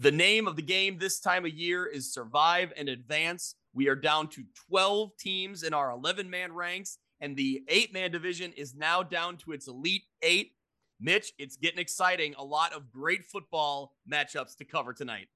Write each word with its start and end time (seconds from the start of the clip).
The 0.00 0.12
name 0.12 0.46
of 0.46 0.54
the 0.54 0.62
game 0.62 0.96
this 0.96 1.18
time 1.18 1.44
of 1.44 1.50
year 1.50 1.84
is 1.84 2.12
Survive 2.14 2.72
and 2.76 2.88
Advance. 2.88 3.56
We 3.74 3.88
are 3.88 3.96
down 3.96 4.28
to 4.28 4.44
12 4.68 5.10
teams 5.18 5.64
in 5.64 5.74
our 5.74 5.90
11 5.90 6.30
man 6.30 6.52
ranks, 6.52 6.98
and 7.20 7.36
the 7.36 7.64
eight 7.66 7.92
man 7.92 8.12
division 8.12 8.52
is 8.52 8.76
now 8.76 9.02
down 9.02 9.38
to 9.38 9.50
its 9.50 9.66
elite 9.66 10.04
eight. 10.22 10.52
Mitch, 11.00 11.32
it's 11.36 11.56
getting 11.56 11.80
exciting. 11.80 12.32
A 12.38 12.44
lot 12.44 12.72
of 12.74 12.92
great 12.92 13.26
football 13.26 13.96
matchups 14.08 14.56
to 14.58 14.64
cover 14.64 14.92
tonight. 14.92 15.26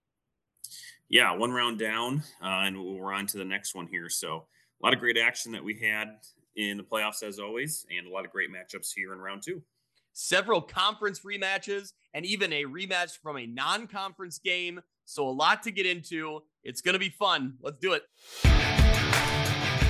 Yeah, 1.08 1.32
one 1.32 1.50
round 1.50 1.80
down, 1.80 2.22
uh, 2.40 2.62
and 2.62 2.80
we're 2.80 3.12
on 3.12 3.26
to 3.26 3.38
the 3.38 3.44
next 3.44 3.74
one 3.74 3.88
here. 3.88 4.08
So, 4.08 4.46
a 4.80 4.86
lot 4.86 4.94
of 4.94 5.00
great 5.00 5.18
action 5.18 5.50
that 5.52 5.64
we 5.64 5.76
had 5.80 6.18
in 6.54 6.76
the 6.76 6.84
playoffs, 6.84 7.24
as 7.24 7.40
always, 7.40 7.84
and 7.90 8.06
a 8.06 8.10
lot 8.10 8.24
of 8.24 8.30
great 8.30 8.50
matchups 8.50 8.92
here 8.94 9.12
in 9.12 9.18
round 9.18 9.42
two. 9.42 9.60
Several 10.12 10.60
conference 10.60 11.20
rematches, 11.20 11.92
and 12.12 12.26
even 12.26 12.52
a 12.52 12.64
rematch 12.64 13.18
from 13.22 13.38
a 13.38 13.46
non 13.46 13.86
conference 13.86 14.38
game. 14.38 14.80
So, 15.04 15.26
a 15.26 15.30
lot 15.30 15.62
to 15.64 15.70
get 15.70 15.86
into. 15.86 16.40
It's 16.62 16.80
going 16.80 16.92
to 16.92 16.98
be 16.98 17.08
fun. 17.08 17.54
Let's 17.60 17.78
do 17.78 17.94
it. 17.94 18.02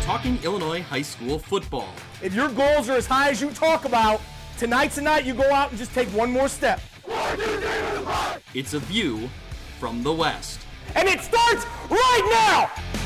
Talking 0.03 0.39
Illinois 0.43 0.83
high 0.83 1.03
school 1.03 1.39
football. 1.39 1.93
If 2.23 2.35
your 2.35 2.49
goals 2.49 2.89
are 2.89 2.97
as 2.97 3.07
high 3.07 3.31
as 3.31 3.41
you 3.41 3.51
talk 3.51 3.85
about, 3.85 4.21
tonight's 4.59 4.97
the 4.97 5.03
night 5.03 5.25
you 5.25 5.35
go 5.35 5.53
out 5.53 5.71
and 5.71 5.79
just 5.79 5.93
take 5.93 6.09
one 6.09 6.31
more 6.31 6.49
step. 6.49 6.81
It's 8.55 8.75
a 8.75 8.79
view 8.81 9.29
from 9.79 10.03
the 10.03 10.13
West. 10.13 10.61
And 10.95 11.09
it 11.09 11.21
starts 11.21 11.65
right 11.91 12.29
now! 12.31 13.02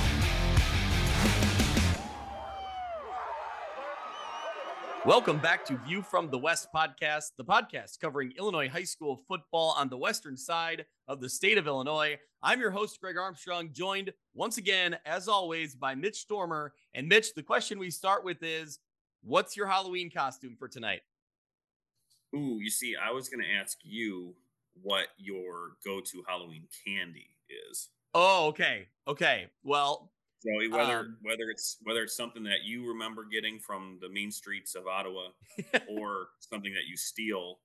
Welcome 5.06 5.38
back 5.38 5.64
to 5.66 5.76
View 5.86 6.02
from 6.02 6.30
the 6.30 6.38
West 6.38 6.66
podcast, 6.74 7.30
the 7.38 7.44
podcast 7.44 8.00
covering 8.00 8.32
Illinois 8.36 8.68
high 8.68 8.82
school 8.82 9.22
football 9.28 9.72
on 9.78 9.88
the 9.88 9.96
western 9.96 10.36
side 10.36 10.84
of 11.06 11.20
the 11.20 11.28
state 11.28 11.58
of 11.58 11.68
Illinois. 11.68 12.18
I'm 12.42 12.58
your 12.58 12.72
host, 12.72 13.00
Greg 13.00 13.16
Armstrong, 13.16 13.70
joined 13.72 14.12
once 14.34 14.58
again, 14.58 14.96
as 15.06 15.28
always, 15.28 15.76
by 15.76 15.94
Mitch 15.94 16.16
Stormer. 16.16 16.74
And 16.92 17.06
Mitch, 17.06 17.34
the 17.34 17.42
question 17.44 17.78
we 17.78 17.88
start 17.88 18.24
with 18.24 18.42
is 18.42 18.80
what's 19.22 19.56
your 19.56 19.68
Halloween 19.68 20.10
costume 20.10 20.56
for 20.58 20.66
tonight? 20.66 21.02
Ooh, 22.34 22.58
you 22.60 22.68
see, 22.68 22.96
I 22.96 23.12
was 23.12 23.28
going 23.28 23.44
to 23.44 23.54
ask 23.62 23.78
you 23.84 24.34
what 24.82 25.06
your 25.18 25.76
go 25.84 26.00
to 26.00 26.24
Halloween 26.26 26.64
candy 26.84 27.28
is. 27.70 27.90
Oh, 28.12 28.48
okay. 28.48 28.88
Okay. 29.06 29.46
Well, 29.62 30.10
so 30.46 30.76
whether 30.76 30.98
Um, 31.00 31.18
whether 31.22 31.50
it's 31.50 31.78
whether 31.82 32.02
it's 32.02 32.16
something 32.16 32.44
that 32.44 32.64
you 32.64 32.86
remember 32.88 33.24
getting 33.24 33.58
from 33.58 33.98
the 34.00 34.08
mean 34.08 34.30
streets 34.30 34.74
of 34.74 34.86
Ottawa, 34.86 35.28
or 35.88 36.28
something 36.40 36.72
that 36.74 36.86
you 36.88 36.96
steal 36.96 37.60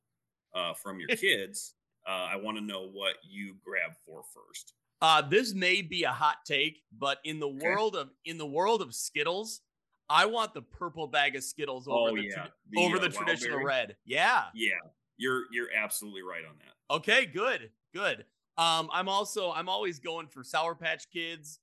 uh, 0.55 0.73
from 0.73 0.99
your 0.99 1.09
kids, 1.17 1.75
uh, 2.07 2.27
I 2.31 2.35
want 2.37 2.57
to 2.57 2.63
know 2.63 2.87
what 2.89 3.15
you 3.23 3.55
grab 3.63 3.91
for 4.05 4.23
first. 4.33 4.73
uh, 5.01 5.21
this 5.21 5.53
may 5.53 5.81
be 5.81 6.03
a 6.03 6.11
hot 6.11 6.37
take, 6.45 6.83
but 6.97 7.19
in 7.23 7.39
the 7.39 7.47
world 7.47 7.95
of 7.95 8.09
in 8.25 8.37
the 8.37 8.45
world 8.45 8.81
of 8.81 8.93
Skittles, 8.93 9.61
I 10.09 10.25
want 10.25 10.53
the 10.53 10.61
purple 10.61 11.07
bag 11.07 11.35
of 11.35 11.43
Skittles 11.43 11.87
over 11.87 12.11
oh 12.11 12.15
the, 12.15 12.23
yeah, 12.23 12.33
tra- 12.35 12.51
over 12.77 12.97
uh, 12.97 12.99
the 12.99 13.09
traditional 13.09 13.63
red. 13.63 13.95
Yeah. 14.05 14.45
Yeah, 14.53 14.71
you're 15.17 15.43
you're 15.51 15.69
absolutely 15.75 16.21
right 16.21 16.43
on 16.47 16.55
that. 16.59 16.95
Okay, 16.95 17.25
good, 17.25 17.69
good. 17.93 18.25
Um, 18.57 18.89
I'm 18.91 19.07
also 19.07 19.51
I'm 19.51 19.69
always 19.69 19.99
going 19.99 20.27
for 20.27 20.43
Sour 20.43 20.75
Patch 20.75 21.09
Kids, 21.11 21.59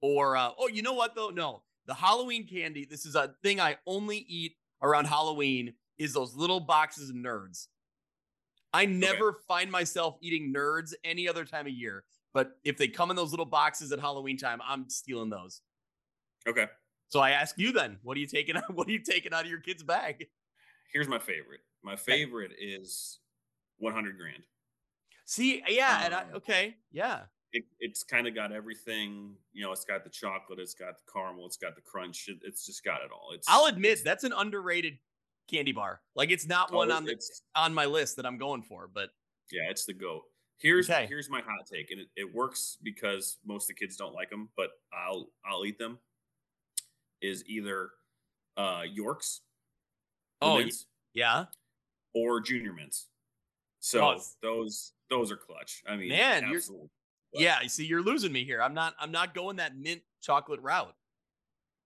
or 0.00 0.36
uh, 0.36 0.50
oh, 0.58 0.68
you 0.68 0.82
know 0.82 0.94
what 0.94 1.14
though? 1.14 1.30
No, 1.30 1.62
the 1.86 1.94
Halloween 1.94 2.46
candy. 2.46 2.84
This 2.84 3.06
is 3.06 3.14
a 3.14 3.34
thing 3.42 3.60
I 3.60 3.76
only 3.86 4.18
eat 4.18 4.56
around 4.82 5.06
Halloween. 5.06 5.74
Is 5.98 6.12
those 6.14 6.34
little 6.34 6.60
boxes 6.60 7.10
of 7.10 7.16
Nerds? 7.16 7.66
I 8.72 8.86
never 8.86 9.40
find 9.48 9.70
myself 9.70 10.16
eating 10.22 10.52
Nerds 10.54 10.94
any 11.04 11.28
other 11.28 11.44
time 11.44 11.66
of 11.66 11.72
year, 11.72 12.04
but 12.32 12.52
if 12.64 12.78
they 12.78 12.88
come 12.88 13.10
in 13.10 13.16
those 13.16 13.32
little 13.32 13.44
boxes 13.46 13.90
at 13.92 13.98
Halloween 13.98 14.38
time, 14.38 14.60
I'm 14.66 14.88
stealing 14.88 15.28
those. 15.28 15.60
Okay, 16.48 16.66
So 17.08 17.20
I 17.20 17.30
ask 17.32 17.58
you 17.58 17.72
then, 17.72 17.98
what 18.02 18.16
are 18.16 18.20
you 18.20 18.26
taking? 18.26 18.56
What 18.72 18.88
are 18.88 18.92
you 18.92 19.02
taking 19.02 19.34
out 19.34 19.44
of 19.44 19.50
your 19.50 19.60
kid's 19.60 19.82
bag? 19.82 20.26
here's 20.92 21.08
my 21.08 21.18
favorite. 21.18 21.60
My 21.82 21.96
favorite 21.96 22.52
is 22.58 23.18
100 23.78 24.16
grand. 24.16 24.42
See, 25.26 25.62
yeah, 25.68 26.02
and 26.04 26.14
I, 26.14 26.22
Um, 26.22 26.26
okay, 26.36 26.76
yeah. 26.90 27.22
It, 27.52 27.64
it's 27.80 28.02
kind 28.04 28.26
of 28.28 28.34
got 28.34 28.52
everything. 28.52 29.34
You 29.52 29.64
know, 29.64 29.72
it's 29.72 29.84
got 29.84 30.04
the 30.04 30.10
chocolate, 30.10 30.58
it's 30.60 30.74
got 30.74 30.94
the 30.98 31.12
caramel, 31.12 31.46
it's 31.46 31.56
got 31.56 31.74
the 31.74 31.80
crunch. 31.80 32.28
It, 32.28 32.38
it's 32.44 32.64
just 32.64 32.84
got 32.84 33.02
it 33.02 33.10
all. 33.12 33.30
It's. 33.34 33.46
I'll 33.48 33.66
admit 33.66 34.00
that's 34.04 34.24
an 34.24 34.32
underrated 34.32 34.98
candy 35.50 35.72
bar. 35.72 36.00
Like 36.14 36.30
it's 36.30 36.46
not 36.46 36.70
oh, 36.72 36.76
one 36.76 36.92
on 36.92 37.04
the 37.04 37.20
on 37.56 37.74
my 37.74 37.86
list 37.86 38.16
that 38.16 38.26
I'm 38.26 38.38
going 38.38 38.62
for, 38.62 38.88
but 38.92 39.10
Yeah, 39.50 39.68
it's 39.68 39.84
the 39.84 39.94
goat. 39.94 40.22
Here's 40.58 40.88
Okay. 40.88 41.06
here's 41.06 41.28
my 41.30 41.40
hot 41.40 41.66
take, 41.72 41.90
and 41.90 42.00
it, 42.00 42.08
it 42.16 42.34
works 42.34 42.76
because 42.82 43.38
most 43.44 43.64
of 43.64 43.74
the 43.76 43.80
kids 43.84 43.96
don't 43.96 44.14
like 44.14 44.30
them, 44.30 44.48
but 44.56 44.70
I'll 44.92 45.30
I'll 45.44 45.64
eat 45.64 45.78
them. 45.78 45.98
Is 47.20 47.44
either 47.46 47.90
uh 48.56 48.82
Yorks, 48.90 49.40
Oh, 50.42 50.58
mints, 50.58 50.86
yeah, 51.14 51.46
or 52.14 52.40
Junior 52.40 52.72
Mints. 52.72 53.08
So 53.80 54.00
Oh, 54.04 54.20
those 54.42 54.92
those 55.08 55.32
are 55.32 55.36
clutch. 55.36 55.82
I 55.88 55.96
mean, 55.96 56.10
Man, 56.10 56.44
you're- 56.44 56.56
absolutely. 56.56 56.88
Yeah. 57.34 57.60
You 57.62 57.68
see, 57.68 57.84
you're 57.86 58.02
losing 58.02 58.32
me 58.32 58.44
here. 58.44 58.60
I'm 58.62 58.74
not. 58.74 58.94
I'm 58.98 59.10
not 59.12 59.34
going 59.34 59.56
that 59.56 59.76
mint 59.76 60.02
chocolate 60.22 60.60
route. 60.62 60.94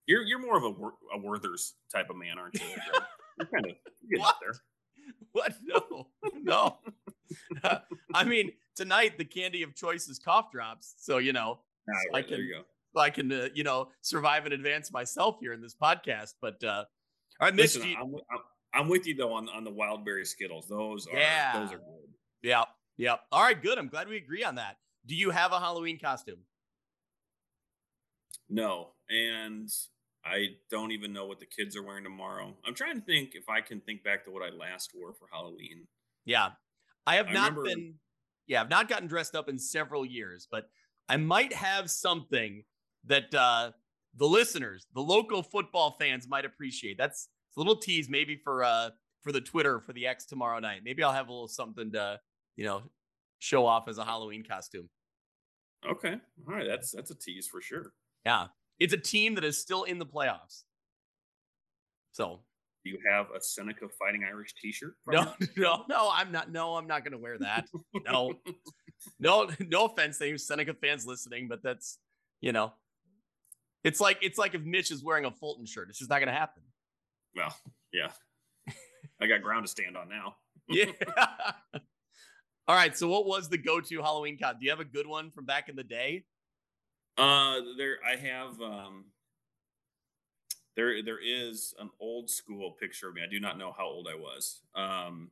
You're 0.06 0.22
you're 0.22 0.38
more 0.41 0.56
of 0.56 0.65
a 0.65 1.16
a 1.16 1.19
Werther's 1.21 1.75
type 1.93 2.10
of 2.10 2.16
man, 2.16 2.38
aren't 2.38 2.55
you? 2.55 2.60
You're 3.38 3.47
kind 3.49 3.66
of 3.66 3.72
getting 4.09 4.21
What? 4.22 4.37
there. 4.41 4.54
What? 5.33 5.54
No, 5.65 6.06
no. 6.43 6.78
I 8.15 8.22
mean, 8.25 8.53
tonight 8.77 9.19
the 9.19 9.25
candy 9.25 9.62
of 9.65 9.75
choice 9.75 10.06
is 10.09 10.19
cough 10.21 10.53
drops. 10.53 10.94
So 10.99 11.19
you 11.19 11.33
know, 11.33 11.60
right, 11.88 11.97
I 12.12 12.16
right, 12.19 12.28
there 12.28 12.38
can- 12.38 12.49
go. 12.94 13.00
I 13.00 13.10
can 13.10 13.33
uh, 13.33 13.49
you 13.54 13.65
know 13.65 13.88
survive 14.03 14.44
and 14.44 14.54
advance 14.54 14.93
myself 14.93 15.38
here 15.41 15.53
in 15.53 15.60
this 15.60 15.75
podcast. 15.75 16.34
But 16.41 16.62
uh 16.62 16.84
all 17.41 17.49
right, 17.49 17.54
Mitch. 17.54 17.75
Listen, 17.75 17.88
you- 17.91 17.97
I'm, 17.97 18.15
I'm 18.15 18.41
I'm 18.83 18.88
with 18.88 19.06
you 19.06 19.15
though 19.16 19.33
on 19.33 19.49
on 19.49 19.65
the 19.65 19.72
wildberry 19.72 20.27
Skittles. 20.27 20.69
Those 20.69 21.06
are 21.09 21.16
Yeah. 21.19 21.59
those 21.60 21.72
are 21.72 21.78
good. 21.78 22.09
yeah, 22.43 22.65
yeah. 22.97 23.16
All 23.33 23.43
right, 23.43 23.60
good. 23.60 23.78
I'm 23.78 23.88
glad 23.88 24.09
we 24.09 24.16
agree 24.16 24.44
on 24.44 24.54
that. 24.56 24.77
Do 25.06 25.15
you 25.15 25.31
have 25.31 25.53
a 25.53 25.60
Halloween 25.60 25.98
costume? 25.98 26.38
No, 28.48 28.88
and 29.09 29.69
I 30.25 30.48
don't 30.70 30.92
even 30.92 31.12
know 31.12 31.26
what 31.26 31.41
the 31.41 31.47
kids 31.47 31.76
are 31.76 31.82
wearing 31.82 32.04
tomorrow. 32.04 32.54
I'm 32.66 32.75
trying 32.75 32.97
to 32.98 33.04
think 33.04 33.31
if 33.34 33.48
I 33.48 33.60
can 33.60 33.81
think 33.81 34.03
back 34.04 34.25
to 34.25 34.31
what 34.31 34.42
I 34.42 34.54
last 34.54 34.92
wore 34.94 35.12
for 35.15 35.26
Halloween. 35.32 35.87
Yeah. 36.25 36.50
I 37.06 37.16
have 37.16 37.28
I 37.28 37.32
not 37.32 37.56
remember- 37.56 37.65
been 37.65 37.94
yeah, 38.47 38.60
I've 38.60 38.69
not 38.69 38.88
gotten 38.91 39.09
dressed 39.09 39.34
up 39.34 39.48
in 39.48 39.59
several 39.59 40.04
years, 40.04 40.47
but 40.50 40.69
I 41.09 41.16
might 41.16 41.53
have 41.54 41.91
something 41.91 42.62
that 43.06 43.34
uh 43.34 43.72
the 44.16 44.26
listeners, 44.26 44.86
the 44.94 45.00
local 45.00 45.42
football 45.42 45.97
fans 45.98 46.28
might 46.28 46.44
appreciate. 46.44 46.97
That's 46.98 47.28
a 47.56 47.60
little 47.60 47.76
tease 47.76 48.09
maybe 48.09 48.36
for 48.36 48.62
uh 48.65 48.91
for 49.22 49.32
the 49.32 49.41
Twitter 49.41 49.81
for 49.81 49.92
the 49.94 50.06
X 50.06 50.26
tomorrow 50.26 50.59
night. 50.59 50.82
Maybe 50.84 51.03
I'll 51.03 51.12
have 51.12 51.28
a 51.28 51.32
little 51.32 51.48
something 51.48 51.92
to, 51.92 52.21
you 52.56 52.65
know, 52.65 52.82
show 53.44 53.66
off 53.66 53.88
as 53.88 53.99
a 53.99 54.05
Halloween 54.05 54.43
costume. 54.43 54.88
Okay, 55.87 56.16
all 56.49 56.55
right, 56.55 56.66
that's 56.66 56.93
that's 56.93 57.10
a 57.10 57.15
tease 57.15 57.47
for 57.47 57.60
sure. 57.60 57.93
Yeah. 58.25 58.47
It's 58.81 58.93
a 58.93 58.99
team 58.99 59.34
that 59.37 59.44
is 59.44 59.60
still 59.60 59.84
in 59.84 59.99
the 59.99 60.06
playoffs. 60.06 60.62
So 62.12 62.41
Do 62.84 62.91
you 62.91 62.99
have 63.09 63.27
a 63.37 63.41
Seneca 63.41 63.87
Fighting 63.99 64.25
Irish 64.25 64.54
T-shirt? 64.60 64.94
no, 65.06 65.33
no, 65.56 65.84
no, 65.88 66.10
I'm 66.12 66.33
not. 66.33 66.50
No, 66.50 66.77
I'm 66.77 66.87
not 66.87 67.04
going 67.04 67.12
to 67.12 67.19
wear 67.19 67.38
that. 67.38 67.66
No, 68.04 68.33
no, 69.21 69.49
no 69.60 69.84
offense 69.87 70.19
to 70.19 70.38
Seneca 70.38 70.75
fans 70.75 71.06
listening, 71.06 71.49
but 71.49 71.62
that's 71.62 71.99
you 72.41 72.53
know, 72.53 72.72
it's 73.84 74.00
like 74.00 74.19
it's 74.22 74.38
like 74.38 74.54
if 74.54 74.62
Mitch 74.62 74.91
is 74.91 75.04
wearing 75.04 75.27
a 75.27 75.31
Fulton 75.31 75.66
shirt, 75.66 75.88
it's 75.91 75.99
just 75.99 76.10
not 76.10 76.19
going 76.19 76.28
to 76.28 76.33
happen. 76.33 76.62
well, 77.37 77.54
yeah, 77.93 78.10
I 79.21 79.27
got 79.27 79.43
ground 79.43 79.66
to 79.66 79.71
stand 79.71 79.97
on 79.97 80.09
now. 80.09 80.37
Yeah. 80.69 80.87
All 82.66 82.75
right. 82.75 82.97
So, 82.97 83.08
what 83.08 83.26
was 83.26 83.48
the 83.48 83.58
go-to 83.58 84.00
Halloween 84.00 84.38
con? 84.38 84.56
Do 84.58 84.64
you 84.64 84.70
have 84.70 84.80
a 84.80 84.84
good 84.84 85.06
one 85.06 85.30
from 85.30 85.44
back 85.44 85.68
in 85.68 85.77
the 85.77 85.84
day? 85.84 86.24
Uh, 87.16 87.60
there 87.77 87.98
I 88.06 88.16
have 88.16 88.60
um. 88.60 89.04
There, 90.77 91.04
there 91.04 91.21
is 91.24 91.72
an 91.78 91.89
old 92.00 92.28
school 92.28 92.72
picture 92.72 93.09
of 93.09 93.15
me. 93.15 93.22
I 93.22 93.30
do 93.30 93.39
not 93.39 93.59
know 93.59 93.72
how 93.77 93.84
old 93.84 94.09
I 94.10 94.16
was. 94.16 94.60
Um, 94.74 95.30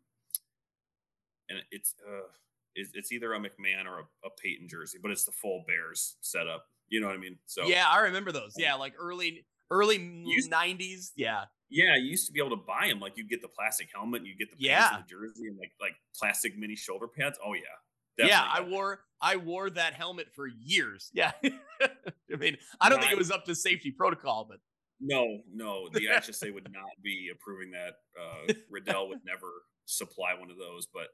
and 1.49 1.59
it's 1.73 1.95
uh, 2.07 2.29
it's, 2.75 2.91
it's 2.95 3.13
either 3.13 3.35
a 3.35 3.39
McMahon 3.39 3.87
or 3.87 4.01
a, 4.01 4.27
a 4.27 4.31
Peyton 4.41 4.69
jersey, 4.69 4.99
but 5.03 5.11
it's 5.11 5.25
the 5.25 5.33
full 5.33 5.65
Bears 5.67 6.17
setup. 6.21 6.67
You 6.89 7.01
know 7.01 7.07
what 7.09 7.17
I 7.17 7.19
mean? 7.19 7.39
So 7.47 7.65
yeah, 7.67 7.87
I 7.89 8.01
remember 8.01 8.33
those. 8.33 8.55
Yeah, 8.57 8.75
like 8.75 8.95
early 8.99 9.45
early 9.71 9.99
'90s. 9.99 11.11
Yeah, 11.17 11.45
yeah, 11.73 11.97
you 11.97 12.05
used 12.11 12.27
to 12.27 12.33
be 12.33 12.39
able 12.41 12.57
to 12.57 12.63
buy 12.65 12.87
them. 12.89 13.01
Like 13.01 13.17
you 13.17 13.27
get 13.27 13.43
the 13.43 13.49
plastic 13.49 13.89
helmet, 13.95 14.21
and 14.21 14.29
you 14.29 14.37
get 14.37 14.51
the 14.51 14.57
Yeah. 14.59 14.95
and 14.97 15.03
the 15.05 15.09
jersey, 15.09 15.49
and 15.49 15.59
like 15.59 15.73
like 15.81 15.95
plastic 16.19 16.57
mini 16.57 16.77
shoulder 16.77 17.09
pads. 17.09 17.39
Oh 17.45 17.55
yeah, 17.55 18.27
yeah. 18.27 18.47
I 18.49 18.61
that. 18.61 18.71
wore 18.71 19.01
I 19.21 19.37
wore 19.37 19.71
that 19.71 19.95
helmet 19.95 20.29
for 20.35 20.47
years. 20.47 21.11
Yeah. 21.15 21.33
I 21.43 22.37
mean, 22.39 22.57
I 22.81 22.89
don't 22.89 23.01
think 23.01 23.13
it 23.13 23.19
was 23.19 23.31
up 23.31 23.45
to 23.47 23.55
safety 23.55 23.91
protocol, 23.91 24.47
but 24.49 24.59
No, 25.01 25.39
no, 25.53 25.89
the 25.93 26.07
HSA 26.11 26.53
would 26.55 26.69
not 26.73 26.91
be 27.03 27.31
approving 27.35 27.73
that. 27.73 27.95
Uh, 28.21 28.53
Riddell 28.71 29.09
would 29.09 29.21
never 29.25 29.51
supply 29.87 30.35
one 30.39 30.51
of 30.51 30.57
those, 30.59 30.87
but 30.93 31.09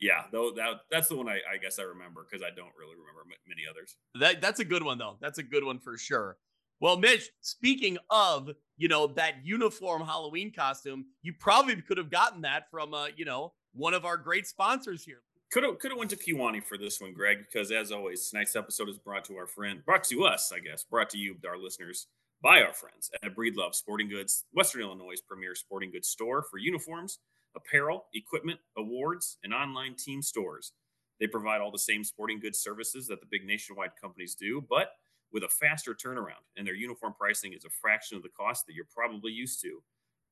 Yeah, 0.00 0.24
though 0.32 0.52
that 0.56 0.80
that's 0.90 1.08
the 1.08 1.16
one 1.16 1.28
I, 1.28 1.38
I 1.52 1.58
guess 1.60 1.78
I 1.78 1.82
remember 1.82 2.26
because 2.28 2.42
I 2.42 2.50
don't 2.54 2.72
really 2.78 2.96
remember 2.96 3.22
many 3.46 3.62
others. 3.70 3.96
That 4.18 4.40
that's 4.40 4.60
a 4.60 4.64
good 4.64 4.82
one 4.82 4.98
though. 4.98 5.16
That's 5.20 5.38
a 5.38 5.42
good 5.42 5.64
one 5.64 5.78
for 5.78 5.96
sure. 5.98 6.36
Well, 6.80 6.96
Mitch, 6.96 7.30
speaking 7.42 7.98
of, 8.08 8.50
you 8.78 8.88
know, 8.88 9.06
that 9.08 9.44
uniform 9.44 10.02
Halloween 10.02 10.50
costume, 10.50 11.06
you 11.22 11.34
probably 11.38 11.76
could 11.76 11.98
have 11.98 12.10
gotten 12.10 12.42
that 12.42 12.70
from 12.70 12.94
uh, 12.94 13.08
you 13.16 13.26
know, 13.26 13.52
one 13.74 13.92
of 13.94 14.04
our 14.04 14.16
great 14.16 14.46
sponsors 14.46 15.04
here. 15.04 15.20
Could 15.52 15.64
have 15.64 15.78
could 15.78 15.90
have 15.90 15.98
went 15.98 16.10
to 16.10 16.16
Kewanee 16.16 16.64
for 16.64 16.78
this 16.78 17.00
one, 17.00 17.12
Greg, 17.12 17.38
because 17.38 17.70
as 17.70 17.92
always, 17.92 18.28
tonight's 18.30 18.56
episode 18.56 18.88
is 18.88 18.98
brought 18.98 19.24
to 19.24 19.36
our 19.36 19.46
friend, 19.46 19.84
brought 19.84 20.04
to 20.04 20.24
us, 20.24 20.52
I 20.54 20.60
guess, 20.60 20.84
brought 20.84 21.10
to 21.10 21.18
you, 21.18 21.36
our 21.46 21.58
listeners, 21.58 22.06
by 22.42 22.62
our 22.62 22.72
friends 22.72 23.10
at 23.22 23.34
Breedlove 23.34 23.74
Sporting 23.74 24.08
Goods, 24.08 24.44
Western 24.52 24.82
Illinois' 24.82 25.20
premier 25.26 25.54
sporting 25.54 25.90
goods 25.90 26.08
store 26.08 26.44
for 26.50 26.58
uniforms, 26.58 27.18
apparel, 27.56 28.06
equipment, 28.14 28.60
awards, 28.78 29.38
and 29.42 29.52
online 29.52 29.96
team 29.96 30.22
stores. 30.22 30.72
They 31.18 31.26
provide 31.26 31.60
all 31.60 31.72
the 31.72 31.78
same 31.78 32.04
sporting 32.04 32.40
goods 32.40 32.60
services 32.60 33.06
that 33.08 33.20
the 33.20 33.26
big 33.30 33.44
nationwide 33.44 33.90
companies 34.00 34.34
do, 34.34 34.64
but 34.70 34.92
with 35.32 35.44
a 35.44 35.48
faster 35.48 35.94
turnaround, 35.94 36.44
and 36.56 36.66
their 36.66 36.74
uniform 36.74 37.14
pricing 37.18 37.52
is 37.52 37.64
a 37.64 37.70
fraction 37.70 38.16
of 38.16 38.22
the 38.22 38.28
cost 38.30 38.66
that 38.66 38.74
you're 38.74 38.86
probably 38.94 39.32
used 39.32 39.60
to. 39.62 39.82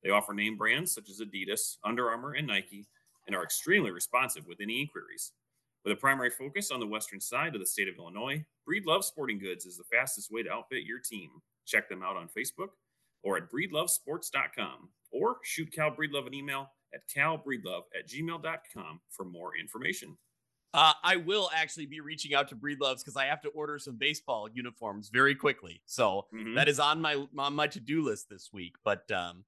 They 0.03 0.09
offer 0.09 0.33
name 0.33 0.57
brands 0.57 0.93
such 0.93 1.09
as 1.09 1.21
Adidas, 1.21 1.77
Under 1.83 2.09
Armour, 2.09 2.33
and 2.33 2.47
Nike 2.47 2.87
and 3.27 3.35
are 3.35 3.43
extremely 3.43 3.91
responsive 3.91 4.47
with 4.47 4.59
any 4.59 4.81
inquiries. 4.81 5.33
With 5.85 5.93
a 5.93 5.99
primary 5.99 6.31
focus 6.31 6.71
on 6.71 6.79
the 6.79 6.87
western 6.87 7.21
side 7.21 7.53
of 7.53 7.61
the 7.61 7.67
state 7.67 7.87
of 7.87 7.95
Illinois, 7.97 8.43
Breed 8.65 8.85
Breedlove 8.85 9.03
Sporting 9.03 9.39
Goods 9.39 9.65
is 9.65 9.77
the 9.77 9.83
fastest 9.91 10.31
way 10.31 10.43
to 10.43 10.51
outfit 10.51 10.83
your 10.83 10.99
team. 10.99 11.29
Check 11.65 11.87
them 11.87 12.03
out 12.03 12.17
on 12.17 12.27
Facebook 12.27 12.69
or 13.23 13.37
at 13.37 13.51
breedlovesports.com 13.51 14.89
or 15.11 15.37
shoot 15.43 15.71
Cal 15.71 15.91
Breedlove 15.91 16.27
an 16.27 16.33
email 16.33 16.71
at 16.93 17.01
calbreedlove 17.15 17.83
at 17.97 18.09
gmail.com 18.09 18.99
for 19.09 19.25
more 19.25 19.51
information. 19.55 20.17
Uh, 20.73 20.93
I 21.03 21.15
will 21.15 21.49
actually 21.55 21.87
be 21.87 21.99
reaching 21.99 22.35
out 22.35 22.47
to 22.49 22.55
Breedloves 22.55 22.99
because 22.99 23.17
I 23.17 23.25
have 23.25 23.41
to 23.41 23.49
order 23.49 23.79
some 23.79 23.97
baseball 23.97 24.47
uniforms 24.53 25.09
very 25.11 25.33
quickly. 25.33 25.81
So 25.85 26.27
mm-hmm. 26.33 26.55
that 26.55 26.67
is 26.67 26.79
on 26.79 27.01
my 27.01 27.25
on 27.37 27.55
my 27.55 27.67
to 27.67 27.79
do 27.79 28.03
list 28.03 28.29
this 28.29 28.49
week. 28.53 28.75
But 28.83 29.09
um, 29.11 29.45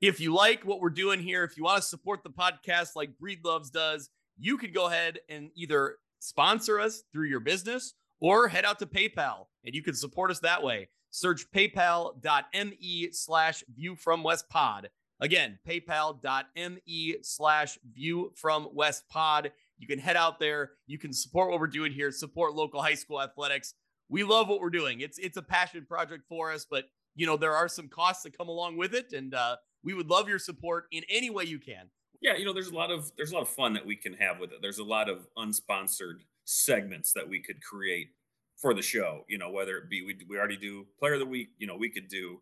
if 0.00 0.20
you 0.20 0.32
like 0.32 0.64
what 0.64 0.80
we're 0.80 0.90
doing 0.90 1.20
here, 1.20 1.44
if 1.44 1.56
you 1.56 1.64
want 1.64 1.82
to 1.82 1.88
support 1.88 2.22
the 2.22 2.30
podcast 2.30 2.90
like 2.94 3.10
Breedloves 3.20 3.72
does, 3.72 4.10
you 4.38 4.56
can 4.58 4.72
go 4.72 4.86
ahead 4.86 5.18
and 5.28 5.50
either 5.56 5.96
sponsor 6.20 6.78
us 6.80 7.02
through 7.12 7.26
your 7.26 7.40
business 7.40 7.94
or 8.20 8.48
head 8.48 8.64
out 8.64 8.78
to 8.78 8.86
PayPal 8.86 9.46
and 9.64 9.74
you 9.74 9.82
can 9.82 9.94
support 9.94 10.30
us 10.30 10.40
that 10.40 10.62
way. 10.62 10.88
Search 11.10 11.50
paypal.me 11.50 13.08
slash 13.12 13.62
view 13.74 13.96
from 13.96 14.22
West 14.22 14.48
Pod. 14.48 14.90
Again, 15.20 15.58
paypal.me 15.66 17.16
slash 17.22 17.78
view 17.92 18.32
from 18.34 18.68
West 18.72 19.08
Pod. 19.08 19.52
You 19.78 19.86
can 19.86 19.98
head 19.98 20.16
out 20.16 20.38
there. 20.38 20.72
You 20.86 20.98
can 20.98 21.12
support 21.12 21.50
what 21.50 21.60
we're 21.60 21.66
doing 21.66 21.92
here, 21.92 22.10
support 22.10 22.54
local 22.54 22.82
high 22.82 22.94
school 22.94 23.20
athletics. 23.20 23.74
We 24.08 24.22
love 24.22 24.48
what 24.48 24.60
we're 24.60 24.70
doing. 24.70 25.00
It's 25.00 25.18
it's 25.18 25.36
a 25.36 25.42
passion 25.42 25.86
project 25.86 26.24
for 26.28 26.52
us, 26.52 26.66
but 26.68 26.84
you 27.14 27.26
know 27.26 27.36
there 27.36 27.54
are 27.54 27.68
some 27.68 27.88
costs 27.88 28.22
that 28.22 28.36
come 28.36 28.48
along 28.48 28.76
with 28.76 28.94
it, 28.94 29.12
and 29.12 29.34
uh, 29.34 29.56
we 29.82 29.94
would 29.94 30.08
love 30.08 30.28
your 30.28 30.38
support 30.38 30.84
in 30.92 31.02
any 31.08 31.30
way 31.30 31.44
you 31.44 31.58
can. 31.58 31.90
Yeah, 32.20 32.36
you 32.36 32.44
know, 32.44 32.52
there's 32.52 32.68
a 32.68 32.74
lot 32.74 32.90
of 32.90 33.12
there's 33.16 33.32
a 33.32 33.34
lot 33.34 33.42
of 33.42 33.50
fun 33.50 33.74
that 33.74 33.84
we 33.84 33.96
can 33.96 34.14
have 34.14 34.38
with 34.38 34.52
it. 34.52 34.58
There's 34.62 34.78
a 34.78 34.84
lot 34.84 35.08
of 35.08 35.26
unsponsored 35.36 36.20
segments 36.44 37.12
that 37.12 37.28
we 37.28 37.42
could 37.42 37.62
create 37.62 38.08
for 38.56 38.72
the 38.72 38.82
show. 38.82 39.24
You 39.28 39.38
know, 39.38 39.50
whether 39.50 39.76
it 39.76 39.90
be 39.90 40.02
we 40.02 40.16
we 40.28 40.38
already 40.38 40.56
do 40.56 40.86
player 40.98 41.14
of 41.14 41.20
the 41.20 41.26
week. 41.26 41.48
You 41.58 41.66
know, 41.66 41.76
we 41.76 41.90
could 41.90 42.08
do 42.08 42.40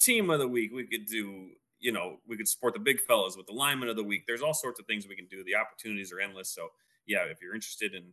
team 0.00 0.30
of 0.30 0.40
the 0.40 0.48
week. 0.48 0.72
We 0.74 0.86
could 0.86 1.06
do 1.06 1.50
you 1.84 1.92
know 1.92 2.16
we 2.26 2.36
could 2.36 2.48
support 2.48 2.72
the 2.72 2.80
big 2.80 3.00
fellas 3.02 3.36
with 3.36 3.46
the 3.46 3.52
lineman 3.52 3.90
of 3.90 3.96
the 3.96 4.02
week. 4.02 4.22
There's 4.26 4.42
all 4.42 4.54
sorts 4.54 4.80
of 4.80 4.86
things 4.86 5.06
we 5.06 5.14
can 5.14 5.26
do. 5.26 5.44
The 5.44 5.54
opportunities 5.54 6.12
are 6.12 6.18
endless. 6.18 6.52
So 6.52 6.68
yeah, 7.06 7.24
if 7.24 7.42
you're 7.42 7.54
interested 7.54 7.94
in 7.94 8.04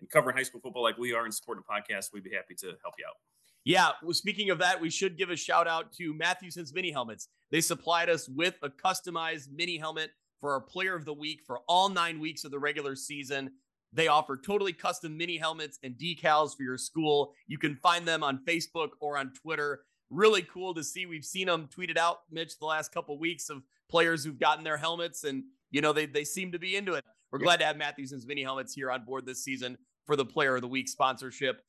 in 0.00 0.06
covering 0.06 0.36
high 0.36 0.44
school 0.44 0.60
football 0.60 0.82
like 0.82 0.98
we 0.98 1.12
are 1.12 1.24
and 1.24 1.34
supporting 1.34 1.64
a 1.68 1.72
podcast, 1.72 2.12
we'd 2.12 2.22
be 2.22 2.34
happy 2.34 2.54
to 2.54 2.66
help 2.82 2.94
you 2.98 3.04
out. 3.06 3.16
Yeah, 3.64 3.90
well, 4.02 4.14
speaking 4.14 4.50
of 4.50 4.58
that, 4.58 4.80
we 4.80 4.90
should 4.90 5.18
give 5.18 5.30
a 5.30 5.36
shout 5.36 5.66
out 5.66 5.92
to 5.94 6.14
Mathewson's 6.14 6.72
Mini 6.72 6.92
Helmets. 6.92 7.28
They 7.50 7.60
supplied 7.60 8.08
us 8.08 8.28
with 8.28 8.54
a 8.62 8.68
customized 8.68 9.48
mini 9.52 9.76
helmet 9.76 10.10
for 10.40 10.52
our 10.52 10.60
player 10.60 10.94
of 10.94 11.04
the 11.04 11.14
week 11.14 11.40
for 11.44 11.60
all 11.66 11.88
nine 11.88 12.20
weeks 12.20 12.44
of 12.44 12.52
the 12.52 12.58
regular 12.58 12.94
season. 12.94 13.50
They 13.92 14.08
offer 14.08 14.36
totally 14.36 14.72
custom 14.72 15.16
mini 15.16 15.36
helmets 15.36 15.78
and 15.82 15.94
decals 15.94 16.56
for 16.56 16.62
your 16.62 16.78
school. 16.78 17.32
You 17.48 17.58
can 17.58 17.76
find 17.76 18.06
them 18.06 18.22
on 18.22 18.44
Facebook 18.46 18.90
or 19.00 19.16
on 19.16 19.32
Twitter. 19.32 19.80
Really 20.10 20.42
cool 20.42 20.74
to 20.74 20.84
see. 20.84 21.06
We've 21.06 21.24
seen 21.24 21.46
them 21.46 21.68
tweeted 21.74 21.98
out, 21.98 22.20
Mitch, 22.30 22.58
the 22.58 22.66
last 22.66 22.92
couple 22.92 23.14
of 23.14 23.20
weeks 23.20 23.48
of 23.48 23.62
players 23.88 24.24
who've 24.24 24.38
gotten 24.38 24.64
their 24.64 24.76
helmets, 24.76 25.24
and 25.24 25.44
you 25.70 25.80
know 25.80 25.92
they 25.92 26.06
they 26.06 26.24
seem 26.24 26.52
to 26.52 26.58
be 26.58 26.76
into 26.76 26.94
it. 26.94 27.04
We're 27.32 27.40
glad 27.40 27.58
to 27.58 27.66
have 27.66 27.76
Mathewson's 27.76 28.26
mini 28.26 28.42
helmets 28.42 28.72
here 28.72 28.90
on 28.90 29.04
board 29.04 29.26
this 29.26 29.42
season 29.42 29.76
for 30.06 30.16
the 30.16 30.24
Player 30.24 30.56
of 30.56 30.62
the 30.62 30.68
Week 30.68 30.88
sponsorship. 30.88 31.60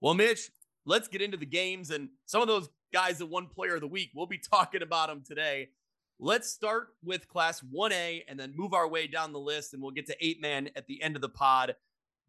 Well, 0.00 0.14
Mitch, 0.14 0.50
let's 0.84 1.08
get 1.08 1.22
into 1.22 1.38
the 1.38 1.46
games 1.46 1.90
and 1.90 2.10
some 2.26 2.42
of 2.42 2.48
those 2.48 2.68
guys 2.92 3.18
that 3.18 3.26
won 3.26 3.46
player 3.46 3.76
of 3.76 3.80
the 3.80 3.88
week. 3.88 4.10
We'll 4.14 4.26
be 4.26 4.38
talking 4.50 4.82
about 4.82 5.08
them 5.08 5.22
today. 5.26 5.70
Let's 6.18 6.48
start 6.48 6.88
with 7.04 7.28
class 7.28 7.60
1A 7.60 8.22
and 8.28 8.40
then 8.40 8.54
move 8.56 8.72
our 8.72 8.88
way 8.88 9.06
down 9.06 9.32
the 9.32 9.38
list, 9.38 9.74
and 9.74 9.82
we'll 9.82 9.90
get 9.90 10.06
to 10.06 10.16
eight 10.24 10.40
man 10.40 10.70
at 10.74 10.86
the 10.86 11.02
end 11.02 11.14
of 11.14 11.22
the 11.22 11.28
pod. 11.28 11.74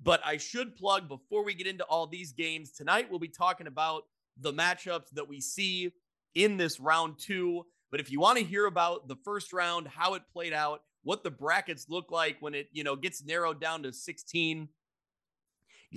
But 0.02 0.22
I 0.25 0.38
should 0.38 0.75
plug 0.75 1.08
before 1.08 1.44
we 1.44 1.54
get 1.54 1.68
into 1.68 1.86
all 1.86 2.06
these 2.06 2.34
games 2.34 2.72
tonight, 2.72 3.08
we'll 3.10 3.20
be 3.20 3.30
talking 3.30 3.66
about 3.68 4.04
the 4.39 4.54
matchups 4.54 5.10
that 5.13 5.28
we 5.28 5.42
see 5.42 5.92
in 6.36 6.57
this 6.57 6.80
round 6.80 7.16
two. 7.19 7.66
But 7.92 8.00
if 8.00 8.12
you 8.12 8.19
want 8.19 8.38
to 8.38 8.44
hear 8.44 8.66
about 8.66 9.07
the 9.07 9.16
first 9.24 9.54
round, 9.54 9.88
how 9.88 10.16
it 10.16 10.24
played 10.31 10.54
out, 10.54 10.81
what 11.04 11.24
the 11.24 11.31
brackets 11.31 11.88
look 11.89 12.12
like 12.12 12.38
when 12.42 12.54
it, 12.54 12.68
you 12.72 12.84
know, 12.84 12.95
gets 12.95 13.24
narrowed 13.24 13.62
down 13.62 13.84
to 13.84 13.94
16, 13.94 14.68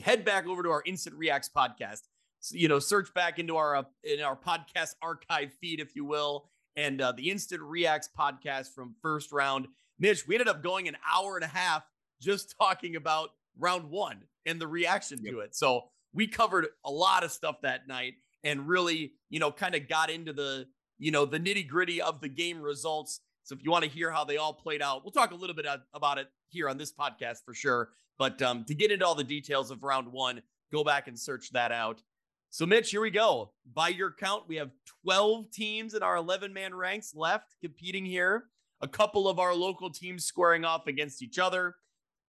head 0.03 0.25
back 0.25 0.47
over 0.47 0.63
to 0.63 0.71
our 0.71 0.83
Instant 0.87 1.17
Reacts 1.17 1.51
podcast 1.55 2.03
you 2.51 2.69
know, 2.69 2.79
search 2.79 3.13
back 3.15 3.39
into 3.39 3.57
our 3.57 3.77
uh, 3.77 3.83
in 4.05 4.21
our 4.21 4.37
podcast 4.37 4.95
archive 5.03 5.53
feed, 5.61 5.81
if 5.81 5.95
you 5.95 6.05
will, 6.05 6.49
and 6.77 7.01
uh, 7.01 7.13
the 7.13 7.31
Instant 7.31 7.63
Reacts 7.63 8.09
podcast 8.19 8.73
from 8.75 8.95
first 9.03 9.33
round. 9.33 9.69
Mitch, 9.99 10.27
we 10.27 10.35
ended 10.35 10.49
up 10.49 10.63
going 10.63 10.89
an 10.89 10.97
hour 11.07 11.37
and 11.37 11.45
a 11.45 11.49
half 11.49 11.83
just 12.21 12.55
talking 12.61 12.97
about 12.97 13.31
round 13.59 13.91
one 13.91 14.23
and 14.47 14.61
the 14.61 14.67
reaction 14.67 15.19
yep. 15.23 15.33
to 15.33 15.41
it. 15.41 15.55
So 15.55 15.83
we 16.13 16.27
covered 16.27 16.69
a 16.85 16.91
lot 16.91 17.25
of 17.25 17.31
stuff 17.31 17.57
that 17.63 17.87
night 17.87 18.15
and 18.45 18.67
really, 18.69 19.13
you 19.29 19.39
know, 19.39 19.51
kind 19.51 19.75
of 19.75 19.89
got 19.89 20.11
into 20.11 20.33
the, 20.33 20.67
you 20.99 21.11
know, 21.11 21.25
the 21.25 21.41
nitty 21.41 21.69
gritty 21.69 22.01
of 22.01 22.21
the 22.21 22.29
game 22.29 22.61
results. 22.61 23.21
So 23.45 23.55
if 23.55 23.65
you 23.65 23.71
want 23.71 23.85
to 23.85 23.91
hear 23.91 24.11
how 24.11 24.25
they 24.25 24.37
all 24.37 24.53
played 24.53 24.83
out, 24.83 25.05
we'll 25.05 25.13
talk 25.13 25.33
a 25.33 25.37
little 25.37 25.57
bit 25.57 25.67
about 25.95 26.19
it 26.19 26.29
here 26.49 26.69
on 26.69 26.79
this 26.79 26.93
podcast 26.93 27.39
for 27.45 27.55
sure. 27.55 27.91
But 28.19 28.41
um, 28.43 28.65
to 28.65 28.75
get 28.75 28.91
into 28.91 29.07
all 29.07 29.15
the 29.15 29.25
details 29.25 29.71
of 29.71 29.83
round 29.83 30.13
one, 30.13 30.43
go 30.73 30.85
back 30.85 31.09
and 31.09 31.19
search 31.19 31.51
that 31.53 31.73
out. 31.73 32.03
So, 32.51 32.67
Mitch, 32.67 32.91
here 32.91 33.01
we 33.01 33.11
go. 33.11 33.53
By 33.73 33.89
your 33.89 34.13
count, 34.13 34.45
we 34.49 34.57
have 34.57 34.71
12 35.05 35.53
teams 35.53 35.95
in 35.95 36.03
our 36.03 36.17
11 36.17 36.53
man 36.53 36.75
ranks 36.75 37.15
left 37.15 37.55
competing 37.63 38.05
here. 38.05 38.47
A 38.83 38.89
couple 38.89 39.29
of 39.29 39.39
our 39.39 39.55
local 39.55 39.89
teams 39.89 40.25
squaring 40.25 40.65
off 40.65 40.87
against 40.87 41.23
each 41.23 41.39
other, 41.39 41.77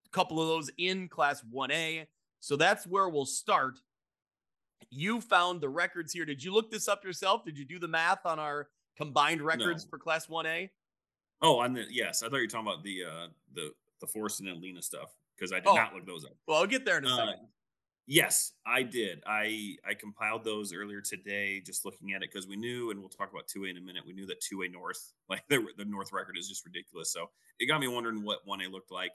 a 0.06 0.10
couple 0.10 0.40
of 0.40 0.46
those 0.46 0.70
in 0.78 1.08
Class 1.08 1.42
1A. 1.52 2.06
So 2.40 2.56
that's 2.56 2.86
where 2.86 3.08
we'll 3.08 3.26
start. 3.26 3.80
You 4.90 5.20
found 5.20 5.60
the 5.60 5.68
records 5.68 6.12
here. 6.12 6.24
Did 6.24 6.42
you 6.42 6.52
look 6.52 6.70
this 6.70 6.88
up 6.88 7.04
yourself? 7.04 7.44
Did 7.44 7.58
you 7.58 7.64
do 7.64 7.78
the 7.78 7.88
math 7.88 8.24
on 8.26 8.38
our 8.38 8.68
combined 8.96 9.42
records 9.42 9.84
no. 9.84 9.90
for 9.90 9.98
Class 9.98 10.26
1A? 10.26 10.70
Oh, 11.42 11.58
on 11.58 11.74
the 11.74 11.84
yes, 11.90 12.22
I 12.22 12.28
thought 12.28 12.36
you 12.36 12.42
were 12.42 12.46
talking 12.46 12.68
about 12.68 12.84
the 12.84 13.04
uh 13.04 13.26
the 13.52 13.72
the 14.00 14.06
Forest 14.06 14.40
and 14.40 14.62
Lena 14.62 14.80
stuff 14.80 15.12
because 15.36 15.52
I 15.52 15.56
did 15.56 15.68
oh. 15.68 15.74
not 15.74 15.94
look 15.94 16.06
those 16.06 16.24
up. 16.24 16.36
Well, 16.46 16.58
I'll 16.58 16.66
get 16.66 16.84
there 16.84 16.98
in 16.98 17.04
a 17.04 17.08
uh, 17.08 17.16
second. 17.16 17.48
Yes, 18.06 18.52
I 18.66 18.82
did. 18.82 19.22
I 19.26 19.76
I 19.88 19.94
compiled 19.94 20.44
those 20.44 20.72
earlier 20.72 21.00
today, 21.00 21.60
just 21.64 21.84
looking 21.84 22.12
at 22.12 22.22
it 22.22 22.30
because 22.32 22.46
we 22.46 22.56
knew, 22.56 22.90
and 22.90 23.00
we'll 23.00 23.08
talk 23.08 23.30
about 23.30 23.48
two 23.48 23.64
A 23.64 23.68
in 23.68 23.76
a 23.76 23.80
minute. 23.80 24.02
We 24.06 24.12
knew 24.12 24.26
that 24.26 24.40
two 24.40 24.62
A 24.62 24.68
North, 24.68 25.12
like 25.28 25.42
the, 25.48 25.66
the 25.76 25.84
North 25.84 26.12
record, 26.12 26.36
is 26.38 26.48
just 26.48 26.64
ridiculous. 26.64 27.12
So 27.12 27.30
it 27.58 27.66
got 27.66 27.80
me 27.80 27.88
wondering 27.88 28.24
what 28.24 28.40
one 28.44 28.60
A 28.62 28.68
looked 28.68 28.90
like. 28.92 29.12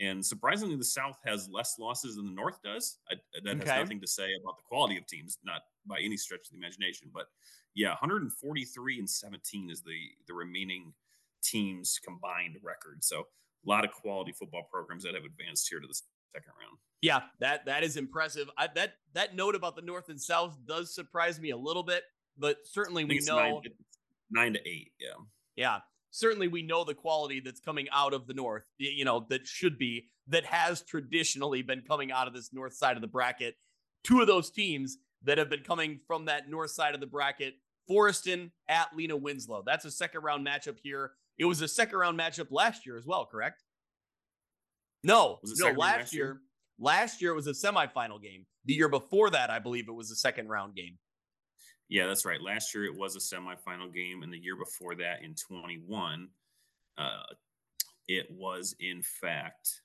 And 0.00 0.24
surprisingly, 0.24 0.76
the 0.76 0.84
South 0.84 1.16
has 1.26 1.48
less 1.52 1.76
losses 1.78 2.16
than 2.16 2.24
the 2.26 2.32
North 2.32 2.58
does. 2.64 2.98
I, 3.10 3.16
that 3.44 3.56
okay. 3.56 3.68
has 3.68 3.80
nothing 3.80 4.00
to 4.00 4.06
say 4.06 4.30
about 4.42 4.56
the 4.56 4.62
quality 4.66 4.96
of 4.96 5.06
teams, 5.06 5.38
not 5.44 5.60
by 5.86 5.98
any 6.02 6.16
stretch 6.16 6.40
of 6.46 6.52
the 6.52 6.56
imagination. 6.56 7.10
But 7.12 7.26
yeah, 7.74 7.90
143 7.90 8.98
and 8.98 9.08
17 9.08 9.70
is 9.70 9.82
the 9.82 9.98
the 10.26 10.34
remaining 10.34 10.92
teams 11.42 11.98
combined 12.02 12.56
record. 12.62 13.04
So 13.04 13.20
a 13.20 13.68
lot 13.68 13.84
of 13.84 13.92
quality 13.92 14.32
football 14.32 14.62
programs 14.72 15.04
that 15.04 15.14
have 15.14 15.24
advanced 15.24 15.68
here 15.68 15.80
to 15.80 15.86
the 15.86 15.94
second 16.34 16.52
round. 16.60 16.78
Yeah, 17.02 17.20
that 17.40 17.66
that 17.66 17.82
is 17.82 17.96
impressive. 17.96 18.48
I, 18.56 18.68
that 18.74 18.94
that 19.14 19.34
note 19.34 19.54
about 19.54 19.76
the 19.76 19.82
North 19.82 20.08
and 20.08 20.20
South 20.20 20.56
does 20.66 20.94
surprise 20.94 21.40
me 21.40 21.50
a 21.50 21.56
little 21.56 21.82
bit, 21.82 22.04
but 22.38 22.58
certainly 22.64 23.04
we 23.04 23.20
know 23.26 23.36
nine, 23.36 23.62
nine 24.30 24.52
to 24.54 24.68
eight. 24.68 24.92
Yeah, 24.98 25.14
yeah. 25.56 25.78
Certainly, 26.10 26.48
we 26.48 26.62
know 26.62 26.84
the 26.84 26.94
quality 26.94 27.40
that's 27.40 27.60
coming 27.60 27.86
out 27.92 28.12
of 28.12 28.26
the 28.26 28.34
North. 28.34 28.64
You 28.78 29.04
know 29.04 29.26
that 29.30 29.46
should 29.46 29.78
be 29.78 30.08
that 30.28 30.44
has 30.44 30.82
traditionally 30.82 31.62
been 31.62 31.82
coming 31.82 32.12
out 32.12 32.26
of 32.26 32.34
this 32.34 32.52
North 32.52 32.74
side 32.74 32.96
of 32.96 33.02
the 33.02 33.08
bracket. 33.08 33.54
Two 34.04 34.20
of 34.20 34.26
those 34.26 34.50
teams 34.50 34.98
that 35.22 35.38
have 35.38 35.50
been 35.50 35.62
coming 35.62 36.00
from 36.06 36.24
that 36.24 36.48
North 36.48 36.70
side 36.70 36.94
of 36.94 37.00
the 37.00 37.06
bracket: 37.06 37.54
Forreston 37.88 38.50
at 38.68 38.88
Lena 38.96 39.16
Winslow. 39.16 39.62
That's 39.64 39.84
a 39.84 39.90
second 39.90 40.22
round 40.22 40.46
matchup 40.46 40.78
here. 40.82 41.12
It 41.38 41.44
was 41.44 41.60
a 41.60 41.68
second 41.68 41.98
round 41.98 42.18
matchup 42.18 42.48
last 42.50 42.84
year 42.84 42.96
as 42.96 43.06
well, 43.06 43.26
correct? 43.26 43.62
No, 45.02 45.38
no. 45.58 45.70
Last 45.72 46.12
year, 46.12 46.24
year? 46.24 46.40
last 46.78 47.22
year 47.22 47.32
it 47.32 47.36
was 47.36 47.46
a 47.46 47.52
semifinal 47.52 48.20
game. 48.22 48.46
The 48.66 48.74
year 48.74 48.88
before 48.88 49.30
that, 49.30 49.48
I 49.48 49.58
believe 49.58 49.88
it 49.88 49.92
was 49.92 50.10
a 50.10 50.16
second 50.16 50.48
round 50.48 50.74
game. 50.74 50.98
Yeah, 51.90 52.06
that's 52.06 52.24
right. 52.24 52.40
Last 52.40 52.74
year 52.74 52.84
it 52.84 52.96
was 52.96 53.16
a 53.16 53.18
semifinal 53.18 53.92
game, 53.92 54.22
and 54.22 54.32
the 54.32 54.38
year 54.38 54.56
before 54.56 54.94
that, 54.94 55.22
in 55.22 55.34
21, 55.34 56.28
uh, 56.96 57.22
it 58.06 58.26
was 58.30 58.76
in 58.80 59.02
fact 59.02 59.82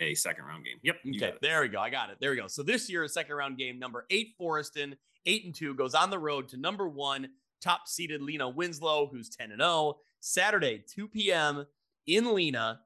a 0.00 0.14
second 0.14 0.44
round 0.44 0.64
game. 0.64 0.78
Yep. 0.82 0.96
Okay, 1.16 1.34
there 1.42 1.60
we 1.60 1.68
go. 1.68 1.78
I 1.78 1.90
got 1.90 2.10
it. 2.10 2.16
There 2.20 2.30
we 2.30 2.36
go. 2.36 2.46
So 2.48 2.62
this 2.62 2.88
year, 2.90 3.04
a 3.04 3.08
second 3.08 3.36
round 3.36 3.58
game, 3.58 3.78
number 3.78 4.06
eight, 4.10 4.34
Forreston, 4.40 4.94
eight 5.26 5.44
and 5.44 5.54
two, 5.54 5.74
goes 5.74 5.94
on 5.94 6.10
the 6.10 6.18
road 6.18 6.48
to 6.48 6.56
number 6.56 6.88
one, 6.88 7.28
top 7.60 7.86
seeded 7.86 8.22
Lena 8.22 8.48
Winslow, 8.48 9.08
who's 9.12 9.28
10 9.28 9.52
and 9.52 9.60
0. 9.60 9.98
Saturday, 10.20 10.82
2 10.88 11.08
p.m. 11.08 11.66
in 12.06 12.34
Lena. 12.34 12.80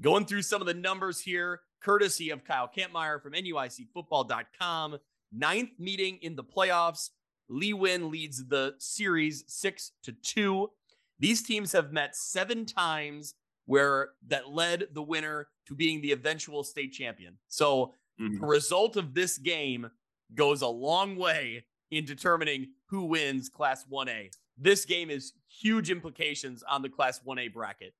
Going 0.00 0.26
through 0.26 0.42
some 0.42 0.60
of 0.60 0.66
the 0.66 0.74
numbers 0.74 1.20
here, 1.20 1.60
courtesy 1.80 2.30
of 2.30 2.44
Kyle 2.44 2.70
Kampmeyer 2.74 3.20
from 3.20 3.32
NUICfootball.com. 3.32 4.98
Ninth 5.32 5.70
meeting 5.78 6.18
in 6.22 6.36
the 6.36 6.44
playoffs. 6.44 7.10
Lee 7.48 7.72
Win 7.72 8.10
leads 8.10 8.46
the 8.48 8.74
series 8.78 9.44
six 9.46 9.92
to 10.02 10.12
two. 10.12 10.70
These 11.18 11.42
teams 11.42 11.72
have 11.72 11.92
met 11.92 12.16
seven 12.16 12.66
times 12.66 13.34
where 13.66 14.10
that 14.26 14.50
led 14.50 14.88
the 14.92 15.02
winner 15.02 15.48
to 15.66 15.74
being 15.74 16.00
the 16.00 16.12
eventual 16.12 16.62
state 16.64 16.92
champion. 16.92 17.38
So 17.48 17.94
Mhm. 18.20 18.40
the 18.40 18.46
result 18.46 18.96
of 18.96 19.14
this 19.14 19.38
game 19.38 19.90
goes 20.34 20.62
a 20.62 20.68
long 20.68 21.16
way 21.16 21.66
in 21.90 22.04
determining 22.04 22.74
who 22.86 23.04
wins 23.04 23.48
Class 23.48 23.84
1A. 23.86 24.30
This 24.56 24.84
game 24.84 25.10
is 25.10 25.34
huge 25.48 25.90
implications 25.90 26.62
on 26.64 26.82
the 26.82 26.88
Class 26.88 27.20
1A 27.24 27.48
bracket. 27.48 27.94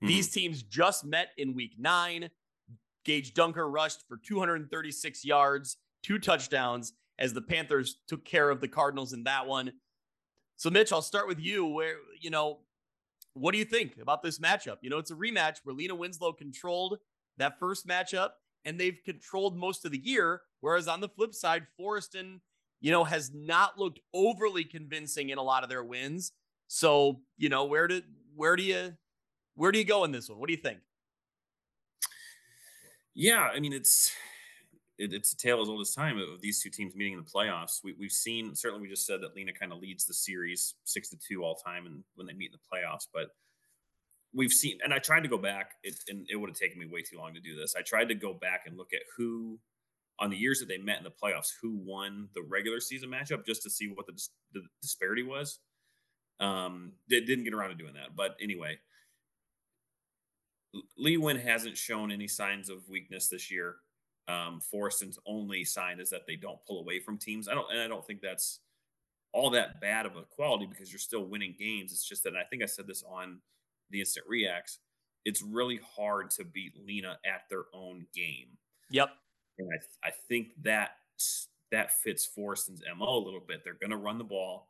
These 0.00 0.30
teams 0.30 0.62
just 0.62 1.04
met 1.04 1.30
in 1.38 1.54
week 1.54 1.78
nine. 1.78 2.30
Gage 3.04 3.32
Dunker 3.32 3.68
rushed 3.68 4.06
for 4.06 4.16
236 4.18 5.24
yards, 5.24 5.76
two 6.04 6.18
touchdowns, 6.18 6.92
as 7.18 7.32
the 7.32 7.42
Panthers 7.42 7.96
took 8.06 8.24
care 8.24 8.50
of 8.50 8.60
the 8.60 8.68
Cardinals 8.68 9.12
in 9.12 9.24
that 9.24 9.46
one. 9.46 9.72
So, 10.56 10.70
Mitch, 10.70 10.92
I'll 10.92 11.02
start 11.02 11.26
with 11.26 11.40
you. 11.40 11.66
Where, 11.66 11.96
you 12.20 12.30
know, 12.30 12.60
what 13.32 13.52
do 13.52 13.58
you 13.58 13.64
think 13.64 13.96
about 14.00 14.22
this 14.22 14.38
matchup? 14.38 14.76
You 14.82 14.90
know, 14.90 14.98
it's 14.98 15.10
a 15.10 15.16
rematch 15.16 15.58
where 15.64 15.74
Lena 15.74 15.94
Winslow 15.94 16.32
controlled 16.32 16.98
that 17.38 17.58
first 17.58 17.86
matchup 17.86 18.30
and 18.64 18.78
they've 18.78 18.98
controlled 19.04 19.56
most 19.56 19.84
of 19.84 19.90
the 19.90 19.98
year. 19.98 20.42
Whereas 20.60 20.88
on 20.88 21.00
the 21.00 21.08
flip 21.08 21.34
side, 21.34 21.66
Forreston, 21.78 22.40
you 22.80 22.90
know, 22.90 23.04
has 23.04 23.32
not 23.34 23.78
looked 23.78 24.00
overly 24.12 24.64
convincing 24.64 25.30
in 25.30 25.38
a 25.38 25.42
lot 25.42 25.62
of 25.62 25.68
their 25.68 25.84
wins. 25.84 26.32
So, 26.68 27.20
you 27.36 27.48
know, 27.48 27.64
where 27.64 27.88
do 27.88 28.02
where 28.34 28.56
do 28.56 28.62
you 28.62 28.94
where 29.54 29.72
do 29.72 29.78
you 29.78 29.84
go 29.84 30.04
in 30.04 30.12
this 30.12 30.28
one? 30.28 30.38
What 30.38 30.48
do 30.48 30.52
you 30.52 30.60
think? 30.60 30.78
Yeah, 33.14 33.48
I 33.54 33.60
mean 33.60 33.72
it's 33.72 34.12
it, 34.98 35.12
it's 35.12 35.32
a 35.32 35.36
tale 35.36 35.60
as 35.60 35.68
old 35.68 35.80
as 35.80 35.94
time 35.94 36.18
of 36.18 36.40
these 36.40 36.62
two 36.62 36.70
teams 36.70 36.94
meeting 36.94 37.14
in 37.14 37.18
the 37.18 37.30
playoffs. 37.30 37.82
We, 37.82 37.94
we've 37.98 38.12
seen 38.12 38.54
certainly 38.54 38.82
we 38.82 38.88
just 38.88 39.06
said 39.06 39.20
that 39.22 39.34
Lena 39.34 39.52
kind 39.52 39.72
of 39.72 39.78
leads 39.78 40.04
the 40.04 40.14
series 40.14 40.74
six 40.84 41.08
to 41.10 41.16
two 41.16 41.42
all 41.42 41.56
time, 41.56 41.86
and 41.86 42.04
when 42.14 42.26
they 42.26 42.32
meet 42.32 42.52
in 42.52 42.58
the 42.58 42.76
playoffs, 42.76 43.06
but 43.12 43.28
we've 44.32 44.52
seen 44.52 44.78
and 44.84 44.92
I 44.92 44.98
tried 44.98 45.22
to 45.22 45.28
go 45.28 45.38
back, 45.38 45.72
it, 45.82 45.94
and 46.08 46.26
it 46.28 46.36
would 46.36 46.50
have 46.50 46.58
taken 46.58 46.78
me 46.78 46.86
way 46.86 47.02
too 47.02 47.18
long 47.18 47.34
to 47.34 47.40
do 47.40 47.56
this. 47.56 47.74
I 47.78 47.82
tried 47.82 48.08
to 48.08 48.14
go 48.14 48.34
back 48.34 48.62
and 48.66 48.76
look 48.76 48.92
at 48.92 49.02
who 49.16 49.58
on 50.18 50.30
the 50.30 50.36
years 50.36 50.60
that 50.60 50.68
they 50.68 50.78
met 50.78 50.98
in 50.98 51.04
the 51.04 51.10
playoffs, 51.10 51.50
who 51.60 51.76
won 51.76 52.28
the 52.34 52.42
regular 52.42 52.80
season 52.80 53.10
matchup, 53.10 53.44
just 53.44 53.62
to 53.62 53.70
see 53.70 53.88
what 53.88 54.06
the, 54.06 54.12
dis- 54.12 54.30
the 54.52 54.62
disparity 54.80 55.24
was. 55.24 55.58
Um, 56.38 56.92
they 57.08 57.20
didn't 57.20 57.44
get 57.44 57.54
around 57.54 57.70
to 57.70 57.74
doing 57.74 57.94
that, 57.94 58.14
but 58.16 58.36
anyway, 58.40 58.78
Lee 60.96 61.16
Win 61.16 61.36
hasn't 61.36 61.76
shown 61.76 62.10
any 62.10 62.28
signs 62.28 62.68
of 62.68 62.88
weakness 62.88 63.28
this 63.28 63.50
year. 63.50 63.76
Um, 64.28 64.60
Forreston's 64.60 65.18
only 65.26 65.64
sign 65.64 66.00
is 66.00 66.10
that 66.10 66.26
they 66.26 66.36
don't 66.36 66.58
pull 66.66 66.80
away 66.80 66.98
from 67.00 67.18
teams. 67.18 67.48
I 67.48 67.54
don't, 67.54 67.70
and 67.70 67.80
I 67.80 67.88
don't 67.88 68.06
think 68.06 68.20
that's 68.22 68.60
all 69.32 69.50
that 69.50 69.80
bad 69.80 70.06
of 70.06 70.16
a 70.16 70.22
quality 70.22 70.66
because 70.66 70.92
you're 70.92 70.98
still 70.98 71.24
winning 71.24 71.54
games. 71.58 71.92
It's 71.92 72.08
just 72.08 72.24
that 72.24 72.34
I 72.36 72.44
think 72.44 72.62
I 72.62 72.66
said 72.66 72.86
this 72.86 73.02
on 73.06 73.40
the 73.90 74.00
instant 74.00 74.26
reacts. 74.28 74.78
It's 75.24 75.42
really 75.42 75.80
hard 75.96 76.30
to 76.32 76.44
beat 76.44 76.72
Lena 76.86 77.18
at 77.24 77.42
their 77.50 77.64
own 77.74 78.06
game, 78.14 78.48
Yep. 78.90 79.08
and 79.58 79.68
I, 80.04 80.08
I 80.08 80.12
think 80.28 80.48
that 80.62 80.92
that 81.70 81.92
fits 82.02 82.24
Forreston's 82.26 82.82
mo 82.96 83.16
a 83.18 83.24
little 83.24 83.40
bit. 83.40 83.62
They're 83.64 83.74
going 83.74 83.90
to 83.90 83.96
run 83.96 84.18
the 84.18 84.24
ball. 84.24 84.68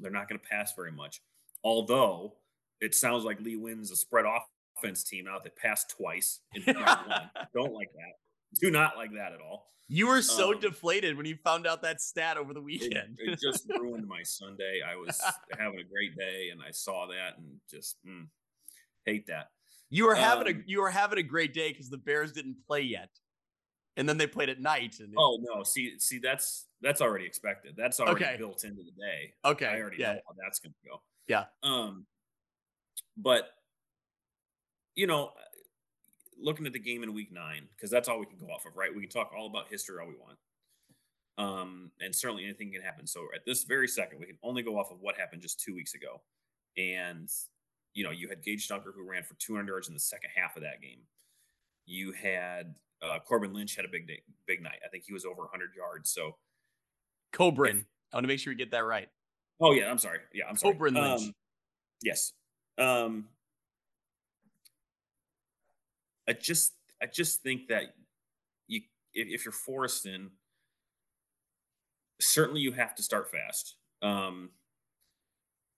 They're 0.00 0.10
not 0.10 0.28
going 0.28 0.40
to 0.40 0.46
pass 0.48 0.72
very 0.74 0.90
much. 0.92 1.20
Although 1.62 2.34
it 2.80 2.94
sounds 2.94 3.24
like 3.24 3.40
Lee 3.40 3.56
wins 3.56 3.90
a 3.90 3.96
spread 3.96 4.24
offense 4.78 5.04
team 5.04 5.26
out 5.28 5.44
They 5.44 5.50
passed 5.50 5.90
twice 5.90 6.40
in 6.54 6.62
round 6.74 7.06
one. 7.08 7.30
Don't 7.54 7.74
like 7.74 7.92
that. 7.92 8.14
Do 8.58 8.70
not 8.70 8.96
like 8.96 9.12
that 9.12 9.32
at 9.32 9.40
all. 9.40 9.66
You 9.88 10.06
were 10.06 10.22
so 10.22 10.52
Um, 10.52 10.60
deflated 10.60 11.16
when 11.16 11.26
you 11.26 11.36
found 11.36 11.66
out 11.66 11.82
that 11.82 12.00
stat 12.00 12.36
over 12.36 12.54
the 12.54 12.60
It, 12.60 12.92
weekend. 12.92 13.18
it 13.18 13.38
just 13.40 13.66
ruined 13.76 14.06
my 14.06 14.22
Sunday. 14.22 14.80
I 14.86 14.96
was 14.96 15.20
having 15.58 15.80
a 15.80 15.84
great 15.84 16.16
day 16.16 16.50
and 16.50 16.60
I 16.62 16.70
saw 16.70 17.06
that 17.08 17.38
and 17.38 17.60
just 17.68 17.98
mm, 18.06 18.28
hate 19.04 19.26
that. 19.26 19.48
you 19.90 20.06
were 20.06 20.14
having 20.14 20.46
a 20.46 20.50
um, 20.50 20.64
you 20.66 20.80
were 20.80 20.90
having 20.90 21.18
a 21.18 21.22
great 21.22 21.52
day 21.54 21.70
because 21.70 21.90
the 21.90 21.98
Bears 21.98 22.32
didn't 22.32 22.56
play 22.66 22.82
yet, 22.82 23.10
and 23.96 24.08
then 24.08 24.18
they 24.18 24.26
played 24.26 24.48
at 24.48 24.60
night. 24.60 24.96
And 25.00 25.12
Oh 25.16 25.38
no, 25.40 25.62
see, 25.64 25.98
see, 25.98 26.18
that's 26.18 26.68
that's 26.80 27.00
already 27.00 27.26
expected. 27.26 27.74
That's 27.76 28.00
already 28.00 28.24
Okay. 28.24 28.36
built 28.38 28.64
into 28.64 28.82
the 28.82 28.92
day. 28.92 29.34
okay, 29.44 29.66
I 29.66 29.80
already 29.80 29.98
yeah, 29.98 30.14
know 30.14 30.20
how 30.26 30.34
that's 30.42 30.60
going 30.60 30.72
to 30.72 30.88
go. 30.90 31.02
Yeah. 31.26 31.46
Um, 31.62 32.06
but 33.16 33.50
you 34.94 35.06
know, 35.06 35.32
looking 36.42 36.66
at 36.66 36.72
the 36.72 36.78
game 36.78 37.02
in 37.02 37.12
week 37.12 37.32
nine, 37.32 37.68
because 37.76 37.90
that's 37.90 38.08
all 38.08 38.18
we 38.18 38.26
can 38.26 38.38
go 38.38 38.46
off 38.46 38.66
of, 38.66 38.76
right? 38.76 38.94
We 38.94 39.02
can 39.02 39.10
talk 39.10 39.32
all 39.36 39.46
about 39.46 39.68
history 39.70 39.96
all 40.00 40.08
we 40.08 40.14
want. 40.14 40.38
Um, 41.38 41.90
and 42.00 42.14
certainly 42.14 42.44
anything 42.44 42.72
can 42.72 42.82
happen. 42.82 43.06
So 43.06 43.28
at 43.34 43.44
this 43.46 43.64
very 43.64 43.88
second, 43.88 44.20
we 44.20 44.26
can 44.26 44.38
only 44.42 44.62
go 44.62 44.78
off 44.78 44.90
of 44.90 44.98
what 45.00 45.16
happened 45.16 45.42
just 45.42 45.60
two 45.60 45.74
weeks 45.74 45.94
ago. 45.94 46.20
And 46.76 47.28
you 47.94 48.04
know, 48.04 48.10
you 48.10 48.28
had 48.28 48.42
Gage 48.42 48.68
Dunker 48.68 48.92
who 48.94 49.08
ran 49.08 49.22
for 49.22 49.34
200 49.34 49.66
yards 49.66 49.88
in 49.88 49.94
the 49.94 50.00
second 50.00 50.30
half 50.34 50.56
of 50.56 50.62
that 50.62 50.80
game. 50.80 51.00
You 51.86 52.12
had 52.12 52.74
uh, 53.02 53.18
Corbin 53.26 53.52
Lynch 53.52 53.74
had 53.74 53.84
a 53.84 53.88
big 53.88 54.06
day, 54.06 54.22
big 54.46 54.62
night. 54.62 54.78
I 54.84 54.88
think 54.88 55.04
he 55.06 55.12
was 55.12 55.24
over 55.24 55.42
100 55.42 55.70
yards. 55.76 56.10
So 56.10 56.36
Cobrin. 57.32 57.84
I 58.12 58.16
want 58.16 58.24
to 58.24 58.28
make 58.28 58.40
sure 58.40 58.52
we 58.52 58.56
get 58.56 58.70
that 58.72 58.84
right. 58.84 59.08
Oh 59.60 59.72
yeah, 59.72 59.90
I'm 59.90 59.98
sorry. 59.98 60.18
Yeah, 60.32 60.44
I'm 60.48 60.56
sorry. 60.56 60.74
Coburn 60.74 60.94
Lynch. 60.94 61.22
Um, 61.22 61.34
yes. 62.02 62.32
Um, 62.78 63.26
I 66.30 66.32
just 66.32 66.74
I 67.02 67.06
just 67.06 67.42
think 67.42 67.66
that 67.68 67.94
you 68.68 68.82
if, 69.12 69.26
if 69.28 69.44
you're 69.44 69.52
Forreston, 69.52 70.28
certainly 72.20 72.60
you 72.60 72.70
have 72.70 72.94
to 72.94 73.02
start 73.02 73.32
fast. 73.32 73.74
Um, 74.00 74.50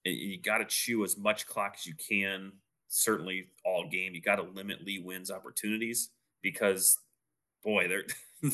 you 0.04 0.38
got 0.38 0.59
to 0.59 0.66
chew 0.66 1.04
as 1.04 1.16
much 1.16 1.47
clock 1.47 1.76
as 1.78 1.87
you 1.87 1.94
can. 1.94 2.52
Certainly 2.88 3.47
all 3.64 3.88
game. 3.88 4.14
You 4.14 4.21
got 4.21 4.37
to 4.37 4.42
limit 4.42 4.85
Lee 4.85 4.99
wins 4.99 5.30
opportunities 5.30 6.11
because, 6.42 6.99
boy, 7.64 7.88
they're. 7.88 8.04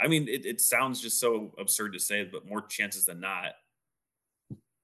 I 0.00 0.08
mean, 0.08 0.26
it, 0.28 0.44
it 0.44 0.60
sounds 0.60 1.00
just 1.00 1.20
so 1.20 1.54
absurd 1.58 1.92
to 1.92 2.00
say, 2.00 2.24
but 2.24 2.46
more 2.46 2.60
chances 2.60 3.04
than 3.04 3.20
not, 3.20 3.52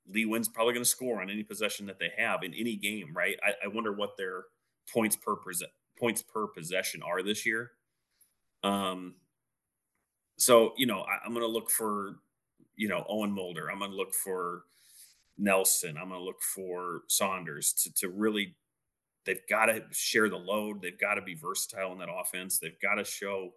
Lee 0.09 0.27
Win's 0.27 0.49
probably 0.49 0.75
going 0.75 0.85
to 0.85 0.89
score 0.89 1.21
on 1.21 1.29
any 1.29 1.43
possession 1.43 1.87
that 1.87 1.99
they 1.99 2.13
have 2.17 2.45
in 2.45 2.55
any 2.55 2.77
game, 2.77 3.13
right? 3.13 3.37
I, 3.45 3.65
I 3.65 3.69
wonder 3.69 3.93
what 3.93 4.17
their 4.17 4.45
points 4.93 5.17
per 5.17 5.37
points 5.99 6.23
per 6.23 6.47
possession 6.49 7.03
are 7.03 7.23
this 7.23 7.47
year. 7.47 7.73
Um, 8.63 9.15
so 10.39 10.73
you 10.77 10.87
know, 10.87 11.01
I, 11.01 11.25
I'm 11.25 11.33
going 11.33 11.47
to 11.47 11.53
look 11.53 11.71
for 11.71 12.17
you 12.77 12.89
know 12.89 13.05
Owen 13.09 13.33
Mulder. 13.33 13.71
I'm 13.71 13.79
going 13.79 13.91
to 13.91 13.97
look 13.97 14.15
for 14.15 14.65
Nelson. 15.39 15.97
I'm 15.97 16.09
going 16.09 16.21
to 16.21 16.25
look 16.25 16.43
for 16.43 17.03
Saunders 17.09 17.73
to 17.85 17.93
to 17.95 18.09
really. 18.09 18.57
They've 19.25 19.47
got 19.49 19.67
to 19.67 19.85
share 19.93 20.29
the 20.29 20.37
load. 20.37 20.83
They've 20.83 20.99
got 20.99 21.15
to 21.15 21.23
be 21.23 21.37
versatile 21.37 21.93
in 21.93 21.99
that 21.99 22.09
offense. 22.13 22.59
They've 22.59 22.81
got 22.83 22.97
to 22.97 23.05
show 23.05 23.53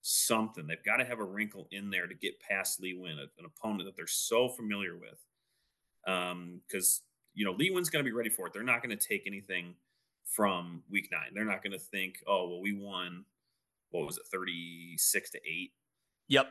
something. 0.00 0.64
They've 0.68 0.84
got 0.84 0.98
to 0.98 1.04
have 1.04 1.18
a 1.18 1.24
wrinkle 1.24 1.66
in 1.72 1.90
there 1.90 2.06
to 2.06 2.14
get 2.14 2.38
past 2.38 2.80
Lee 2.80 2.94
Win, 2.94 3.18
an 3.18 3.44
opponent 3.44 3.86
that 3.86 3.96
they're 3.96 4.06
so 4.06 4.48
familiar 4.48 4.96
with 4.96 5.18
because 6.04 7.00
um, 7.00 7.06
you 7.34 7.44
know 7.44 7.52
Lee 7.52 7.70
Win's 7.70 7.90
going 7.90 8.04
to 8.04 8.08
be 8.08 8.14
ready 8.14 8.30
for 8.30 8.46
it. 8.46 8.52
They're 8.52 8.62
not 8.62 8.82
going 8.82 8.96
to 8.96 9.08
take 9.08 9.24
anything 9.26 9.74
from 10.28 10.82
Week 10.90 11.08
Nine. 11.10 11.32
They're 11.34 11.44
not 11.44 11.62
going 11.62 11.72
to 11.72 11.78
think, 11.78 12.22
"Oh, 12.26 12.48
well, 12.48 12.60
we 12.60 12.72
won. 12.72 13.24
What 13.90 14.06
was 14.06 14.18
it, 14.18 14.24
thirty-six 14.30 15.30
to 15.30 15.38
eight? 15.48 15.72
Yep. 16.28 16.50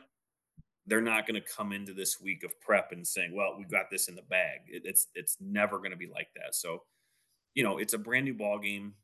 They're 0.86 1.00
not 1.00 1.26
going 1.26 1.40
to 1.40 1.46
come 1.46 1.72
into 1.72 1.92
this 1.92 2.20
week 2.20 2.44
of 2.44 2.58
prep 2.60 2.92
and 2.92 3.06
saying, 3.06 3.34
"Well, 3.34 3.56
we 3.58 3.64
got 3.64 3.90
this 3.90 4.08
in 4.08 4.14
the 4.14 4.22
bag." 4.22 4.60
It, 4.68 4.82
it's 4.84 5.08
it's 5.14 5.36
never 5.40 5.78
going 5.78 5.92
to 5.92 5.96
be 5.96 6.08
like 6.08 6.28
that. 6.36 6.54
So, 6.54 6.82
you 7.54 7.62
know, 7.62 7.78
it's 7.78 7.94
a 7.94 7.98
brand 7.98 8.24
new 8.24 8.34
ball 8.34 8.58
game. 8.58 8.94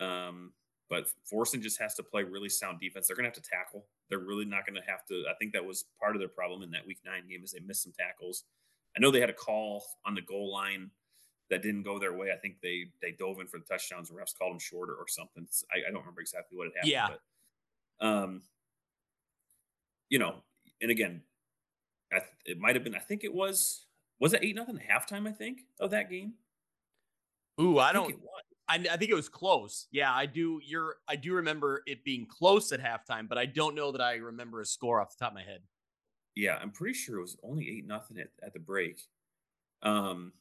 Um, 0.00 0.52
but 0.88 1.06
Forreston 1.32 1.62
just 1.62 1.80
has 1.80 1.94
to 1.94 2.02
play 2.02 2.22
really 2.22 2.48
sound 2.48 2.80
defense. 2.80 3.06
They're 3.06 3.16
going 3.16 3.24
to 3.24 3.34
have 3.34 3.42
to 3.42 3.48
tackle. 3.48 3.86
They're 4.10 4.18
really 4.18 4.44
not 4.44 4.66
going 4.66 4.80
to 4.80 4.90
have 4.90 5.06
to. 5.06 5.24
I 5.28 5.34
think 5.38 5.52
that 5.54 5.64
was 5.64 5.86
part 5.98 6.14
of 6.14 6.20
their 6.20 6.28
problem 6.28 6.62
in 6.62 6.70
that 6.72 6.86
Week 6.86 6.98
Nine 7.04 7.22
game 7.28 7.42
is 7.42 7.52
they 7.52 7.60
missed 7.60 7.82
some 7.82 7.94
tackles. 7.98 8.44
I 8.96 9.00
know 9.00 9.10
they 9.10 9.20
had 9.20 9.30
a 9.30 9.34
call 9.34 9.84
on 10.04 10.14
the 10.14 10.20
goal 10.20 10.52
line 10.52 10.90
that 11.52 11.60
didn't 11.60 11.82
go 11.82 11.98
their 11.98 12.14
way. 12.14 12.32
I 12.32 12.36
think 12.36 12.56
they 12.62 12.86
they 13.02 13.10
dove 13.12 13.38
in 13.38 13.46
for 13.46 13.58
the 13.58 13.64
touchdowns. 13.66 14.08
The 14.08 14.14
refs 14.14 14.36
called 14.36 14.52
them 14.52 14.58
short 14.58 14.88
or, 14.88 14.94
or 14.94 15.06
something. 15.06 15.46
I, 15.70 15.86
I, 15.86 15.90
don't 15.90 16.00
remember 16.00 16.22
exactly 16.22 16.56
what 16.56 16.68
it 16.68 16.72
happened. 16.74 16.90
Yeah. 16.90 17.08
But, 18.00 18.06
um, 18.06 18.42
you 20.08 20.18
know, 20.18 20.36
and 20.80 20.90
again, 20.90 21.20
I, 22.10 22.20
it 22.46 22.58
might 22.58 22.74
have 22.74 22.84
been. 22.84 22.94
I 22.94 23.00
think 23.00 23.22
it 23.22 23.34
was 23.34 23.84
was 24.18 24.32
it 24.32 24.40
eight 24.42 24.56
nothing 24.56 24.78
halftime. 24.78 25.28
I 25.28 25.32
think 25.32 25.60
of 25.78 25.90
that 25.90 26.08
game. 26.08 26.32
Ooh, 27.60 27.78
I, 27.78 27.90
I 27.90 27.92
don't. 27.92 28.14
I, 28.66 28.76
I 28.76 28.96
think 28.96 29.10
it 29.10 29.14
was 29.14 29.28
close. 29.28 29.88
Yeah, 29.92 30.10
I 30.10 30.24
do. 30.24 30.58
You're. 30.64 30.96
I 31.06 31.16
do 31.16 31.34
remember 31.34 31.82
it 31.86 32.02
being 32.02 32.24
close 32.24 32.72
at 32.72 32.80
halftime, 32.80 33.28
but 33.28 33.36
I 33.36 33.44
don't 33.44 33.74
know 33.74 33.92
that 33.92 34.00
I 34.00 34.14
remember 34.14 34.62
a 34.62 34.66
score 34.66 35.02
off 35.02 35.16
the 35.16 35.22
top 35.22 35.32
of 35.32 35.34
my 35.34 35.42
head. 35.42 35.60
Yeah, 36.34 36.58
I'm 36.62 36.70
pretty 36.70 36.94
sure 36.94 37.18
it 37.18 37.22
was 37.22 37.36
only 37.42 37.68
eight 37.68 37.86
nothing 37.86 38.16
at, 38.16 38.28
at 38.42 38.54
the 38.54 38.58
break. 38.58 39.02
Um, 39.82 40.32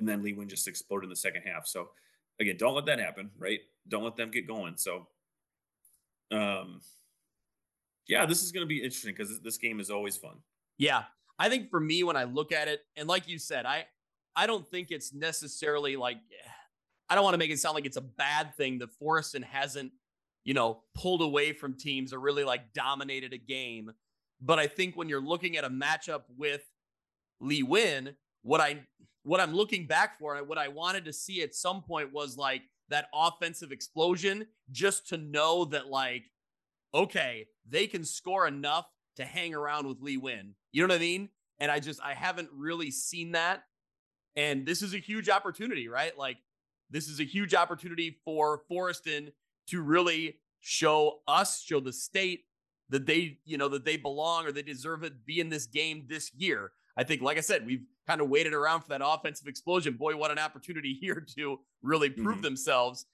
and 0.00 0.08
then 0.08 0.22
Lee 0.22 0.32
Win 0.32 0.48
just 0.48 0.66
exploded 0.66 1.04
in 1.04 1.10
the 1.10 1.16
second 1.16 1.42
half. 1.42 1.66
So 1.66 1.90
again, 2.40 2.56
don't 2.58 2.74
let 2.74 2.86
that 2.86 2.98
happen, 2.98 3.30
right? 3.38 3.60
Don't 3.86 4.02
let 4.02 4.16
them 4.16 4.30
get 4.30 4.48
going. 4.48 4.76
So, 4.76 5.06
um, 6.32 6.80
yeah, 8.08 8.26
this 8.26 8.42
is 8.42 8.50
going 8.50 8.64
to 8.64 8.68
be 8.68 8.78
interesting 8.78 9.14
because 9.16 9.40
this 9.40 9.58
game 9.58 9.78
is 9.78 9.90
always 9.90 10.16
fun. 10.16 10.36
Yeah, 10.78 11.04
I 11.38 11.48
think 11.48 11.70
for 11.70 11.78
me, 11.78 12.02
when 12.02 12.16
I 12.16 12.24
look 12.24 12.50
at 12.50 12.66
it, 12.66 12.80
and 12.96 13.06
like 13.06 13.28
you 13.28 13.38
said, 13.38 13.66
I 13.66 13.86
I 14.34 14.46
don't 14.46 14.68
think 14.68 14.90
it's 14.90 15.12
necessarily 15.12 15.96
like 15.96 16.18
I 17.08 17.14
don't 17.14 17.24
want 17.24 17.34
to 17.34 17.38
make 17.38 17.50
it 17.50 17.58
sound 17.58 17.74
like 17.74 17.86
it's 17.86 17.96
a 17.96 18.02
bad 18.02 18.54
thing 18.56 18.78
that 18.78 18.90
Forreston 19.00 19.42
hasn't, 19.44 19.92
you 20.44 20.54
know, 20.54 20.82
pulled 20.94 21.22
away 21.22 21.52
from 21.52 21.74
teams 21.74 22.12
or 22.12 22.20
really 22.20 22.44
like 22.44 22.72
dominated 22.72 23.32
a 23.32 23.38
game. 23.38 23.92
But 24.40 24.58
I 24.58 24.66
think 24.66 24.96
when 24.96 25.08
you're 25.08 25.20
looking 25.20 25.56
at 25.56 25.64
a 25.64 25.70
matchup 25.70 26.22
with 26.36 26.62
Lee 27.40 27.62
Win, 27.62 28.14
what 28.42 28.60
I 28.60 28.80
what 29.22 29.40
I'm 29.40 29.54
looking 29.54 29.86
back 29.86 30.18
for 30.18 30.36
and 30.36 30.48
what 30.48 30.58
I 30.58 30.68
wanted 30.68 31.04
to 31.06 31.12
see 31.12 31.42
at 31.42 31.54
some 31.54 31.82
point 31.82 32.12
was 32.12 32.36
like 32.36 32.62
that 32.88 33.08
offensive 33.14 33.72
explosion 33.72 34.46
just 34.70 35.08
to 35.08 35.16
know 35.16 35.64
that 35.66 35.88
like 35.88 36.24
okay, 36.92 37.46
they 37.68 37.86
can 37.86 38.04
score 38.04 38.46
enough 38.48 38.86
to 39.16 39.24
hang 39.24 39.54
around 39.54 39.86
with 39.86 40.00
Lee 40.00 40.16
Win. 40.16 40.54
You 40.72 40.82
know 40.82 40.92
what 40.92 40.98
I 40.98 41.00
mean? 41.00 41.28
And 41.58 41.70
I 41.70 41.80
just 41.80 42.00
I 42.02 42.14
haven't 42.14 42.48
really 42.52 42.90
seen 42.90 43.32
that. 43.32 43.62
And 44.36 44.66
this 44.66 44.82
is 44.82 44.94
a 44.94 44.98
huge 44.98 45.28
opportunity, 45.28 45.88
right? 45.88 46.16
Like 46.16 46.38
this 46.90 47.08
is 47.08 47.20
a 47.20 47.24
huge 47.24 47.54
opportunity 47.54 48.18
for 48.24 48.62
Forreston 48.70 49.32
to 49.68 49.82
really 49.82 50.38
show 50.60 51.20
us, 51.28 51.62
show 51.62 51.80
the 51.80 51.92
state 51.92 52.44
that 52.88 53.06
they, 53.06 53.38
you 53.44 53.56
know, 53.56 53.68
that 53.68 53.84
they 53.84 53.96
belong 53.96 54.46
or 54.46 54.52
they 54.52 54.62
deserve 54.62 55.04
it, 55.04 55.24
be 55.24 55.40
in 55.40 55.48
this 55.48 55.66
game 55.66 56.06
this 56.08 56.32
year. 56.34 56.72
I 57.00 57.04
think, 57.04 57.22
like 57.22 57.38
I 57.38 57.40
said, 57.40 57.64
we've 57.64 57.86
kind 58.06 58.20
of 58.20 58.28
waited 58.28 58.52
around 58.52 58.82
for 58.82 58.90
that 58.90 59.00
offensive 59.02 59.48
explosion. 59.48 59.94
Boy, 59.94 60.14
what 60.16 60.30
an 60.30 60.38
opportunity 60.38 60.92
here 61.00 61.24
to 61.36 61.58
really 61.82 62.10
prove 62.10 62.36
mm-hmm. 62.36 62.42
themselves. 62.42 63.06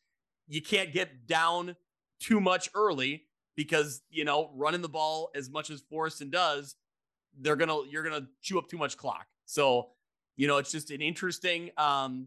You 0.48 0.60
can't 0.60 0.92
get 0.92 1.28
down 1.28 1.76
too 2.18 2.40
much 2.40 2.68
early 2.74 3.26
because, 3.54 4.02
you 4.10 4.24
know, 4.24 4.50
running 4.56 4.82
the 4.82 4.88
ball 4.88 5.30
as 5.36 5.48
much 5.48 5.70
as 5.70 5.82
Forreston 5.82 6.32
does, 6.32 6.74
they're 7.38 7.54
gonna 7.54 7.78
you're 7.88 8.02
gonna 8.02 8.26
chew 8.42 8.58
up 8.58 8.68
too 8.68 8.76
much 8.76 8.96
clock. 8.96 9.26
So, 9.44 9.90
you 10.36 10.48
know, 10.48 10.56
it's 10.56 10.72
just 10.72 10.90
an 10.90 11.00
interesting 11.00 11.70
um, 11.76 12.26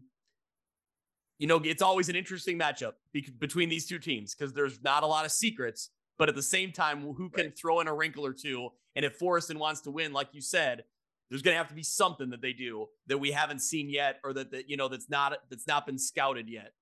you 1.38 1.46
know, 1.46 1.60
it's 1.62 1.82
always 1.82 2.08
an 2.08 2.16
interesting 2.16 2.58
matchup 2.58 2.92
be- 3.12 3.34
between 3.38 3.68
these 3.68 3.86
two 3.86 3.98
teams 3.98 4.34
because 4.34 4.54
there's 4.54 4.82
not 4.82 5.02
a 5.02 5.06
lot 5.06 5.26
of 5.26 5.32
secrets, 5.32 5.90
but 6.18 6.30
at 6.30 6.34
the 6.34 6.42
same 6.42 6.72
time, 6.72 7.00
who 7.00 7.28
can 7.28 7.46
right. 7.46 7.58
throw 7.58 7.80
in 7.80 7.88
a 7.88 7.94
wrinkle 7.94 8.24
or 8.24 8.32
two? 8.32 8.70
And 8.96 9.04
if 9.04 9.18
Forreston 9.18 9.56
wants 9.56 9.82
to 9.82 9.90
win, 9.90 10.12
like 10.14 10.28
you 10.32 10.40
said, 10.40 10.84
there's 11.30 11.42
going 11.42 11.54
to 11.54 11.58
have 11.58 11.68
to 11.68 11.74
be 11.74 11.82
something 11.82 12.30
that 12.30 12.42
they 12.42 12.52
do 12.52 12.88
that 13.06 13.18
we 13.18 13.30
haven't 13.30 13.60
seen 13.60 13.88
yet, 13.88 14.18
or 14.24 14.32
that, 14.32 14.50
that 14.50 14.68
you 14.68 14.76
know 14.76 14.88
that's 14.88 15.08
not 15.08 15.38
that's 15.48 15.66
not 15.66 15.86
been 15.86 15.98
scouted 15.98 16.48
yet. 16.48 16.72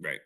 Right. 0.00 0.20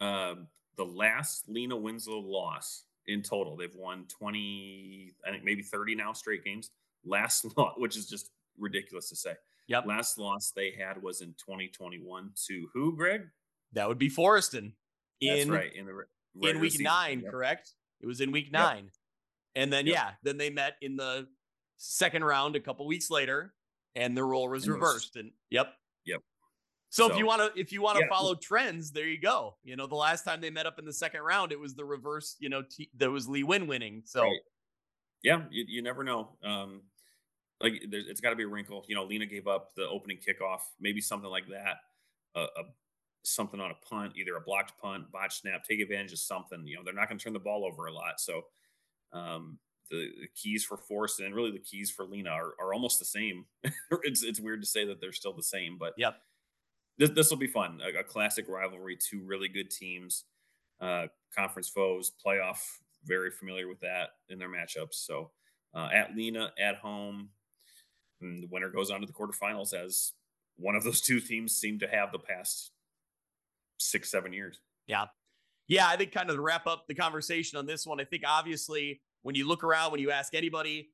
Um, 0.00 0.48
the 0.76 0.84
last 0.84 1.48
Lena 1.48 1.76
Winslow 1.76 2.20
loss 2.20 2.84
in 3.06 3.22
total, 3.22 3.56
they've 3.56 3.74
won 3.74 4.06
20, 4.08 5.12
I 5.26 5.30
think 5.30 5.44
maybe 5.44 5.62
30 5.62 5.94
now 5.94 6.12
straight 6.12 6.44
games. 6.44 6.70
Last 7.04 7.46
loss, 7.56 7.74
which 7.76 7.96
is 7.96 8.08
just 8.08 8.30
ridiculous 8.58 9.08
to 9.10 9.16
say. 9.16 9.34
Yep. 9.68 9.86
Last 9.86 10.18
loss 10.18 10.52
they 10.54 10.72
had 10.72 11.02
was 11.02 11.20
in 11.20 11.28
2021 11.38 12.30
to 12.48 12.68
who, 12.72 12.96
Greg? 12.96 13.22
That 13.72 13.88
would 13.88 13.98
be 13.98 14.10
Forreston. 14.10 14.72
In, 15.20 15.36
That's 15.36 15.50
right. 15.50 15.74
In 15.74 15.86
the 15.86 16.48
in 16.48 16.60
week 16.60 16.72
season. 16.72 16.84
nine, 16.84 17.20
yep. 17.20 17.30
correct? 17.30 17.72
It 18.00 18.06
was 18.06 18.20
in 18.20 18.32
week 18.32 18.50
nine. 18.50 18.84
Yep. 18.84 18.92
And 19.56 19.72
then, 19.72 19.86
yeah, 19.86 20.12
then 20.22 20.38
they 20.38 20.50
met 20.50 20.76
in 20.80 20.96
the 20.96 21.28
second 21.80 22.24
round 22.24 22.56
a 22.56 22.60
couple 22.60 22.86
weeks 22.86 23.10
later, 23.10 23.54
and 23.96 24.16
the 24.16 24.22
role 24.22 24.48
was 24.48 24.68
reversed. 24.68 25.16
And 25.16 25.32
yep. 25.50 25.72
Yep. 26.04 26.20
So, 26.90 27.06
so, 27.06 27.12
if 27.12 27.18
you 27.18 27.26
want 27.26 27.54
to 27.54 27.60
if 27.60 27.72
you 27.72 27.82
want 27.82 27.98
to 27.98 28.04
yeah. 28.04 28.10
follow 28.10 28.34
trends, 28.34 28.90
there 28.92 29.06
you 29.06 29.20
go. 29.20 29.56
You 29.64 29.76
know, 29.76 29.86
the 29.86 29.96
last 29.96 30.24
time 30.24 30.40
they 30.40 30.50
met 30.50 30.66
up 30.66 30.78
in 30.78 30.84
the 30.84 30.92
second 30.92 31.22
round, 31.22 31.52
it 31.52 31.58
was 31.58 31.74
the 31.74 31.84
reverse. 31.84 32.36
You 32.38 32.48
know, 32.48 32.62
t- 32.62 32.90
there 32.94 33.10
was 33.10 33.28
Lee 33.28 33.44
Win 33.44 33.66
winning. 33.66 34.02
So, 34.04 34.22
right. 34.22 34.38
yeah, 35.22 35.42
you, 35.50 35.64
you 35.68 35.82
never 35.82 36.04
know. 36.04 36.30
Um, 36.44 36.82
like 37.60 37.74
it's 37.82 38.20
got 38.20 38.30
to 38.30 38.36
be 38.36 38.44
a 38.44 38.48
wrinkle. 38.48 38.84
You 38.88 38.94
know, 38.94 39.04
Lena 39.04 39.26
gave 39.26 39.46
up 39.46 39.74
the 39.76 39.86
opening 39.88 40.18
kickoff, 40.18 40.60
maybe 40.80 41.00
something 41.00 41.30
like 41.30 41.46
that. 41.48 41.76
A, 42.34 42.42
a, 42.42 42.64
something 43.22 43.60
on 43.60 43.70
a 43.70 43.86
punt, 43.86 44.14
either 44.16 44.36
a 44.36 44.40
blocked 44.40 44.80
punt, 44.80 45.10
botch 45.12 45.40
snap, 45.40 45.64
take 45.64 45.80
advantage 45.80 46.12
of 46.12 46.18
something. 46.18 46.66
You 46.66 46.76
know, 46.76 46.82
they're 46.84 46.94
not 46.94 47.08
going 47.08 47.18
to 47.18 47.22
turn 47.22 47.34
the 47.34 47.38
ball 47.38 47.64
over 47.64 47.86
a 47.86 47.92
lot. 47.92 48.18
So 48.18 48.42
um, 49.12 49.58
the, 49.90 50.10
the, 50.20 50.28
keys 50.34 50.64
for 50.64 50.76
Forreston 50.76 51.34
really 51.34 51.50
the 51.50 51.58
keys 51.58 51.90
for 51.90 52.04
Lena 52.04 52.30
are, 52.30 52.54
are 52.60 52.72
almost 52.72 52.98
the 52.98 53.04
same. 53.04 53.46
it's 54.02 54.22
it's 54.22 54.40
weird 54.40 54.60
to 54.62 54.66
say 54.66 54.84
that 54.86 55.00
they're 55.00 55.12
still 55.12 55.34
the 55.34 55.42
same, 55.42 55.76
but 55.78 55.94
yep. 55.96 56.16
This 56.98 57.10
this 57.10 57.30
will 57.30 57.38
be 57.38 57.46
fun. 57.46 57.80
A, 57.82 58.00
a, 58.00 58.04
classic 58.04 58.46
rivalry, 58.46 58.96
two 58.96 59.22
really 59.24 59.48
good 59.48 59.70
teams, 59.70 60.24
uh, 60.80 61.06
conference 61.36 61.68
foes, 61.68 62.12
playoff. 62.24 62.58
Very 63.04 63.30
familiar 63.30 63.66
with 63.66 63.80
that 63.80 64.10
in 64.28 64.38
their 64.38 64.50
matchups. 64.50 64.92
So 64.92 65.30
uh, 65.74 65.88
at 65.94 66.14
Lena, 66.14 66.52
at 66.58 66.76
home, 66.76 67.30
and 68.20 68.42
the 68.42 68.48
winner 68.50 68.68
goes 68.68 68.90
on 68.90 69.00
to 69.00 69.06
the 69.06 69.12
quarterfinals 69.14 69.72
as 69.72 70.12
one 70.56 70.74
of 70.74 70.84
those 70.84 71.00
two 71.00 71.20
teams 71.20 71.56
seem 71.56 71.78
to 71.78 71.88
have 71.88 72.12
the 72.12 72.18
past 72.18 72.72
six, 73.78 74.10
seven 74.10 74.32
years. 74.32 74.60
Yeah. 74.86 75.06
Yeah. 75.68 75.88
I 75.88 75.96
think 75.96 76.12
kind 76.12 76.28
of 76.28 76.36
to 76.36 76.42
wrap 76.42 76.66
up 76.66 76.84
the 76.86 76.94
conversation 76.94 77.58
on 77.58 77.64
this 77.64 77.86
one, 77.86 78.00
I 78.00 78.04
think 78.04 78.24
obviously 78.26 79.00
when 79.22 79.34
you 79.34 79.46
look 79.46 79.64
around, 79.64 79.92
when 79.92 80.00
you 80.00 80.10
ask 80.10 80.34
anybody, 80.34 80.90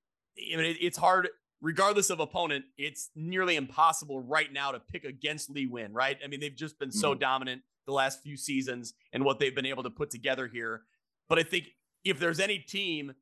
I 0.52 0.56
mean, 0.56 0.76
it's 0.80 0.98
hard, 0.98 1.28
regardless 1.60 2.10
of 2.10 2.20
opponent, 2.20 2.64
it's 2.76 3.10
nearly 3.14 3.56
impossible 3.56 4.20
right 4.20 4.52
now 4.52 4.72
to 4.72 4.80
pick 4.80 5.04
against 5.04 5.50
Lee 5.50 5.66
Win, 5.66 5.92
right? 5.92 6.18
I 6.24 6.28
mean, 6.28 6.40
they've 6.40 6.54
just 6.54 6.78
been 6.78 6.92
so 6.92 7.12
mm-hmm. 7.12 7.20
dominant 7.20 7.62
the 7.86 7.92
last 7.92 8.22
few 8.22 8.36
seasons 8.36 8.94
and 9.12 9.24
what 9.24 9.38
they've 9.38 9.54
been 9.54 9.66
able 9.66 9.84
to 9.84 9.90
put 9.90 10.10
together 10.10 10.48
here. 10.48 10.82
But 11.28 11.38
I 11.38 11.42
think 11.42 11.68
if 12.04 12.18
there's 12.18 12.40
any 12.40 12.58
team 12.58 13.14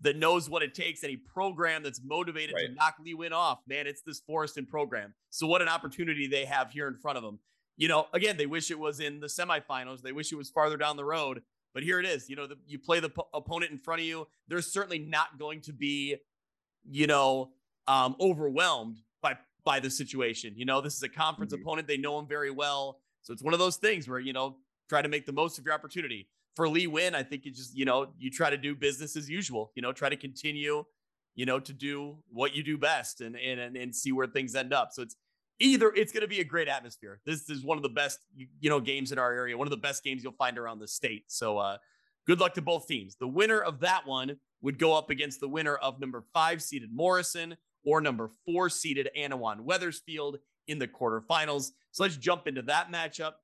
that 0.00 0.16
knows 0.16 0.48
what 0.50 0.62
it 0.62 0.74
takes, 0.74 1.04
any 1.04 1.16
program 1.16 1.82
that's 1.82 2.00
motivated 2.04 2.54
right. 2.54 2.66
to 2.68 2.74
knock 2.74 2.96
Lee 3.04 3.14
Win 3.14 3.32
off, 3.32 3.60
man, 3.66 3.86
it's 3.86 4.02
this 4.02 4.20
Forreston 4.28 4.68
program. 4.68 5.14
So 5.30 5.46
what 5.46 5.62
an 5.62 5.68
opportunity 5.68 6.26
they 6.26 6.44
have 6.44 6.70
here 6.70 6.88
in 6.88 6.96
front 6.96 7.18
of 7.18 7.24
them. 7.24 7.38
You 7.76 7.88
know, 7.88 8.06
again, 8.12 8.36
they 8.36 8.46
wish 8.46 8.70
it 8.70 8.78
was 8.78 9.00
in 9.00 9.20
the 9.20 9.26
semifinals. 9.26 10.02
They 10.02 10.12
wish 10.12 10.30
it 10.30 10.36
was 10.36 10.50
farther 10.50 10.76
down 10.76 10.96
the 10.96 11.04
road, 11.04 11.42
but 11.74 11.82
here 11.82 12.00
it 12.00 12.06
is. 12.06 12.30
You 12.30 12.36
know, 12.36 12.46
the, 12.46 12.56
you 12.66 12.78
play 12.78 13.00
the 13.00 13.10
opponent 13.34 13.72
in 13.72 13.78
front 13.78 14.00
of 14.00 14.06
you. 14.06 14.26
They're 14.48 14.62
certainly 14.62 15.00
not 15.00 15.38
going 15.38 15.60
to 15.62 15.72
be, 15.72 16.16
you 16.88 17.06
know, 17.06 17.50
um, 17.86 18.16
overwhelmed 18.20 18.98
by 19.20 19.36
by 19.64 19.80
the 19.80 19.90
situation. 19.90 20.54
You 20.56 20.64
know, 20.64 20.80
this 20.80 20.96
is 20.96 21.02
a 21.02 21.08
conference 21.08 21.52
mm-hmm. 21.52 21.62
opponent. 21.62 21.88
They 21.88 21.98
know 21.98 22.18
him 22.18 22.26
very 22.26 22.50
well. 22.50 23.00
So 23.22 23.32
it's 23.32 23.42
one 23.42 23.54
of 23.54 23.58
those 23.58 23.76
things 23.76 24.08
where, 24.08 24.20
you 24.20 24.32
know, 24.32 24.56
try 24.88 25.02
to 25.02 25.08
make 25.08 25.26
the 25.26 25.32
most 25.32 25.58
of 25.58 25.64
your 25.64 25.74
opportunity 25.74 26.28
for 26.54 26.68
Lee 26.68 26.86
Win, 26.86 27.14
I 27.14 27.22
think 27.22 27.44
you 27.44 27.50
just, 27.50 27.76
you 27.76 27.84
know, 27.84 28.08
you 28.18 28.30
try 28.30 28.50
to 28.50 28.56
do 28.56 28.74
business 28.74 29.16
as 29.16 29.28
usual, 29.28 29.72
you 29.74 29.82
know, 29.82 29.92
try 29.92 30.08
to 30.08 30.16
continue, 30.16 30.84
you 31.34 31.46
know, 31.46 31.58
to 31.58 31.72
do 31.72 32.18
what 32.30 32.54
you 32.54 32.62
do 32.62 32.78
best 32.78 33.20
and 33.20 33.36
and 33.36 33.76
and 33.76 33.94
see 33.94 34.12
where 34.12 34.26
things 34.26 34.54
end 34.54 34.72
up. 34.72 34.90
So 34.92 35.02
it's 35.02 35.16
either 35.60 35.92
it's 35.94 36.12
going 36.12 36.22
to 36.22 36.28
be 36.28 36.40
a 36.40 36.44
great 36.44 36.68
atmosphere. 36.68 37.20
This 37.24 37.48
is 37.48 37.64
one 37.64 37.76
of 37.76 37.82
the 37.82 37.88
best, 37.88 38.20
you 38.36 38.70
know, 38.70 38.80
games 38.80 39.12
in 39.12 39.18
our 39.18 39.32
area, 39.32 39.56
one 39.56 39.66
of 39.66 39.70
the 39.70 39.76
best 39.76 40.02
games 40.02 40.22
you'll 40.22 40.32
find 40.32 40.58
around 40.58 40.78
the 40.78 40.88
state. 40.88 41.24
So 41.28 41.58
uh 41.58 41.78
good 42.26 42.40
luck 42.40 42.54
to 42.54 42.62
both 42.62 42.86
teams. 42.86 43.16
The 43.16 43.28
winner 43.28 43.60
of 43.60 43.80
that 43.80 44.06
one 44.06 44.36
would 44.62 44.78
go 44.78 44.96
up 44.96 45.10
against 45.10 45.40
the 45.40 45.48
winner 45.48 45.76
of 45.76 46.00
number 46.00 46.24
5 46.32 46.62
seeded 46.62 46.90
Morrison 46.92 47.56
or 47.84 48.00
number 48.00 48.30
4 48.46 48.70
seeded 48.70 49.10
Annawan 49.16 49.60
Wethersfield 49.60 50.38
in 50.66 50.78
the 50.78 50.88
quarterfinals. 50.88 51.72
So 51.92 52.02
let's 52.02 52.16
jump 52.16 52.46
into 52.46 52.62
that 52.62 52.90
matchup 52.90 53.34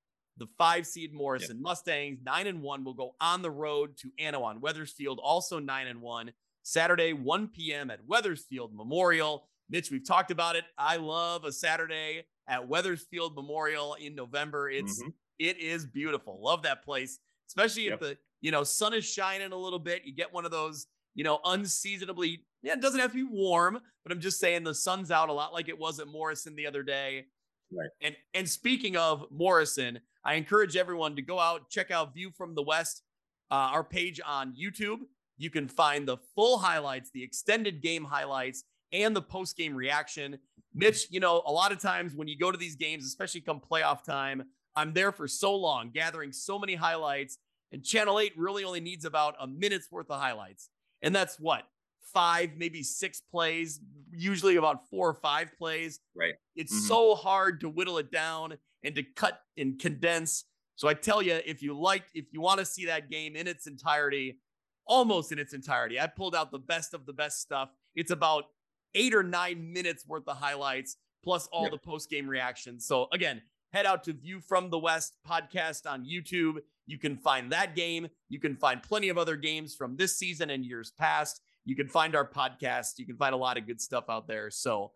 the 0.40 0.48
five 0.58 0.86
seed 0.86 1.12
Morrison 1.12 1.58
yep. 1.58 1.62
Mustangs, 1.62 2.18
nine 2.24 2.48
and 2.48 2.62
one, 2.62 2.82
will 2.82 2.94
go 2.94 3.14
on 3.20 3.42
the 3.42 3.50
road 3.50 3.96
to 3.98 4.10
Annawan 4.18 4.60
Wethersfield, 4.60 5.20
also 5.22 5.60
nine 5.60 5.86
and 5.86 6.00
one. 6.00 6.32
Saturday, 6.62 7.12
1 7.12 7.48
p.m. 7.48 7.90
at 7.90 8.00
Wethersfield 8.06 8.74
Memorial. 8.74 9.48
Mitch, 9.70 9.90
we've 9.90 10.06
talked 10.06 10.30
about 10.30 10.56
it. 10.56 10.64
I 10.76 10.96
love 10.96 11.44
a 11.44 11.52
Saturday 11.52 12.24
at 12.48 12.66
Wethersfield 12.66 13.34
Memorial 13.34 13.94
in 13.94 14.14
November. 14.14 14.68
It's 14.68 15.00
mm-hmm. 15.00 15.10
it 15.38 15.58
is 15.58 15.86
beautiful. 15.86 16.40
Love 16.42 16.62
that 16.62 16.84
place, 16.84 17.18
especially 17.48 17.84
yep. 17.84 17.94
if 17.94 18.00
the 18.00 18.18
you 18.40 18.50
know 18.50 18.64
sun 18.64 18.94
is 18.94 19.04
shining 19.04 19.52
a 19.52 19.56
little 19.56 19.78
bit. 19.78 20.02
You 20.04 20.14
get 20.14 20.32
one 20.32 20.44
of 20.44 20.50
those 20.50 20.86
you 21.14 21.24
know 21.24 21.40
unseasonably. 21.44 22.44
Yeah, 22.62 22.74
it 22.74 22.82
doesn't 22.82 23.00
have 23.00 23.12
to 23.12 23.16
be 23.16 23.30
warm, 23.30 23.80
but 24.02 24.12
I'm 24.12 24.20
just 24.20 24.38
saying 24.38 24.64
the 24.64 24.74
sun's 24.74 25.10
out 25.10 25.30
a 25.30 25.32
lot, 25.32 25.54
like 25.54 25.68
it 25.68 25.78
was 25.78 25.98
at 25.98 26.08
Morrison 26.08 26.54
the 26.56 26.66
other 26.66 26.82
day 26.82 27.24
Right. 27.72 27.90
And 28.02 28.16
and 28.34 28.48
speaking 28.48 28.96
of 28.96 29.26
Morrison, 29.30 30.00
I 30.24 30.34
encourage 30.34 30.76
everyone 30.76 31.16
to 31.16 31.22
go 31.22 31.38
out 31.38 31.70
check 31.70 31.90
out 31.90 32.14
View 32.14 32.30
from 32.36 32.54
the 32.54 32.62
West, 32.62 33.02
uh, 33.50 33.54
our 33.54 33.84
page 33.84 34.20
on 34.24 34.54
YouTube. 34.54 34.98
You 35.38 35.50
can 35.50 35.68
find 35.68 36.06
the 36.06 36.18
full 36.34 36.58
highlights, 36.58 37.10
the 37.12 37.22
extended 37.22 37.80
game 37.80 38.04
highlights, 38.04 38.64
and 38.92 39.14
the 39.14 39.22
post 39.22 39.56
game 39.56 39.74
reaction. 39.74 40.38
Mitch, 40.74 41.06
you 41.10 41.20
know, 41.20 41.42
a 41.46 41.52
lot 41.52 41.72
of 41.72 41.80
times 41.80 42.14
when 42.14 42.28
you 42.28 42.38
go 42.38 42.50
to 42.52 42.58
these 42.58 42.76
games, 42.76 43.04
especially 43.04 43.40
come 43.40 43.60
playoff 43.60 44.04
time, 44.04 44.44
I'm 44.76 44.92
there 44.92 45.10
for 45.12 45.26
so 45.26 45.54
long, 45.56 45.90
gathering 45.90 46.32
so 46.32 46.58
many 46.58 46.74
highlights, 46.76 47.38
and 47.72 47.84
Channel 47.84 48.20
8 48.20 48.32
really 48.36 48.64
only 48.64 48.80
needs 48.80 49.04
about 49.04 49.34
a 49.40 49.46
minute's 49.46 49.90
worth 49.90 50.10
of 50.10 50.20
highlights. 50.20 50.70
And 51.02 51.14
that's 51.14 51.38
what? 51.40 51.64
Five, 52.12 52.50
maybe 52.56 52.82
six 52.82 53.20
plays, 53.20 53.80
usually 54.12 54.56
about 54.56 54.88
four 54.88 55.08
or 55.08 55.14
five 55.14 55.56
plays. 55.56 56.00
Right. 56.14 56.34
It's 56.56 56.72
Mhm. 56.74 56.88
so 56.88 57.14
hard 57.14 57.60
to 57.60 57.68
whittle 57.68 57.98
it 57.98 58.10
down 58.10 58.58
and 58.82 58.94
to 58.94 59.02
cut 59.02 59.40
and 59.56 59.78
condense. 59.78 60.44
So 60.76 60.88
I 60.88 60.94
tell 60.94 61.20
you, 61.20 61.34
if 61.44 61.62
you 61.62 61.78
liked, 61.78 62.10
if 62.14 62.32
you 62.32 62.40
want 62.40 62.58
to 62.60 62.64
see 62.66 62.86
that 62.86 63.10
game 63.10 63.36
in 63.36 63.46
its 63.46 63.66
entirety, 63.66 64.40
almost 64.86 65.30
in 65.30 65.38
its 65.38 65.52
entirety, 65.52 66.00
I 66.00 66.06
pulled 66.06 66.34
out 66.34 66.50
the 66.50 66.58
best 66.58 66.94
of 66.94 67.06
the 67.06 67.12
best 67.12 67.40
stuff. 67.40 67.70
It's 67.94 68.10
about 68.10 68.46
eight 68.94 69.14
or 69.14 69.22
nine 69.22 69.72
minutes 69.72 70.06
worth 70.06 70.26
of 70.28 70.36
highlights 70.36 70.96
plus 71.22 71.46
all 71.52 71.64
Yep. 71.64 71.72
the 71.72 71.78
post 71.78 72.10
game 72.10 72.28
reactions. 72.28 72.86
So 72.86 73.08
again, 73.12 73.42
head 73.72 73.86
out 73.86 74.04
to 74.04 74.12
View 74.12 74.40
from 74.40 74.70
the 74.70 74.78
West 74.78 75.16
podcast 75.28 75.90
on 75.90 76.04
YouTube. 76.04 76.56
You 76.86 76.98
can 76.98 77.16
find 77.16 77.52
that 77.52 77.76
game. 77.76 78.08
You 78.28 78.40
can 78.40 78.56
find 78.56 78.82
plenty 78.82 79.08
of 79.10 79.18
other 79.18 79.36
games 79.36 79.74
from 79.76 79.96
this 79.96 80.16
season 80.18 80.50
and 80.50 80.64
years 80.64 80.90
past. 80.98 81.40
You 81.64 81.76
can 81.76 81.88
find 81.88 82.16
our 82.16 82.26
podcast. 82.28 82.98
You 82.98 83.06
can 83.06 83.16
find 83.16 83.34
a 83.34 83.38
lot 83.38 83.58
of 83.58 83.66
good 83.66 83.80
stuff 83.80 84.04
out 84.08 84.26
there. 84.26 84.50
So, 84.50 84.92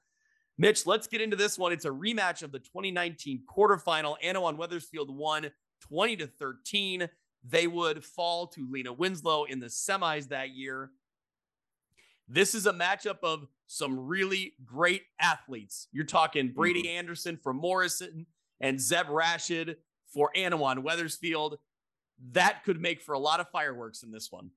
Mitch, 0.57 0.87
let's 0.87 1.07
get 1.07 1.21
into 1.21 1.37
this 1.37 1.59
one. 1.59 1.73
It's 1.73 1.85
a 1.85 1.91
rematch 1.91 2.43
of 2.43 2.53
the 2.53 2.59
2019 2.59 3.45
quarterfinal. 3.47 4.17
Annawan 4.25 4.57
Wethersfield 4.57 5.15
won 5.15 5.51
20 5.83 6.17
to 6.17 6.27
13. 6.27 7.09
They 7.45 7.67
would 7.67 8.03
fall 8.05 8.47
to 8.49 8.67
Lena 8.71 8.93
Winslow 8.93 9.45
in 9.45 9.61
the 9.61 9.67
semis 9.67 10.29
that 10.29 10.51
year. 10.51 10.91
This 12.27 12.55
is 12.55 12.67
a 12.67 12.73
matchup 12.73 13.19
of 13.23 13.47
some 13.67 13.99
really 13.99 14.55
great 14.65 15.03
athletes. 15.21 15.89
You're 15.93 16.05
talking 16.05 16.53
Brady 16.53 16.89
Anderson 16.91 17.39
for 17.43 17.53
Morrison 17.53 18.27
and 18.61 18.81
Zeb 18.81 19.09
Rashid 19.09 19.77
for 20.13 20.31
Annawan 20.37 20.83
Wethersfield. 20.83 21.59
That 22.33 22.65
could 22.65 22.81
make 22.81 23.03
for 23.03 23.15
a 23.15 23.19
lot 23.19 23.41
of 23.41 23.49
fireworks 23.51 24.03
in 24.03 24.13
this 24.13 24.31
one. 24.31 24.51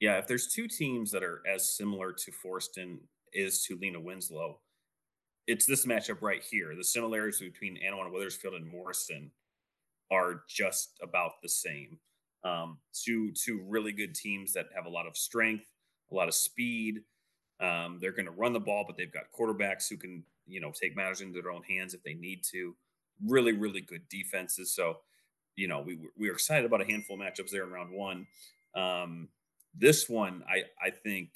Yeah, 0.00 0.16
if 0.16 0.26
there's 0.26 0.48
two 0.48 0.66
teams 0.66 1.10
that 1.10 1.22
are 1.22 1.42
as 1.46 1.76
similar 1.76 2.12
to 2.12 2.32
Forreston 2.32 2.98
is 3.34 3.62
to 3.64 3.76
Lena 3.76 4.00
Winslow, 4.00 4.58
it's 5.46 5.66
this 5.66 5.84
matchup 5.84 6.22
right 6.22 6.42
here. 6.42 6.74
The 6.74 6.84
similarities 6.84 7.40
between 7.40 7.76
Annawan 7.76 8.10
Wethersfield 8.12 8.54
and 8.54 8.66
Morrison 8.66 9.30
are 10.10 10.42
just 10.48 10.98
about 11.02 11.32
the 11.42 11.48
same. 11.48 11.98
Um, 12.44 12.78
two 12.94 13.32
two 13.32 13.62
really 13.68 13.92
good 13.92 14.14
teams 14.14 14.54
that 14.54 14.66
have 14.74 14.86
a 14.86 14.90
lot 14.90 15.06
of 15.06 15.16
strength, 15.16 15.66
a 16.10 16.14
lot 16.14 16.28
of 16.28 16.34
speed. 16.34 17.00
Um, 17.60 17.98
they're 18.00 18.12
going 18.12 18.26
to 18.26 18.32
run 18.32 18.52
the 18.52 18.60
ball, 18.60 18.84
but 18.86 18.96
they've 18.96 19.12
got 19.12 19.24
quarterbacks 19.38 19.88
who 19.88 19.96
can 19.96 20.24
you 20.46 20.60
know 20.60 20.72
take 20.72 20.96
matters 20.96 21.20
into 21.20 21.40
their 21.40 21.52
own 21.52 21.62
hands 21.62 21.94
if 21.94 22.02
they 22.02 22.14
need 22.14 22.42
to. 22.52 22.74
Really, 23.26 23.52
really 23.52 23.82
good 23.82 24.08
defenses. 24.08 24.74
So, 24.74 24.98
you 25.56 25.68
know, 25.68 25.80
we 25.80 25.98
we 26.16 26.28
were 26.28 26.34
excited 26.34 26.64
about 26.64 26.80
a 26.80 26.86
handful 26.86 27.20
of 27.20 27.22
matchups 27.22 27.50
there 27.50 27.64
in 27.64 27.70
round 27.70 27.92
one. 27.92 28.26
Um, 28.74 29.28
this 29.74 30.08
one, 30.08 30.42
I 30.48 30.62
I 30.84 30.90
think, 30.90 31.30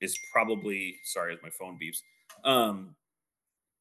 is 0.00 0.18
probably 0.32 0.96
sorry 1.04 1.32
as 1.32 1.40
my 1.42 1.50
phone 1.50 1.78
beeps. 1.80 1.98
Um, 2.44 2.94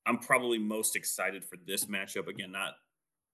I'm 0.05 0.17
probably 0.17 0.57
most 0.57 0.95
excited 0.95 1.43
for 1.43 1.57
this 1.67 1.85
matchup. 1.85 2.27
Again, 2.27 2.51
not 2.51 2.75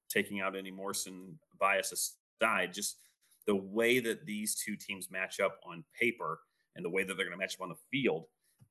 taking 0.10 0.42
out 0.42 0.56
any 0.56 0.72
Morrison 0.72 1.38
bias 1.60 1.92
aside, 1.92 2.74
just 2.74 2.98
the 3.46 3.56
way 3.56 4.00
that 4.00 4.26
these 4.26 4.56
two 4.56 4.76
teams 4.76 5.12
match 5.12 5.40
up 5.40 5.60
on 5.66 5.84
paper 6.00 6.40
and 6.76 6.84
the 6.84 6.90
way 6.90 7.04
that 7.04 7.16
they're 7.16 7.26
going 7.26 7.38
to 7.38 7.42
match 7.42 7.56
up 7.56 7.64
on 7.64 7.70
the 7.70 7.76
field. 7.92 8.26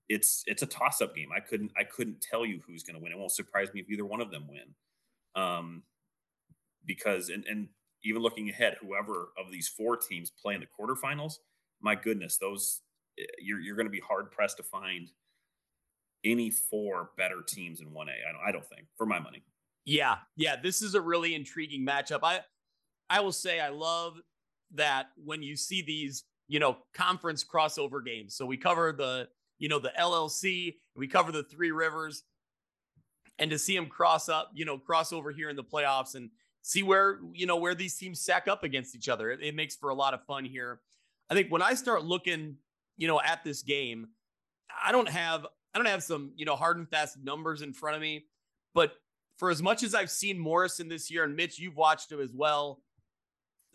It's 0.09 0.43
it's 0.47 0.63
a 0.63 0.67
toss 0.67 1.01
up 1.01 1.17
game. 1.17 1.29
I 1.35 1.41
couldn't 1.41 1.73
I 1.79 1.85
couldn't 1.85 2.21
tell 2.21 2.45
you 2.45 2.61
who's 2.67 2.83
going 2.83 2.97
to 2.97 3.03
win. 3.03 3.13
It 3.13 3.19
won't 3.19 3.33
surprise 3.33 3.69
me 3.73 3.81
if 3.81 3.91
either 3.91 4.05
one 4.05 4.21
of 4.21 4.31
them 4.31 4.47
win, 4.49 5.43
um, 5.43 5.83
because 6.85 7.31
and 7.31 7.45
and 7.47 7.69
even 8.05 8.21
looking 8.21 8.51
ahead, 8.51 8.77
whoever 8.81 9.31
of 9.39 9.51
these 9.51 9.67
four 9.67 9.97
teams 9.97 10.31
play 10.31 10.55
in 10.55 10.61
the 10.61 10.67
quarterfinals, 10.67 11.35
my 11.81 11.95
goodness, 11.95 12.37
those 12.37 12.83
eh, 13.19 13.25
you're 13.39 13.61
you're 13.61 13.77
going 13.77 13.87
to 13.87 13.91
be 13.91 14.01
hard 14.01 14.31
pressed 14.31 14.59
to 14.59 14.63
find 14.63 15.11
any 16.25 16.51
four 16.51 17.11
better 17.17 17.43
teams 17.47 17.81
in 17.81 17.89
1A. 17.89 18.01
I 18.01 18.33
don't, 18.33 18.49
I 18.49 18.53
don't 18.53 18.67
think, 18.67 18.87
for 18.97 19.07
my 19.07 19.19
money. 19.19 19.43
Yeah, 19.85 20.17
yeah, 20.37 20.57
this 20.57 20.81
is 20.81 20.95
a 20.95 21.01
really 21.01 21.35
intriguing 21.35 21.85
matchup. 21.85 22.21
I 22.23 22.41
I 23.11 23.21
will 23.21 23.33
say 23.33 23.61
I 23.61 23.69
love 23.69 24.19
that 24.75 25.09
when 25.23 25.43
you 25.43 25.57
see 25.57 25.83
these, 25.83 26.25
you 26.49 26.59
know, 26.59 26.79
conference 26.93 27.45
crossover 27.45 28.05
games. 28.05 28.35
So 28.35 28.47
we 28.47 28.57
cover 28.57 28.93
the, 28.93 29.29
you 29.59 29.69
know, 29.69 29.79
the 29.79 29.93
LLC, 29.99 30.75
we 30.97 31.09
cover 31.09 31.33
the 31.33 31.43
Three 31.43 31.71
Rivers, 31.71 32.25
and 33.39 33.51
to 33.51 33.59
see 33.59 33.75
them 33.75 33.87
cross 33.87 34.29
up, 34.29 34.51
you 34.55 34.65
know, 34.65 34.79
cross 34.79 35.13
over 35.13 35.31
here 35.31 35.49
in 35.49 35.57
the 35.57 35.65
playoffs 35.65 36.15
and 36.15 36.31
see 36.63 36.83
where, 36.83 37.21
you 37.33 37.47
know, 37.47 37.57
where 37.57 37.75
these 37.75 37.97
teams 37.97 38.21
stack 38.21 38.49
up 38.49 38.63
against 38.63 38.95
each 38.95 39.09
other. 39.09 39.31
It, 39.31 39.43
it 39.43 39.55
makes 39.55 39.77
for 39.77 39.91
a 39.91 39.95
lot 39.95 40.15
of 40.15 40.25
fun 40.25 40.45
here. 40.45 40.81
I 41.31 41.35
think 41.35 41.51
when 41.51 41.63
I 41.63 41.75
start 41.75 42.05
looking, 42.05 42.57
you 42.97 43.09
know, 43.09 43.21
at 43.21 43.43
this 43.45 43.63
game, 43.63 44.09
I 44.85 44.93
don't 44.93 45.09
have 45.09 45.47
I 45.75 45.79
don't 45.79 45.87
have 45.87 46.05
some, 46.05 46.33
you 46.37 46.45
know, 46.45 46.55
hard 46.55 46.77
and 46.77 46.89
fast 46.89 47.19
numbers 47.23 47.63
in 47.63 47.73
front 47.73 47.97
of 47.97 48.03
me, 48.03 48.27
but 48.75 48.93
for 49.37 49.51
as 49.51 49.61
much 49.61 49.83
as 49.83 49.95
I've 49.95 50.11
seen 50.11 50.39
Morrison 50.39 50.89
this 50.89 51.11
year, 51.11 51.25
and 51.25 51.35
Mitch, 51.35 51.59
you've 51.59 51.77
watched 51.77 52.13
him 52.13 52.21
as 52.21 52.33
well, 52.33 52.81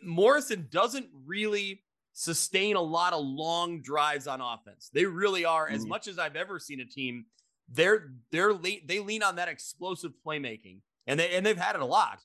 Morrison 0.02 0.68
doesn't 0.72 1.08
really 1.26 1.84
sustain 2.14 2.76
a 2.76 2.82
lot 2.82 3.14
of 3.14 3.24
long 3.26 3.82
drives 3.82 4.28
on 4.28 4.42
offense. 4.42 4.90
They 4.94 5.06
really 5.06 5.46
are, 5.46 5.70
as 5.70 5.86
Mhm. 5.86 5.90
much 5.90 6.08
as 6.08 6.20
I've 6.20 6.36
ever 6.36 6.60
seen 6.60 6.80
a 6.82 6.86
team, 6.86 7.26
they're 7.68 8.14
they're 8.32 8.54
le- 8.54 8.82
they 8.86 9.00
lean 9.00 9.22
on 9.24 9.36
that 9.36 9.48
explosive 9.48 10.14
playmaking, 10.26 10.82
and 11.08 11.20
they 11.20 11.36
and 11.36 11.46
they've 11.46 11.58
had 11.58 11.76
it 11.76 11.82
a 11.82 11.86
lot. 11.86 12.24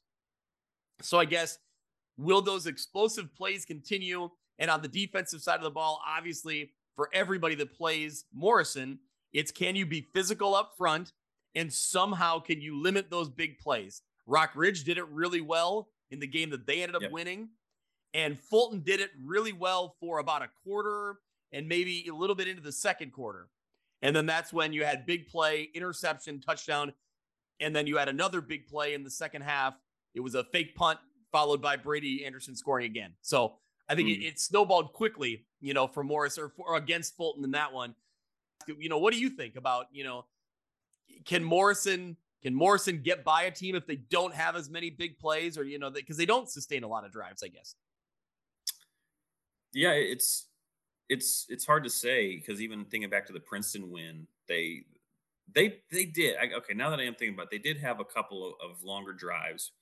So 1.02 1.18
I 1.18 1.24
guess 1.24 1.58
will 2.16 2.40
those 2.42 2.66
explosive 2.66 3.34
plays 3.34 3.64
continue? 3.64 4.30
And 4.58 4.70
on 4.70 4.82
the 4.82 4.88
defensive 4.88 5.42
side 5.42 5.56
of 5.56 5.64
the 5.64 5.70
ball, 5.70 6.00
obviously, 6.06 6.72
for 6.94 7.10
everybody 7.12 7.56
that 7.56 7.72
plays 7.74 8.24
Morrison, 8.32 9.00
it's 9.32 9.50
can 9.50 9.74
you 9.74 9.84
be 9.84 10.00
physical 10.14 10.54
up 10.54 10.76
front 10.76 11.12
and 11.56 11.72
somehow 11.72 12.38
can 12.38 12.60
you 12.60 12.80
limit 12.80 13.10
those 13.10 13.28
big 13.28 13.58
plays? 13.58 14.02
Rockridge 14.28 14.84
did 14.84 14.96
it 14.96 15.06
really 15.08 15.40
well 15.40 15.90
in 16.10 16.20
the 16.20 16.26
game 16.28 16.50
that 16.50 16.66
they 16.66 16.82
ended 16.82 16.94
up 16.94 17.02
Yep. 17.02 17.10
winning. 17.10 17.50
And 18.14 18.38
Fulton 18.38 18.80
did 18.80 19.00
it 19.00 19.10
really 19.22 19.52
well 19.52 19.96
for 20.00 20.18
about 20.20 20.42
a 20.42 20.48
quarter 20.62 21.16
and 21.52 21.68
maybe 21.68 22.06
a 22.08 22.14
little 22.14 22.36
bit 22.36 22.48
into 22.48 22.62
the 22.62 22.72
second 22.72 23.12
quarter. 23.12 23.48
And 24.02 24.14
then 24.14 24.24
that's 24.26 24.52
when 24.52 24.72
you 24.72 24.84
had 24.84 25.04
big 25.04 25.26
play, 25.28 25.68
interception, 25.74 26.40
touchdown. 26.40 26.92
And 27.60 27.74
then 27.74 27.86
you 27.86 27.96
had 27.96 28.08
another 28.08 28.40
big 28.40 28.66
play 28.66 28.94
in 28.94 29.02
the 29.02 29.10
second 29.10 29.42
half. 29.42 29.74
It 30.14 30.20
was 30.20 30.34
a 30.34 30.44
fake 30.44 30.74
punt 30.74 30.98
followed 31.32 31.60
by 31.60 31.76
Brady 31.76 32.24
Anderson 32.24 32.54
scoring 32.54 32.86
again. 32.86 33.12
So 33.20 33.56
I 33.88 33.94
think 33.94 34.08
it, 34.08 34.20
Mm. 34.20 34.28
it 34.28 34.38
snowballed 34.40 34.92
quickly, 34.92 35.44
you 35.60 35.74
know, 35.74 35.86
for 35.88 36.04
Morris 36.04 36.38
or, 36.38 36.50
for, 36.50 36.68
or 36.68 36.76
against 36.76 37.16
Fulton 37.16 37.42
in 37.44 37.50
that 37.52 37.72
one. 37.72 37.94
You 38.66 38.88
know, 38.88 38.98
what 38.98 39.12
do 39.12 39.18
you 39.20 39.30
think 39.30 39.56
about, 39.56 39.86
you 39.92 40.04
know, 40.04 40.24
can 41.24 41.42
Morrison 41.44 42.16
can 42.42 42.54
Morrison 42.54 43.00
get 43.02 43.24
by 43.24 43.44
a 43.44 43.50
team 43.50 43.74
if 43.74 43.86
they 43.86 43.96
don't 43.96 44.34
have 44.34 44.54
as 44.54 44.68
many 44.68 44.90
big 44.90 45.18
plays 45.18 45.56
or 45.56 45.64
you 45.64 45.78
know 45.78 45.90
because 45.90 46.16
they 46.18 46.26
don't 46.26 46.48
sustain 46.48 46.82
a 46.84 46.88
lot 46.88 47.04
of 47.04 47.10
drives, 47.12 47.42
I 47.42 47.48
guess. 47.48 47.74
Yeah, 49.74 49.92
it's 49.92 50.46
it's 51.08 51.46
it's 51.48 51.66
hard 51.66 51.84
to 51.84 51.90
say 51.90 52.36
because 52.36 52.60
even 52.62 52.84
thinking 52.86 53.10
back 53.10 53.26
to 53.26 53.32
the 53.32 53.40
Princeton 53.40 53.90
win, 53.90 54.26
they 54.48 54.84
they 55.54 55.80
they 55.90 56.06
did. 56.06 56.36
I, 56.38 56.54
okay, 56.56 56.74
now 56.74 56.90
that 56.90 57.00
I 57.00 57.04
am 57.04 57.14
thinking 57.14 57.34
about, 57.34 57.44
it, 57.46 57.50
they 57.52 57.58
did 57.58 57.78
have 57.78 58.00
a 58.00 58.04
couple 58.04 58.46
of, 58.60 58.70
of 58.70 58.82
longer 58.82 59.12
drives. 59.12 59.72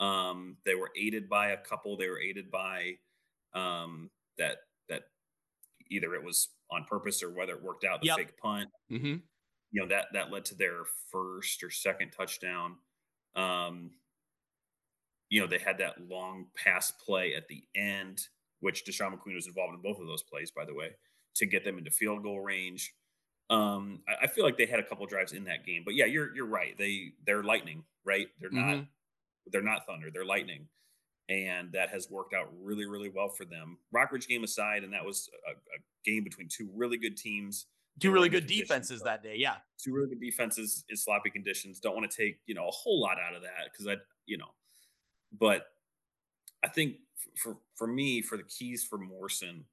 Um, 0.00 0.56
they 0.64 0.74
were 0.74 0.90
aided 0.96 1.28
by 1.28 1.50
a 1.50 1.56
couple. 1.56 1.96
They 1.96 2.08
were 2.08 2.20
aided 2.20 2.50
by 2.50 2.94
um, 3.54 4.10
that 4.38 4.58
that 4.88 5.02
either 5.90 6.14
it 6.14 6.22
was 6.24 6.48
on 6.70 6.84
purpose 6.84 7.22
or 7.22 7.30
whether 7.30 7.54
it 7.54 7.62
worked 7.62 7.84
out 7.84 8.00
the 8.00 8.08
Yep. 8.08 8.16
fake 8.16 8.36
punt. 8.38 8.70
Mm-hmm. 8.90 9.16
you 9.70 9.80
know 9.82 9.86
that 9.88 10.06
that 10.12 10.30
led 10.32 10.44
to 10.46 10.54
their 10.54 10.84
first 11.10 11.62
or 11.62 11.70
second 11.70 12.10
touchdown. 12.12 12.76
Um, 13.36 13.90
you 15.30 15.40
know 15.40 15.46
they 15.46 15.58
had 15.58 15.78
that 15.78 16.08
long 16.08 16.46
pass 16.56 16.90
play 16.90 17.34
at 17.34 17.48
the 17.48 17.64
end, 17.74 18.28
which 18.64 18.86
Deshaun 18.86 19.12
McQueen 19.12 19.34
was 19.34 19.46
involved 19.46 19.74
in 19.74 19.82
both 19.82 20.00
of 20.00 20.06
those 20.06 20.22
plays, 20.22 20.50
by 20.50 20.64
the 20.64 20.74
way, 20.74 20.88
to 21.34 21.44
get 21.44 21.64
them 21.64 21.76
into 21.76 21.90
field 21.90 22.22
goal 22.22 22.40
range. 22.40 22.94
Um, 23.50 24.00
I, 24.08 24.24
I 24.24 24.26
feel 24.26 24.42
like 24.42 24.56
they 24.56 24.64
had 24.64 24.80
a 24.80 24.82
couple 24.82 25.04
drives 25.04 25.32
in 25.32 25.44
that 25.44 25.66
game, 25.66 25.82
but 25.84 25.94
yeah, 25.94 26.06
you're 26.06 26.34
you're 26.34 26.46
right. 26.46 26.74
They 26.78 27.12
they're 27.26 27.42
lightning, 27.42 27.84
right? 28.04 28.28
They're 28.40 28.50
not 28.50 28.86
they're 29.52 29.62
not 29.62 29.86
thunder. 29.86 30.08
They're 30.12 30.24
lightning, 30.24 30.66
and 31.28 31.70
that 31.72 31.90
has 31.90 32.08
worked 32.10 32.32
out 32.32 32.48
really 32.58 32.86
really 32.86 33.10
well 33.14 33.28
for 33.28 33.44
them. 33.44 33.76
Rockridge 33.94 34.26
game 34.26 34.44
aside, 34.44 34.82
and 34.82 34.92
that 34.94 35.04
was 35.04 35.28
a, 35.46 35.52
a 35.52 36.10
game 36.10 36.24
between 36.24 36.48
two 36.48 36.70
really 36.74 36.96
good 36.96 37.18
teams 37.18 37.66
two 38.00 38.10
really 38.10 38.28
good 38.28 38.46
defenses 38.46 39.02
that 39.02 39.22
day. 39.22 39.36
Yeah, 39.36 39.56
two 39.82 39.92
really 39.92 40.08
good 40.08 40.20
defenses 40.20 40.84
in 40.88 40.96
sloppy 40.96 41.30
conditions. 41.30 41.80
Don't 41.80 41.94
want 41.94 42.10
to 42.10 42.16
take 42.16 42.38
you 42.46 42.54
know 42.54 42.66
a 42.66 42.72
whole 42.72 43.00
lot 43.00 43.18
out 43.20 43.36
of 43.36 43.42
that 43.42 43.70
because 43.70 43.86
I 43.86 43.96
you 44.26 44.38
know, 44.38 44.48
but 45.38 45.66
I 46.62 46.68
think 46.68 46.96
for 47.36 47.56
for 47.74 47.86
me 47.86 48.22
for 48.22 48.36
the 48.36 48.42
keys 48.44 48.84
for 48.84 48.98
Morrison, 48.98 49.64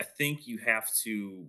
I 0.00 0.04
think 0.04 0.46
you 0.46 0.58
have 0.58 0.92
to 1.04 1.46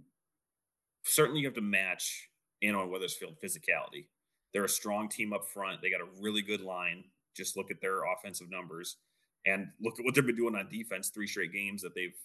certainly 1.04 1.42
you 1.42 1.48
have 1.48 1.56
to 1.56 1.62
match 1.62 2.30
Annawan 2.64 2.90
Wethersfield 2.90 3.38
physicality. 3.44 4.06
They're 4.54 4.66
a 4.66 4.70
strong 4.70 5.08
team 5.10 5.34
up 5.34 5.46
front. 5.46 5.82
They 5.82 5.90
got 5.90 6.02
a 6.02 6.08
really 6.22 6.42
good 6.42 6.62
line. 6.62 7.06
Just 7.36 7.56
look 7.56 7.72
at 7.72 7.82
their 7.82 8.04
offensive 8.12 8.50
numbers 8.52 8.98
and 9.46 9.70
look 9.82 9.98
at 9.98 10.06
what 10.06 10.14
they've 10.14 10.26
been 10.26 10.36
doing 10.36 10.56
on 10.56 10.68
defense. 10.70 11.10
Three 11.10 11.28
straight 11.28 11.54
games 11.54 11.82
that 11.82 11.96
they've 11.96 12.16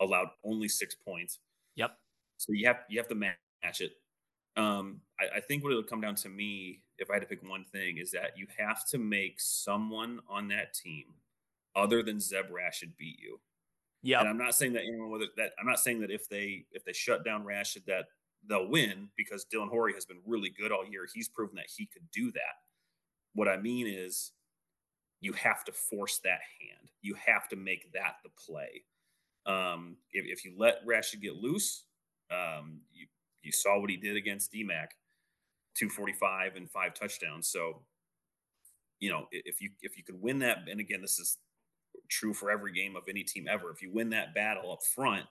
allowed 0.00 0.28
only 0.44 0.68
six 0.68 0.94
points. 0.94 1.40
Yep. 1.76 1.96
So 2.38 2.52
you 2.52 2.66
have 2.66 2.80
you 2.88 2.98
have 2.98 3.08
to 3.08 3.14
match 3.14 3.80
it. 3.80 3.92
Um, 4.56 5.00
I, 5.20 5.38
I 5.38 5.40
think 5.40 5.64
what 5.64 5.70
it'll 5.70 5.82
come 5.82 6.00
down 6.00 6.14
to 6.16 6.28
me, 6.28 6.82
if 6.98 7.10
I 7.10 7.14
had 7.14 7.22
to 7.22 7.26
pick 7.26 7.42
one 7.48 7.64
thing, 7.64 7.98
is 7.98 8.12
that 8.12 8.38
you 8.38 8.46
have 8.56 8.86
to 8.90 8.98
make 8.98 9.40
someone 9.40 10.20
on 10.28 10.46
that 10.48 10.74
team 10.74 11.06
other 11.76 12.02
than 12.02 12.20
Zeb 12.20 12.50
Rashid 12.50 12.96
beat 12.96 13.18
you. 13.20 13.40
Yeah. 14.02 14.20
And 14.20 14.28
I'm 14.28 14.38
not 14.38 14.54
saying 14.54 14.74
that 14.74 14.82
anyone 14.82 15.10
with 15.10 15.22
that 15.36 15.52
I'm 15.58 15.66
not 15.66 15.80
saying 15.80 16.00
that 16.00 16.10
if 16.10 16.28
they 16.28 16.66
if 16.72 16.84
they 16.84 16.92
shut 16.92 17.24
down 17.24 17.44
Rashid 17.44 17.84
that 17.86 18.04
they'll 18.48 18.68
win 18.68 19.08
because 19.16 19.46
Dylan 19.52 19.70
Horry 19.70 19.94
has 19.94 20.04
been 20.04 20.20
really 20.26 20.50
good 20.50 20.72
all 20.72 20.84
year. 20.86 21.06
He's 21.12 21.28
proven 21.28 21.56
that 21.56 21.70
he 21.74 21.86
could 21.86 22.10
do 22.12 22.30
that. 22.32 22.60
What 23.34 23.48
I 23.48 23.56
mean 23.56 23.86
is 23.86 24.32
you 25.20 25.32
have 25.32 25.64
to 25.64 25.72
force 25.72 26.20
that 26.24 26.40
hand. 26.60 26.90
You 27.00 27.14
have 27.14 27.48
to 27.48 27.56
make 27.56 27.92
that 27.92 28.16
the 28.22 28.30
play. 28.46 28.84
Um, 29.46 29.96
if, 30.12 30.26
if 30.26 30.44
you 30.44 30.54
let 30.56 30.80
Rashid 30.84 31.22
get 31.22 31.36
loose, 31.36 31.84
um, 32.30 32.80
you, 32.92 33.06
you 33.42 33.52
saw 33.52 33.80
what 33.80 33.90
he 33.90 33.96
did 33.96 34.16
against 34.16 34.52
DMAC, 34.52 34.88
245 35.78 36.56
and 36.56 36.70
five 36.70 36.94
touchdowns. 36.94 37.48
So, 37.48 37.82
you 39.00 39.10
know, 39.10 39.26
if 39.32 39.60
you 39.60 39.70
if 39.82 39.96
you 39.96 40.04
could 40.04 40.20
win 40.20 40.38
that, 40.40 40.58
and 40.70 40.80
again, 40.80 41.00
this 41.02 41.18
is 41.18 41.38
true 42.08 42.34
for 42.34 42.50
every 42.50 42.72
game 42.72 42.96
of 42.96 43.04
any 43.08 43.22
team 43.22 43.46
ever. 43.48 43.70
If 43.70 43.82
you 43.82 43.92
win 43.92 44.10
that 44.10 44.34
battle 44.34 44.72
up 44.72 44.82
front 44.82 45.24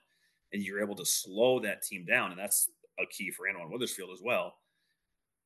and 0.52 0.62
you're 0.62 0.80
able 0.80 0.96
to 0.96 1.04
slow 1.04 1.60
that 1.60 1.82
team 1.82 2.04
down, 2.04 2.30
and 2.30 2.38
that's 2.38 2.70
a 3.00 3.06
key 3.06 3.30
for 3.30 3.46
Annawan 3.46 3.70
Wethersfield 3.70 4.10
as 4.12 4.20
well, 4.22 4.54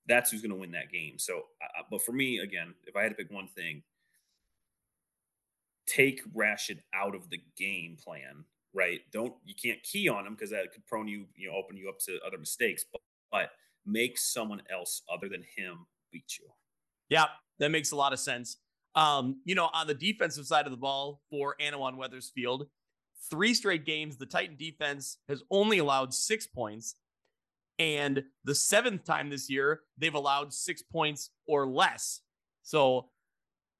that's 0.06 0.30
who's 0.30 0.42
going 0.42 0.52
to 0.52 0.56
win 0.56 0.72
that 0.72 0.90
game. 0.90 1.18
So, 1.18 1.42
uh, 1.62 1.82
but 1.90 2.02
for 2.02 2.12
me, 2.12 2.38
again, 2.38 2.74
if 2.86 2.96
I 2.96 3.02
had 3.02 3.10
to 3.10 3.14
pick 3.14 3.30
one 3.30 3.48
thing, 3.48 3.82
take 5.86 6.22
Rashid 6.34 6.82
out 6.94 7.14
of 7.14 7.28
the 7.30 7.40
game 7.56 7.96
plan 8.02 8.44
right? 8.74 9.00
Don't 9.12 9.34
you 9.44 9.54
can't 9.60 9.82
key 9.82 10.08
on 10.08 10.26
him 10.26 10.34
because 10.34 10.50
that 10.50 10.72
could 10.72 10.86
prone 10.86 11.08
you, 11.08 11.26
you 11.36 11.48
know, 11.48 11.56
open 11.56 11.76
you 11.76 11.88
up 11.88 11.98
to 12.00 12.18
other 12.26 12.38
mistakes. 12.38 12.84
But, 12.90 13.00
but 13.30 13.50
make 13.86 14.18
someone 14.18 14.62
else 14.70 15.02
other 15.12 15.28
than 15.28 15.42
him 15.56 15.86
beat 16.12 16.38
you. 16.38 16.46
Yeah, 17.08 17.26
that 17.58 17.70
makes 17.70 17.92
a 17.92 17.96
lot 17.96 18.12
of 18.12 18.20
sense. 18.20 18.58
Um, 18.94 19.40
you 19.44 19.54
know, 19.54 19.70
on 19.72 19.86
the 19.86 19.94
defensive 19.94 20.46
side 20.46 20.66
of 20.66 20.70
the 20.72 20.78
ball 20.78 21.20
for 21.30 21.54
Annawan 21.60 21.96
Wethersfield, 21.96 22.66
three 23.30 23.54
straight 23.54 23.84
games, 23.84 24.16
the 24.16 24.26
Titan 24.26 24.56
defense 24.56 25.18
has 25.28 25.42
only 25.50 25.78
allowed 25.78 26.14
six 26.14 26.46
points. 26.46 26.94
And 27.78 28.24
the 28.44 28.54
seventh 28.54 29.04
time 29.04 29.30
this 29.30 29.48
year, 29.48 29.82
they've 29.98 30.14
allowed 30.14 30.52
six 30.52 30.82
points 30.82 31.30
or 31.46 31.66
less. 31.66 32.22
So, 32.62 33.10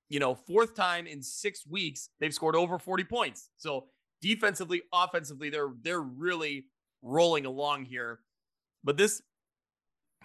you 0.08 0.20
know, 0.20 0.34
fourth 0.34 0.74
time 0.74 1.06
in 1.06 1.20
six 1.22 1.66
weeks, 1.66 2.10
they've 2.20 2.32
scored 2.32 2.54
over 2.54 2.78
40 2.78 3.04
points. 3.04 3.50
So 3.56 3.86
defensively, 4.22 4.82
offensively, 4.92 5.50
they're 5.50 5.72
they're 5.82 6.00
really 6.00 6.66
rolling 7.02 7.44
along 7.44 7.86
here. 7.86 8.20
But 8.84 8.96
this 8.96 9.22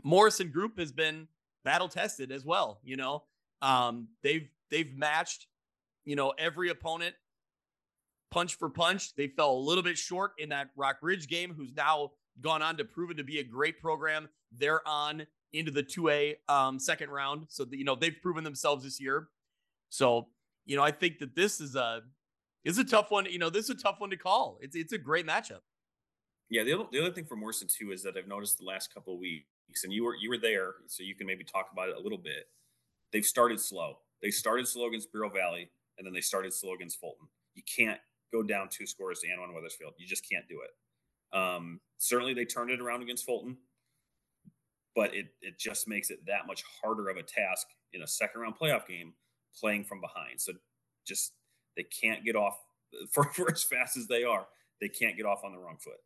Morrison 0.04 0.50
group 0.50 0.80
has 0.80 0.92
been 0.92 1.28
battle 1.66 1.90
tested 1.90 2.32
as 2.32 2.46
well. 2.46 2.80
You 2.84 2.98
know, 2.98 3.24
um, 3.62 4.08
they've 4.22 4.48
they've 4.74 4.94
matched, 4.98 5.48
you 6.04 6.16
know, 6.16 6.34
every 6.38 6.70
opponent 6.70 7.16
punch 8.32 8.56
for 8.56 8.70
punch. 8.70 9.16
They 9.16 9.28
fell 9.28 9.52
a 9.52 9.62
little 9.62 9.84
bit 9.84 9.98
short 9.98 10.32
in 10.40 10.50
that 10.50 10.70
Rockridge 10.76 11.30
game, 11.30 11.54
who's 11.56 11.72
now 11.76 12.12
gone 12.42 12.64
on 12.64 12.78
to 12.78 12.84
prove 12.84 13.12
it 13.12 13.18
to 13.18 13.24
be 13.24 13.40
a 13.40 13.44
great 13.44 13.80
program. 13.80 14.28
They're 14.52 14.86
on 14.88 15.28
into 15.54 15.72
the 15.72 15.84
2A 15.84 16.38
um, 16.50 16.80
second 16.80 17.12
round. 17.12 17.46
So, 17.50 17.64
the, 17.64 17.78
you 17.78 17.86
know, 17.86 17.96
they've 17.96 18.16
proven 18.22 18.44
themselves 18.44 18.84
this 18.84 19.00
year. 19.00 19.28
So, 19.90 20.30
you 20.66 20.76
know, 20.76 20.84
I 20.84 20.90
think 20.90 21.20
that 21.20 21.36
this 21.36 21.62
is 21.62 21.76
a 21.76 22.02
it's 22.66 22.80
a 22.80 22.84
tough 22.84 23.12
one. 23.12 23.26
You 23.26 23.38
know, 23.38 23.52
this 23.52 23.66
is 23.66 23.70
a 23.70 23.82
tough 23.82 24.00
one 24.00 24.10
to 24.10 24.18
call. 24.18 24.58
It's 24.62 24.76
it's 24.76 24.94
a 24.94 24.98
great 24.98 25.28
matchup. 25.28 25.60
Yeah, 26.50 26.64
the 26.64 26.74
other, 26.74 26.86
the 26.92 27.00
other 27.00 27.12
thing 27.12 27.26
for 27.26 27.36
Morrison 27.36 27.68
too 27.68 27.92
is 27.92 28.02
that 28.04 28.18
I've 28.18 28.28
noticed 28.28 28.58
the 28.58 28.66
last 28.66 28.94
couple 28.94 29.14
of 29.14 29.20
weeks, 29.20 29.84
and 29.84 29.94
you 29.94 30.04
were 30.04 30.16
you 30.16 30.30
were 30.30 30.38
there, 30.38 30.76
so 30.88 31.04
you 31.04 31.14
can 31.16 31.28
maybe 31.28 31.44
talk 31.44 31.70
about 31.72 31.90
it 31.90 31.96
a 31.98 32.00
little 32.00 32.18
bit. 32.18 32.46
They've 33.12 33.26
started 33.26 33.60
slow. 33.60 33.98
They 34.24 34.32
started 34.32 34.68
slow 34.68 34.88
against 34.88 35.12
Bureau 35.12 35.30
Valley, 35.30 35.70
and 35.98 36.08
then 36.08 36.14
they 36.14 36.22
started 36.22 36.54
slow 36.54 36.74
against 36.74 37.00
Fulton. 37.00 37.28
You 37.56 37.64
can't 37.64 38.00
go 38.32 38.42
down 38.42 38.70
two 38.70 38.88
scores 38.88 39.20
to 39.20 39.28
Annawan 39.28 39.54
Wethersfield. 39.54 39.94
You 39.98 40.08
just 40.08 40.28
can't 40.28 40.48
do 40.48 40.62
it. 40.64 41.38
Um, 41.38 41.82
certainly, 41.98 42.34
they 42.34 42.46
turned 42.46 42.72
it 42.72 42.80
around 42.80 43.04
against 43.04 43.26
Fulton, 43.26 43.58
but 44.96 45.14
it 45.14 45.28
it 45.42 45.60
just 45.60 45.88
makes 45.88 46.10
it 46.10 46.26
that 46.26 46.48
much 46.48 46.64
harder 46.82 47.10
of 47.10 47.18
a 47.18 47.24
task 47.24 47.68
in 47.92 48.02
a 48.02 48.08
second 48.08 48.42
round 48.42 48.56
playoff 48.58 48.88
game 48.88 49.14
playing 49.60 49.84
from 49.84 50.00
behind. 50.00 50.40
So 50.40 50.54
just 51.06 51.34
they 51.76 51.84
can't 51.84 52.24
get 52.24 52.36
off 52.36 52.58
for, 53.12 53.26
for 53.26 53.52
as 53.52 53.64
fast 53.64 53.98
as 53.98 54.08
they 54.08 54.24
are. 54.24 54.48
They 54.80 54.90
can't 54.90 55.18
get 55.18 55.26
off 55.26 55.42
on 55.44 55.52
the 55.52 55.60
wrong 55.60 55.78
foot. 55.80 56.00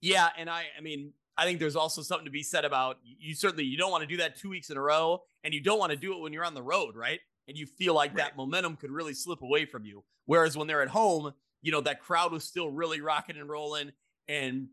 Yeah, 0.00 0.28
and 0.36 0.50
I, 0.50 0.64
I 0.76 0.80
mean, 0.80 1.12
I 1.38 1.44
think 1.44 1.58
there's 1.58 1.76
also 1.76 2.02
something 2.02 2.24
to 2.24 2.30
be 2.30 2.42
said 2.42 2.64
about 2.64 2.98
you. 3.02 3.34
Certainly, 3.34 3.64
you 3.64 3.78
don't 3.78 3.90
want 3.90 4.02
to 4.02 4.08
do 4.08 4.18
that 4.18 4.36
two 4.36 4.50
weeks 4.50 4.68
in 4.68 4.76
a 4.76 4.82
row, 4.82 5.22
and 5.44 5.54
you 5.54 5.62
don't 5.62 5.78
want 5.78 5.90
to 5.90 5.96
do 5.96 6.14
it 6.14 6.20
when 6.20 6.32
you're 6.32 6.44
on 6.44 6.54
the 6.54 6.62
road, 6.62 6.96
right? 6.96 7.20
And 7.48 7.56
you 7.56 7.66
feel 7.66 7.94
like 7.94 8.10
right. 8.10 8.18
that 8.18 8.36
momentum 8.36 8.76
could 8.76 8.90
really 8.90 9.14
slip 9.14 9.42
away 9.42 9.64
from 9.64 9.84
you. 9.84 10.04
Whereas 10.26 10.56
when 10.56 10.66
they're 10.66 10.82
at 10.82 10.88
home, 10.88 11.32
you 11.60 11.72
know 11.72 11.80
that 11.82 12.00
crowd 12.00 12.32
was 12.32 12.44
still 12.44 12.70
really 12.70 13.00
rocking 13.00 13.36
and 13.36 13.48
rolling, 13.48 13.92
and 14.28 14.68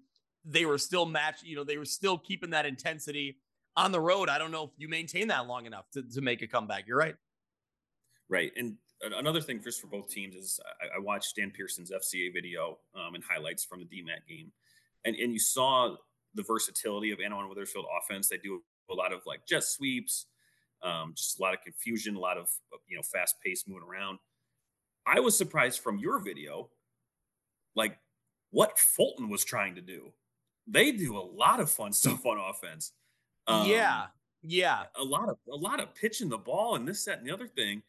they 0.45 0.65
were 0.65 0.77
still 0.77 1.05
matched. 1.05 1.43
You 1.43 1.55
know, 1.55 1.63
they 1.63 1.77
were 1.77 1.85
still 1.85 2.17
keeping 2.17 2.51
that 2.51 2.65
intensity 2.65 3.37
on 3.75 3.91
the 3.91 3.99
road. 3.99 4.29
I 4.29 4.37
don't 4.37 4.51
know 4.51 4.65
if 4.65 4.71
you 4.77 4.87
maintain 4.87 5.27
that 5.27 5.47
long 5.47 5.65
enough 5.65 5.89
to, 5.93 6.03
to 6.03 6.21
make 6.21 6.41
a 6.41 6.47
comeback. 6.47 6.87
You're 6.87 6.97
right. 6.97 7.15
Right, 8.27 8.51
and 8.57 8.75
another 9.01 9.41
thing 9.41 9.61
just 9.63 9.81
for 9.81 9.87
both 9.87 10.09
teams 10.09 10.35
is 10.35 10.59
I, 10.81 10.97
I 10.97 10.99
watched 10.99 11.35
Dan 11.35 11.51
Pearson's 11.55 11.91
FCA 11.91 12.33
video 12.33 12.77
um, 12.95 13.15
and 13.15 13.23
highlights 13.23 13.63
from 13.63 13.79
the 13.79 13.85
DMAC 13.85 14.27
game, 14.27 14.51
and 15.05 15.15
and 15.15 15.33
you 15.33 15.39
saw 15.39 15.95
the 16.35 16.43
versatility 16.43 17.11
of 17.11 17.19
Annawan 17.19 17.49
Wethersfield 17.49 17.85
offense. 17.99 18.29
They 18.29 18.37
do 18.37 18.61
a 18.89 18.93
lot 18.93 19.13
of 19.13 19.21
like 19.25 19.45
jet 19.47 19.63
sweeps, 19.63 20.27
um, 20.83 21.13
just 21.15 21.39
a 21.39 21.41
lot 21.41 21.53
of 21.53 21.61
confusion, 21.61 22.15
a 22.15 22.19
lot 22.19 22.37
of 22.37 22.49
you 22.87 22.95
know 22.97 23.03
fast 23.03 23.35
pace 23.43 23.65
moving 23.67 23.87
around. 23.87 24.19
I 25.05 25.19
was 25.19 25.37
surprised 25.37 25.79
from 25.79 25.99
your 25.99 26.19
video, 26.19 26.69
like 27.75 27.97
what 28.51 28.77
Fulton 28.77 29.29
was 29.29 29.43
trying 29.43 29.75
to 29.75 29.81
do. 29.81 30.11
They 30.67 30.91
do 30.91 31.17
a 31.17 31.19
lot 31.19 31.59
of 31.59 31.69
fun 31.69 31.93
stuff 31.93 32.25
on 32.25 32.37
offense. 32.37 32.91
Um, 33.47 33.67
yeah, 33.67 34.07
yeah, 34.41 34.83
a 34.95 35.03
lot 35.03 35.29
of 35.29 35.37
a 35.51 35.55
lot 35.55 35.79
of 35.79 35.95
pitching 35.95 36.29
the 36.29 36.37
ball 36.37 36.75
and 36.75 36.87
this, 36.87 37.05
that, 37.05 37.19
and 37.19 37.27
the 37.27 37.33
other 37.33 37.47
thing 37.47 37.83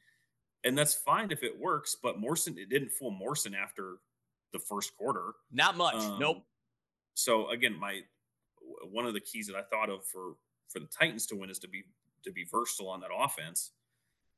and 0.64 0.76
that's 0.76 0.94
fine 0.94 1.30
if 1.30 1.42
it 1.42 1.58
works. 1.58 1.96
But 2.00 2.18
Morrison, 2.18 2.58
it 2.58 2.68
didn't 2.68 2.92
fool 2.92 3.10
Morrison 3.10 3.54
after 3.54 3.96
the 4.52 4.58
first 4.58 4.96
quarter. 4.96 5.32
Not 5.52 5.76
much. 5.76 5.94
Um, 5.94 6.18
nope. 6.18 6.44
So 7.14 7.50
again, 7.50 7.78
my 7.78 8.00
one 8.90 9.06
of 9.06 9.14
the 9.14 9.20
keys 9.20 9.46
that 9.46 9.56
I 9.56 9.62
thought 9.62 9.90
of 9.90 10.04
for 10.04 10.34
for 10.68 10.80
the 10.80 10.86
Titans 10.86 11.26
to 11.26 11.36
win 11.36 11.50
is 11.50 11.58
to 11.60 11.68
be 11.68 11.84
to 12.24 12.32
be 12.32 12.44
versatile 12.50 12.88
on 12.88 13.00
that 13.00 13.10
offense. 13.16 13.72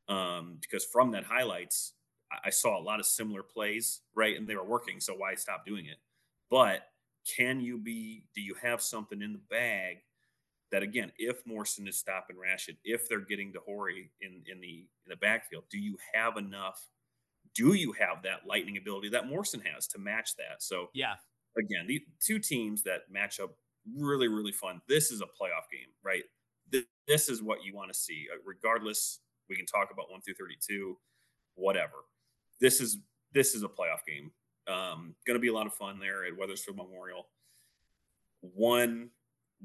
Um, 0.09 0.59
because 0.61 0.85
from 0.85 1.13
that 1.13 1.25
highlights, 1.25 1.95
I, 2.31 2.49
I 2.49 2.51
saw 2.51 2.79
a 2.79 2.83
lot 2.83 3.01
of 3.01 3.07
similar 3.07 3.43
plays, 3.43 4.01
right, 4.15 4.37
and 4.37 4.47
they 4.47 4.57
were 4.57 4.65
working. 4.65 5.01
So 5.01 5.15
why 5.15 5.35
stop 5.35 5.65
doing 5.67 5.87
it? 5.87 5.99
But 6.51 6.83
can 7.37 7.61
you 7.61 7.79
be? 7.79 8.25
Do 8.35 8.41
you 8.41 8.55
have 8.61 8.83
something 8.83 9.23
in 9.23 9.33
the 9.33 9.41
bag 9.51 9.99
that 10.73 10.83
again, 10.83 11.13
if 11.19 11.47
Morrison 11.47 11.87
is 11.87 11.99
stopping 11.99 12.37
Rashid, 12.37 12.77
if 12.83 13.09
they're 13.09 13.21
getting 13.21 13.53
to 13.53 13.61
Horry 13.61 14.11
in 14.21 14.43
in 14.51 14.61
the 14.61 14.89
in 15.07 15.11
the 15.11 15.17
backfield, 15.17 15.65
do 15.71 15.79
you 15.79 15.97
have 16.15 16.37
enough? 16.37 16.89
Do 17.55 17.75
you 17.75 17.93
have 17.93 18.23
that 18.25 18.47
lightning 18.49 18.79
ability 18.79 19.11
that 19.11 19.29
Morrison 19.29 19.63
has 19.73 19.87
to 19.89 19.99
match 19.99 20.35
that? 20.37 20.63
So 20.63 20.89
yeah, 20.95 21.15
again, 21.57 21.87
the 21.87 22.03
two 22.21 22.39
teams 22.39 22.83
that 22.83 23.03
match 23.11 23.39
up 23.39 23.55
really 23.97 24.29
really 24.29 24.53
fun. 24.53 24.81
This 24.89 25.11
is 25.11 25.21
a 25.21 25.27
playoff 25.27 25.71
game, 25.71 25.91
right? 26.03 26.25
This, 27.07 27.29
is 27.29 27.43
what 27.43 27.65
you 27.65 27.75
want 27.75 27.93
to 27.93 27.99
see, 27.99 28.27
uh, 28.33 28.39
regardless. 28.45 29.21
We 29.49 29.57
can 29.57 29.67
talk 29.67 29.91
about 29.93 30.11
one 30.11 30.21
through 30.21 30.35
thirty-two, 30.35 30.97
whatever. 31.55 32.05
This 32.61 32.81
is 32.81 32.99
this 33.33 33.55
is 33.55 33.63
a 33.63 33.69
playoff 33.69 34.05
game. 34.07 34.31
Um, 34.69 35.15
going 35.27 35.35
to 35.35 35.41
be 35.41 35.49
a 35.49 35.53
lot 35.53 35.67
of 35.67 35.75
fun 35.75 35.99
there 35.99 36.25
at 36.25 36.37
Wethersfield 36.37 36.77
Memorial. 36.77 37.27
One 38.41 39.11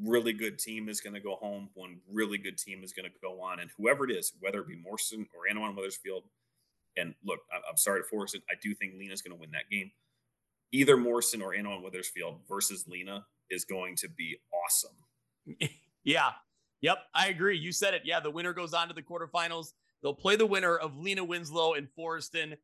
really 0.04 0.34
good 0.34 0.60
team 0.60 0.90
is 0.90 1.02
going 1.02 1.14
to 1.14 1.20
go 1.20 1.36
home. 1.36 1.70
One 1.74 1.98
really 2.12 2.38
good 2.38 2.58
team 2.58 2.84
is 2.84 2.94
going 2.94 3.06
to 3.06 3.12
go 3.22 3.42
on. 3.42 3.60
And 3.60 3.70
whoever 3.78 4.10
it 4.10 4.12
is, 4.12 4.34
whether 4.40 4.60
it 4.60 4.68
be 4.68 4.76
Morrison 4.76 5.28
or 5.36 5.52
Annawan 5.52 5.76
Wethersfield, 5.76 6.24
and 6.98 7.14
look, 7.24 7.40
I'm 7.54 7.78
sorry 7.78 8.02
to 8.02 8.08
force 8.08 8.34
it. 8.34 8.42
I 8.50 8.56
do 8.62 8.74
think 8.74 8.94
Lena's 8.98 9.22
going 9.22 9.36
to 9.36 9.40
win 9.40 9.52
that 9.52 9.70
game. 9.70 9.92
Either 10.72 10.98
Morrison 10.98 11.42
or 11.42 11.54
Annawan 11.54 11.84
Wethersfield 11.84 12.40
versus 12.50 12.86
Lena 12.88 13.26
is 13.50 13.66
going 13.66 13.96
to 13.98 14.10
be 14.10 14.38
awesome. 14.66 15.70
yeah. 16.04 16.32
Yep. 16.82 16.98
I 17.14 17.28
agree. 17.28 17.58
You 17.58 17.72
said 17.72 17.94
it. 17.94 18.04
Yeah. 18.06 18.20
The 18.20 18.32
winner 18.32 18.54
goes 18.54 18.74
on 18.74 18.88
to 18.88 18.94
the 18.94 19.02
quarterfinals. 19.02 19.74
They'll 20.02 20.14
play 20.14 20.36
the 20.36 20.46
winner 20.46 20.78
of 20.78 20.98
Lena 20.98 21.24
Winslow 21.24 21.74
and 21.74 21.88
Forreston. 21.98 22.56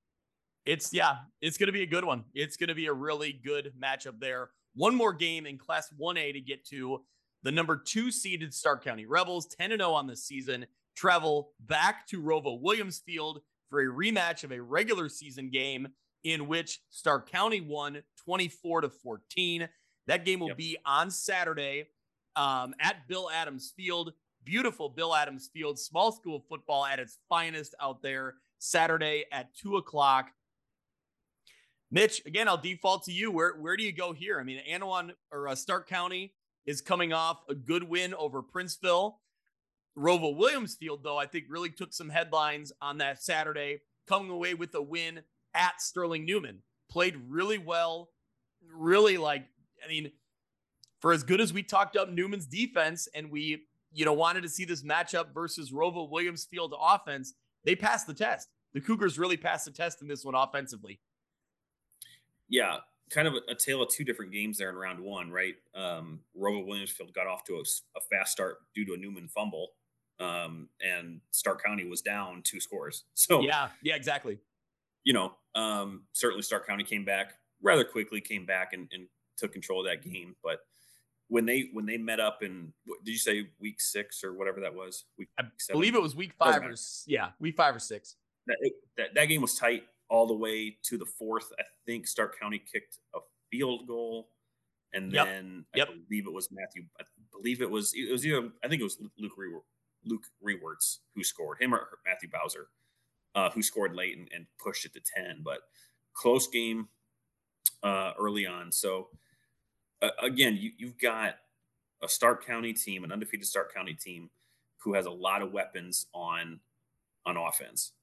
It's, 0.65 0.93
yeah, 0.93 1.15
it's 1.41 1.57
going 1.57 1.67
to 1.67 1.73
be 1.73 1.81
a 1.81 1.87
good 1.87 2.05
one. 2.05 2.23
It's 2.33 2.55
going 2.55 2.69
to 2.69 2.75
be 2.75 2.85
a 2.85 2.93
really 2.93 3.33
good 3.33 3.73
matchup 3.81 4.19
there. 4.19 4.51
One 4.75 4.95
more 4.95 5.13
game 5.13 5.45
in 5.45 5.57
Class 5.57 5.89
1A 5.99 6.33
to 6.33 6.41
get 6.41 6.65
to. 6.67 7.01
The 7.43 7.51
number 7.51 7.75
two 7.75 8.11
seeded 8.11 8.53
Stark 8.53 8.83
County 8.83 9.05
Rebels, 9.05 9.47
10 9.47 9.71
0 9.71 9.91
on 9.91 10.07
the 10.07 10.15
season, 10.15 10.65
travel 10.95 11.51
back 11.59 12.07
to 12.07 12.21
ROWVA 12.21 12.61
Williamsfield 12.63 13.39
for 13.69 13.81
a 13.81 13.85
rematch 13.85 14.43
of 14.43 14.51
a 14.51 14.61
regular 14.61 15.09
season 15.09 15.49
game 15.49 15.89
in 16.23 16.47
which 16.47 16.79
Stark 16.89 17.29
County 17.29 17.59
won 17.59 18.01
24 18.23 18.81
to 18.81 18.89
14. 18.89 19.67
That 20.07 20.25
game 20.25 20.39
will 20.39 20.49
yep. 20.49 20.57
be 20.57 20.77
on 20.85 21.11
Saturday 21.11 21.87
um, 22.35 22.73
at 22.79 23.07
Bill 23.07 23.29
Adams 23.29 23.73
Field. 23.75 24.13
Beautiful 24.45 24.89
Bill 24.89 25.15
Adams 25.15 25.49
Field, 25.53 25.79
small 25.79 26.11
school 26.11 26.43
football 26.49 26.85
at 26.85 26.99
its 26.99 27.17
finest 27.29 27.75
out 27.81 28.01
there. 28.01 28.35
Saturday 28.59 29.25
at 29.31 29.55
two 29.55 29.77
o'clock. 29.77 30.31
Mitch, 31.91 32.21
again, 32.25 32.47
I'll 32.47 32.57
default 32.57 33.03
to 33.05 33.11
you. 33.11 33.31
Where 33.31 33.53
where 33.53 33.77
do 33.77 33.83
you 33.83 33.91
go 33.91 34.13
here? 34.13 34.39
I 34.39 34.43
mean, 34.43 34.59
Annawan 34.69 35.11
or 35.31 35.47
uh, 35.47 35.55
Stark 35.55 35.87
County 35.87 36.33
is 36.65 36.81
coming 36.81 37.13
off 37.13 37.43
a 37.49 37.55
good 37.55 37.83
win 37.83 38.13
over 38.13 38.41
Princeville. 38.41 39.15
ROWVA 39.95 40.35
Williamsfield, 40.35 41.03
though, 41.03 41.17
I 41.17 41.27
think 41.27 41.45
really 41.49 41.69
took 41.69 41.93
some 41.93 42.09
headlines 42.09 42.71
on 42.81 42.97
that 42.97 43.21
Saturday, 43.21 43.81
coming 44.07 44.31
away 44.31 44.55
with 44.55 44.73
a 44.75 44.81
win 44.81 45.21
at 45.53 45.81
Sterling 45.81 46.25
Newman. 46.25 46.63
Played 46.89 47.15
really 47.29 47.59
well, 47.59 48.09
really 48.73 49.17
like, 49.17 49.45
I 49.85 49.87
mean, 49.87 50.11
for 51.03 51.11
as 51.11 51.21
good 51.21 51.41
as 51.41 51.51
we 51.51 51.61
talked 51.61 51.97
up 51.97 52.09
Newman's 52.09 52.45
defense 52.45 53.09
and 53.13 53.29
we, 53.29 53.65
you 53.91 54.05
know, 54.05 54.13
wanted 54.13 54.41
to 54.41 54.47
see 54.47 54.63
this 54.63 54.83
matchup 54.83 55.33
versus 55.33 55.73
ROWVA 55.73 56.09
Williamsfield 56.09 56.71
offense, 56.81 57.33
they 57.65 57.75
passed 57.75 58.07
the 58.07 58.13
test. 58.13 58.47
The 58.73 58.79
Cougars 58.79 59.19
really 59.19 59.35
passed 59.35 59.65
the 59.65 59.71
test 59.71 60.01
in 60.01 60.07
this 60.07 60.23
one 60.23 60.33
offensively. 60.33 61.01
Yeah, 62.47 62.77
kind 63.09 63.27
of 63.27 63.33
a, 63.33 63.51
a 63.51 63.55
tale 63.55 63.83
of 63.83 63.89
two 63.89 64.05
different 64.05 64.31
games 64.31 64.57
there 64.57 64.69
in 64.69 64.77
round 64.77 64.97
one, 64.97 65.29
right? 65.29 65.55
Um, 65.75 66.21
ROWVA 66.37 66.65
Williamsfield 66.65 67.13
got 67.13 67.27
off 67.27 67.43
to 67.47 67.55
a, 67.55 67.63
a, 67.97 68.01
fast 68.09 68.31
start 68.31 68.59
due 68.73 68.85
to 68.85 68.93
a 68.93 68.97
Newman 68.97 69.27
fumble, 69.27 69.71
um, 70.21 70.69
and 70.79 71.19
Stark 71.31 71.61
County 71.61 71.83
was 71.83 72.01
down 72.01 72.43
two 72.45 72.61
scores. 72.61 73.03
So 73.15 73.41
yeah, 73.41 73.67
yeah, 73.83 73.97
exactly. 73.97 74.37
You 75.03 75.11
know, 75.11 75.33
um, 75.53 76.03
certainly 76.13 76.43
Stark 76.43 76.65
County 76.65 76.85
came 76.85 77.03
back 77.03 77.33
rather 77.61 77.83
quickly, 77.83 78.21
came 78.21 78.45
back 78.45 78.71
and, 78.71 78.87
and 78.93 79.07
took 79.35 79.51
control 79.51 79.81
of 79.81 79.87
that 79.87 80.09
game, 80.09 80.37
but 80.41 80.59
when 81.33 81.47
they 81.47 81.69
when 81.73 81.87
they 81.87 81.97
met 81.97 82.19
up 82.19 82.43
in 82.43 82.71
did 83.03 83.11
you 83.11 83.17
say 83.17 83.47
week 83.59 83.81
six 83.81 84.23
or 84.23 84.35
whatever 84.35 84.61
that 84.61 84.75
was? 84.75 85.05
Week 85.17 85.29
I 85.39 85.45
seven? 85.57 85.79
believe 85.79 85.95
it 85.95 86.01
was 86.01 86.15
week 86.15 86.33
five 86.37 86.61
or 86.61 86.75
yeah, 87.07 87.29
week 87.39 87.57
five 87.57 87.75
or 87.75 87.79
six. 87.79 88.17
That, 88.45 88.57
it, 88.59 88.73
that 88.97 89.15
that 89.15 89.25
game 89.25 89.41
was 89.41 89.55
tight 89.55 89.85
all 90.09 90.27
the 90.27 90.35
way 90.35 90.77
to 90.83 90.95
the 90.95 91.07
fourth. 91.07 91.51
I 91.59 91.63
think 91.87 92.05
Stark 92.05 92.39
County 92.39 92.61
kicked 92.71 92.99
a 93.15 93.19
field 93.49 93.87
goal, 93.87 94.29
and 94.93 95.11
yep. 95.11 95.25
then 95.25 95.65
I 95.73 95.79
yep. 95.79 95.87
believe 96.07 96.27
it 96.27 96.33
was 96.33 96.49
Matthew. 96.51 96.83
I 96.99 97.03
believe 97.31 97.63
it 97.63 97.71
was 97.71 97.95
it 97.95 98.11
was 98.11 98.23
either 98.27 98.51
I 98.63 98.67
think 98.67 98.81
it 98.81 98.83
was 98.83 98.99
Luke 99.17 99.33
Re, 99.35 99.49
Luke 100.05 100.25
Rewerts 100.45 100.99
who 101.15 101.23
scored 101.23 101.59
him 101.59 101.73
or 101.73 101.97
Matthew 102.05 102.29
Bowser, 102.29 102.67
uh, 103.33 103.49
who 103.49 103.63
scored 103.63 103.95
late 103.95 104.19
and, 104.19 104.29
and 104.35 104.45
pushed 104.63 104.85
it 104.85 104.93
to 104.93 105.01
ten. 105.15 105.41
But 105.43 105.61
close 106.13 106.45
game 106.45 106.89
uh, 107.81 108.11
early 108.19 108.45
on, 108.45 108.71
so 108.71 109.07
again, 110.21 110.57
you, 110.59 110.71
you've 110.77 110.97
got 110.97 111.35
a 112.01 112.09
Stark 112.09 112.45
County 112.45 112.73
team, 112.73 113.03
an 113.03 113.11
undefeated 113.11 113.47
Stark 113.47 113.73
County 113.73 113.93
team, 113.93 114.29
who 114.77 114.93
has 114.93 115.05
a 115.05 115.11
lot 115.11 115.41
of 115.41 115.51
weapons 115.51 116.07
on 116.13 116.59
on 117.25 117.37
offense, 117.37 117.93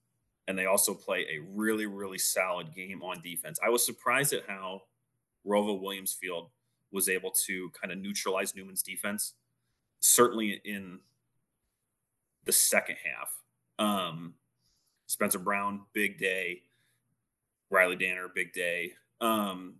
and 0.49 0.59
they 0.59 0.67
also 0.67 0.95
play 0.95 1.27
a 1.31 1.41
really 1.55 1.87
really 1.87 2.19
solid 2.19 2.75
game 2.75 3.03
on 3.03 3.21
defense. 3.23 3.59
I 3.65 3.69
was 3.69 3.85
surprised 3.85 4.33
at 4.33 4.45
how 4.47 4.83
ROWVA 5.45 5.81
Williamsfield 5.81 6.49
was 6.93 7.09
able 7.09 7.31
to 7.47 7.71
kind 7.81 7.93
of 7.93 7.99
neutralize 7.99 8.55
Newman's 8.55 8.83
defense, 8.83 9.35
certainly 10.01 10.61
in 10.65 10.99
the 12.45 12.53
second 12.53 12.97
half. 13.05 13.31
Um, 13.79 14.35
Spencer 15.07 15.39
Brown, 15.39 15.83
big 15.93 16.19
day. 16.19 16.63
Riley 17.71 17.97
Danner, 17.97 18.29
big 18.35 18.53
day. 18.53 18.93
Um, 19.21 19.75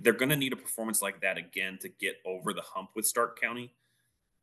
they're 0.00 0.12
going 0.12 0.28
to 0.30 0.36
need 0.36 0.52
a 0.52 0.56
performance 0.56 1.02
like 1.02 1.20
that 1.20 1.38
again 1.38 1.78
to 1.82 1.88
get 1.88 2.16
over 2.24 2.52
the 2.52 2.62
hump 2.62 2.90
with 2.94 3.06
Stark 3.06 3.40
County. 3.40 3.74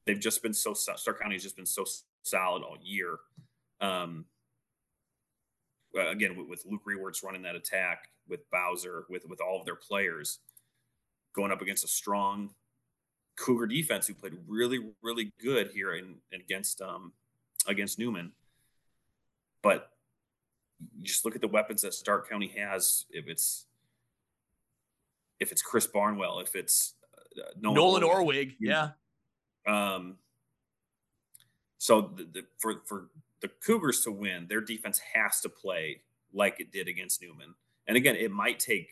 They've 0.05 0.19
just 0.19 0.41
been 0.41 0.53
so 0.53 0.73
Stark 0.73 1.21
County 1.21 1.35
has 1.35 1.43
just 1.43 1.55
been 1.55 1.65
so 1.65 1.85
solid 2.23 2.63
all 2.63 2.77
year. 2.81 3.17
Um, 3.81 4.25
again, 5.95 6.47
with, 6.49 6.63
Luke 6.65 6.81
Rewerts 6.88 7.23
running 7.23 7.43
that 7.43 7.55
attack, 7.55 8.09
with 8.27 8.49
Bowser, 8.51 9.05
with 9.09 9.25
with 9.27 9.41
all 9.41 9.59
of 9.59 9.65
their 9.65 9.75
players, 9.75 10.39
going 11.33 11.51
up 11.51 11.62
against 11.62 11.83
a 11.83 11.88
strong 11.88 12.51
Cougar 13.38 13.67
defense 13.67 14.07
who 14.07 14.13
played 14.13 14.33
really 14.47 14.79
really 15.01 15.31
good 15.41 15.69
here 15.73 15.93
in, 15.93 16.15
against 16.33 16.81
um, 16.81 17.13
against 17.67 17.99
Newman. 17.99 18.31
But 19.62 19.91
just 21.01 21.25
look 21.25 21.35
at 21.35 21.41
the 21.41 21.47
weapons 21.47 21.81
that 21.81 21.93
Stark 21.93 22.29
County 22.29 22.51
has. 22.57 23.05
If 23.09 23.27
it's 23.27 23.65
if 25.39 25.52
it's 25.52 25.62
Chris 25.62 25.88
Barnwell, 25.88 26.39
if 26.39 26.56
it's 26.56 26.93
uh, 27.38 27.52
Nolan, 27.60 28.02
Nolan 28.02 28.04
Orwig, 28.04 28.56
yeah. 28.60 28.89
Um, 29.67 30.17
so 31.78 32.13
the, 32.15 32.23
the, 32.23 32.45
for 32.60 32.82
for 32.86 33.10
the 33.41 33.47
Cougars 33.47 34.02
to 34.02 34.12
win, 34.12 34.47
their 34.47 34.62
defense 34.62 34.99
has 35.13 35.39
to 35.41 35.49
play 35.49 36.02
like 36.34 36.60
it 36.60 36.71
did 36.71 36.88
against 36.88 37.21
Newman. 37.21 37.56
And 37.88 37.97
again, 37.97 38.15
it 38.15 38.32
might 38.32 38.60
take 38.60 38.91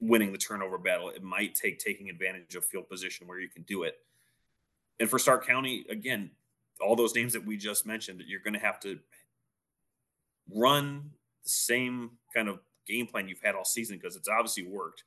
winning 0.00 0.32
the 0.32 0.38
turnover 0.38 0.78
battle. 0.78 1.08
It 1.08 1.22
might 1.22 1.54
take 1.54 1.78
taking 1.78 2.10
advantage 2.10 2.54
of 2.54 2.64
field 2.64 2.88
position 2.88 3.26
where 3.26 3.40
you 3.40 3.48
can 3.48 3.62
do 3.62 3.82
it. 3.84 3.96
And 5.00 5.08
for 5.08 5.18
Stark 5.18 5.46
County, 5.46 5.84
again, 5.88 6.30
all 6.80 6.94
those 6.94 7.14
names 7.14 7.32
that 7.32 7.44
we 7.44 7.56
just 7.56 7.86
mentioned, 7.86 8.22
you're 8.26 8.40
going 8.40 8.54
to 8.54 8.60
have 8.60 8.78
to 8.80 8.98
run 10.54 11.10
the 11.42 11.48
same 11.48 12.12
kind 12.34 12.48
of 12.48 12.60
game 12.86 13.06
plan 13.06 13.28
you've 13.28 13.42
had 13.42 13.54
all 13.54 13.64
season 13.64 13.98
because 13.98 14.16
it's 14.16 14.28
obviously 14.28 14.64
worked. 14.64 15.04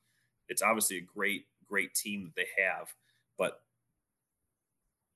It's 0.50 0.62
obviously 0.62 0.98
a 0.98 1.02
great, 1.02 1.46
great 1.68 1.94
team 1.94 2.24
that 2.24 2.36
they 2.36 2.64
have, 2.64 2.94
but 3.38 3.62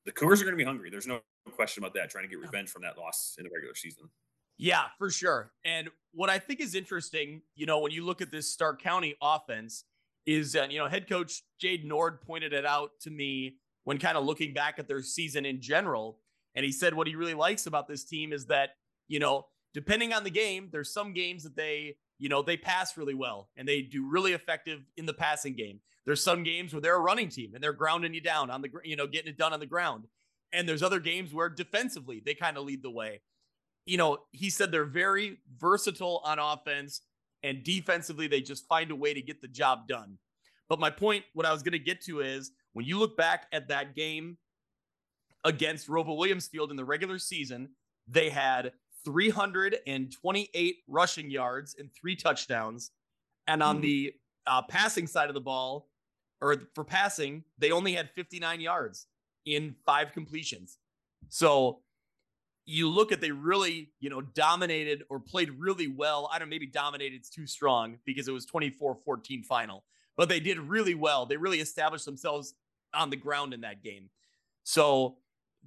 the 0.05 0.11
Cougars 0.11 0.41
are 0.41 0.45
going 0.45 0.53
to 0.53 0.57
be 0.57 0.65
hungry. 0.65 0.89
There's 0.89 1.07
no 1.07 1.21
question 1.51 1.83
about 1.83 1.93
that. 1.93 2.09
Trying 2.09 2.25
to 2.25 2.29
get 2.29 2.39
revenge 2.39 2.69
from 2.69 2.81
that 2.81 2.97
loss 2.97 3.35
in 3.37 3.45
the 3.45 3.51
regular 3.53 3.75
season. 3.75 4.09
Yeah, 4.57 4.85
for 4.97 5.09
sure. 5.09 5.51
And 5.63 5.89
what 6.13 6.29
I 6.29 6.39
think 6.39 6.59
is 6.59 6.75
interesting, 6.75 7.41
you 7.55 7.65
know, 7.65 7.79
when 7.79 7.91
you 7.91 8.05
look 8.05 8.21
at 8.21 8.31
this 8.31 8.51
Stark 8.51 8.81
County 8.81 9.15
offense, 9.21 9.85
is 10.25 10.55
uh, 10.55 10.67
you 10.69 10.79
know 10.79 10.87
head 10.87 11.09
coach 11.09 11.43
Jade 11.59 11.85
Nord 11.85 12.21
pointed 12.21 12.53
it 12.53 12.65
out 12.65 12.91
to 13.01 13.09
me 13.09 13.55
when 13.83 13.97
kind 13.97 14.17
of 14.17 14.23
looking 14.25 14.53
back 14.53 14.77
at 14.77 14.87
their 14.87 15.01
season 15.01 15.45
in 15.45 15.61
general, 15.61 16.19
and 16.55 16.65
he 16.65 16.71
said 16.71 16.93
what 16.93 17.07
he 17.07 17.15
really 17.15 17.33
likes 17.33 17.65
about 17.65 17.87
this 17.87 18.03
team 18.03 18.33
is 18.33 18.45
that 18.47 18.71
you 19.07 19.19
know 19.19 19.47
depending 19.73 20.13
on 20.13 20.23
the 20.23 20.29
game, 20.29 20.69
there's 20.71 20.93
some 20.93 21.13
games 21.13 21.43
that 21.43 21.55
they 21.55 21.95
you 22.21 22.29
know, 22.29 22.43
they 22.43 22.55
pass 22.55 22.97
really 22.97 23.15
well 23.15 23.49
and 23.57 23.67
they 23.67 23.81
do 23.81 24.07
really 24.07 24.33
effective 24.33 24.81
in 24.95 25.07
the 25.07 25.13
passing 25.13 25.55
game. 25.55 25.79
There's 26.05 26.23
some 26.23 26.43
games 26.43 26.71
where 26.71 26.79
they're 26.79 26.95
a 26.95 26.99
running 26.99 27.29
team 27.29 27.55
and 27.55 27.63
they're 27.63 27.73
grounding 27.73 28.13
you 28.13 28.21
down 28.21 28.51
on 28.51 28.61
the, 28.61 28.69
you 28.83 28.95
know, 28.95 29.07
getting 29.07 29.29
it 29.29 29.39
done 29.39 29.53
on 29.53 29.59
the 29.59 29.65
ground. 29.65 30.05
And 30.53 30.69
there's 30.69 30.83
other 30.83 30.99
games 30.99 31.33
where 31.33 31.49
defensively 31.49 32.21
they 32.23 32.35
kind 32.35 32.57
of 32.57 32.63
lead 32.65 32.83
the 32.83 32.91
way. 32.91 33.21
You 33.87 33.97
know, 33.97 34.19
he 34.31 34.51
said 34.51 34.71
they're 34.71 34.85
very 34.85 35.39
versatile 35.57 36.21
on 36.23 36.37
offense 36.37 37.01
and 37.41 37.63
defensively 37.63 38.27
they 38.27 38.41
just 38.41 38.67
find 38.67 38.91
a 38.91 38.95
way 38.95 39.15
to 39.15 39.21
get 39.23 39.41
the 39.41 39.47
job 39.47 39.87
done. 39.87 40.19
But 40.69 40.79
my 40.79 40.91
point, 40.91 41.25
what 41.33 41.47
I 41.47 41.51
was 41.51 41.63
going 41.63 41.71
to 41.71 41.79
get 41.79 42.01
to 42.01 42.19
is 42.19 42.51
when 42.73 42.85
you 42.85 42.99
look 42.99 43.17
back 43.17 43.47
at 43.51 43.69
that 43.69 43.95
game 43.95 44.37
against 45.43 45.89
ROWVA 45.89 46.11
Williamsfield 46.11 46.69
in 46.69 46.75
the 46.75 46.85
regular 46.85 47.17
season, 47.17 47.69
they 48.07 48.29
had 48.29 48.73
328 49.03 50.75
rushing 50.87 51.29
yards 51.29 51.75
and 51.77 51.89
three 51.93 52.15
touchdowns. 52.15 52.91
And 53.47 53.61
on 53.63 53.77
mm-hmm. 53.77 53.83
the 53.83 54.13
uh, 54.47 54.61
passing 54.63 55.07
side 55.07 55.29
of 55.29 55.33
the 55.33 55.41
ball, 55.41 55.89
or 56.41 56.63
for 56.73 56.83
passing, 56.83 57.43
they 57.57 57.71
only 57.71 57.93
had 57.93 58.09
59 58.11 58.61
yards 58.61 59.07
in 59.45 59.75
five 59.85 60.11
completions. 60.11 60.77
So 61.29 61.81
you 62.65 62.89
look 62.89 63.11
at 63.11 63.21
they 63.21 63.31
really, 63.31 63.91
you 63.99 64.09
know, 64.09 64.21
dominated 64.21 65.03
or 65.09 65.19
played 65.19 65.51
really 65.59 65.87
well. 65.87 66.29
I 66.31 66.39
don't 66.39 66.47
know, 66.47 66.51
maybe 66.51 66.67
dominated 66.67 67.21
is 67.21 67.29
too 67.29 67.47
strong 67.47 67.97
because 68.05 68.27
it 68.27 68.31
was 68.31 68.45
24-14 68.45 69.45
final. 69.45 69.83
But 70.17 70.29
they 70.29 70.39
did 70.39 70.59
really 70.59 70.95
well. 70.95 71.25
They 71.25 71.37
really 71.37 71.59
established 71.59 72.05
themselves 72.05 72.53
on 72.93 73.09
the 73.09 73.15
ground 73.15 73.53
in 73.53 73.61
that 73.61 73.83
game. 73.83 74.09
So 74.63 75.17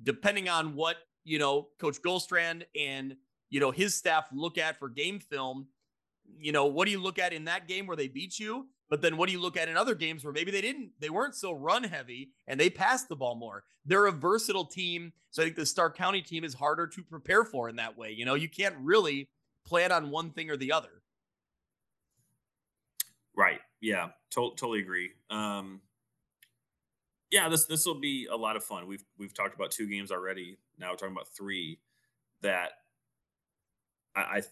depending 0.03 0.49
on 0.49 0.75
what, 0.75 0.97
you 1.25 1.39
know, 1.39 1.69
Coach 1.79 2.01
Goldstrand 2.03 2.65
and 2.79 3.17
you 3.51 3.61
know, 3.61 3.71
his 3.71 3.95
staff 3.95 4.27
look 4.33 4.59
at 4.59 4.79
for 4.79 4.89
game 4.89 5.21
film. 5.21 5.69
You 6.39 6.51
know, 6.51 6.67
what 6.67 6.87
do 6.87 6.91
you 6.91 7.01
look 7.01 7.21
at 7.21 7.33
in 7.33 7.45
that 7.45 7.69
game 7.69 7.87
where 7.87 7.97
they 7.97 8.09
beat 8.09 8.39
you? 8.39 8.67
But 8.91 9.01
then 9.01 9.17
what 9.17 9.27
do 9.27 9.33
you 9.33 9.41
look 9.41 9.57
at 9.57 9.69
in 9.69 9.77
other 9.77 9.95
games 9.95 10.25
where 10.25 10.33
maybe 10.33 10.51
they 10.51 10.61
didn't, 10.61 10.91
they 10.99 11.09
weren't 11.09 11.35
so 11.35 11.53
run 11.53 11.85
heavy 11.85 12.33
and 12.49 12.59
they 12.59 12.69
passed 12.69 13.09
the 13.09 13.17
ball 13.17 13.35
more? 13.35 13.65
They're 13.85 14.07
a 14.07 14.13
versatile 14.13 14.65
team. 14.65 15.13
So 15.31 15.43
I 15.43 15.47
think 15.47 15.57
the 15.57 15.67
Stark 15.67 15.97
County 15.97 16.21
team 16.21 16.45
is 16.45 16.55
harder 16.55 16.87
to 16.89 17.03
prepare 17.03 17.45
for 17.45 17.69
in 17.69 17.77
that 17.77 17.97
way. 17.97 18.11
You 18.11 18.25
know, 18.25 18.35
you 18.35 18.49
can't 18.49 18.75
really 18.81 19.29
plan 19.65 19.93
on 19.93 20.11
one 20.11 20.31
thing 20.31 20.51
or 20.51 20.57
the 20.57 20.73
other. 20.73 21.03
Right. 23.37 23.61
Yeah. 23.81 24.09
To- 24.33 24.55
totally 24.57 24.81
agree. 24.81 25.11
Um, 25.31 25.81
yeah, 27.35 27.49
this 27.49 27.67
this 27.67 27.85
will 27.85 27.99
be 27.99 28.29
a 28.31 28.37
lot 28.37 28.55
of 28.55 28.63
fun. 28.63 28.87
We've 28.87 29.05
we've 29.19 29.35
talked 29.35 29.57
about 29.57 29.73
two 29.73 29.89
games 29.89 30.13
already. 30.13 30.57
Now 30.79 30.91
we're 30.91 30.97
talking 30.97 31.17
about 31.17 31.27
three. 31.37 31.81
That 32.43 32.71
I, 34.15 34.21
I 34.21 34.43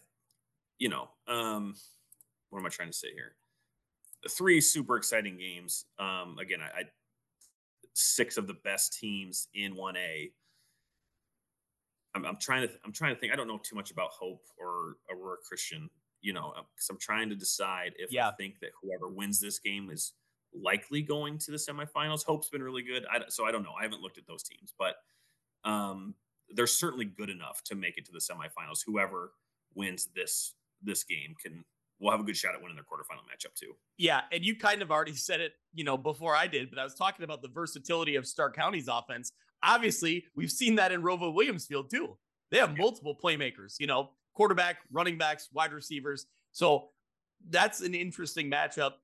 you 0.80 0.88
know, 0.88 1.08
um, 1.28 1.76
what 2.50 2.58
am 2.58 2.66
I 2.66 2.70
trying 2.70 2.88
to 2.88 2.96
say 2.96 3.12
here? 3.14 3.36
Three 4.28 4.60
super 4.60 4.96
exciting 4.96 5.38
games. 5.38 5.84
Um, 6.00 6.38
again, 6.40 6.58
I, 6.60 6.80
I 6.80 6.82
six 7.92 8.36
of 8.36 8.48
the 8.48 8.54
best 8.64 8.98
teams 8.98 9.46
in 9.54 9.76
one 9.76 9.96
A. 9.96 10.32
I'm, 12.16 12.24
I'm 12.24 12.36
trying 12.40 12.66
to 12.66 12.74
I'm 12.84 12.92
trying 12.92 13.14
to 13.14 13.20
think. 13.20 13.32
I 13.32 13.36
don't 13.36 13.46
know 13.46 13.60
too 13.62 13.76
much 13.76 13.92
about 13.92 14.10
Hope 14.10 14.42
or 14.58 14.96
Aurora 15.08 15.36
Christian 15.46 15.88
you 16.20 16.32
know, 16.32 16.52
because 16.72 16.88
I'm 16.88 16.98
trying 16.98 17.28
to 17.30 17.34
decide 17.34 17.94
if 17.98 18.12
yeah. 18.12 18.28
I 18.28 18.32
think 18.32 18.60
that 18.60 18.70
whoever 18.80 19.08
wins 19.08 19.40
this 19.40 19.58
game 19.58 19.90
is 19.90 20.12
likely 20.54 21.02
going 21.02 21.38
to 21.38 21.50
the 21.50 21.56
semifinals. 21.56 22.24
Hope's 22.24 22.48
been 22.48 22.62
really 22.62 22.82
good, 22.82 23.04
I, 23.10 23.20
so 23.28 23.44
I 23.44 23.52
don't 23.52 23.62
know. 23.62 23.72
I 23.78 23.82
haven't 23.82 24.02
looked 24.02 24.18
at 24.18 24.26
those 24.26 24.42
teams, 24.42 24.74
but 24.78 24.96
um, 25.64 26.14
they're 26.54 26.66
certainly 26.66 27.04
good 27.04 27.30
enough 27.30 27.62
to 27.64 27.74
make 27.74 27.98
it 27.98 28.04
to 28.06 28.12
the 28.12 28.18
semifinals. 28.18 28.80
Whoever 28.86 29.32
wins 29.74 30.08
this 30.14 30.54
this 30.82 31.04
game 31.04 31.34
can 31.40 31.64
will 32.00 32.10
have 32.10 32.20
a 32.20 32.24
good 32.24 32.36
shot 32.36 32.54
at 32.54 32.60
winning 32.60 32.76
their 32.76 32.84
quarterfinal 32.84 33.22
matchup 33.22 33.54
too. 33.54 33.72
Yeah, 33.96 34.22
and 34.32 34.44
you 34.44 34.56
kind 34.56 34.82
of 34.82 34.90
already 34.90 35.14
said 35.14 35.40
it, 35.40 35.52
you 35.72 35.84
know, 35.84 35.96
before 35.96 36.34
I 36.34 36.48
did, 36.48 36.68
but 36.68 36.78
I 36.78 36.84
was 36.84 36.94
talking 36.94 37.24
about 37.24 37.42
the 37.42 37.48
versatility 37.48 38.16
of 38.16 38.26
Stark 38.26 38.56
County's 38.56 38.88
offense. 38.88 39.30
Obviously, 39.62 40.24
we've 40.34 40.50
seen 40.50 40.74
that 40.76 40.90
in 40.90 41.02
ROWVA 41.02 41.32
Williamsfield 41.32 41.88
too. 41.88 42.18
They 42.50 42.58
have 42.58 42.76
multiple 42.76 43.16
playmakers, 43.22 43.76
you 43.78 43.86
know, 43.86 44.10
quarterback, 44.34 44.78
running 44.90 45.16
backs, 45.16 45.48
wide 45.52 45.72
receivers. 45.72 46.26
So 46.50 46.88
that's 47.48 47.80
an 47.80 47.94
interesting 47.94 48.50
matchup 48.50 48.94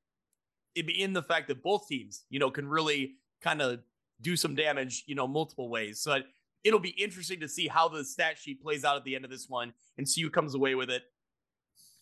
in 0.75 1.13
the 1.13 1.23
fact 1.23 1.49
that 1.49 1.63
both 1.63 1.89
teams, 1.89 2.25
you 2.31 2.39
know, 2.39 2.51
can 2.51 2.69
really 2.69 3.15
kind 3.41 3.61
of 3.63 3.81
do 4.21 4.37
some 4.37 4.55
damage, 4.55 5.05
you 5.07 5.15
know, 5.15 5.27
multiple 5.27 5.69
ways. 5.69 6.01
So 6.01 6.19
it'll 6.65 6.81
be 6.81 6.91
interesting 6.91 7.41
to 7.41 7.49
see 7.49 7.69
how 7.69 7.89
the 7.89 8.05
stat 8.05 8.39
sheet 8.39 8.63
plays 8.63 8.85
out 8.85 8.97
at 8.97 9.05
the 9.05 9.15
end 9.15 9.25
of 9.25 9.31
this 9.31 9.49
one 9.49 9.73
and 9.97 10.09
see 10.09 10.23
who 10.23 10.31
comes 10.31 10.55
away 10.55 10.75
with 10.75 10.91
it. 10.91 11.03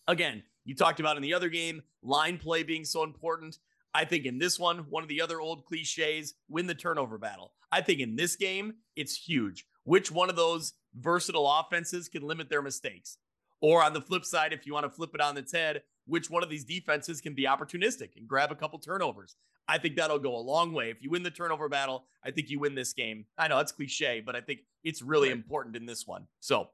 Again, 0.07 0.43
you 0.65 0.75
talked 0.75 0.99
about 0.99 1.17
in 1.17 1.23
the 1.23 1.33
other 1.33 1.49
game, 1.49 1.81
line 2.01 2.37
play 2.37 2.63
being 2.63 2.85
so 2.85 3.03
important. 3.03 3.57
I 3.93 4.05
think 4.05 4.25
in 4.25 4.37
this 4.37 4.59
one, 4.59 4.79
one 4.89 5.03
of 5.03 5.09
the 5.09 5.21
other 5.21 5.39
old 5.41 5.65
cliches, 5.65 6.33
win 6.49 6.67
the 6.67 6.75
turnover 6.75 7.17
battle. 7.17 7.53
I 7.71 7.81
think 7.81 7.99
in 7.99 8.15
this 8.15 8.35
game, 8.35 8.75
it's 8.95 9.15
huge. 9.15 9.65
Which 9.83 10.11
one 10.11 10.29
of 10.29 10.35
those 10.35 10.73
versatile 10.95 11.49
offenses 11.49 12.09
can 12.09 12.23
limit 12.23 12.49
their 12.49 12.61
mistakes? 12.61 13.17
Or 13.61 13.83
on 13.83 13.93
the 13.93 14.01
flip 14.01 14.25
side, 14.25 14.53
if 14.53 14.65
you 14.65 14.73
want 14.73 14.85
to 14.85 14.89
flip 14.89 15.11
it 15.13 15.21
on 15.21 15.37
its 15.37 15.51
head, 15.51 15.81
which 16.07 16.29
one 16.29 16.43
of 16.43 16.49
these 16.49 16.63
defenses 16.63 17.21
can 17.21 17.33
be 17.33 17.43
opportunistic 17.43 18.15
and 18.17 18.27
grab 18.27 18.51
a 18.51 18.55
couple 18.55 18.79
turnovers? 18.79 19.35
I 19.67 19.77
think 19.77 19.97
that'll 19.97 20.19
go 20.19 20.35
a 20.35 20.39
long 20.39 20.73
way. 20.73 20.89
If 20.89 21.01
you 21.01 21.09
win 21.09 21.23
the 21.23 21.31
turnover 21.31 21.67
battle, 21.67 22.05
I 22.23 22.31
think 22.31 22.49
you 22.49 22.59
win 22.59 22.73
this 22.73 22.93
game. 22.93 23.25
I 23.37 23.47
know 23.47 23.59
it's 23.59 23.71
cliche, 23.71 24.21
but 24.25 24.35
I 24.35 24.41
think 24.41 24.61
it's 24.83 25.01
really 25.01 25.27
right. 25.27 25.37
important 25.37 25.75
in 25.75 25.85
this 25.85 26.07
one. 26.07 26.25
So, 26.39 26.69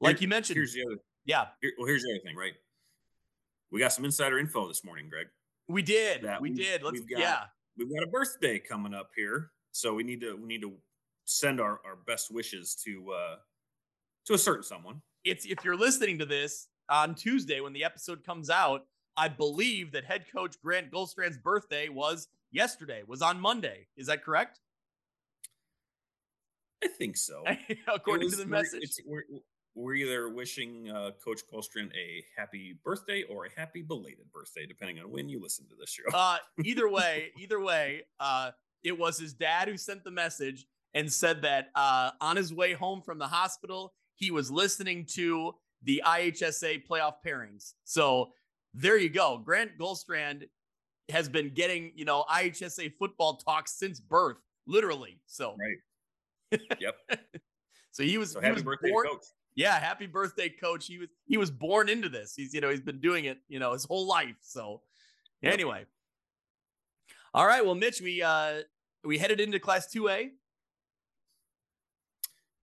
like 0.00 0.16
Here, 0.16 0.22
you 0.22 0.28
mentioned, 0.28 0.56
here's 0.56 0.72
the 0.72 0.84
other. 0.86 0.96
Yeah. 1.26 1.46
Here, 1.60 1.72
well, 1.78 1.86
here's 1.86 2.02
the 2.02 2.10
other 2.10 2.20
thing, 2.24 2.34
right? 2.34 2.54
We 3.70 3.78
got 3.78 3.92
some 3.92 4.04
insider 4.04 4.38
info 4.38 4.68
this 4.68 4.84
morning, 4.84 5.08
Greg. 5.08 5.26
We 5.68 5.82
did. 5.82 6.22
we, 6.40 6.50
we 6.50 6.56
did. 6.56 6.82
Let's. 6.82 7.00
Got, 7.00 7.20
yeah. 7.20 7.40
We've 7.76 7.92
got 7.92 8.02
a 8.02 8.06
birthday 8.10 8.58
coming 8.58 8.94
up 8.94 9.10
here, 9.16 9.50
so 9.70 9.94
we 9.94 10.02
need 10.02 10.20
to 10.22 10.34
we 10.36 10.46
need 10.46 10.62
to 10.62 10.72
send 11.24 11.60
our, 11.60 11.80
our 11.84 11.96
best 12.06 12.32
wishes 12.32 12.74
to 12.84 13.12
uh 13.12 13.36
to 14.26 14.34
a 14.34 14.38
certain 14.38 14.62
someone. 14.62 15.00
It's 15.24 15.46
if 15.46 15.64
you're 15.64 15.76
listening 15.76 16.18
to 16.18 16.26
this 16.26 16.68
on 16.92 17.14
Tuesday 17.14 17.60
when 17.60 17.72
the 17.72 17.82
episode 17.82 18.22
comes 18.22 18.50
out, 18.50 18.84
I 19.16 19.28
believe 19.28 19.92
that 19.92 20.04
head 20.04 20.26
coach 20.32 20.56
Grant 20.62 20.92
Goldstrand's 20.92 21.38
birthday 21.38 21.88
was 21.88 22.28
yesterday, 22.50 23.02
was 23.06 23.22
on 23.22 23.40
Monday. 23.40 23.86
Is 23.96 24.06
that 24.06 24.22
correct? 24.22 24.60
I 26.84 26.88
think 26.88 27.16
so. 27.16 27.44
According 27.88 28.26
was, 28.26 28.36
to 28.36 28.44
the 28.44 28.46
message. 28.46 28.96
We're, 29.06 29.24
we're, 29.74 29.94
either 29.94 30.28
wishing 30.28 30.90
uh, 30.90 31.12
Coach 31.24 31.40
Goldstrand 31.52 31.92
a 31.94 32.24
happy 32.36 32.76
birthday 32.84 33.22
or 33.22 33.46
a 33.46 33.48
happy 33.56 33.82
belated 33.82 34.30
birthday, 34.32 34.66
depending 34.66 34.98
on 34.98 35.10
when 35.10 35.28
you 35.28 35.40
listen 35.40 35.66
to 35.68 35.74
this 35.78 35.90
show. 35.90 36.02
uh, 36.14 36.38
either 36.64 36.88
way, 36.88 37.30
either 37.38 37.60
way, 37.60 38.02
uh, 38.20 38.50
it 38.82 38.98
was 38.98 39.18
his 39.18 39.32
dad 39.32 39.68
who 39.68 39.76
sent 39.76 40.04
the 40.04 40.10
message 40.10 40.66
and 40.94 41.10
said 41.10 41.42
that 41.42 41.70
uh, 41.74 42.10
on 42.20 42.36
his 42.36 42.52
way 42.52 42.72
home 42.74 43.00
from 43.00 43.18
the 43.18 43.28
hospital, 43.28 43.94
he 44.14 44.30
was 44.30 44.50
listening 44.50 45.06
to 45.06 45.54
the 45.84 46.02
IHSA 46.06 46.86
playoff 46.86 47.14
pairings. 47.24 47.74
So 47.84 48.32
there 48.74 48.96
you 48.96 49.10
go. 49.10 49.38
Grant 49.38 49.72
Goldstrand 49.78 50.48
has 51.08 51.28
been 51.28 51.50
getting, 51.50 51.92
you 51.94 52.04
know, 52.04 52.24
IHSA 52.30 52.92
football 52.98 53.36
talk 53.36 53.68
since 53.68 54.00
birth, 54.00 54.38
literally. 54.66 55.20
So 55.26 55.56
right. 55.58 56.60
Yep. 56.80 56.94
so 57.90 58.02
he 58.02 58.18
was 58.18 58.32
so 58.32 58.40
he 58.40 58.46
happy 58.46 58.54
was 58.54 58.62
birthday, 58.62 58.90
born, 58.90 59.06
coach. 59.06 59.24
Yeah, 59.54 59.78
happy 59.78 60.06
birthday, 60.06 60.48
coach. 60.48 60.86
He 60.86 60.98
was 60.98 61.08
he 61.26 61.36
was 61.36 61.50
born 61.50 61.88
into 61.88 62.08
this. 62.08 62.34
He's, 62.36 62.54
you 62.54 62.60
know, 62.60 62.70
he's 62.70 62.80
been 62.80 63.00
doing 63.00 63.26
it, 63.26 63.38
you 63.48 63.58
know, 63.58 63.72
his 63.72 63.84
whole 63.84 64.06
life. 64.06 64.36
So 64.40 64.82
yep. 65.40 65.52
anyway. 65.54 65.84
All 67.34 67.46
right. 67.46 67.64
Well, 67.64 67.74
Mitch, 67.74 68.00
we 68.00 68.22
uh 68.22 68.60
we 69.04 69.18
headed 69.18 69.40
into 69.40 69.58
class 69.58 69.88
2A. 69.94 70.30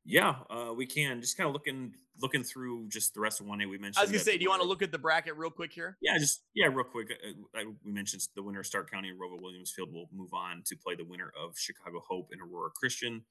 Yeah, 0.06 0.36
uh, 0.50 0.74
we 0.76 0.88
can. 0.88 1.22
Just 1.22 1.38
kind 1.38 1.48
of 1.48 1.54
looking 1.54 1.94
looking 2.22 2.44
through 2.44 2.88
just 2.90 3.14
the 3.14 3.20
rest 3.20 3.40
of 3.40 3.48
one 3.48 3.62
A. 3.62 3.66
We 3.66 3.78
mentioned. 3.78 4.00
I 4.00 4.02
was 4.02 4.12
gonna 4.12 4.24
say, 4.24 4.38
do 4.38 4.44
you 4.44 4.50
want 4.50 4.62
to 4.62 4.68
look 4.68 4.82
at 4.82 4.92
the 4.92 4.98
bracket 4.98 5.36
real 5.36 5.50
quick 5.50 5.74
here? 5.74 5.98
Yeah, 6.02 6.18
just 6.18 6.44
yeah, 6.54 6.68
real 6.68 6.84
quick. 6.84 7.12
Uh, 7.56 7.62
we 7.84 7.92
mentioned 7.92 8.28
the 8.36 8.44
winner 8.44 8.60
of 8.60 8.66
Stark 8.66 8.92
County 8.92 9.10
and 9.10 9.20
ROWVA 9.20 9.38
Williamsfield 9.42 9.92
will 9.92 10.10
move 10.14 10.34
on 10.34 10.64
to 10.66 10.76
play 10.76 10.96
the 10.96 11.06
winner 11.06 11.32
of 11.42 11.58
Chicago 11.58 12.02
Hope 12.08 12.30
and 12.32 12.42
Aurora 12.42 12.70
Christian. 12.72 13.24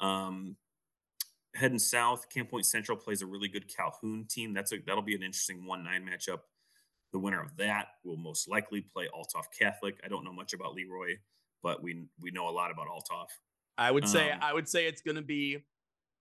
Um, 0.00 0.56
heading 1.54 1.78
south, 1.78 2.28
Camp 2.28 2.50
Point 2.50 2.66
Central 2.66 2.96
plays 2.96 3.22
a 3.22 3.26
really 3.26 3.48
good 3.48 3.74
Calhoun 3.74 4.26
team. 4.28 4.54
That's 4.54 4.72
a 4.72 4.78
that'll 4.86 5.02
be 5.02 5.14
an 5.14 5.22
interesting 5.22 5.66
one 5.66 5.84
nine 5.84 6.04
matchup. 6.04 6.40
The 7.12 7.18
winner 7.18 7.42
of 7.42 7.56
that 7.58 7.88
will 8.04 8.16
most 8.16 8.48
likely 8.48 8.80
play 8.80 9.08
Althoff 9.14 9.46
Catholic. 9.56 10.00
I 10.04 10.08
don't 10.08 10.24
know 10.24 10.32
much 10.32 10.54
about 10.54 10.74
Leroy, 10.74 11.16
but 11.62 11.82
we 11.82 12.06
we 12.20 12.30
know 12.30 12.48
a 12.48 12.50
lot 12.50 12.70
about 12.70 12.86
Althoff. 12.88 13.28
I 13.78 13.90
would 13.90 14.08
say 14.08 14.30
um, 14.30 14.38
I 14.42 14.52
would 14.52 14.68
say 14.68 14.86
it's 14.86 15.02
going 15.02 15.16
to 15.16 15.22
be 15.22 15.58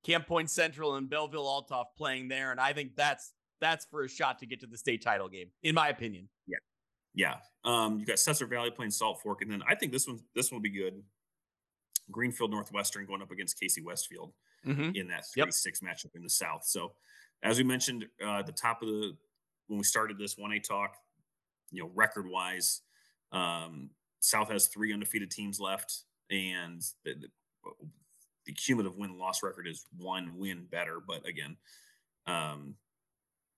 Camp 0.06 0.28
Point 0.28 0.50
Central 0.50 0.96
and 0.96 1.10
Belleville 1.10 1.46
Althoff 1.46 1.86
playing 1.96 2.28
there, 2.28 2.52
and 2.52 2.60
I 2.60 2.74
think 2.74 2.96
that's 2.96 3.34
that's 3.60 3.86
for 3.86 4.04
a 4.04 4.10
shot 4.10 4.40
to 4.40 4.46
get 4.46 4.60
to 4.62 4.68
the 4.68 4.78
state 4.78 5.04
title 5.04 5.30
game, 5.30 5.48
in 5.64 5.76
my 5.76 5.90
opinion. 5.90 6.28
Yeah, 6.48 6.58
yeah. 7.14 7.36
Um, 7.64 8.00
you 8.00 8.06
got 8.06 8.20
Cesar 8.20 8.48
Valley 8.48 8.72
playing 8.72 8.92
Salt 8.92 9.22
Fork, 9.22 9.42
and 9.42 9.52
then 9.52 9.62
I 9.68 9.76
think 9.76 9.92
this 9.92 10.08
one 10.08 10.20
this 10.36 10.52
one 10.52 10.58
will 10.58 10.64
be 10.64 10.70
good. 10.70 11.02
Greenfield 12.10 12.52
Northwestern 12.52 13.06
going 13.06 13.22
up 13.22 13.32
against 13.32 13.60
Casey 13.60 13.82
Westfield 13.82 14.34
mm-hmm. 14.66 14.96
in 14.96 15.08
that 15.08 15.24
three 15.34 15.44
yep. 15.44 15.54
six 15.54 15.80
matchup 15.82 16.16
in 16.16 16.24
the 16.24 16.30
South. 16.30 16.64
So, 16.66 16.94
as 17.44 17.58
we 17.58 17.64
mentioned 17.64 18.06
uh, 18.24 18.40
at 18.40 18.46
the 18.46 18.52
top 18.52 18.82
of 18.82 18.88
the 18.88 19.16
when 19.68 19.78
we 19.78 19.84
started 19.84 20.18
this 20.18 20.38
one 20.38 20.52
A 20.52 20.60
talk, 20.60 20.96
you 21.72 21.82
know, 21.84 21.92
record 21.94 22.28
wise, 22.28 22.82
um, 23.32 23.92
South 24.20 24.50
has 24.50 24.68
three 24.68 24.94
undefeated 24.94 25.32
teams 25.32 25.60
left, 25.60 26.04
and 26.30 26.82
the, 27.06 27.14
the, 27.14 27.28
the 28.46 28.54
cumulative 28.54 28.98
win 28.98 29.18
loss 29.18 29.44
record 29.44 29.68
is 29.68 29.86
one 29.98 30.34
win 30.38 30.66
better. 30.70 31.00
But 31.06 31.28
again, 31.28 31.58
um, 32.28 32.76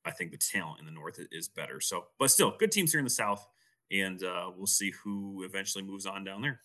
I 0.06 0.12
think 0.12 0.32
the 0.32 0.38
talent 0.38 0.80
in 0.80 0.86
the 0.86 0.92
North 0.92 1.20
is 1.32 1.48
better. 1.48 1.80
So, 1.80 2.06
but 2.20 2.32
still, 2.32 2.56
good 2.58 2.72
teams 2.72 2.92
here 2.92 3.00
in 3.00 3.06
the 3.06 3.10
South, 3.10 3.48
and 3.92 4.24
uh, 4.24 4.52
we'll 4.56 4.68
see 4.68 4.92
who 5.04 5.44
eventually 5.44 5.84
moves 5.84 6.06
on 6.06 6.24
down 6.24 6.42
there. 6.42 6.62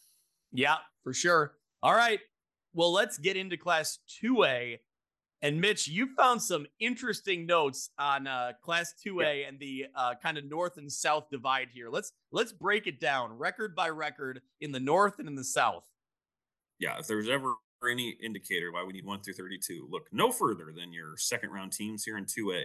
Yeah, 0.52 0.76
for 1.04 1.12
sure. 1.12 1.54
All 1.82 1.94
right. 1.94 2.20
Well, 2.74 2.92
let's 2.92 3.18
get 3.18 3.36
into 3.36 3.56
Class 3.56 3.98
2A. 4.22 4.78
And 5.40 5.60
Mitch, 5.60 5.86
you 5.86 6.14
found 6.16 6.42
some 6.42 6.66
interesting 6.80 7.46
notes 7.46 7.90
on 7.96 8.26
uh, 8.26 8.52
Class 8.60 8.94
2A 9.06 9.40
yeah. 9.40 9.48
and 9.48 9.58
the 9.60 9.86
uh, 9.94 10.14
kind 10.20 10.36
of 10.36 10.44
North 10.44 10.78
and 10.78 10.90
South 10.90 11.30
divide 11.30 11.68
here. 11.72 11.90
Let's 11.90 12.12
let's 12.32 12.52
break 12.52 12.88
it 12.88 12.98
down 12.98 13.32
record 13.32 13.76
by 13.76 13.88
record 13.90 14.40
in 14.60 14.72
the 14.72 14.80
North 14.80 15.20
and 15.20 15.28
in 15.28 15.36
the 15.36 15.44
South. 15.44 15.84
Yeah, 16.80 16.98
if 16.98 17.06
there's 17.06 17.28
ever 17.28 17.54
any 17.86 18.16
indicator 18.22 18.72
why 18.72 18.82
we 18.82 18.92
need 18.92 19.04
1 19.04 19.20
through 19.20 19.34
32, 19.34 19.86
look 19.90 20.08
no 20.10 20.32
further 20.32 20.72
than 20.74 20.92
your 20.92 21.16
second 21.16 21.50
round 21.50 21.72
teams 21.72 22.04
here 22.04 22.16
in 22.16 22.24
2A. 22.24 22.64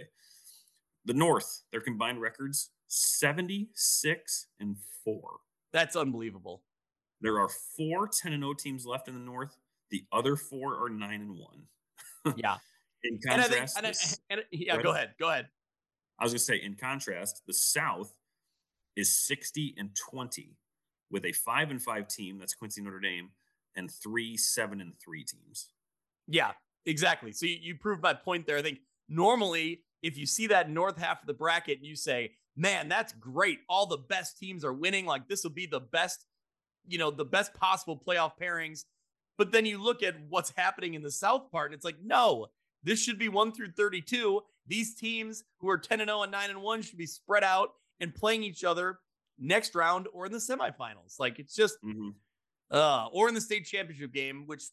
The 1.04 1.14
North, 1.14 1.62
their 1.70 1.80
combined 1.80 2.20
records 2.20 2.70
76 2.88 4.46
and 4.60 4.76
4. 5.04 5.20
That's 5.72 5.96
unbelievable. 5.96 6.62
There 7.20 7.38
are 7.38 7.48
four 7.48 8.08
10 8.08 8.32
and 8.32 8.42
0 8.42 8.54
teams 8.54 8.86
left 8.86 9.08
in 9.08 9.14
the 9.14 9.20
North. 9.20 9.56
The 9.90 10.04
other 10.12 10.36
four 10.36 10.84
are 10.84 10.88
9 10.88 11.20
and 11.20 11.38
1. 12.24 12.34
yeah. 12.36 12.56
in 13.02 13.18
contrast, 13.24 13.76
and 13.76 13.86
I 13.86 13.92
think, 13.92 14.20
and 14.30 14.40
I, 14.40 14.42
and 14.50 14.60
yeah, 14.60 14.82
go 14.82 14.92
ahead. 14.92 15.14
Go 15.20 15.28
ahead. 15.28 15.48
I 16.18 16.24
was 16.24 16.32
going 16.32 16.38
to 16.38 16.44
say, 16.44 16.56
in 16.56 16.74
contrast, 16.74 17.42
the 17.46 17.52
South 17.52 18.14
is 18.96 19.16
60 19.26 19.74
and 19.76 19.90
20 20.10 20.56
with 21.10 21.24
a 21.24 21.32
five 21.32 21.70
and 21.70 21.82
five 21.82 22.08
team. 22.08 22.38
That's 22.38 22.54
Quincy 22.54 22.82
Notre 22.82 23.00
Dame 23.00 23.30
and 23.76 23.90
three, 23.90 24.36
seven 24.36 24.80
and 24.80 24.92
three 25.02 25.24
teams. 25.24 25.70
Yeah, 26.26 26.52
exactly. 26.86 27.32
So 27.32 27.46
you, 27.46 27.56
you 27.60 27.74
proved 27.76 28.02
my 28.02 28.14
point 28.14 28.46
there. 28.46 28.58
I 28.58 28.62
think 28.62 28.78
normally 29.08 29.82
if 30.04 30.18
you 30.18 30.26
see 30.26 30.48
that 30.48 30.70
north 30.70 30.98
half 30.98 31.22
of 31.22 31.26
the 31.26 31.32
bracket 31.32 31.78
and 31.78 31.86
you 31.86 31.96
say, 31.96 32.32
man, 32.56 32.90
that's 32.90 33.14
great. 33.14 33.60
All 33.70 33.86
the 33.86 33.96
best 33.96 34.36
teams 34.38 34.62
are 34.62 34.72
winning. 34.72 35.06
Like 35.06 35.28
this 35.28 35.42
will 35.42 35.50
be 35.50 35.66
the 35.66 35.80
best, 35.80 36.26
you 36.86 36.98
know, 36.98 37.10
the 37.10 37.24
best 37.24 37.54
possible 37.54 38.00
playoff 38.06 38.32
pairings. 38.40 38.84
But 39.38 39.50
then 39.50 39.64
you 39.64 39.82
look 39.82 40.02
at 40.02 40.14
what's 40.28 40.52
happening 40.56 40.92
in 40.92 41.02
the 41.02 41.10
South 41.10 41.50
part, 41.50 41.70
and 41.70 41.74
it's 41.74 41.86
like, 41.86 41.96
no, 42.04 42.48
this 42.84 43.02
should 43.02 43.18
be 43.18 43.30
one 43.30 43.50
through 43.50 43.72
32. 43.72 44.42
These 44.66 44.94
teams 44.94 45.42
who 45.58 45.70
are 45.70 45.78
10 45.78 46.00
and 46.00 46.08
0 46.08 46.22
and 46.22 46.32
9 46.32 46.50
and 46.50 46.62
1 46.62 46.82
should 46.82 46.98
be 46.98 47.06
spread 47.06 47.42
out 47.42 47.70
and 47.98 48.14
playing 48.14 48.44
each 48.44 48.62
other 48.62 48.98
next 49.38 49.74
round 49.74 50.06
or 50.12 50.26
in 50.26 50.32
the 50.32 50.38
semifinals. 50.38 51.18
Like 51.18 51.38
it's 51.38 51.56
just, 51.56 51.78
mm-hmm. 51.82 52.10
Uh, 52.74 53.06
or 53.12 53.28
in 53.28 53.34
the 53.34 53.40
state 53.40 53.64
championship 53.64 54.12
game, 54.12 54.44
which 54.46 54.64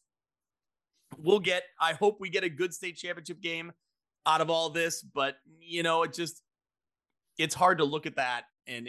we'll 1.18 1.40
get. 1.40 1.62
I 1.80 1.92
hope 1.92 2.18
we 2.20 2.28
get 2.28 2.44
a 2.44 2.50
good 2.50 2.74
state 2.74 2.96
championship 2.96 3.40
game 3.40 3.72
out 4.26 4.40
of 4.40 4.50
all 4.50 4.70
this, 4.70 5.02
but 5.02 5.36
you 5.60 5.82
know, 5.82 6.02
it 6.02 6.12
just, 6.12 6.42
it's 7.38 7.54
hard 7.54 7.78
to 7.78 7.84
look 7.84 8.06
at 8.06 8.16
that 8.16 8.42
and, 8.66 8.88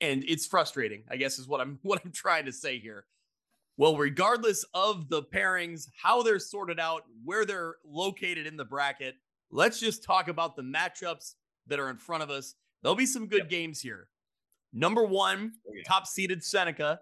and 0.00 0.24
it's 0.26 0.46
frustrating, 0.46 1.04
I 1.10 1.16
guess 1.16 1.38
is 1.38 1.48
what 1.48 1.60
I'm, 1.60 1.78
what 1.82 2.02
I'm 2.04 2.12
trying 2.12 2.44
to 2.44 2.52
say 2.52 2.78
here. 2.78 3.06
Well, 3.78 3.96
regardless 3.96 4.66
of 4.74 5.08
the 5.08 5.22
pairings, 5.22 5.88
how 6.00 6.22
they're 6.22 6.38
sorted 6.38 6.78
out, 6.78 7.04
where 7.24 7.46
they're 7.46 7.76
located 7.84 8.46
in 8.46 8.58
the 8.58 8.66
bracket, 8.66 9.14
let's 9.50 9.80
just 9.80 10.04
talk 10.04 10.28
about 10.28 10.56
the 10.56 10.62
matchups 10.62 11.34
that 11.68 11.80
are 11.80 11.88
in 11.88 11.96
front 11.96 12.22
of 12.22 12.28
us. 12.28 12.54
There'll 12.82 12.94
be 12.94 13.06
some 13.06 13.26
good 13.26 13.40
yep. 13.40 13.48
games 13.48 13.80
here. 13.80 14.08
Number 14.74 15.04
one, 15.04 15.52
oh, 15.66 15.72
yeah. 15.74 15.82
top 15.86 16.06
seeded 16.06 16.44
Seneca, 16.44 17.00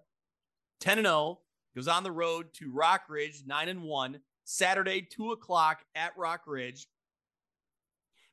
10 0.81 0.99
and 0.99 1.07
0, 1.07 1.39
goes 1.75 1.89
on 1.89 2.03
the 2.03 2.13
road 2.13 2.53
to 2.55 2.73
Rockridge, 2.73 3.47
9 3.47 3.69
and 3.69 3.83
1, 3.83 4.21
Saturday, 4.45 5.03
2 5.03 5.33
o'clock 5.33 5.81
at 5.95 6.17
Rockridge. 6.17 6.87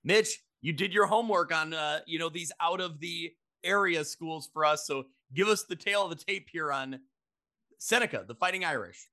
Mitch, 0.03 0.39
you 0.61 0.73
did 0.73 0.93
your 0.93 1.05
homework 1.05 1.53
on 1.53 1.73
uh, 1.73 1.99
you 2.05 2.19
know, 2.19 2.29
these 2.29 2.51
out 2.61 2.81
of 2.81 2.99
the 2.99 3.33
area 3.63 4.03
schools 4.03 4.49
for 4.51 4.65
us. 4.65 4.87
So 4.87 5.05
give 5.33 5.47
us 5.47 5.63
the 5.63 5.75
tail 5.75 6.03
of 6.03 6.09
the 6.09 6.23
tape 6.23 6.47
here 6.51 6.71
on 6.71 6.99
Seneca, 7.77 8.23
the 8.27 8.35
Fighting 8.35 8.65
Irish. 8.65 9.07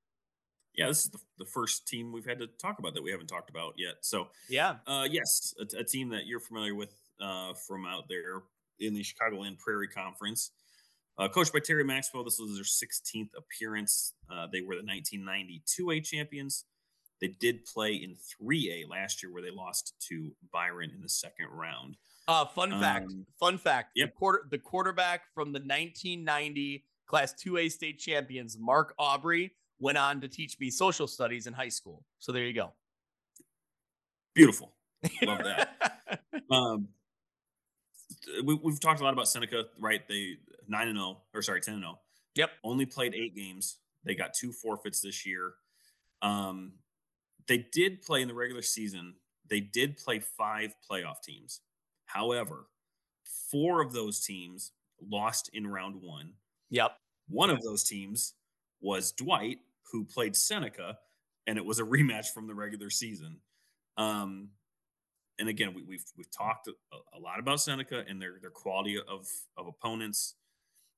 Yeah, 0.73 0.87
this 0.87 1.05
is 1.05 1.11
the, 1.11 1.19
the 1.37 1.45
first 1.45 1.87
team 1.87 2.11
we've 2.11 2.25
had 2.25 2.39
to 2.39 2.47
talk 2.47 2.79
about 2.79 2.93
that 2.95 3.03
we 3.03 3.11
haven't 3.11 3.27
talked 3.27 3.49
about 3.49 3.75
yet. 3.77 3.95
So, 4.01 4.27
yeah, 4.49 4.77
uh, 4.87 5.07
yes, 5.09 5.53
a, 5.59 5.79
a 5.79 5.83
team 5.83 6.09
that 6.09 6.25
you're 6.25 6.41
familiar 6.41 6.75
with 6.75 6.93
uh, 7.21 7.53
from 7.53 7.85
out 7.85 8.09
there 8.09 8.41
in 8.79 8.93
the 8.93 9.01
Chicagoland 9.01 9.57
Prairie 9.57 9.87
Conference. 9.87 10.51
Uh, 11.17 11.29
coached 11.29 11.53
by 11.53 11.59
Terry 11.59 11.83
Maxwell, 11.83 12.23
this 12.23 12.39
was 12.39 12.55
their 12.55 12.63
16th 12.63 13.29
appearance. 13.37 14.13
Uh, 14.29 14.47
they 14.51 14.61
were 14.61 14.75
the 14.75 14.83
1990 14.83 15.63
2A 15.65 16.03
champions. 16.03 16.65
They 17.21 17.29
did 17.39 17.63
play 17.65 17.93
in 17.93 18.15
3A 18.15 18.89
last 18.89 19.23
year, 19.23 19.31
where 19.31 19.41
they 19.41 19.51
lost 19.51 19.93
to 20.09 20.31
Byron 20.51 20.91
in 20.93 21.01
the 21.01 21.09
second 21.09 21.47
round. 21.51 21.95
Uh, 22.27 22.45
fun 22.45 22.71
fact. 22.81 23.11
Um, 23.11 23.25
fun 23.39 23.57
fact. 23.57 23.91
Yep. 23.95 24.09
The, 24.09 24.11
quarter, 24.17 24.47
the 24.51 24.57
quarterback 24.57 25.21
from 25.33 25.53
the 25.53 25.59
1990 25.59 26.83
Class 27.05 27.33
2A 27.41 27.71
state 27.71 27.99
champions, 27.99 28.57
Mark 28.59 28.93
Aubrey, 28.97 29.53
went 29.79 29.97
on 29.97 30.19
to 30.21 30.27
teach 30.27 30.59
me 30.59 30.69
social 30.69 31.07
studies 31.07 31.47
in 31.47 31.53
high 31.53 31.69
school. 31.69 32.03
So 32.19 32.31
there 32.31 32.43
you 32.43 32.53
go. 32.53 32.73
Beautiful. 34.33 34.73
Love 35.21 35.43
that. 35.43 35.99
um, 36.51 36.87
we, 38.43 38.59
have 38.65 38.79
talked 38.79 39.01
a 39.01 39.03
lot 39.03 39.13
about 39.13 39.27
Seneca, 39.27 39.65
right? 39.79 40.07
They 40.07 40.37
nine 40.67 40.87
and 40.87 40.97
zero, 40.97 41.21
or 41.33 41.41
sorry, 41.41 41.61
ten 41.61 41.75
and 41.75 41.83
zero. 41.83 41.93
Oh. 41.97 42.01
Yep. 42.35 42.49
Only 42.63 42.85
played 42.85 43.15
eight 43.15 43.35
games. 43.35 43.77
They 44.03 44.15
got 44.15 44.33
two 44.33 44.51
forfeits 44.51 45.01
this 45.01 45.25
year. 45.25 45.53
Um, 46.21 46.73
they 47.47 47.65
did 47.71 48.01
play 48.01 48.21
in 48.21 48.27
the 48.27 48.33
regular 48.33 48.61
season. 48.61 49.15
They 49.49 49.59
did 49.59 49.97
play 49.97 50.19
five 50.19 50.75
playoff 50.89 51.21
teams. 51.23 51.61
However, 52.05 52.67
four 53.51 53.81
of 53.81 53.93
those 53.93 54.25
teams 54.25 54.71
lost 55.01 55.49
in 55.53 55.67
round 55.67 56.01
one. 56.01 56.33
Yep. 56.69 56.91
One 57.29 57.49
of 57.49 57.61
those 57.61 57.83
teams 57.83 58.33
was 58.81 59.11
Dwight, 59.11 59.59
who 59.91 60.03
played 60.03 60.35
Seneca, 60.35 60.97
and 61.47 61.57
it 61.57 61.65
was 61.65 61.79
a 61.79 61.83
rematch 61.83 62.27
from 62.33 62.47
the 62.47 62.55
regular 62.55 62.89
season. 62.89 63.37
Um, 63.97 64.49
and 65.39 65.49
again, 65.49 65.73
we, 65.73 65.81
have 65.81 65.87
we've, 65.87 66.05
we've 66.17 66.31
talked 66.31 66.67
a, 66.67 66.71
a, 67.15 67.19
lot 67.19 67.39
about 67.39 67.59
Seneca 67.61 68.03
and 68.07 68.21
their 68.21 68.35
their 68.41 68.49
quality 68.49 68.97
of 68.97 69.27
of 69.57 69.67
opponents 69.67 70.35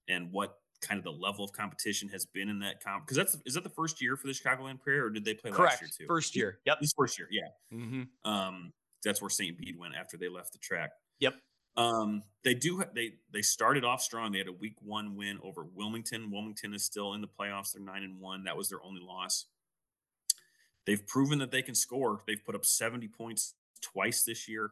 and 0.07 0.31
what 0.31 0.57
kind 0.81 0.97
of 0.99 1.03
the 1.03 1.11
level 1.11 1.43
of 1.43 1.51
competition 1.51 2.07
has 2.09 2.25
been 2.25 2.49
in 2.49 2.59
that 2.59 2.83
comp. 2.83 3.05
Because 3.05 3.17
that's 3.17 3.37
is 3.45 3.55
that 3.55 3.63
the 3.63 3.69
first 3.69 4.01
year 4.01 4.15
for 4.15 4.27
the 4.27 4.33
Chicagoland 4.33 4.79
Prairie, 4.79 4.99
or 4.99 5.09
did 5.09 5.25
they 5.25 5.33
play 5.33 5.51
Correct. 5.51 5.73
last 5.73 5.81
year 5.81 5.89
too? 5.97 6.07
First 6.07 6.35
year. 6.35 6.59
Yep. 6.65 6.77
This 6.81 6.93
first 6.95 7.17
year. 7.17 7.27
Yeah. 7.31 7.47
Mm-hmm. 7.73 8.31
Um, 8.31 8.73
that's 9.03 9.21
where 9.21 9.29
St. 9.29 9.57
Bede 9.57 9.77
went 9.77 9.95
after 9.95 10.17
they 10.17 10.29
left 10.29 10.53
the 10.53 10.59
TRAC. 10.59 10.89
Yep. 11.19 11.35
Um, 11.77 12.23
they 12.43 12.53
do. 12.53 12.83
They 12.93 13.13
they 13.31 13.41
started 13.41 13.83
off 13.83 14.01
strong. 14.01 14.31
They 14.31 14.39
had 14.39 14.47
a 14.47 14.53
week 14.53 14.75
one 14.81 15.15
win 15.15 15.39
over 15.43 15.65
Wilmington. 15.75 16.31
Wilmington 16.31 16.73
is 16.73 16.83
still 16.83 17.13
in 17.13 17.21
the 17.21 17.27
playoffs. 17.27 17.73
They're 17.73 17.83
nine 17.83 18.03
and 18.03 18.19
one. 18.19 18.43
That 18.43 18.57
was 18.57 18.69
their 18.69 18.83
only 18.83 19.01
loss. 19.01 19.45
They've 20.85 21.05
proven 21.05 21.39
that 21.39 21.51
they 21.51 21.61
can 21.61 21.75
score. 21.75 22.23
They've 22.25 22.43
put 22.43 22.55
up 22.55 22.65
seventy 22.65 23.07
points 23.07 23.53
twice 23.81 24.23
this 24.23 24.47
year. 24.47 24.71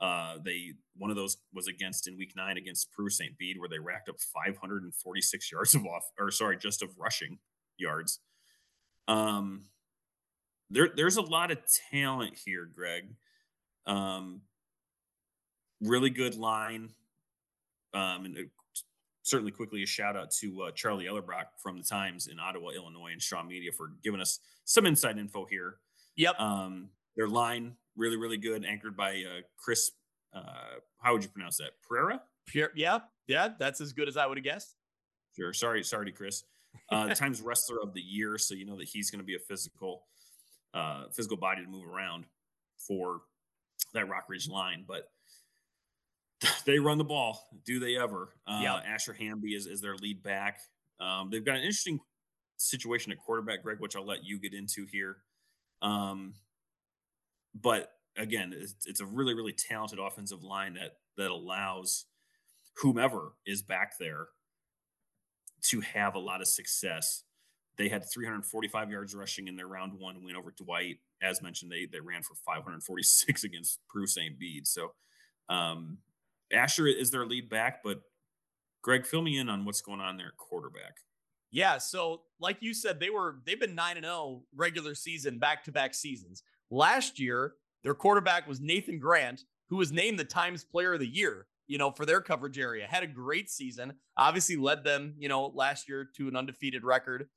Uh, 0.00 0.36
they 0.44 0.72
one 0.98 1.10
of 1.10 1.16
those 1.16 1.38
was 1.54 1.68
against 1.68 2.06
in 2.06 2.18
week 2.18 2.32
nine 2.36 2.58
against 2.58 2.92
Peru 2.92 3.08
St. 3.08 3.36
Bede, 3.38 3.58
where 3.58 3.68
they 3.68 3.78
racked 3.78 4.08
up 4.08 4.16
546 4.20 5.52
yards 5.52 5.74
of 5.74 5.86
off, 5.86 6.04
or 6.18 6.30
sorry, 6.30 6.58
just 6.58 6.82
of 6.82 6.90
rushing 6.98 7.38
yards. 7.78 8.20
Um, 9.08 9.64
there 10.70 10.90
there's 10.94 11.16
a 11.16 11.22
lot 11.22 11.50
of 11.50 11.58
talent 11.90 12.38
here, 12.44 12.68
Greg. 12.72 13.14
Um, 13.86 14.42
really 15.80 16.10
good 16.10 16.36
line. 16.36 16.90
Um, 17.94 18.26
and 18.26 18.36
certainly 19.22 19.52
quickly 19.52 19.82
a 19.82 19.86
shout 19.86 20.16
out 20.16 20.30
to 20.30 20.62
uh, 20.62 20.70
Charlie 20.72 21.06
Ellerbrock 21.06 21.46
from 21.62 21.78
the 21.78 21.84
Times 21.84 22.28
in 22.28 22.38
Ottawa, 22.38 22.70
Illinois, 22.70 23.12
and 23.12 23.22
Shaw 23.22 23.42
Media 23.42 23.72
for 23.72 23.92
giving 24.02 24.20
us 24.20 24.38
some 24.64 24.86
inside 24.86 25.18
info 25.18 25.46
here. 25.46 25.76
Yep. 26.16 26.38
Um, 26.38 26.88
their 27.16 27.28
line 27.28 27.76
really, 27.96 28.16
really 28.16 28.36
good, 28.36 28.64
anchored 28.64 28.96
by 28.96 29.24
uh, 29.26 29.40
Chris. 29.56 29.90
Uh, 30.32 30.78
how 31.00 31.12
would 31.12 31.22
you 31.22 31.30
pronounce 31.30 31.56
that? 31.58 31.70
Pereira. 31.86 32.20
Pure, 32.46 32.70
yeah, 32.74 33.00
yeah, 33.26 33.48
that's 33.58 33.80
as 33.80 33.92
good 33.92 34.08
as 34.08 34.16
I 34.16 34.26
would 34.26 34.38
have 34.38 34.44
guessed. 34.44 34.76
Sure. 35.34 35.52
Sorry, 35.52 35.82
sorry 35.82 36.06
to 36.06 36.12
Chris. 36.12 36.44
Uh, 36.90 37.08
Times 37.14 37.40
Wrestler 37.40 37.80
of 37.82 37.92
the 37.94 38.00
Year, 38.00 38.38
so 38.38 38.54
you 38.54 38.64
know 38.64 38.76
that 38.76 38.88
he's 38.88 39.10
going 39.10 39.20
to 39.20 39.24
be 39.24 39.34
a 39.34 39.38
physical, 39.38 40.04
uh, 40.74 41.04
physical 41.12 41.36
body 41.36 41.62
to 41.62 41.68
move 41.68 41.86
around 41.86 42.24
for 42.78 43.22
that 43.94 44.06
Rockridge 44.08 44.48
line. 44.48 44.84
But 44.86 45.10
they 46.64 46.78
run 46.78 46.98
the 46.98 47.04
ball. 47.04 47.48
Do 47.64 47.78
they 47.80 47.96
ever? 47.96 48.30
Uh, 48.46 48.60
yeah. 48.62 48.80
Asher 48.86 49.12
Hamby 49.12 49.54
is, 49.54 49.66
is 49.66 49.80
their 49.80 49.96
lead 49.96 50.22
back. 50.22 50.60
Um, 51.00 51.28
they've 51.30 51.44
got 51.44 51.56
an 51.56 51.62
interesting 51.62 52.00
situation 52.56 53.12
at 53.12 53.18
quarterback, 53.18 53.62
Greg, 53.62 53.78
which 53.80 53.96
I'll 53.96 54.06
let 54.06 54.24
you 54.24 54.38
get 54.38 54.54
into 54.54 54.86
here. 54.86 55.18
Um, 55.82 56.34
but 57.60 57.92
again, 58.16 58.52
it's, 58.54 58.74
it's, 58.86 59.00
a 59.00 59.06
really, 59.06 59.34
really 59.34 59.52
talented 59.52 59.98
offensive 59.98 60.42
line 60.42 60.74
that 60.74 60.92
that 61.16 61.30
allows 61.30 62.06
whomever 62.78 63.32
is 63.46 63.62
back 63.62 63.92
there 63.98 64.28
to 65.62 65.80
have 65.80 66.14
a 66.14 66.18
lot 66.18 66.40
of 66.40 66.48
success. 66.48 67.24
They 67.78 67.88
had 67.88 68.04
345 68.12 68.90
yards 68.90 69.14
rushing 69.14 69.48
in 69.48 69.56
their 69.56 69.66
round 69.66 69.92
one 69.98 70.22
win 70.24 70.36
over 70.36 70.52
Dwight. 70.56 70.96
As 71.22 71.42
mentioned, 71.42 71.70
they 71.70 71.86
they 71.90 72.00
ran 72.00 72.22
for 72.22 72.34
546 72.34 73.44
against 73.44 73.80
Peru 73.88 74.06
St. 74.06 74.38
Bede. 74.38 74.66
So 74.66 74.92
um, 75.48 75.98
Asher 76.52 76.86
is 76.86 77.10
their 77.10 77.26
lead 77.26 77.48
back, 77.48 77.82
but 77.82 78.00
Greg, 78.82 79.06
fill 79.06 79.22
me 79.22 79.38
in 79.38 79.48
on 79.48 79.64
what's 79.64 79.80
going 79.80 80.00
on 80.00 80.16
there 80.16 80.28
at 80.28 80.36
quarterback. 80.36 80.98
Yeah, 81.50 81.78
so 81.78 82.22
like 82.40 82.58
you 82.60 82.74
said, 82.74 83.00
they 83.00 83.10
were 83.10 83.36
they've 83.44 83.60
been 83.60 83.74
nine 83.74 83.96
and 83.96 84.04
zero 84.04 84.14
oh 84.14 84.42
regular 84.54 84.94
season 84.94 85.38
back 85.38 85.64
to 85.64 85.72
back 85.72 85.94
seasons. 85.94 86.42
Last 86.70 87.18
year, 87.18 87.54
their 87.82 87.94
quarterback 87.94 88.46
was 88.46 88.60
Nathan 88.60 88.98
Grant, 88.98 89.44
who 89.68 89.76
was 89.76 89.92
named 89.92 90.18
the 90.18 90.24
Times 90.24 90.64
Player 90.64 90.94
of 90.94 91.00
the 91.00 91.06
Year. 91.06 91.46
You 91.68 91.78
know, 91.78 91.90
for 91.90 92.06
their 92.06 92.20
coverage 92.20 92.58
area, 92.58 92.86
had 92.88 93.02
a 93.02 93.08
great 93.08 93.50
season. 93.50 93.94
Obviously, 94.16 94.56
led 94.56 94.84
them, 94.84 95.14
you 95.18 95.28
know, 95.28 95.46
last 95.54 95.88
year 95.88 96.08
to 96.16 96.28
an 96.28 96.36
undefeated 96.36 96.84
record. 96.84 97.28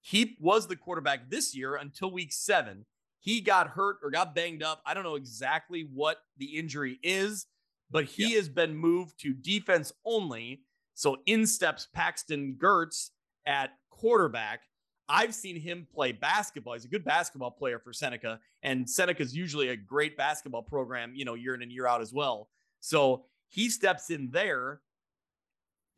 He 0.00 0.36
was 0.40 0.66
the 0.66 0.74
quarterback 0.74 1.30
this 1.30 1.54
year 1.54 1.76
until 1.76 2.10
week 2.10 2.32
seven. 2.32 2.86
He 3.20 3.40
got 3.40 3.68
hurt 3.68 3.98
or 4.02 4.10
got 4.10 4.34
banged 4.34 4.64
up. 4.64 4.82
I 4.84 4.94
don't 4.94 5.04
know 5.04 5.14
exactly 5.14 5.88
what 5.92 6.16
the 6.38 6.58
injury 6.58 6.98
is 7.04 7.46
but 7.92 8.06
he 8.06 8.30
yeah. 8.30 8.36
has 8.38 8.48
been 8.48 8.74
moved 8.74 9.20
to 9.20 9.34
defense 9.34 9.92
only. 10.04 10.62
So 10.94 11.18
in 11.26 11.46
steps 11.46 11.86
Paxton 11.92 12.56
Gertz 12.60 13.10
at 13.46 13.70
quarterback. 13.90 14.62
I've 15.08 15.34
seen 15.34 15.56
him 15.56 15.86
play 15.92 16.12
basketball. 16.12 16.74
He's 16.74 16.84
a 16.84 16.88
good 16.88 17.04
basketball 17.04 17.50
player 17.50 17.78
for 17.78 17.92
Seneca, 17.92 18.40
and 18.62 18.88
Seneca's 18.88 19.34
usually 19.34 19.68
a 19.68 19.76
great 19.76 20.16
basketball 20.16 20.62
program, 20.62 21.12
you 21.14 21.24
know, 21.24 21.34
year 21.34 21.54
in 21.54 21.62
and 21.62 21.72
year 21.72 21.86
out 21.86 22.00
as 22.00 22.12
well. 22.12 22.48
So 22.80 23.24
he 23.48 23.68
steps 23.68 24.10
in 24.10 24.30
there. 24.30 24.80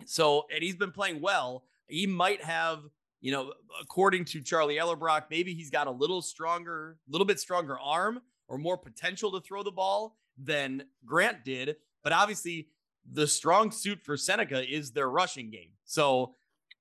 So, 0.06 0.46
and 0.52 0.62
he's 0.62 0.76
been 0.76 0.90
playing 0.90 1.20
well. 1.20 1.64
He 1.86 2.06
might 2.06 2.42
have, 2.42 2.80
you 3.20 3.30
know, 3.30 3.52
according 3.80 4.24
to 4.26 4.40
Charlie 4.40 4.76
Ellerbrock, 4.76 5.24
maybe 5.30 5.54
he's 5.54 5.70
got 5.70 5.86
a 5.86 5.90
little 5.90 6.20
stronger, 6.20 6.98
a 7.08 7.12
little 7.12 7.26
bit 7.26 7.38
stronger 7.38 7.78
arm 7.78 8.20
or 8.48 8.58
more 8.58 8.76
potential 8.76 9.30
to 9.32 9.40
throw 9.40 9.62
the 9.62 9.70
ball 9.70 10.16
than 10.36 10.84
Grant 11.06 11.44
did. 11.44 11.76
But 12.02 12.12
obviously, 12.12 12.68
the 13.10 13.26
strong 13.26 13.70
suit 13.70 14.02
for 14.02 14.16
Seneca 14.16 14.68
is 14.68 14.90
their 14.90 15.08
rushing 15.08 15.50
game. 15.50 15.70
So, 15.84 16.34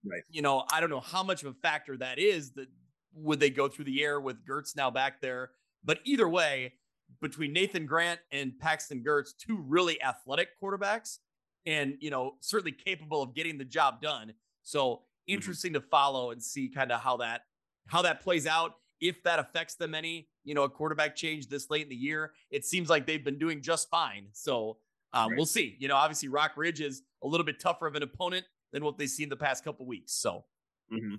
Right. 0.05 0.23
you 0.29 0.41
know, 0.41 0.65
I 0.71 0.79
don't 0.81 0.89
know 0.89 0.99
how 0.99 1.23
much 1.23 1.43
of 1.43 1.49
a 1.49 1.53
factor 1.61 1.95
that 1.97 2.19
is. 2.19 2.51
That 2.53 2.67
would 3.13 3.39
they 3.39 3.49
go 3.49 3.67
through 3.69 3.85
the 3.85 4.03
air 4.03 4.19
with 4.19 4.45
Gertz 4.45 4.75
now 4.75 4.89
back 4.91 5.21
there? 5.21 5.51
But 5.83 5.99
either 6.03 6.27
way, 6.27 6.73
between 7.21 7.53
Nathan 7.53 7.85
Grant 7.85 8.19
and 8.31 8.57
Paxton 8.59 9.03
Gertz, 9.05 9.29
two 9.37 9.57
really 9.67 10.01
athletic 10.01 10.49
quarterbacks, 10.61 11.19
and 11.65 11.95
you 11.99 12.09
know, 12.09 12.33
certainly 12.41 12.71
capable 12.73 13.21
of 13.21 13.33
getting 13.35 13.57
the 13.57 13.65
job 13.65 14.01
done. 14.01 14.33
So 14.63 15.03
interesting 15.27 15.73
to 15.73 15.81
follow 15.81 16.31
and 16.31 16.41
see 16.43 16.67
kind 16.69 16.91
of 16.91 16.99
how 17.01 17.17
that 17.17 17.41
how 17.87 18.01
that 18.01 18.21
plays 18.21 18.45
out. 18.47 18.75
If 18.99 19.21
that 19.23 19.39
affects 19.39 19.75
them 19.75 19.93
any, 19.93 20.29
you 20.45 20.53
know, 20.55 20.63
a 20.63 20.69
quarterback 20.69 21.15
change 21.15 21.47
this 21.47 21.69
late 21.69 21.83
in 21.83 21.89
the 21.89 21.95
year, 21.95 22.31
it 22.49 22.65
seems 22.65 22.89
like 22.89 23.05
they've 23.05 23.23
been 23.23 23.37
doing 23.39 23.61
just 23.61 23.89
fine. 23.89 24.27
So 24.31 24.77
um, 25.13 25.29
Right. 25.29 25.37
we'll 25.37 25.45
see. 25.45 25.75
You 25.79 25.87
know, 25.89 25.95
obviously 25.95 26.29
Rockridge 26.29 26.79
is 26.81 27.03
a 27.21 27.27
little 27.27 27.45
bit 27.45 27.59
tougher 27.59 27.85
of 27.85 27.95
an 27.95 28.03
opponent 28.03 28.45
than 28.73 28.83
what 28.85 28.97
they've 28.99 29.09
seen 29.09 29.29
the 29.29 29.37
past 29.37 29.63
couple 29.63 29.87
weeks. 29.87 30.13
So 30.13 30.45
hmm 30.91 31.15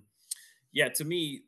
Yeah, 0.73 0.89
to 0.91 1.05
me, 1.05 1.43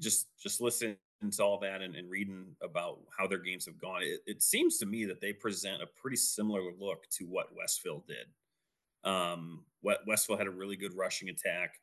just 0.00 0.28
just 0.42 0.60
listening 0.60 0.96
to 1.32 1.44
all 1.44 1.58
that 1.60 1.82
and, 1.82 1.96
and 1.96 2.10
reading 2.10 2.56
about 2.62 3.00
how 3.16 3.26
their 3.26 3.38
games 3.38 3.66
have 3.66 3.78
gone, 3.78 4.02
it, 4.02 4.20
it 4.26 4.42
seems 4.42 4.78
to 4.78 4.86
me 4.86 5.06
that 5.06 5.20
they 5.20 5.32
present 5.32 5.82
a 5.82 5.86
pretty 5.86 6.16
similar 6.16 6.62
look 6.78 7.08
to 7.10 7.24
what 7.26 7.54
Westville 7.56 8.04
did. 8.06 8.26
Um, 9.04 9.64
Westville 9.82 10.38
had 10.38 10.46
a 10.46 10.50
really 10.50 10.76
good 10.76 10.96
rushing 10.96 11.28
attack, 11.28 11.74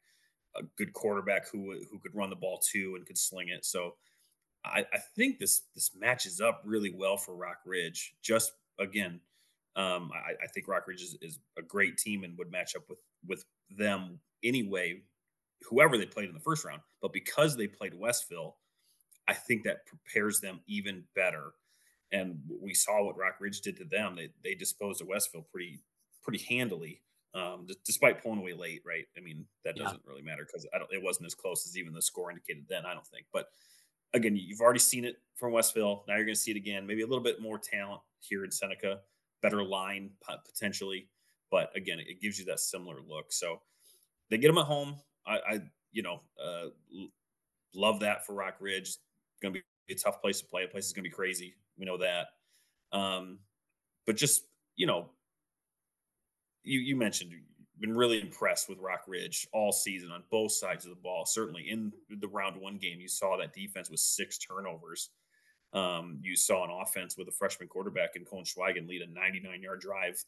a 0.56 0.64
good 0.78 0.93
quarterback 0.93 1.49
who 1.49 1.80
who 1.91 1.99
could 1.99 2.16
run 2.16 2.30
the 2.30 2.36
ball 2.36 2.60
too 2.60 2.95
and 2.95 3.06
could 3.06 3.18
sling 3.18 3.49
it. 3.49 3.66
So 3.66 3.95
I, 4.66 4.86
I 4.93 4.99
think 5.16 5.39
this 5.39 5.64
this 5.76 5.91
matches 5.95 6.41
up 6.41 6.62
really 6.66 6.93
well 6.93 7.18
for 7.18 7.36
Rockridge. 7.36 8.12
Just 8.22 8.54
again, 8.80 9.22
um, 9.76 10.11
I, 10.13 10.34
I 10.43 10.47
think 10.47 10.67
Rockridge 10.67 11.01
is, 11.01 11.17
is 11.22 11.39
a 11.57 11.61
great 11.61 11.97
team 11.97 12.24
and 12.24 12.38
would 12.38 12.51
match 12.51 12.76
up 12.76 12.84
with 12.89 12.99
with 13.28 13.45
them 13.78 14.19
anyway, 14.43 15.01
whoever 15.69 15.97
they 15.97 16.05
played 16.05 16.28
in 16.28 16.34
the 16.34 16.41
first 16.41 16.65
round. 16.65 16.82
But 17.01 17.13
because 17.13 17.55
they 17.55 17.67
played 17.67 17.93
Westville, 17.93 18.57
I 19.28 19.34
think 19.34 19.63
that 19.63 19.86
prepares 19.86 20.39
them 20.39 20.59
even 20.67 21.03
better. 21.15 21.53
And 22.11 22.39
we 22.61 22.74
saw 22.74 23.05
what 23.05 23.15
Rockridge 23.17 23.61
did 23.61 23.78
to 23.78 23.86
them. 23.86 24.15
They 24.15 24.30
they 24.43 24.55
disposed 24.55 25.01
of 25.01 25.07
Westville 25.07 25.47
pretty 25.49 25.80
pretty 26.22 26.43
handily, 26.49 27.01
um, 27.34 27.65
d- 27.67 27.76
despite 27.86 28.22
pulling 28.22 28.39
away 28.39 28.53
late. 28.53 28.82
Right? 28.86 29.05
I 29.17 29.22
mean 29.22 29.45
that 29.63 29.78
doesn't 29.78 30.01
really 30.05 30.22
matter 30.22 30.45
because 30.45 30.67
I 30.74 30.78
don't. 30.78 30.91
It 30.91 31.01
wasn't 31.01 31.28
as 31.28 31.36
close 31.36 31.65
as 31.65 31.78
even 31.78 31.93
the 31.93 32.01
score 32.01 32.30
indicated 32.30 32.65
then. 32.67 32.86
I 32.86 32.93
don't 32.93 33.07
think, 33.07 33.26
but 33.32 33.47
again, 34.13 34.36
you've 34.36 34.59
already 34.59 34.80
seen 34.80 35.05
it 35.05 35.17
from 35.36 35.53
Westville. 35.53 36.03
Now 36.07 36.15
you're 36.15 36.26
going 36.26 36.36
to 36.36 36.41
see 36.41 36.51
it 36.51 36.57
again. 36.57 36.86
Maybe 36.86 37.01
a 37.01 37.07
little 37.07 37.24
bit 37.24 37.41
more 37.41 37.57
talent 37.57 38.01
here 38.19 38.43
in 38.43 38.51
Seneca, 38.51 38.99
better 39.41 39.63
line 39.63 40.11
potentially, 40.45 41.07
but 41.49 41.69
again, 41.75 41.99
it 41.99 42.21
gives 42.21 42.39
you 42.39 42.45
that 42.45 42.59
similar 42.59 42.97
look. 43.07 43.31
So 43.31 43.61
they 44.29 44.37
get 44.37 44.47
them 44.47 44.57
at 44.57 44.65
home. 44.65 44.95
I, 45.25 45.33
I 45.35 45.59
you 45.91 46.03
know, 46.03 46.21
uh, 46.43 46.67
love 47.75 47.99
that 48.01 48.25
for 48.25 48.33
Rockridge. 48.33 48.79
It's 48.79 48.99
going 49.41 49.53
to 49.53 49.61
be 49.87 49.93
a 49.93 49.97
tough 49.97 50.21
place 50.21 50.39
to 50.39 50.45
play. 50.45 50.63
The 50.63 50.69
place 50.69 50.85
is 50.85 50.93
going 50.93 51.03
to 51.03 51.09
be 51.09 51.15
crazy. 51.15 51.55
We 51.77 51.85
know 51.85 51.97
that. 51.97 52.27
Um, 52.91 53.39
but 54.05 54.15
just 54.15 54.43
you 54.75 54.87
know, 54.87 55.09
you 56.63 56.79
you 56.79 56.95
mentioned 56.95 57.33
been 57.81 57.97
really 57.97 58.21
impressed 58.21 58.69
with 58.69 58.77
Rockridge 58.79 59.47
all 59.51 59.71
season 59.71 60.11
on 60.11 60.23
both 60.29 60.51
sides 60.51 60.85
of 60.85 60.91
the 60.91 61.01
ball. 61.01 61.25
Certainly 61.25 61.67
in 61.69 61.91
the 62.09 62.27
round 62.27 62.55
one 62.55 62.77
game, 62.77 63.01
you 63.01 63.07
saw 63.07 63.37
that 63.37 63.53
defense 63.53 63.89
with 63.89 63.99
six 63.99 64.37
turnovers. 64.37 65.09
Um, 65.74 66.19
you 66.22 66.36
saw 66.36 66.63
an 66.65 66.69
offense 66.72 67.17
with 67.17 67.28
a 67.28 67.32
freshman 67.32 67.69
quarterback 67.69 68.15
in 68.15 68.26
Colin 68.26 68.43
Schweigen 68.45 68.88
lead 68.88 69.01
a 69.01 69.07
99 69.07 69.61
yard 69.61 69.80
drive 69.80 70.22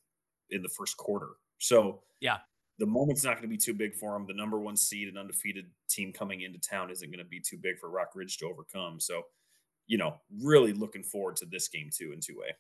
in 0.50 0.62
the 0.62 0.70
first 0.70 0.96
quarter. 0.98 1.32
So 1.60 2.02
Yeah. 2.22 2.40
the 2.80 2.86
moment's 2.86 3.24
not 3.24 3.34
going 3.34 3.44
to 3.44 3.48
be 3.50 3.58
too 3.58 3.74
big 3.74 3.94
for 3.96 4.14
them. 4.14 4.26
The 4.26 4.34
number 4.34 4.60
one 4.60 4.76
seed 4.78 5.08
and 5.08 5.18
undefeated 5.18 5.66
team 5.90 6.14
coming 6.14 6.42
into 6.42 6.60
town 6.60 6.90
isn't 6.92 7.10
going 7.10 7.20
to 7.24 7.26
be 7.30 7.40
too 7.42 7.58
big 7.58 7.78
for 7.80 7.90
Rockridge 7.90 8.38
to 8.40 8.46
overcome. 8.48 9.00
So, 9.00 9.24
you 9.88 9.98
know, 9.98 10.22
really 10.42 10.74
looking 10.74 11.04
forward 11.04 11.36
to 11.38 11.46
this 11.46 11.68
game 11.68 11.90
too 11.94 12.12
in 12.14 12.20
two 12.22 12.38
way. 12.40 12.54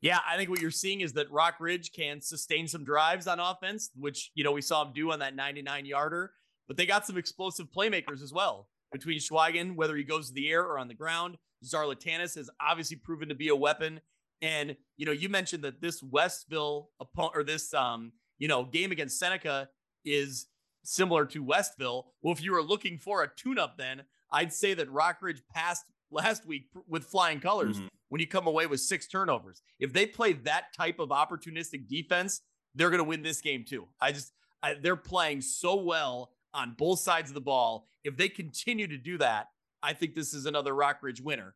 Yeah, 0.00 0.20
I 0.24 0.36
think 0.36 0.48
what 0.48 0.60
you're 0.60 0.70
seeing 0.70 1.00
is 1.00 1.12
that 1.14 1.28
Rockridge 1.30 1.92
can 1.92 2.20
sustain 2.20 2.68
some 2.68 2.84
drives 2.84 3.26
on 3.26 3.40
offense, 3.40 3.90
which 3.96 4.30
you 4.34 4.44
know 4.44 4.52
we 4.52 4.62
saw 4.62 4.84
him 4.84 4.92
do 4.94 5.10
on 5.10 5.18
that 5.18 5.34
99 5.34 5.86
yarder. 5.86 6.32
But 6.68 6.76
they 6.76 6.86
got 6.86 7.04
some 7.04 7.16
explosive 7.18 7.66
playmakers 7.70 8.22
as 8.22 8.32
well 8.32 8.68
between 8.92 9.18
Schweigen, 9.18 9.76
whether 9.76 9.96
he 9.96 10.04
goes 10.04 10.28
to 10.28 10.34
the 10.34 10.48
air 10.50 10.62
or 10.62 10.78
on 10.78 10.88
the 10.88 10.94
ground. 10.94 11.36
Zarlatanis 11.64 12.36
has 12.36 12.48
obviously 12.60 12.96
proven 12.96 13.28
to 13.28 13.34
be 13.34 13.48
a 13.48 13.56
weapon. 13.56 14.00
And 14.40 14.76
you 14.96 15.06
know, 15.06 15.12
you 15.12 15.28
mentioned 15.28 15.64
that 15.64 15.80
this 15.80 16.02
Westville 16.02 16.90
opponent 17.00 17.32
or 17.36 17.44
this 17.44 17.74
um, 17.74 18.12
you 18.38 18.46
know, 18.48 18.64
game 18.64 18.92
against 18.92 19.18
Seneca 19.18 19.68
is 20.04 20.46
similar 20.84 21.26
to 21.26 21.42
Westville. 21.42 22.06
Well, 22.22 22.32
if 22.32 22.42
you 22.42 22.52
were 22.52 22.62
looking 22.62 22.98
for 22.98 23.22
a 23.24 23.30
tune-up, 23.36 23.76
then 23.76 24.02
I'd 24.30 24.52
say 24.52 24.74
that 24.74 24.88
Rockridge 24.92 25.40
passed 25.52 25.84
last 26.10 26.46
week 26.46 26.68
with 26.86 27.04
flying 27.04 27.40
colors 27.40 27.78
Mhm. 27.80 27.88
when 28.08 28.20
you 28.20 28.26
come 28.28 28.46
away 28.46 28.66
with 28.66 28.80
six 28.80 29.08
turnovers. 29.08 29.60
If 29.80 29.92
they 29.92 30.06
play 30.06 30.32
that 30.34 30.72
type 30.72 30.98
of 31.00 31.08
opportunistic 31.10 31.88
defense, 31.88 32.40
they're 32.74 32.90
going 32.90 32.98
to 32.98 33.04
win 33.04 33.22
this 33.22 33.40
game 33.40 33.64
too. 33.64 33.88
I 34.00 34.12
just, 34.12 34.32
I, 34.62 34.74
they're 34.74 34.96
playing 34.96 35.40
so 35.42 35.74
well 35.82 36.32
on 36.54 36.74
both 36.76 37.00
sides 37.00 37.30
of 37.30 37.34
the 37.34 37.40
ball. 37.40 37.88
If 38.04 38.16
they 38.16 38.28
continue 38.28 38.86
to 38.86 38.98
do 38.98 39.18
that, 39.18 39.48
I 39.82 39.92
think 39.92 40.14
this 40.14 40.34
is 40.34 40.46
another 40.46 40.72
Rockridge 40.72 41.20
winner. 41.20 41.54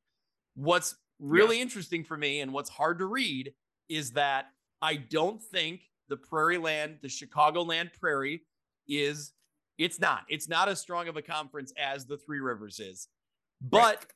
What's 0.54 0.96
really 1.18 1.60
interesting 1.60 2.04
for 2.04 2.16
me 2.16 2.40
and 2.40 2.52
what's 2.52 2.70
hard 2.70 2.98
to 2.98 3.06
read 3.06 3.52
is 3.88 4.12
that 4.12 4.46
I 4.80 4.96
don't 4.96 5.42
think 5.42 5.82
the 6.08 6.16
Prairie 6.16 6.58
Land, 6.58 6.98
the 7.02 7.08
Chicagoland 7.08 7.92
Prairie 7.98 8.42
is, 8.88 9.32
it's 9.78 9.98
not, 10.00 10.22
it's 10.28 10.48
not 10.48 10.68
as 10.68 10.80
strong 10.80 11.08
of 11.08 11.16
a 11.16 11.22
conference 11.22 11.72
as 11.78 12.06
the 12.06 12.16
Three 12.16 12.40
Rivers 12.40 12.80
is. 12.80 13.08
But 13.60 14.06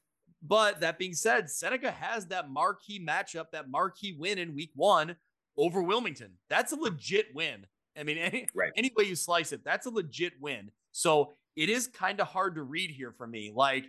but 0.43 0.81
that 0.81 0.99
being 0.99 1.15
said, 1.15 1.51
Seneca 1.51 1.91
has 1.91 2.27
that 2.27 2.51
marquee 2.51 3.05
matchup, 3.05 3.47
that 3.53 3.71
marquee 3.71 4.17
win 4.17 4.39
in 4.39 4.55
week 4.55 4.71
one 4.75 5.17
over 5.57 5.83
Wilmington. 5.83 6.33
That's 6.49 6.73
a 6.73 6.77
legit 6.77 7.35
win. 7.35 7.67
I 7.99 8.03
mean, 8.03 8.19
any, 8.19 8.47
Right. 8.55 8.73
any 8.77 8.93
way 8.97 9.05
you 9.05 9.15
slice 9.17 9.53
it, 9.53 9.65
that's 9.65 9.87
a 9.87 9.91
legit 9.91 10.35
win. 10.41 10.71
So 10.93 11.35
it 11.57 11.69
is 11.71 11.87
kind 11.87 12.21
of 12.21 12.29
hard 12.29 12.55
to 12.57 12.63
read 12.63 12.91
here 12.91 13.13
for 13.13 13.27
me. 13.27 13.53
Like, 13.55 13.87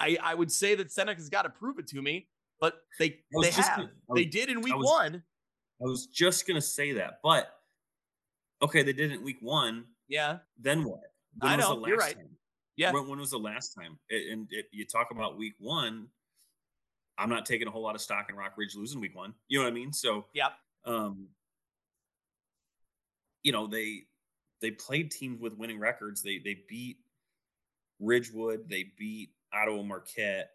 I, 0.00 0.18
I 0.22 0.34
would 0.34 0.50
say 0.52 0.74
that 0.74 0.90
Seneca's 0.92 1.28
got 1.28 1.42
to 1.42 1.48
prove 1.50 1.78
it 1.78 1.86
to 1.88 2.02
me, 2.02 2.28
but 2.60 2.74
they 2.98 3.20
they 3.40 3.50
have. 3.50 3.76
gonna- 3.76 3.90
I 4.10 4.14
they 4.14 4.24
did 4.24 4.48
in 4.50 4.60
week 4.62 4.76
was- 4.76 4.84
one. 4.86 5.22
I 5.80 5.84
was 5.84 6.06
just 6.06 6.46
gonna 6.46 6.60
say 6.60 6.92
that, 6.92 7.14
but 7.24 7.48
okay, 8.62 8.82
they 8.82 8.92
did 8.92 9.10
it 9.10 9.14
in 9.18 9.24
week 9.24 9.38
one. 9.40 9.84
Yeah. 10.08 10.38
Then 10.58 10.84
what? 10.84 11.00
When 11.38 11.50
I 11.52 11.56
was 11.56 11.64
know, 11.64 11.80
the 11.80 11.88
you're 11.88 11.96
last 11.98 12.06
right. 12.06 12.16
time? 12.16 12.36
Yeah. 12.76 12.92
When, 12.92 13.08
when 13.08 13.18
was 13.18 13.30
the 13.30 13.38
last 13.38 13.74
time? 13.74 13.98
A- 14.10 14.30
And 14.32 14.46
it, 14.50 14.66
you 14.72 14.84
talk 14.86 15.10
about 15.10 15.36
week 15.38 15.54
one. 15.58 16.06
I'm 17.18 17.28
not 17.28 17.46
taking 17.46 17.66
a 17.68 17.70
whole 17.70 17.82
lot 17.82 17.94
of 17.94 18.00
stock 18.00 18.28
in 18.30 18.36
Rockridge 18.36 18.74
losing 18.76 19.00
week 19.00 19.14
one. 19.16 19.34
You 19.48 19.58
know 19.58 19.64
what 19.64 19.70
I 19.70 19.74
mean? 19.74 19.92
So, 19.92 20.26
yeah. 20.34 20.48
um, 20.84 21.28
you 23.42 23.52
know 23.52 23.66
they 23.66 24.02
they 24.60 24.70
played 24.70 25.10
teams 25.10 25.40
with 25.40 25.56
winning 25.58 25.78
records. 25.80 26.22
They 26.22 26.38
they 26.38 26.58
beat 26.68 26.98
Ridgewood. 28.00 28.68
They 28.68 28.92
beat 28.98 29.30
Ottawa 29.52 29.82
Marquette. 29.82 30.50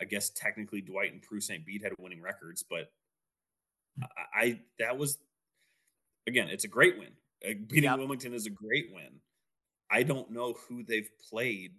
I 0.00 0.04
guess 0.04 0.30
technically 0.30 0.80
Dwight 0.80 1.12
and 1.12 1.20
Peru 1.22 1.40
St. 1.40 1.66
Bede 1.66 1.82
had 1.82 1.92
winning 1.98 2.22
records, 2.22 2.62
but 2.68 2.92
I, 4.00 4.06
I 4.40 4.60
that 4.78 4.96
was 4.96 5.18
again, 6.26 6.48
it's 6.48 6.64
a 6.64 6.68
great 6.68 6.98
win. 6.98 7.10
Beating 7.66 7.84
Yep. 7.84 7.98
Wilmington 7.98 8.34
is 8.34 8.46
a 8.46 8.50
great 8.50 8.90
win. 8.92 9.20
I 9.90 10.02
don't 10.02 10.30
know 10.30 10.54
who 10.68 10.84
they've 10.84 11.08
played 11.30 11.72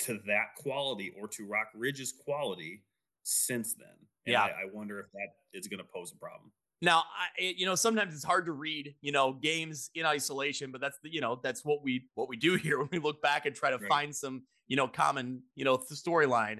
to 0.00 0.20
that 0.26 0.54
quality 0.56 1.12
or 1.18 1.26
to 1.28 1.46
Rockridge's 1.46 2.12
quality 2.12 2.82
since 3.22 3.74
then. 3.74 3.88
And 4.26 4.32
Yeah. 4.32 4.42
I, 4.42 4.48
I 4.48 4.64
wonder 4.72 5.00
if 5.00 5.06
that 5.12 5.28
is 5.52 5.68
going 5.68 5.78
to 5.78 5.84
pose 5.84 6.12
a 6.12 6.16
problem. 6.16 6.52
Now, 6.82 6.98
I, 6.98 7.40
it- 7.42 7.56
you 7.56 7.66
know, 7.66 7.74
sometimes 7.74 8.14
it's 8.14 8.24
hard 8.24 8.46
to 8.46 8.52
read, 8.52 8.94
you 9.00 9.12
know, 9.12 9.32
games 9.32 9.90
in 9.94 10.04
isolation, 10.06 10.70
but 10.72 10.80
that's 10.80 10.98
the, 11.02 11.12
you 11.12 11.20
know, 11.20 11.40
that's 11.42 11.64
what 11.64 11.82
we 11.82 12.08
what 12.14 12.28
we 12.28 12.36
do 12.36 12.54
here 12.56 12.78
when 12.78 12.88
we 12.92 12.98
look 12.98 13.22
back 13.22 13.46
and 13.46 13.54
try 13.54 13.70
to 13.70 13.78
Right. 13.78 13.88
find 13.88 14.14
some, 14.14 14.42
you 14.68 14.76
know, 14.76 14.86
common, 14.88 15.42
you 15.54 15.64
know, 15.64 15.78
storyline. 15.78 16.58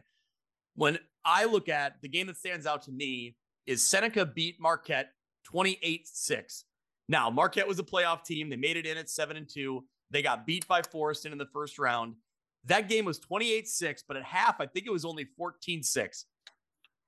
When 0.75 0.99
I 1.25 1.45
look 1.45 1.69
at 1.69 2.01
the 2.03 2.09
game 2.09 2.27
that 2.29 2.37
stands 2.37 2.67
out 2.67 2.83
to 2.83 2.93
me 2.93 3.37
is 3.67 3.87
Seneca 3.87 4.25
beat 4.27 4.57
Marquette 4.61 5.11
28-6. 5.53 6.65
Now, 7.09 7.31
Marquette 7.31 7.67
was 7.69 7.79
a 7.79 7.83
playoff 7.85 8.25
team. 8.25 8.49
They 8.51 8.57
made 8.57 8.77
it 8.77 8.87
in 8.87 8.97
at 8.97 9.09
7 9.09 9.37
and 9.37 9.49
2. 9.49 9.85
They 10.11 10.23
got 10.23 10.47
beat 10.47 10.67
by 10.69 10.83
Forreston 10.83 11.33
in 11.33 11.39
the 11.39 11.47
first 11.53 11.79
round. 11.79 12.15
That 12.65 12.89
game 12.89 13.05
was 13.05 13.19
28-6, 13.21 14.03
but 14.09 14.17
at 14.17 14.25
half, 14.25 14.61
I 14.61 14.67
think 14.67 14.87
it 14.87 14.93
was 14.93 15.05
only 15.05 15.27
14-6. 15.41 16.25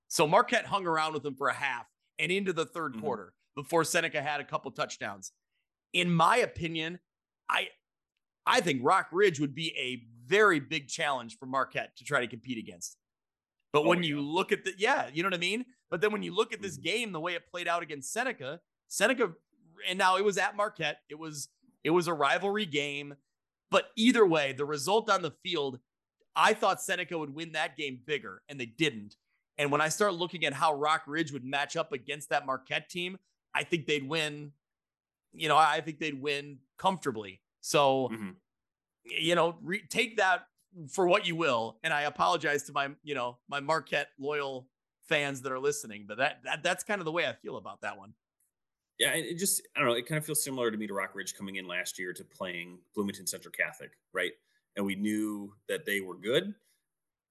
So 0.09 0.27
Marquette 0.27 0.65
hung 0.67 0.87
around 0.87 1.15
with 1.15 1.23
them 1.23 1.35
for 1.37 1.49
a 1.49 1.55
half 1.55 1.87
and 2.19 2.31
into 2.33 2.53
the 2.53 2.67
3rd 2.67 2.95
Mhm. 2.95 3.01
quarter 3.01 3.35
before 3.55 3.85
Seneca 3.85 4.23
had 4.23 4.41
a 4.41 4.45
couple 4.45 4.71
touchdowns. 4.71 5.33
in 5.95 6.13
my 6.13 6.37
opinion, 6.37 7.01
I 7.49 7.71
I 8.47 8.61
think 8.61 8.83
Rockridge 8.83 9.41
would 9.41 9.55
be 9.55 9.75
a 9.77 10.07
very 10.27 10.61
big 10.61 10.89
challenge 10.89 11.39
for 11.39 11.47
Marquette 11.47 11.97
to 11.97 12.05
try 12.05 12.21
to 12.21 12.27
compete 12.27 12.59
against. 12.59 12.99
But 13.73 13.81
Oh, 13.85 13.89
when 13.89 14.03
yeah. 14.03 14.09
you 14.11 14.21
look 14.21 14.53
at 14.53 14.65
the 14.65 14.75
yeah, 14.79 15.09
you 15.09 15.23
know 15.23 15.29
what 15.29 15.35
I 15.35 15.39
mean? 15.39 15.65
But 15.91 16.01
then 16.03 16.13
when 16.13 16.23
you 16.23 16.35
look 16.35 16.53
at 16.53 16.61
this 16.61 16.79
Mhm. 16.79 16.83
game, 16.83 17.13
the 17.13 17.21
way 17.21 17.35
it 17.35 17.47
played 17.47 17.67
out 17.69 17.83
against 17.83 18.13
Seneca, 18.13 18.61
Seneca 18.89 19.35
and 19.87 19.99
now 19.99 20.17
it 20.17 20.25
was 20.25 20.37
at 20.39 20.57
Marquette. 20.57 21.03
It 21.09 21.15
was 21.17 21.49
it 21.85 21.91
was 21.91 22.07
a 22.07 22.13
rivalry 22.15 22.67
game. 22.67 23.17
But 23.71 23.93
either 23.97 24.27
way, 24.27 24.53
the 24.53 24.65
result 24.67 25.09
on 25.09 25.23
the 25.23 25.31
field, 25.31 25.81
I 26.37 26.53
thought 26.55 26.83
Seneca 26.83 27.17
would 27.19 27.31
win 27.35 27.53
that 27.53 27.77
game 27.77 27.97
bigger, 28.05 28.43
and 28.49 28.59
they 28.61 28.67
didn't. 28.67 29.17
And 29.59 29.73
when 29.73 29.81
I 29.81 29.89
start 29.89 30.15
looking 30.15 30.45
at 30.45 30.53
how 30.53 30.73
Rockridge 30.75 31.33
would 31.33 31.45
match 31.45 31.77
up 31.77 31.93
against 31.93 32.31
that 32.31 32.47
Marquette 32.47 32.89
team, 32.89 33.19
I 33.55 33.65
think 33.65 33.87
they'd 33.87 34.09
win. 34.09 34.53
You 35.33 35.49
know, 35.49 35.57
I 35.57 35.81
think 35.81 35.99
they'd 35.99 36.21
win 36.21 36.61
comfortably. 36.79 37.43
So, 37.61 38.09
Mhm. 38.09 38.37
you 39.05 39.35
know, 39.35 39.59
re- 39.63 39.87
take 39.89 40.17
that 40.19 40.47
for 40.93 41.07
what 41.09 41.27
you 41.27 41.35
will. 41.35 41.79
And 41.83 41.93
I 41.93 42.03
apologize 42.03 42.63
to 42.65 42.73
my, 42.73 42.95
you 43.03 43.15
know, 43.15 43.39
my 43.49 43.61
Marquette 43.61 44.11
loyal 44.19 44.69
fans 45.03 45.43
that 45.43 45.53
are 45.53 45.59
listening, 45.59 46.07
but 46.07 46.19
that, 46.19 46.43
that 46.45 46.63
that's 46.63 46.85
kind 46.85 47.01
of 47.01 47.05
the 47.05 47.13
way 47.13 47.27
I 47.27 47.33
feel 47.33 47.57
about 47.57 47.81
that 47.81 47.97
one. 47.97 48.15
Yeah, 48.99 49.13
it 49.15 49.35
just 49.39 49.63
I 49.75 49.81
don't 49.81 49.89
know. 49.89 49.95
It 49.95 50.07
kind 50.07 50.19
of 50.19 50.27
feels 50.27 50.43
similar 50.43 50.71
to 50.71 50.77
me 50.77 50.87
to 50.87 50.93
Rockridge 50.93 51.35
coming 51.35 51.57
in 51.57 51.67
last 51.67 51.99
year 51.99 52.13
to 52.13 52.25
playing 52.25 52.83
Bloomington 52.95 53.27
Central 53.27 53.53
Catholic, 53.53 53.97
right? 54.13 54.33
And 54.77 54.85
we 54.85 54.95
knew 54.97 55.57
that 55.69 55.85
they 55.87 56.01
were 56.01 56.17
good. 56.17 56.55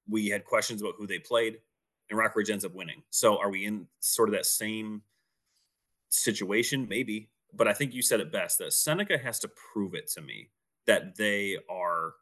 We 0.07 0.28
had 0.28 0.45
questions 0.45 0.82
about 0.82 0.95
who 0.97 1.05
they 1.07 1.19
played, 1.19 1.61
and 2.10 2.20
Rockridge 2.20 2.49
ends 2.49 2.66
up 2.66 2.74
winning. 2.74 3.03
So 3.10 3.38
are 3.38 3.49
we 3.49 3.66
in 3.66 3.88
sort 3.99 4.30
of 4.30 4.36
that 4.36 4.45
same 4.45 5.01
situation? 6.10 6.88
Maybe, 6.89 7.30
but 7.53 7.68
I 7.68 7.74
think 7.74 7.93
you 7.93 8.01
said 8.01 8.20
it 8.20 8.32
best 8.32 8.60
that 8.60 8.74
Seneca 8.74 9.18
has 9.18 9.39
to 9.39 9.49
prove 9.74 9.93
it 9.93 10.08
to 10.12 10.22
me 10.22 10.49
that 10.86 11.18
they 11.18 11.58
are 11.70 12.14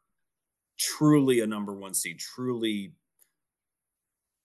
truly 0.78 1.42
a 1.42 1.48
number 1.48 1.74
one 1.74 1.94
seed, 1.94 2.20
truly. 2.20 2.94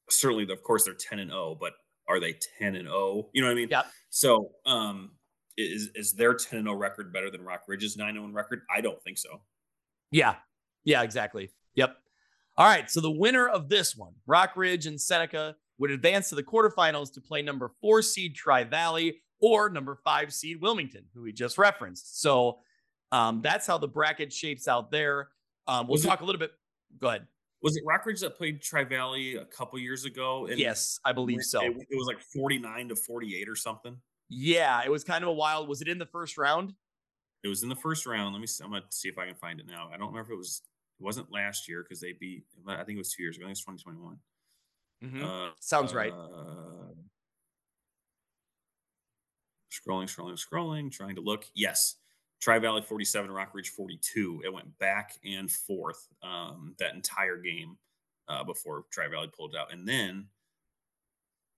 Certainly, 0.09 0.51
of 0.53 0.63
course, 0.63 0.85
they're 0.85 0.95
ten 0.95 1.19
and 1.21 1.31
zero, 1.31 1.57
but 1.59 1.73
are 2.09 2.21
they 2.21 2.37
ten 2.59 2.75
and 2.75 2.87
zero? 2.87 3.29
You 3.33 3.43
know 3.43 3.49
what 3.49 3.53
I 3.53 3.57
mean? 3.57 3.69
Yep. 3.71 3.87
So, 4.11 4.51
um, 4.67 5.13
is 5.57 5.91
is 5.95 6.13
their 6.13 6.35
ten 6.35 6.59
and 6.59 6.67
zero 6.67 6.77
record 6.77 7.13
better 7.13 7.31
than 7.31 7.43
Rockridge's 7.43 7.97
nine 7.97 8.15
zero 8.15 8.29
record? 8.29 8.63
I 8.75 8.81
don't 8.81 9.03
think 9.03 9.19
so. 9.19 9.41
Yeah. 10.11 10.35
Yeah, 10.85 11.03
exactly. 11.03 11.51
Yep. 11.75 11.97
All 12.61 12.67
right. 12.67 12.91
So 12.91 13.01
the 13.01 13.11
winner 13.11 13.49
of 13.49 13.71
this 13.71 13.97
one, 13.97 14.13
Rockridge 14.29 14.87
and 14.87 15.01
Seneca, 15.01 15.57
would 15.79 15.91
advance 15.91 16.29
to 16.29 16.35
the 16.35 16.43
quarterfinals 16.43 17.11
to 17.15 17.21
play 17.23 17.41
number 17.41 17.71
four 17.81 18.03
seed 18.03 18.35
Tri 18.35 18.65
Valley 18.65 19.23
or 19.41 19.71
number 19.71 19.97
five 20.05 20.31
seed 20.31 20.61
Wilmington, 20.61 21.05
who 21.15 21.23
we 21.23 21.33
just 21.33 21.57
referenced. 21.57 22.21
So 22.21 22.59
um, 23.13 23.41
that's 23.41 23.67
how 23.67 23.79
the 23.79 23.89
bracket 23.89 24.31
shapes 24.31 24.69
out 24.69 24.91
there. 24.91 25.31
Um, 25.67 25.87
we'll 25.87 25.95
Was 25.95 26.05
it- 26.05 26.09
talk 26.09 26.21
a 26.21 26.25
little 26.27 26.39
bit. 26.39 26.53
Go 26.99 27.09
ahead. 27.09 27.27
Was 27.63 27.77
it 27.79 27.85
Rockridge 27.87 28.21
that 28.21 28.37
played 28.37 28.61
Tri 28.61 28.85
Valley 28.85 29.37
a 29.37 29.45
couple 29.47 29.79
years 29.79 30.05
ago? 30.05 30.47
And 30.47 30.59
yes, 30.59 31.01
I 31.05 31.13
believe 31.13 31.43
so. 31.43 31.63
It, 31.63 31.73
it 31.91 31.97
was 31.97 32.07
like 32.07 32.21
forty 32.21 32.59
nine 32.59 32.89
to 32.89 32.97
forty 32.97 33.37
eight 33.41 33.49
or 33.49 33.57
something. 33.57 33.97
Yeah, 34.29 34.83
it 34.85 34.91
was 34.91 35.03
kind 35.03 35.25
of 35.25 35.29
a 35.29 35.33
wild. 35.33 35.67
Was 35.69 35.81
it 35.81 35.89
in 35.89 35.99
the 35.99 36.07
first 36.07 36.37
round? 36.37 36.75
It 37.43 37.49
was 37.49 37.63
in 37.63 37.69
the 37.71 37.77
first 37.77 38.07
round. 38.07 38.35
Let 38.35 38.41
me. 38.41 38.47
See, 38.47 38.63
I'm 38.65 38.71
gonna 38.71 38.85
see 38.91 39.09
if 39.09 39.17
I 39.19 39.27
can 39.27 39.35
find 39.35 39.61
it 39.61 39.67
now. 39.67 39.89
I 39.93 39.97
don't 39.97 40.09
remember 40.09 40.31
if 40.33 40.35
it 40.35 40.37
was. 40.39 40.63
It 41.01 41.05
wasn't 41.05 41.33
last 41.33 41.67
year 41.69 41.83
because 41.83 42.01
they 42.01 42.13
beat. 42.13 42.45
I 42.67 42.85
think 42.85 42.97
it 42.97 42.99
was 42.99 43.13
two 43.13 43.23
years 43.23 43.37
ago. 43.37 43.47
I 43.47 43.49
think 43.49 43.57
it's 43.57 43.65
2021. 43.65 44.19
Mhm. 45.03 45.25
Uh, 45.25 45.55
Sounds 45.61 45.95
right. 45.95 46.13
uh, 46.13 46.93
scrolling, 49.73 50.05
scrolling, 50.15 50.39
scrolling, 50.39 50.93
trying 50.93 51.15
to 51.17 51.23
look. 51.23 51.47
Yes. 51.55 51.97
Tri 52.41 52.59
Valley 52.59 52.83
47, 52.83 53.31
Rockridge 53.31 53.69
42. 53.69 54.43
It 54.45 54.53
went 54.53 54.77
back 54.79 55.13
and 55.25 55.51
forth 55.51 56.07
um, 56.23 56.75
that 56.79 56.95
entire 56.95 57.37
game 57.37 57.77
uh, 58.29 58.45
before 58.45 58.85
Tri 58.91 59.09
Valley 59.09 59.31
pulled 59.35 59.55
out. 59.55 59.73
And 59.73 59.87
then 59.87 60.27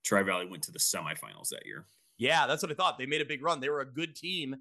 Tri 0.04 0.22
Valley 0.22 0.46
went 0.46 0.62
to 0.64 0.72
the 0.72 0.78
semifinals 0.80 1.48
that 1.50 1.66
year. 1.66 1.86
Yeah, 2.18 2.46
that's 2.46 2.62
what 2.62 2.70
I 2.70 2.74
thought. 2.74 2.98
They 2.98 3.06
made 3.06 3.20
a 3.20 3.24
big 3.26 3.42
run. 3.42 3.60
They 3.60 3.68
were 3.70 3.80
a 3.80 3.86
good 3.86 4.14
team, 4.14 4.56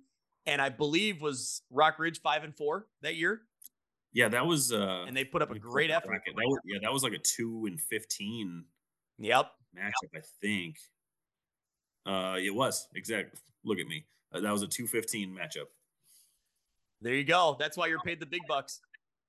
and 0.45 0.61
I 0.61 0.69
believe 0.69 1.21
was 1.21 1.61
Rockridge 1.71 2.19
five 2.21 2.43
and 2.43 2.55
four 2.55 2.88
that 3.01 3.15
year, 3.15 3.41
Yeah, 4.14 4.28
that 4.30 4.45
was. 4.45 4.72
Uh, 4.74 5.05
and 5.07 5.16
they 5.16 5.24
put 5.24 5.41
up 5.41 5.49
a 5.49 5.53
let 5.53 5.55
me 5.55 5.62
pull 5.62 5.72
great 5.72 5.89
effort. 5.91 6.07
bracket. 6.07 6.36
That 6.36 6.45
was, 6.47 6.59
yeah, 6.66 6.80
that 6.82 6.91
was 6.91 7.03
like 7.03 7.14
a 7.14 7.20
2 7.20 7.66
and 7.68 7.80
15 7.80 8.66
Yep. 9.20 9.51
matchup, 9.78 10.16
I 10.16 10.22
think. 10.41 10.78
Uh, 12.05 12.38
it 12.41 12.53
was 12.53 12.88
exactly. 12.95 13.39
Look 13.64 13.80
at 13.80 13.88
me. 13.88 14.05
Uh, 14.34 14.41
that 14.41 14.51
was 14.51 14.64
a 14.64 14.68
215 14.68 15.30
matchup. 15.34 15.66
There 17.01 17.14
you 17.14 17.24
go. 17.24 17.55
That's 17.59 17.78
why 17.78 17.88
you're 17.88 17.99
paid 18.01 18.20
the 18.20 18.26
big 18.26 18.41
bucks. 18.47 18.82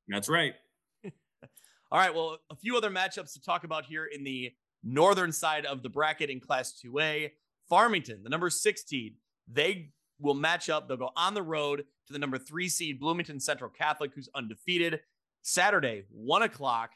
That's 0.09 0.28
right. 0.28 0.55
All 1.05 1.99
right. 1.99 2.14
Well, 2.14 2.39
a 2.51 2.57
few 2.57 2.76
other 2.76 2.91
matchups 2.91 3.33
to 3.35 3.41
talk 3.43 3.64
about 3.64 3.85
here 3.85 4.07
in 4.07 4.24
the 4.24 4.53
northern 4.83 5.33
side 5.33 5.64
of 5.64 5.83
the 5.83 5.89
bracket 5.89 6.28
in 6.30 6.41
Class 6.41 6.80
2A. 6.85 7.30
Farmington, 7.68 8.22
the 8.22 8.28
number 8.28 8.51
16, 8.51 9.14
they 9.49 9.91
will 10.22 10.34
match 10.34 10.70
up. 10.70 10.88
They'll 10.88 10.96
go 10.96 11.10
on 11.16 11.34
the 11.34 11.42
road 11.42 11.84
to 12.06 12.12
the 12.12 12.18
number 12.18 12.38
three 12.38 12.68
seed, 12.68 13.00
Bloomington 13.00 13.40
Central 13.40 13.70
Catholic, 13.70 14.12
who's 14.14 14.28
undefeated. 14.34 15.00
Saturday, 15.42 16.04
one 16.10 16.42
o'clock. 16.42 16.90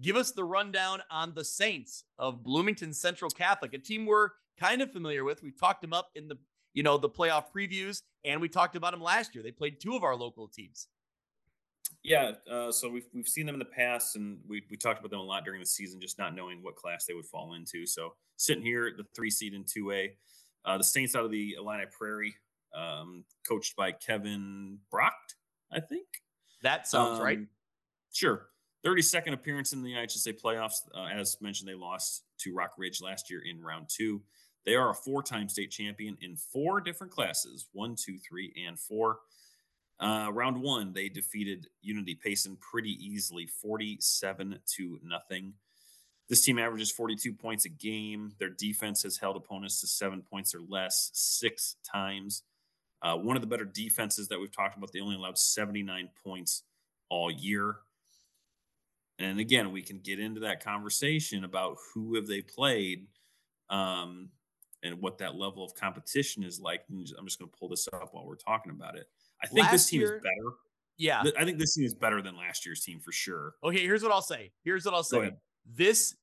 Give 0.00 0.16
us 0.16 0.30
the 0.30 0.44
rundown 0.44 1.02
on 1.10 1.34
the 1.34 1.44
Saints 1.44 2.04
of 2.18 2.42
Bloomington 2.42 2.94
Central 2.94 3.30
Catholic, 3.30 3.74
a 3.74 3.78
team 3.78 4.06
we're 4.06 4.30
kind 4.58 4.80
of 4.80 4.90
familiar 4.90 5.24
with. 5.24 5.42
We've 5.42 5.58
talked 5.58 5.82
them 5.82 5.92
up 5.92 6.10
in 6.14 6.28
the 6.28 6.36
you 6.72 6.82
know 6.82 6.96
the 6.96 7.10
playoff 7.10 7.46
previews, 7.54 8.02
and 8.24 8.40
we 8.40 8.48
talked 8.48 8.76
about 8.76 8.92
them 8.92 9.02
last 9.02 9.34
year. 9.34 9.44
They 9.44 9.50
played 9.50 9.80
two 9.80 9.94
of 9.94 10.04
our 10.04 10.16
local 10.16 10.48
teams. 10.48 10.88
Yeah. 12.02 12.32
Uh, 12.50 12.72
so 12.72 12.88
we've 12.88 13.06
we've 13.14 13.28
seen 13.28 13.46
them 13.46 13.54
in 13.54 13.58
the 13.58 13.64
past, 13.64 14.16
and 14.16 14.38
we 14.48 14.62
we 14.70 14.76
talked 14.76 15.00
about 15.00 15.10
them 15.10 15.20
a 15.20 15.24
lot 15.24 15.44
during 15.44 15.60
the 15.60 15.66
season, 15.66 16.00
just 16.00 16.18
not 16.18 16.34
knowing 16.34 16.62
what 16.62 16.76
class 16.76 17.04
they 17.04 17.14
would 17.14 17.26
fall 17.26 17.54
into. 17.54 17.86
So 17.86 18.14
sitting 18.36 18.62
here 18.62 18.92
the 18.96 19.04
three 19.14 19.30
seed 19.30 19.54
in 19.54 19.64
two 19.64 19.92
A, 19.92 20.16
uh, 20.64 20.78
the 20.78 20.84
Saints 20.84 21.14
out 21.14 21.24
of 21.24 21.30
the 21.30 21.54
Illini 21.58 21.84
Prairie, 21.96 22.34
um, 22.74 23.24
coached 23.46 23.76
by 23.76 23.92
Kevin 23.92 24.78
Brocht, 24.90 25.34
I 25.70 25.80
think. 25.80 26.06
That 26.62 26.86
sounds 26.86 27.20
right. 27.20 27.38
Um, 27.38 27.48
Sure. 28.12 28.48
32nd 28.84 29.32
appearance 29.32 29.72
in 29.72 29.82
the 29.82 29.92
IHSA 29.92 30.40
playoffs. 30.40 30.82
Uh, 30.94 31.06
as 31.06 31.40
mentioned, 31.40 31.68
they 31.68 31.74
lost 31.74 32.24
to 32.38 32.52
Rockridge 32.52 33.02
last 33.02 33.30
year 33.30 33.40
in 33.48 33.62
round 33.62 33.86
two. 33.88 34.20
They 34.66 34.74
are 34.74 34.90
a 34.90 34.94
four 34.94 35.22
time 35.22 35.48
state 35.48 35.70
champion 35.70 36.16
in 36.20 36.36
four 36.36 36.80
different 36.80 37.12
classes 37.12 37.66
one, 37.72 37.96
two, 37.96 38.18
three, 38.18 38.52
and 38.66 38.78
four. 38.78 39.20
Uh, 40.00 40.30
round 40.32 40.60
one, 40.60 40.92
they 40.92 41.08
defeated 41.08 41.68
Unity 41.80 42.16
Payson 42.16 42.56
pretty 42.56 42.90
easily, 43.04 43.46
47 43.46 44.58
to 44.74 45.00
nothing. 45.04 45.52
This 46.28 46.44
team 46.44 46.58
averages 46.58 46.90
42 46.90 47.32
points 47.32 47.66
a 47.66 47.68
game. 47.68 48.32
Their 48.38 48.48
defense 48.50 49.02
has 49.04 49.16
held 49.16 49.36
opponents 49.36 49.80
to 49.80 49.86
seven 49.86 50.22
points 50.22 50.54
or 50.54 50.60
less 50.68 51.10
six 51.12 51.76
times. 51.84 52.42
Uh, 53.02 53.16
one 53.16 53.36
of 53.36 53.42
the 53.42 53.48
better 53.48 53.64
defenses 53.64 54.28
that 54.28 54.38
we've 54.38 54.54
talked 54.54 54.76
about, 54.76 54.92
they 54.92 55.00
only 55.00 55.16
allowed 55.16 55.36
79 55.36 56.08
points 56.24 56.62
all 57.10 57.30
year. 57.30 57.76
And 59.18 59.40
again, 59.40 59.72
we 59.72 59.82
can 59.82 59.98
get 59.98 60.20
into 60.20 60.40
that 60.40 60.62
conversation 60.64 61.44
about 61.44 61.76
who 61.92 62.14
have 62.14 62.26
they 62.26 62.42
played 62.42 63.06
um, 63.70 64.28
and 64.82 65.00
what 65.00 65.18
that 65.18 65.34
level 65.34 65.64
of 65.64 65.74
competition 65.74 66.44
is 66.44 66.60
like. 66.60 66.82
And 66.88 67.06
I'm 67.18 67.26
just 67.26 67.38
going 67.38 67.50
to 67.50 67.56
pull 67.56 67.68
this 67.68 67.88
up 67.92 68.10
while 68.12 68.24
we're 68.24 68.36
talking 68.36 68.70
about 68.70 68.96
it. 68.96 69.06
I 69.42 69.48
think 69.48 69.70
this 69.70 69.86
team 69.86 70.00
year- 70.00 70.16
is 70.16 70.22
better. 70.22 70.56
Yeah. 70.98 71.22
I 71.38 71.44
think 71.44 71.58
this 71.58 71.74
team 71.74 71.84
is 71.84 71.94
better 71.94 72.22
than 72.22 72.36
last 72.36 72.64
year's 72.64 72.82
team 72.82 73.00
for 73.00 73.10
sure. 73.10 73.54
Okay, 73.64 73.80
here's 73.80 74.02
what 74.02 74.12
I'll 74.12 74.22
say. 74.22 74.52
Here's 74.62 74.84
what 74.84 74.94
I'll 74.94 75.02
say. 75.02 75.32
This 75.66 76.14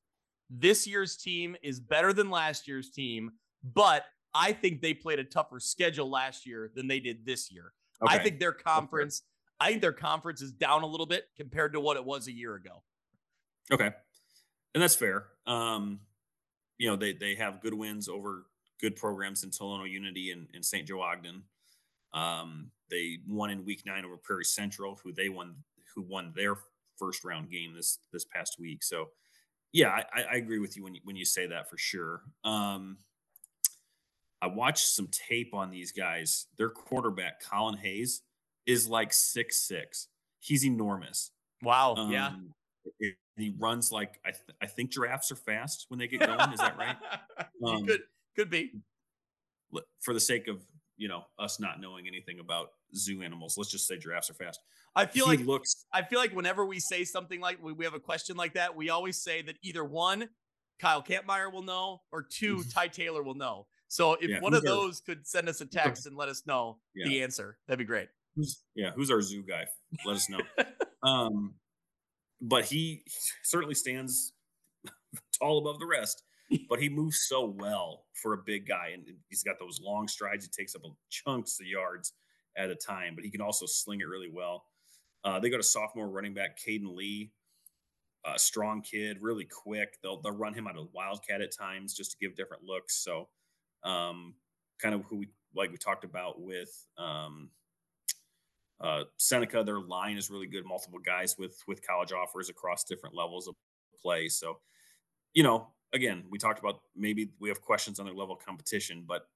this 0.48 0.86
year's 0.86 1.16
team 1.16 1.56
is 1.62 1.78
better 1.78 2.12
than 2.12 2.30
last 2.30 2.66
year's 2.66 2.90
team, 2.90 3.30
but 3.62 4.04
I 4.34 4.52
think 4.52 4.80
they 4.80 4.94
played 4.94 5.18
a 5.18 5.24
tougher 5.24 5.60
schedule 5.60 6.08
last 6.10 6.46
year 6.46 6.70
than 6.74 6.88
they 6.88 7.00
did 7.00 7.24
this 7.26 7.50
year. 7.50 7.72
I 8.02 8.18
think 8.18 8.38
their 8.38 8.52
conference, 8.52 9.22
I 9.58 9.68
think 9.68 9.82
their 9.82 9.92
conference 9.92 10.40
is 10.40 10.52
down 10.52 10.82
a 10.82 10.86
little 10.86 11.06
bit 11.06 11.24
compared 11.36 11.74
to 11.74 11.80
what 11.80 11.96
it 11.96 12.04
was 12.04 12.28
a 12.28 12.32
year 12.32 12.54
ago. 12.54 12.82
Okay, 13.72 13.90
and 14.74 14.82
that's 14.82 14.94
fair. 14.94 15.26
Um, 15.46 16.00
you 16.78 16.88
know, 16.88 16.96
they 16.96 17.12
they 17.12 17.34
have 17.34 17.60
good 17.60 17.74
wins 17.74 18.08
over 18.08 18.46
good 18.80 18.96
programs 18.96 19.44
in 19.44 19.50
Tolono 19.50 19.88
Unity 19.88 20.30
and, 20.30 20.48
and 20.54 20.64
St. 20.64 20.88
Joe 20.88 21.02
Ogden. 21.02 21.42
Um, 22.12 22.70
they 22.90 23.18
won 23.28 23.50
in 23.50 23.64
Week 23.64 23.82
Nine 23.86 24.04
over 24.04 24.16
Prairie 24.16 24.44
Central, 24.44 24.98
who 25.04 25.12
they 25.12 25.28
won, 25.28 25.56
who 25.94 26.02
won 26.02 26.32
their 26.34 26.56
first 26.98 27.24
round 27.24 27.50
game 27.50 27.74
this 27.74 27.98
this 28.12 28.24
past 28.24 28.56
week. 28.58 28.82
So, 28.82 29.10
yeah, 29.72 30.02
I, 30.12 30.22
I 30.22 30.36
agree 30.36 30.58
with 30.58 30.76
you 30.76 30.82
when 30.82 30.94
you, 30.94 31.00
when 31.04 31.16
you 31.16 31.24
say 31.24 31.46
that 31.46 31.70
for 31.70 31.78
sure. 31.78 32.22
Um, 32.44 32.98
I 34.42 34.46
watched 34.46 34.86
some 34.86 35.08
tape 35.08 35.52
on 35.54 35.70
these 35.70 35.92
guys. 35.92 36.46
Their 36.56 36.70
quarterback, 36.70 37.42
Colin 37.42 37.76
Hayes, 37.78 38.22
is 38.66 38.88
like 38.88 39.12
six 39.12 39.58
six. 39.66 40.08
He's 40.38 40.64
enormous. 40.64 41.30
Wow. 41.62 42.08
yeah. 42.10 42.28
Um, 42.28 42.54
it- 42.98 43.16
he 43.36 43.54
runs 43.58 43.90
like 43.90 44.20
I, 44.24 44.32
th- 44.32 44.42
I 44.60 44.66
think 44.66 44.90
giraffes 44.90 45.32
are 45.32 45.36
fast 45.36 45.86
when 45.88 45.98
they 45.98 46.08
get 46.08 46.20
going. 46.20 46.52
Is 46.52 46.60
that 46.60 46.76
right? 46.76 46.96
Um, 47.66 47.86
could 47.86 48.00
could 48.36 48.50
be. 48.50 48.72
For 50.00 50.12
the 50.12 50.20
sake 50.20 50.48
of 50.48 50.62
you 50.96 51.08
know 51.08 51.24
us 51.38 51.58
not 51.60 51.80
knowing 51.80 52.06
anything 52.06 52.40
about 52.40 52.68
zoo 52.94 53.22
animals. 53.22 53.56
Let's 53.56 53.70
just 53.70 53.86
say 53.86 53.96
giraffes 53.96 54.28
are 54.28 54.34
fast. 54.34 54.60
I 54.96 55.06
feel 55.06 55.28
he 55.30 55.36
like 55.38 55.46
looks 55.46 55.86
I 55.92 56.02
feel 56.02 56.18
like 56.18 56.34
whenever 56.34 56.66
we 56.66 56.80
say 56.80 57.04
something 57.04 57.40
like 57.40 57.62
we, 57.62 57.72
we 57.72 57.84
have 57.84 57.94
a 57.94 58.00
question 58.00 58.36
like 58.36 58.54
that, 58.54 58.74
we 58.76 58.90
always 58.90 59.16
say 59.16 59.40
that 59.42 59.56
either 59.62 59.84
one, 59.84 60.28
Kyle 60.80 61.02
Kampmeyer 61.02 61.50
will 61.52 61.62
know, 61.62 62.02
or 62.12 62.22
two, 62.22 62.62
Ty 62.74 62.88
Taylor 62.88 63.22
will 63.22 63.36
know. 63.36 63.66
So 63.90 64.14
if. 64.14 64.30
Yeah, 64.30 64.40
one 64.40 64.54
of 64.54 64.62
who's 64.62 64.70
our- 64.70 64.76
those 64.76 65.00
could 65.00 65.26
send 65.26 65.48
us 65.48 65.60
a 65.60 65.66
text 65.66 66.06
and 66.06 66.16
let 66.16 66.28
us 66.28 66.46
know 66.46 66.78
Yeah. 66.94 67.08
the 67.08 67.22
answer, 67.22 67.58
that'd 67.66 67.78
be 67.78 67.84
great. 67.84 68.08
who's 68.36 68.62
yeah 68.76 68.92
who's 68.92 69.10
our 69.10 69.20
zoo 69.20 69.42
guy. 69.42 69.66
Let 70.06 70.14
us 70.16 70.28
know. 70.30 70.40
um, 71.02 71.54
but 72.40 72.64
he 72.64 73.02
certainly 73.42 73.74
stands 73.74 74.32
tall 75.38 75.58
above 75.58 75.78
the 75.80 75.86
rest. 75.86 76.22
But 76.68 76.80
he 76.80 76.88
moves 76.88 77.26
so 77.28 77.44
well 77.46 78.06
for 78.20 78.32
a 78.32 78.38
big 78.38 78.66
guy, 78.66 78.88
and 78.94 79.04
he's 79.28 79.44
got 79.44 79.60
those 79.60 79.80
long 79.80 80.08
strides. 80.08 80.44
He 80.44 80.50
takes 80.50 80.74
up 80.74 80.82
chunks 81.08 81.60
of 81.60 81.66
yards 81.66 82.12
at 82.56 82.70
a 82.70 82.74
time, 82.74 83.14
but 83.14 83.22
he 83.22 83.30
can 83.30 83.40
also 83.40 83.66
sling 83.66 84.00
it 84.00 84.08
really 84.08 84.28
well. 84.32 84.64
Uh, 85.22 85.38
they 85.38 85.48
got 85.48 85.60
a 85.60 85.64
sophomore 85.64 86.08
running 86.08 86.34
back, 86.34 86.58
Caden 86.58 86.92
Lee, 86.96 87.30
a 88.26 88.36
strong 88.36 88.82
kid, 88.82 89.18
really 89.20 89.44
quick. 89.44 89.98
They'll 90.02 90.20
they'll 90.20 90.36
run 90.36 90.52
him 90.54 90.66
out 90.66 90.76
of 90.76 90.88
wildcat 90.92 91.40
at 91.40 91.56
times 91.56 91.94
just 91.94 92.10
to 92.12 92.16
give 92.20 92.34
different 92.34 92.64
looks. 92.64 92.96
So, 93.04 93.28
um, 93.84 94.34
kind 94.80 94.94
of 94.94 95.04
who 95.04 95.16
we 95.16 95.28
like 95.54 95.70
we 95.70 95.76
talked 95.76 96.04
about 96.04 96.40
with 96.40 96.86
um, 96.98 97.50
uh, 98.80 99.04
Seneca. 99.16 99.62
Their 99.64 99.80
line 99.80 100.16
is 100.16 100.30
really 100.30 100.46
good. 100.46 100.64
Multiple 100.64 100.98
guys 100.98 101.36
with 101.38 101.62
with 101.66 101.86
college 101.86 102.12
offers 102.12 102.48
across 102.48 102.84
different 102.84 103.14
levels 103.14 103.48
of 103.48 103.54
play. 104.00 104.28
So, 104.28 104.58
you 105.34 105.42
know, 105.42 105.68
again, 105.92 106.24
we 106.30 106.38
talked 106.38 106.58
about 106.58 106.80
maybe 106.96 107.30
we 107.40 107.48
have 107.48 107.60
questions 107.60 107.98
on 107.98 108.06
their 108.06 108.14
level 108.14 108.34
of 108.34 108.44
competition, 108.44 109.04
but 109.06 109.26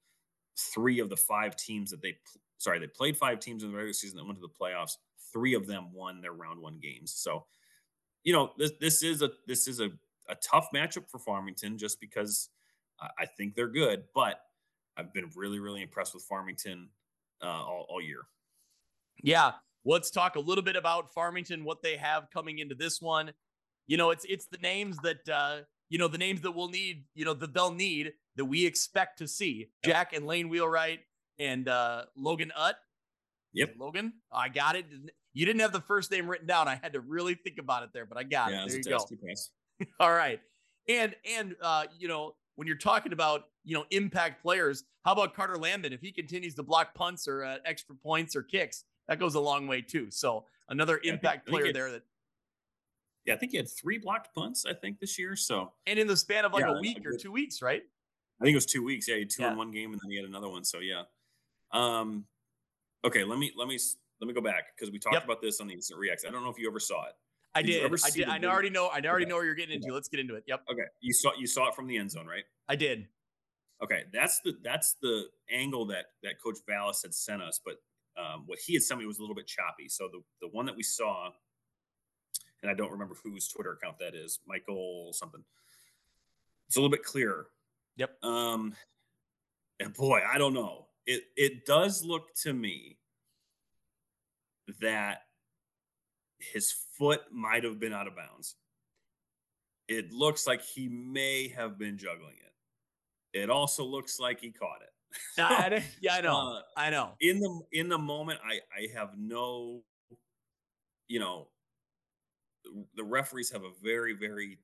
three 0.57 1.01
of 1.01 1.09
the 1.09 1.17
five 1.17 1.57
teams 1.57 1.91
that 1.91 2.01
they 2.01 2.17
sorry 2.59 2.79
they 2.79 2.87
played 2.87 3.17
five 3.17 3.41
teams 3.41 3.63
in 3.63 3.71
the 3.71 3.77
regular 3.77 3.93
season 3.93 4.17
that 4.17 4.25
went 4.25 4.39
to 4.39 4.43
the 4.43 4.49
playoffs. 4.49 4.97
Three 5.33 5.55
of 5.55 5.67
them 5.67 5.93
won 5.93 6.21
their 6.21 6.33
round 6.33 6.61
one 6.61 6.79
games. 6.81 7.13
So, 7.13 7.45
you 8.23 8.33
know, 8.33 8.53
this 8.57 8.73
this 8.81 9.03
is 9.03 9.23
a 9.23 9.31
this 9.47 9.67
is 9.69 9.81
a 9.81 9.91
a 10.29 10.35
tough 10.37 10.69
matchup 10.75 11.11
for 11.11 11.19
Farmington 11.19 11.77
just 11.77 12.01
because 12.01 12.49
I, 13.01 13.09
I 13.21 13.27
think 13.27 13.55
they're 13.55 13.69
good, 13.69 14.05
but 14.15 14.41
I've 14.97 15.13
been 15.13 15.31
really 15.37 15.59
really 15.59 15.83
impressed 15.83 16.15
with 16.15 16.25
Farmington 16.25 16.89
uh, 17.43 17.47
all, 17.47 17.87
all 17.89 18.01
year. 18.01 18.23
Yeah. 19.23 19.53
Let's 19.87 20.11
talk 20.11 20.37
a 20.37 20.41
little 20.41 20.65
bit 20.65 20.77
about 20.77 21.13
Farmington, 21.13 21.63
what 21.63 21.83
they 21.83 21.97
have 21.97 22.31
coming 22.33 22.59
into 22.59 22.75
this 22.75 23.03
one. 23.03 23.33
You 23.87 23.99
know, 23.99 24.11
it's 24.11 24.25
it's 24.27 24.47
the 24.47 24.57
names 24.59 24.97
that 25.03 25.29
uh, 25.29 25.59
you 25.91 25.99
know, 25.99 26.09
the 26.09 26.19
names 26.19 26.41
that 26.41 26.53
we'll 26.53 26.71
need, 26.71 27.05
you 27.15 27.25
know, 27.25 27.35
that 27.35 27.53
they'll 27.53 27.73
need 27.73 28.13
that 28.37 28.45
we 28.45 28.65
expect 28.65 29.19
to 29.19 29.29
see. 29.29 29.69
Jack 29.85 30.15
and 30.15 30.27
Lane 30.27 30.49
Wheelwright 30.49 31.01
and 31.39 31.69
uh 31.69 32.05
Logan 32.17 32.53
Utt. 32.57 32.77
Yep. 33.53 33.75
Logan, 33.79 34.15
I 34.33 34.49
got 34.49 34.75
it. 34.75 34.87
You 35.33 35.47
didn't 35.47 35.61
have 35.61 35.73
the 35.73 35.81
first 35.81 36.11
name 36.11 36.29
written 36.29 36.47
down. 36.47 36.67
I 36.67 36.81
had 36.83 36.95
to 36.95 37.01
really 37.01 37.35
think 37.35 37.59
about 37.59 37.83
it 37.83 37.91
there, 37.93 38.07
but 38.07 38.19
I 38.19 38.25
got 38.25 38.51
yeah, 38.51 38.63
it. 38.63 38.65
it's 38.65 38.73
There 38.75 38.79
you 38.79 38.85
go. 38.85 38.91
test, 38.97 39.09
two 39.09 39.17
pass. 39.17 39.51
All 40.01 40.13
right. 40.13 40.41
And 40.89 41.15
and 41.39 41.55
uh, 41.61 41.85
you 41.99 42.09
know, 42.09 42.35
when 42.57 42.67
you're 42.69 42.77
talking 42.77 43.13
about, 43.13 43.49
you 43.65 43.75
know, 43.75 43.85
impact 43.91 44.43
players, 44.43 44.85
how 45.05 45.13
about 45.13 45.35
Carter 45.35 45.57
Lambin? 45.57 45.93
If 45.93 46.01
he 46.01 46.13
continues 46.13 46.55
to 46.55 46.63
block 46.63 46.95
punts 46.95 47.27
or 47.27 47.45
uh, 47.45 47.59
extra 47.65 47.95
points 47.95 48.37
or 48.37 48.43
kicks, 48.43 48.85
that 49.09 49.19
goes 49.19 49.35
a 49.35 49.41
long 49.41 49.67
way 49.67 49.81
too. 49.83 50.11
So 50.11 50.47
another 50.69 51.01
Yeah, 51.03 51.13
impact 51.13 51.49
player 51.49 51.73
there 51.73 51.91
that 51.93 52.03
Yeah, 53.25 53.35
I 53.35 53.37
think 53.37 53.53
he 53.53 53.57
had 53.57 53.69
three 53.69 53.99
blocked 53.99 54.35
punts. 54.35 54.65
I 54.67 54.75
think 54.75 55.01
this 55.01 55.19
year. 55.19 55.37
So 55.37 55.73
and 55.87 55.99
in 55.99 56.07
the 56.07 56.17
span 56.17 56.45
of 56.45 56.53
like 56.53 56.65
Yeah, 56.65 56.77
a 56.77 56.81
week 56.81 56.99
or 57.05 57.11
good. 57.13 57.21
two 57.21 57.33
weeks, 57.33 57.61
right? 57.61 57.83
I 58.41 58.45
think 58.45 58.53
it 58.55 58.57
was 58.57 58.67
two 58.67 58.83
weeks. 58.85 59.09
Yeah, 59.09 59.15
he 59.15 59.21
had 59.21 59.31
two 59.31 59.43
Yeah. 59.43 59.51
in 59.53 59.57
one 59.57 59.71
game, 59.71 59.93
and 59.93 60.01
then 60.03 60.11
he 60.11 60.17
had 60.17 60.27
another 60.27 60.49
one. 60.49 60.65
So 60.65 60.79
yeah. 60.79 61.05
Um, 61.73 62.27
okay, 63.05 63.25
let 63.25 63.39
me 63.39 63.53
let 63.57 63.69
me 63.69 63.79
let 64.21 64.29
me 64.29 64.35
go 64.35 64.41
back 64.41 64.77
because 64.77 64.91
we 64.93 64.99
talked 64.99 65.15
Yep. 65.15 65.25
about 65.25 65.41
this 65.43 65.61
on 65.61 65.67
the 65.67 65.75
instant 65.75 65.99
reacts. 65.99 66.25
I 66.25 66.31
don't 66.31 66.45
know 66.45 66.51
if 66.51 66.59
you 66.59 66.69
ever 66.69 66.81
saw 66.81 67.07
it. 67.07 67.15
I 67.55 67.63
Did 67.63 67.85
I 68.05 68.11
did. 68.11 68.29
I 68.29 68.39
already 68.49 68.71
know. 68.71 68.87
I 68.87 69.01
already 69.01 69.25
Okay. 69.25 69.31
know 69.31 69.37
where 69.37 69.45
you're 69.45 69.55
getting 69.55 69.77
into. 69.77 69.93
Let's 69.95 70.09
get 70.09 70.19
into 70.21 70.35
it. 70.35 70.45
Yep. 70.47 70.65
Okay, 70.71 70.85
you 71.01 71.13
saw 71.13 71.31
you 71.39 71.47
saw 71.47 71.69
it 71.69 71.75
from 71.75 71.87
the 71.87 71.97
end 71.97 72.11
zone, 72.11 72.27
right? 72.27 72.45
I 72.69 72.75
did. 72.77 73.07
Okay, 73.83 74.05
that's 74.13 74.41
the 74.41 74.59
that's 74.63 74.95
the 75.03 75.27
angle 75.51 75.87
that 75.87 76.07
that 76.23 76.41
Coach 76.43 76.59
Vallis 76.67 77.03
had 77.03 77.15
sent 77.15 77.43
us, 77.43 77.61
but 77.65 77.77
um, 78.17 78.45
what 78.47 78.59
he 78.59 78.75
had 78.75 78.83
sent 78.83 79.01
me 79.01 79.07
was 79.07 79.19
a 79.19 79.21
little 79.21 79.37
bit 79.37 79.47
choppy. 79.47 79.89
So 79.89 80.09
the 80.09 80.23
the 80.41 80.49
one 80.49 80.67
that 80.67 80.77
we 80.77 80.83
saw, 80.83 81.31
and 82.63 82.71
I 82.71 82.75
don't 82.75 82.91
remember 82.91 83.15
whose 83.23 83.47
Twitter 83.49 83.73
account 83.73 83.99
that 84.01 84.15
is, 84.15 84.41
Michael 84.47 85.13
something. 85.13 85.45
It's 86.67 86.77
a 86.77 86.81
little 86.81 86.91
bit 86.91 87.05
clearer. 87.05 87.49
Yep. 87.97 88.25
Um, 88.25 88.75
and 89.79 89.93
boy, 89.93 90.21
I 90.27 90.39
don't 90.39 90.55
know. 90.55 90.87
It 91.07 91.25
it 91.37 91.67
does 91.67 92.05
look 92.05 92.35
to 92.43 92.53
me 92.53 92.99
that 94.81 95.24
his 96.53 96.73
foot 96.99 97.21
might 97.33 97.65
have 97.65 97.79
been 97.81 97.93
out 97.93 98.07
of 98.07 98.17
bounds. 98.17 98.57
It 99.89 100.13
looks 100.13 100.47
like 100.47 100.63
he 100.63 100.89
may 100.89 101.49
have 101.49 101.79
been 101.79 101.99
juggling 101.99 102.37
it. 102.37 103.39
It 103.39 103.51
also 103.51 103.85
looks 103.85 104.19
like 104.21 104.41
he 104.41 104.51
caught 104.51 104.83
it. 104.83 104.91
Yeah, 105.39 105.47
I, 105.47 105.53
I- 105.77 105.85
yeah, 106.01 106.15
I 106.17 106.21
know. 106.23 106.37
Uh, 106.57 106.61
I 106.77 106.91
know. 106.91 107.13
in 107.21 107.39
the 107.39 107.61
in 107.73 107.89
the 107.89 107.99
moment, 107.99 108.41
I 108.45 108.55
I 108.77 108.89
have 108.99 109.11
no, 109.17 109.83
you 111.07 111.21
know, 111.21 111.49
the 112.97 113.05
referees 113.05 113.51
have 113.53 113.63
a 113.63 113.71
very 113.83 114.15
very 114.15 114.59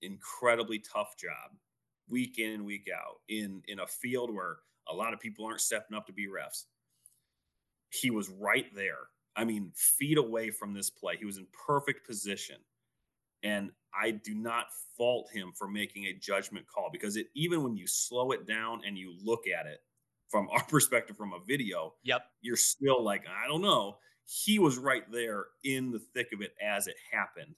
incredibly 0.00 0.78
tough 0.78 1.16
job, 1.18 1.54
week 2.08 2.38
in 2.38 2.52
and 2.52 2.64
week 2.64 2.88
out 2.94 3.16
in 3.28 3.62
in 3.68 3.80
a 3.80 3.86
field 3.86 4.34
where 4.34 4.56
a 4.88 4.94
lot 4.94 5.12
of 5.12 5.20
people 5.20 5.44
aren't 5.44 5.60
stepping 5.60 5.94
up 5.94 6.06
to 6.06 6.14
be 6.14 6.26
refs. 6.26 6.64
He 7.90 8.10
was 8.10 8.30
right 8.30 8.66
there. 8.74 9.08
I 9.40 9.44
mean, 9.44 9.72
feet 9.74 10.18
away 10.18 10.50
from 10.50 10.74
this 10.74 10.90
play. 10.90 11.16
He 11.16 11.24
was 11.24 11.38
in 11.38 11.46
perfect 11.66 12.06
position. 12.06 12.56
And 13.42 13.70
I 13.98 14.10
do 14.10 14.34
not 14.34 14.66
fault 14.98 15.30
him 15.32 15.52
for 15.56 15.66
making 15.66 16.04
a 16.04 16.12
judgment 16.12 16.66
call 16.66 16.90
because 16.92 17.16
it 17.16 17.28
even 17.34 17.62
when 17.62 17.74
you 17.74 17.86
slow 17.86 18.32
it 18.32 18.46
down 18.46 18.82
and 18.86 18.98
you 18.98 19.14
look 19.24 19.44
at 19.48 19.64
it 19.64 19.78
from 20.28 20.46
our 20.52 20.62
perspective 20.64 21.16
from 21.16 21.32
a 21.32 21.38
video, 21.48 21.94
Yep. 22.02 22.20
you're 22.42 22.56
still 22.56 23.02
like, 23.02 23.24
I 23.26 23.48
don't 23.48 23.62
know. 23.62 23.96
He 24.26 24.58
was 24.58 24.76
right 24.76 25.10
there 25.10 25.46
in 25.64 25.90
the 25.90 26.00
thick 26.14 26.28
of 26.34 26.42
it 26.42 26.52
as 26.62 26.86
it 26.86 26.96
happened 27.10 27.54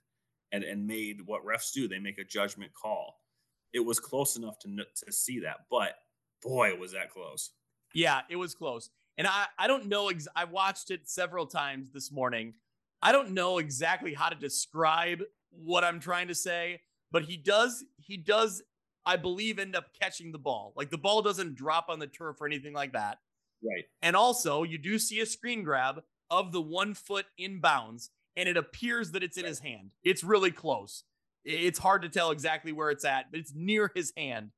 and, 0.53 0.63
and 0.63 0.87
made 0.87 1.17
what 1.27 1.45
refs 1.45 1.73
do. 1.73 1.89
They 1.89 1.99
make 1.99 2.19
a 2.19 2.25
judgment 2.25 2.71
call. 2.81 3.17
It 3.73 3.81
was 3.81 3.99
close 3.99 4.37
enough 4.37 4.61
to, 4.61 4.69
to 5.05 5.13
see 5.13 5.41
that, 5.41 5.67
but 5.69 5.95
boy, 6.43 6.77
was 6.77 6.93
that 6.93 7.11
close. 7.11 7.51
Yeah, 7.93 8.21
it 8.31 8.37
was 8.37 8.55
close. 8.55 8.89
And 9.23 9.29
I, 9.29 9.47
I 9.57 9.69
don't 9.69 9.87
know. 9.87 10.09
Ex- 10.09 10.27
I 10.35 10.47
watched 10.47 10.91
it 10.91 11.09
several 11.09 11.47
times 11.47 11.93
this 11.93 12.11
morning. 12.11 12.55
I 13.01 13.13
don't 13.13 13.31
know 13.31 13.59
exactly 13.59 14.15
how 14.15 14.29
to 14.29 14.35
describe 14.35 15.23
what 15.53 15.85
I'm 15.85 16.01
trying 16.01 16.27
to 16.27 16.35
say, 16.35 16.81
but 17.13 17.23
he 17.23 17.37
does, 17.37 17.85
he 17.99 18.17
does, 18.17 18.65
I 19.07 19.15
believe, 19.15 19.61
end 19.61 19.77
up 19.77 19.93
catching 19.97 20.33
the 20.33 20.41
ball. 20.41 20.73
Like 20.75 20.91
the 20.91 20.99
ball 20.99 21.23
doesn't 21.23 21.55
drop 21.55 21.87
on 21.89 22.01
the 22.01 22.09
turf 22.09 22.41
or 22.41 22.49
anything 22.49 22.73
like 22.73 22.95
that. 22.95 23.19
Right. 23.65 23.85
And 24.03 24.17
also, 24.17 24.65
you 24.65 24.77
do 24.77 24.99
see 24.99 25.21
a 25.21 25.27
screen 25.27 25.63
grab 25.63 26.03
of 26.29 26.51
the 26.51 26.61
one 26.61 26.93
foot 26.93 27.27
inbounds, 27.41 28.09
and 28.35 28.49
it 28.49 28.57
appears 28.57 29.13
that 29.13 29.23
it's 29.23 29.39
in 29.39 29.45
his 29.45 29.61
hand. 29.61 29.93
It's 30.03 30.25
really 30.25 30.51
close. 30.51 31.05
It's 31.45 31.79
hard 31.79 32.03
to 32.03 32.09
tell 32.09 32.33
exactly 32.33 32.73
where 32.73 32.91
it's 32.91 33.05
at, 33.05 33.31
but 33.31 33.39
it's 33.39 33.53
near 33.55 33.89
his 33.95 34.13
hand. 34.17 34.51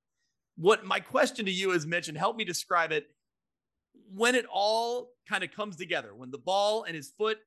What 0.56 0.86
my 0.86 1.00
question 1.00 1.44
to 1.44 1.52
you 1.52 1.72
is, 1.72 1.86
Mitch, 1.86 2.08
and 2.08 2.16
help 2.16 2.36
me 2.36 2.44
describe 2.46 2.92
it. 2.92 3.08
When 4.14 4.34
it 4.34 4.46
all 4.52 5.10
kind 5.28 5.42
of 5.44 5.50
comes 5.52 5.76
together, 5.76 6.14
when 6.14 6.30
the 6.30 6.38
ball 6.38 6.84
and 6.84 6.94
his 6.94 7.10
foot 7.10 7.38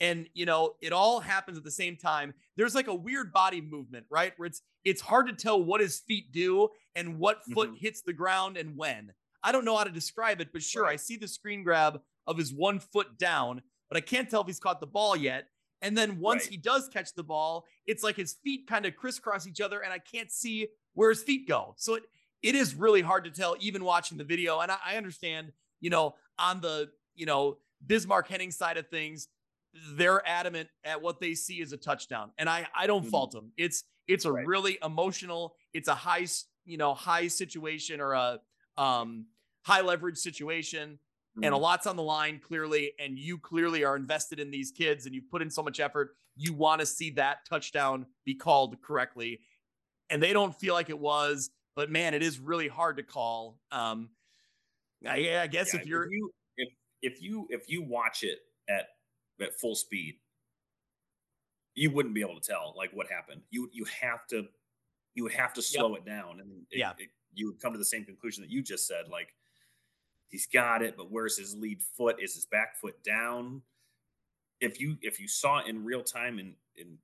and 0.00 0.28
you 0.34 0.44
know 0.44 0.74
it 0.82 0.92
all 0.92 1.20
happens 1.20 1.56
at 1.56 1.62
the 1.62 1.70
same 1.70 1.96
time 1.96 2.34
there's 2.56 2.74
like 2.74 2.88
a 2.88 2.94
weird 2.94 3.32
body 3.32 3.60
movement 3.60 4.04
right? 4.10 4.32
Where 4.36 4.46
it's 4.46 4.60
it's 4.84 5.00
hard 5.00 5.28
to 5.28 5.32
tell 5.32 5.62
what 5.62 5.80
his 5.80 6.00
feet 6.00 6.32
do 6.32 6.68
and 6.96 7.18
what 7.20 7.44
foot 7.44 7.70
Mhm. 7.72 7.78
hits 7.78 8.02
the 8.02 8.12
ground 8.12 8.56
and 8.56 8.76
when. 8.76 9.12
I 9.44 9.52
don't 9.52 9.64
know 9.64 9.76
how 9.76 9.84
to 9.84 9.90
describe 9.92 10.40
it 10.40 10.52
but 10.52 10.62
sure 10.64 10.84
i 10.86 10.96
see 10.96 11.16
the 11.16 11.28
screen 11.28 11.62
grab 11.62 12.00
of 12.26 12.36
his 12.38 12.52
one 12.52 12.80
foot 12.80 13.16
down 13.18 13.62
but 13.88 13.96
i 13.96 14.00
can't 14.00 14.28
tell 14.28 14.40
if 14.40 14.48
he's 14.48 14.58
caught 14.58 14.80
the 14.80 14.86
ball 14.88 15.14
yet. 15.16 15.46
And 15.80 15.96
then 15.96 16.18
once 16.18 16.42
Right. 16.44 16.50
he 16.52 16.56
does 16.56 16.88
catch 16.88 17.14
the 17.14 17.22
ball 17.22 17.64
it's 17.86 18.02
like 18.02 18.16
his 18.16 18.32
feet 18.42 18.66
kind 18.66 18.86
of 18.86 18.96
crisscross 18.96 19.46
each 19.46 19.60
other 19.60 19.80
and 19.84 19.92
i 19.92 20.00
can't 20.00 20.32
see 20.32 20.66
where 20.94 21.10
his 21.10 21.22
feet 21.22 21.46
go. 21.46 21.74
So 21.78 21.94
it, 21.94 22.02
it 22.42 22.56
is 22.56 22.74
really 22.74 23.02
hard 23.02 23.22
to 23.24 23.30
tell 23.30 23.56
even 23.60 23.84
watching 23.84 24.18
the 24.18 24.24
video. 24.24 24.58
And 24.60 24.70
I, 24.72 24.76
I 24.84 24.96
understand 24.96 25.52
you 25.80 25.90
know 25.90 26.14
on 26.38 26.60
the 26.60 26.90
you 27.14 27.26
know 27.26 27.58
bismarck 27.86 28.28
henning 28.28 28.50
side 28.50 28.76
of 28.76 28.88
things 28.88 29.28
they're 29.94 30.26
adamant 30.26 30.68
at 30.84 31.00
what 31.02 31.20
they 31.20 31.34
see 31.34 31.60
as 31.62 31.72
a 31.72 31.76
touchdown 31.76 32.30
and 32.38 32.48
i 32.48 32.66
i 32.76 32.86
don't 32.86 33.04
Mhm. 33.04 33.10
fault 33.10 33.32
them 33.32 33.52
it's 33.56 33.84
it's 34.06 34.24
a 34.24 34.32
Right. 34.32 34.46
really 34.46 34.78
emotional 34.82 35.56
it's 35.72 35.88
a 35.88 35.94
high 35.94 36.26
you 36.64 36.76
know 36.76 36.94
high 36.94 37.28
situation 37.28 38.00
or 38.00 38.12
a 38.12 38.40
um 38.76 39.26
high 39.62 39.80
leverage 39.80 40.18
situation 40.18 40.98
and 41.42 41.52
a 41.52 41.56
Mhm. 41.56 41.60
lot's 41.60 41.86
on 41.86 41.96
the 41.96 42.02
line 42.02 42.38
clearly 42.38 42.92
and 42.98 43.18
you 43.18 43.38
clearly 43.38 43.84
are 43.84 43.96
invested 43.96 44.38
in 44.38 44.50
these 44.50 44.70
kids 44.70 45.06
and 45.06 45.14
you've 45.14 45.28
put 45.30 45.42
in 45.42 45.50
so 45.50 45.62
much 45.62 45.80
effort 45.80 46.16
you 46.36 46.52
want 46.52 46.80
to 46.80 46.86
see 46.86 47.10
that 47.10 47.44
touchdown 47.48 48.06
be 48.24 48.34
called 48.34 48.80
correctly 48.82 49.40
and 50.10 50.22
they 50.22 50.32
don't 50.32 50.54
feel 50.54 50.74
like 50.74 50.90
it 50.90 50.98
was 50.98 51.50
but 51.74 51.90
man 51.90 52.14
it 52.14 52.22
is 52.22 52.38
really 52.38 52.68
hard 52.68 52.96
to 52.96 53.02
call 53.02 53.58
um 53.72 54.10
Yeah, 55.04 55.42
I 55.42 55.46
guess 55.46 55.74
Yeah, 55.74 55.80
if 55.80 55.86
you're 55.86 56.10
you 56.10 56.30
if 56.56 56.68
if 57.02 57.22
you 57.22 57.46
if 57.50 57.68
you 57.68 57.82
watch 57.82 58.22
it 58.22 58.40
at 58.68 58.88
at 59.40 59.54
full 59.60 59.74
speed, 59.74 60.20
you 61.74 61.90
wouldn't 61.90 62.14
be 62.14 62.20
able 62.20 62.40
to 62.40 62.46
tell 62.46 62.74
like 62.76 62.92
what 62.92 63.10
happened. 63.10 63.42
You 63.50 63.68
you 63.72 63.84
have 63.86 64.26
to 64.28 64.48
you 65.14 65.26
have 65.28 65.52
to 65.54 65.62
slow 65.62 65.94
it 65.94 66.04
down, 66.04 66.40
and 66.40 66.66
it, 66.70 66.78
Yeah. 66.78 66.92
it- 66.98 67.10
you 67.36 67.48
would 67.48 67.60
come 67.60 67.72
to 67.72 67.78
the 67.78 67.84
same 67.84 68.04
conclusion 68.04 68.42
that 68.42 68.50
you 68.50 68.62
just 68.62 68.86
said. 68.86 69.08
Like 69.08 69.34
he's 70.28 70.46
got 70.46 70.82
it, 70.82 70.96
but 70.96 71.10
where's 71.10 71.36
his 71.36 71.56
lead 71.56 71.82
foot? 71.82 72.22
Is 72.22 72.34
his 72.34 72.46
back 72.46 72.76
foot 72.76 73.02
down? 73.02 73.62
If 74.60 74.80
you 74.80 74.98
if 75.02 75.18
you 75.20 75.26
saw 75.28 75.58
it 75.58 75.66
in 75.66 75.84
real 75.84 76.04
time 76.04 76.38
in 76.38 76.56
in 76.76 76.98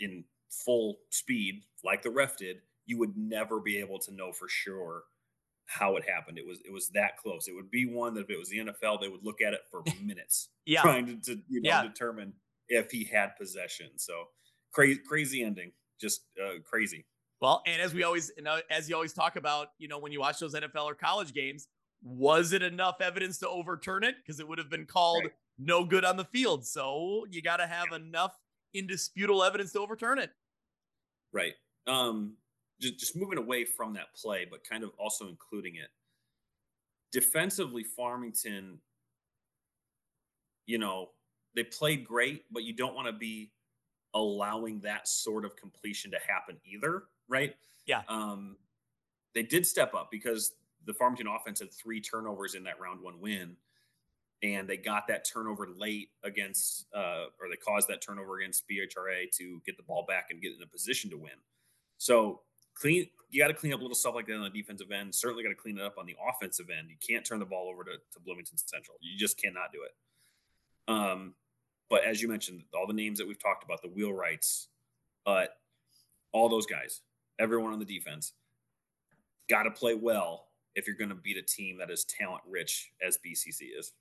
in 0.00 0.24
full 0.50 0.98
speed 1.10 1.66
like 1.84 2.02
the 2.02 2.10
ref 2.10 2.36
did, 2.36 2.62
you 2.86 2.98
would 2.98 3.16
never 3.16 3.60
be 3.60 3.78
able 3.78 3.98
to 4.00 4.12
know 4.12 4.32
for 4.32 4.48
sure 4.48 5.04
how 5.72 5.96
it 5.96 6.08
happened. 6.08 6.38
It 6.38 6.46
was 6.46 6.60
it 6.64 6.72
was 6.72 6.88
that 6.90 7.16
close. 7.16 7.48
It 7.48 7.54
would 7.54 7.70
be 7.70 7.86
one 7.86 8.14
that 8.14 8.22
if 8.24 8.30
it 8.30 8.38
was 8.38 8.48
the 8.48 8.58
NFL, 8.58 9.00
they 9.00 9.08
would 9.08 9.24
look 9.24 9.40
at 9.40 9.52
it 9.54 9.60
for 9.70 9.82
minutes 10.02 10.48
yeah. 10.66 10.82
trying 10.82 11.06
to, 11.06 11.16
to 11.34 11.42
you 11.48 11.60
know 11.62 11.68
Yeah. 11.70 11.82
determine 11.82 12.32
if 12.68 12.90
he 12.90 13.04
had 13.04 13.36
possession. 13.36 13.90
So 13.96 14.24
crazy 14.72 15.00
crazy 15.06 15.42
ending, 15.42 15.72
just 16.00 16.22
uh, 16.42 16.60
crazy. 16.64 17.06
Well, 17.40 17.62
and 17.66 17.82
as 17.82 17.92
we 17.92 18.04
always, 18.04 18.30
you 18.36 18.44
know, 18.44 18.60
as 18.70 18.88
you 18.88 18.94
always 18.94 19.12
talk 19.12 19.34
about, 19.36 19.68
you 19.78 19.88
know, 19.88 19.98
when 19.98 20.12
you 20.12 20.20
watch 20.20 20.38
those 20.38 20.54
NFL 20.54 20.84
or 20.84 20.94
college 20.94 21.34
games, 21.34 21.66
was 22.02 22.52
it 22.52 22.62
enough 22.62 23.00
evidence 23.00 23.38
to 23.38 23.48
overturn 23.48 24.04
it? 24.04 24.14
Because 24.16 24.38
it 24.38 24.46
would 24.46 24.58
have 24.58 24.70
been 24.70 24.86
called 24.86 25.24
Right. 25.24 25.32
no 25.58 25.84
good 25.84 26.04
on 26.04 26.16
the 26.16 26.24
field. 26.24 26.64
So 26.64 27.26
you 27.30 27.42
got 27.42 27.56
to 27.56 27.66
have 27.66 27.90
enough 27.92 28.38
indisputable 28.74 29.42
evidence 29.42 29.72
to 29.72 29.80
overturn 29.80 30.18
it. 30.18 30.30
Right. 31.32 31.54
Um, 31.86 32.36
just 32.82 32.98
just 32.98 33.16
moving 33.16 33.38
away 33.38 33.64
from 33.64 33.94
that 33.94 34.14
play, 34.20 34.46
but 34.50 34.68
kind 34.68 34.84
of 34.84 34.90
also 34.98 35.28
including 35.28 35.76
it. 35.76 35.88
Defensively, 37.12 37.84
Farmington, 37.84 38.78
you 40.66 40.78
know, 40.78 41.10
they 41.54 41.64
played 41.64 42.04
great, 42.04 42.44
but 42.50 42.64
you 42.64 42.72
don't 42.72 42.94
want 42.94 43.06
to 43.06 43.12
be 43.12 43.52
allowing 44.14 44.80
that 44.80 45.08
sort 45.08 45.44
of 45.44 45.56
completion 45.56 46.10
to 46.10 46.18
happen 46.26 46.56
either, 46.64 47.04
right? 47.28 47.54
Yeah. 47.86 48.02
Um, 48.08 48.56
they 49.34 49.42
did 49.42 49.66
step 49.66 49.94
up 49.94 50.10
because 50.10 50.52
the 50.84 50.92
Farmington 50.92 51.26
offense 51.26 51.60
had 51.60 51.72
three 51.72 52.00
turnovers 52.00 52.54
in 52.54 52.64
that 52.64 52.80
round 52.80 53.00
one 53.00 53.20
win, 53.20 53.56
and 54.42 54.68
they 54.68 54.76
got 54.76 55.06
that 55.08 55.24
turnover 55.30 55.68
late 55.76 56.10
against, 56.24 56.86
uh, 56.94 57.26
or 57.40 57.48
they 57.50 57.56
caused 57.56 57.88
that 57.88 58.02
turnover 58.02 58.38
against 58.38 58.64
BHRA 58.68 59.30
to 59.38 59.60
get 59.64 59.76
the 59.76 59.82
ball 59.82 60.04
back 60.06 60.28
and 60.30 60.42
get 60.42 60.52
in 60.52 60.62
a 60.62 60.66
position 60.66 61.10
to 61.10 61.16
win. 61.16 61.32
So 61.98 62.40
clean, 62.74 63.08
you 63.30 63.42
got 63.42 63.48
to 63.48 63.54
clean 63.54 63.72
up 63.72 63.80
little 63.80 63.94
stuff 63.94 64.14
like 64.14 64.26
that 64.26 64.34
on 64.34 64.42
the 64.42 64.50
defensive 64.50 64.90
end. 64.90 65.14
Certainly 65.14 65.42
got 65.42 65.50
to 65.50 65.54
clean 65.54 65.78
it 65.78 65.84
up 65.84 65.96
on 65.98 66.06
the 66.06 66.16
offensive 66.28 66.66
end. 66.70 66.88
You 66.90 66.96
can't 67.06 67.24
turn 67.24 67.38
the 67.38 67.46
ball 67.46 67.68
over 67.72 67.84
to, 67.84 67.92
to 67.92 68.20
Bloomington 68.24 68.58
Central. 68.58 68.96
You 69.00 69.18
just 69.18 69.40
cannot 69.40 69.72
do 69.72 69.80
it. 69.84 70.92
Um, 70.92 71.34
but 71.88 72.04
as 72.04 72.20
you 72.20 72.28
mentioned, 72.28 72.62
all 72.74 72.86
the 72.86 72.92
names 72.92 73.18
that 73.18 73.28
we've 73.28 73.42
talked 73.42 73.64
about, 73.64 73.82
the 73.82 73.88
wheelwrights, 73.88 74.66
uh, 75.26 75.44
all 76.32 76.48
those 76.48 76.66
guys, 76.66 77.00
everyone 77.38 77.72
on 77.72 77.78
the 77.78 77.84
defense, 77.84 78.32
got 79.48 79.64
to 79.64 79.70
play 79.70 79.94
well 79.94 80.48
if 80.74 80.86
you're 80.86 80.96
going 80.96 81.10
to 81.10 81.14
beat 81.14 81.36
a 81.36 81.42
team 81.42 81.78
that 81.78 81.90
is 81.90 82.04
talent 82.04 82.42
rich 82.48 82.92
as 83.06 83.18
BCC 83.18 83.78
is. 83.78 83.92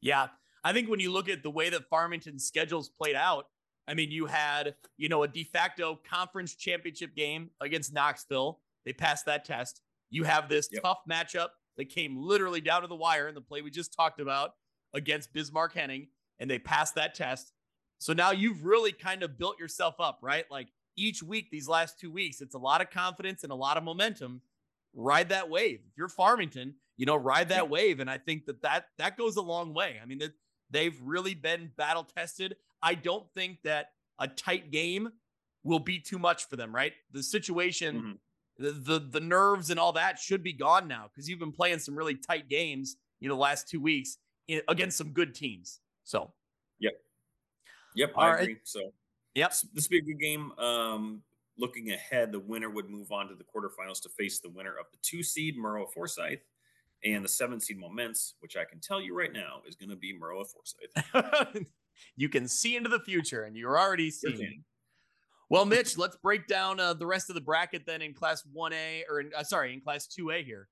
Yeah. 0.00 0.28
I 0.62 0.72
think 0.72 0.88
when 0.88 1.00
you 1.00 1.12
look 1.12 1.28
at 1.28 1.42
the 1.42 1.50
way 1.50 1.70
that 1.70 1.88
Farmington's 1.88 2.44
schedules 2.44 2.88
played 2.88 3.16
out, 3.16 3.46
I 3.90 3.94
mean, 3.94 4.12
you 4.12 4.26
had, 4.26 4.76
you 4.98 5.08
know, 5.08 5.24
a 5.24 5.28
de 5.28 5.42
facto 5.42 5.98
conference 6.08 6.54
championship 6.54 7.16
game 7.16 7.50
against 7.60 7.92
Knoxville. 7.92 8.60
They 8.84 8.92
passed 8.92 9.26
that 9.26 9.44
test. 9.44 9.82
You 10.10 10.22
have 10.24 10.48
this 10.48 10.68
Yep. 10.70 10.82
tough 10.82 10.98
matchup 11.10 11.48
that 11.76 11.88
came 11.88 12.16
literally 12.16 12.60
down 12.60 12.82
to 12.82 12.86
the 12.88 12.94
wire 12.94 13.26
in 13.26 13.34
the 13.34 13.40
play 13.40 13.62
we 13.62 13.70
just 13.70 13.92
talked 13.92 14.20
about 14.20 14.54
against 14.94 15.32
Bismarck 15.32 15.72
Henning, 15.74 16.08
and 16.38 16.48
they 16.48 16.58
passed 16.58 16.94
that 16.94 17.14
test. 17.16 17.52
So 17.98 18.12
now 18.12 18.30
you've 18.30 18.64
really 18.64 18.92
kind 18.92 19.24
of 19.24 19.36
built 19.36 19.58
yourself 19.58 19.96
up, 19.98 20.20
right? 20.22 20.44
Like 20.50 20.68
each 20.96 21.22
week, 21.22 21.50
these 21.50 21.68
last 21.68 21.98
two 21.98 22.12
weeks, 22.12 22.40
it's 22.40 22.54
a 22.54 22.58
lot 22.58 22.80
of 22.80 22.90
confidence 22.90 23.42
and 23.42 23.52
a 23.52 23.56
lot 23.56 23.76
of 23.76 23.82
momentum. 23.82 24.40
Ride 24.94 25.28
that 25.30 25.50
wave. 25.50 25.80
If 25.88 25.96
you're 25.98 26.08
Farmington, 26.08 26.74
you 26.96 27.06
know, 27.06 27.16
ride 27.16 27.48
that 27.48 27.68
wave. 27.68 28.00
And 28.00 28.10
I 28.10 28.18
think 28.18 28.46
that 28.46 28.62
that, 28.62 28.86
that 28.98 29.16
goes 29.16 29.36
a 29.36 29.42
long 29.42 29.74
way. 29.74 29.98
I 30.02 30.06
mean, 30.06 30.18
that 30.18 30.32
they've 30.70 30.98
really 31.02 31.34
been 31.34 31.70
battle 31.76 32.04
tested. 32.04 32.56
I 32.82 32.94
don't 32.94 33.30
think 33.34 33.62
that 33.64 33.88
a 34.18 34.28
tight 34.28 34.70
game 34.70 35.10
will 35.62 35.78
be 35.78 36.00
too 36.00 36.18
much 36.18 36.46
for 36.46 36.56
them, 36.56 36.74
right? 36.74 36.92
The 37.12 37.22
situation, 37.22 38.02
Mhm. 38.02 38.18
the, 38.56 38.72
the 38.72 38.98
the 38.98 39.20
nerves 39.20 39.70
and 39.70 39.80
all 39.80 39.92
that 39.92 40.18
should 40.18 40.42
be 40.42 40.52
gone 40.52 40.88
now 40.88 41.08
because 41.08 41.28
you've 41.28 41.38
been 41.38 41.52
playing 41.52 41.78
some 41.80 41.96
really 41.96 42.16
tight 42.16 42.48
games, 42.48 42.96
you 43.20 43.28
know, 43.28 43.34
the 43.34 43.40
last 43.40 43.68
two 43.68 43.80
weeks 43.80 44.18
in, 44.48 44.62
against 44.68 44.96
some 44.98 45.12
good 45.12 45.34
teams. 45.34 45.80
So, 46.04 46.34
Yep, 47.94 48.12
All 48.14 48.24
I 48.24 48.30
right. 48.30 48.40
agree. 48.42 48.60
So 48.64 48.92
yep, 49.34 49.50
this, 49.50 49.62
this 49.72 49.84
would 49.86 49.90
be 49.90 49.98
a 49.98 50.02
good 50.14 50.20
game. 50.20 50.52
Um, 50.58 51.22
looking 51.58 51.90
ahead, 51.90 52.32
the 52.32 52.40
winner 52.40 52.70
would 52.70 52.88
move 52.88 53.10
on 53.12 53.28
to 53.28 53.34
the 53.34 53.44
quarterfinals 53.44 54.00
to 54.02 54.08
face 54.10 54.40
the 54.40 54.48
winner 54.48 54.76
of 54.78 54.86
the 54.92 54.98
two 55.02 55.22
seed 55.22 55.56
Maroa 55.56 55.92
Forsyth 55.92 56.40
and 57.04 57.24
the 57.24 57.28
seven 57.28 57.60
seed 57.60 57.78
Momence, 57.80 58.34
which 58.40 58.56
I 58.56 58.64
can 58.64 58.80
tell 58.80 59.00
you 59.00 59.16
right 59.16 59.32
now 59.32 59.62
is 59.66 59.74
going 59.74 59.90
to 59.90 59.96
be 59.96 60.16
Maroa 60.18 60.44
Forsyth. 60.46 61.66
you 62.16 62.28
can 62.28 62.48
see 62.48 62.76
into 62.76 62.88
the 62.88 63.00
future, 63.00 63.44
and 63.44 63.56
you're 63.56 63.78
already 63.78 64.10
seeing. 64.10 64.64
Well, 65.48 65.64
Mitch, 65.64 65.98
let's 65.98 66.16
break 66.16 66.46
down 66.46 66.78
uh, 66.78 66.94
the 66.94 67.06
rest 67.06 67.28
of 67.28 67.34
the 67.34 67.40
bracket 67.40 67.84
then 67.84 68.02
in 68.02 68.14
Class 68.14 68.44
One 68.52 68.72
A, 68.72 69.04
or 69.10 69.20
in, 69.20 69.30
uh, 69.36 69.42
sorry, 69.42 69.74
in 69.74 69.80
Class 69.80 70.06
Two 70.06 70.30
A 70.30 70.42
here. 70.42 70.68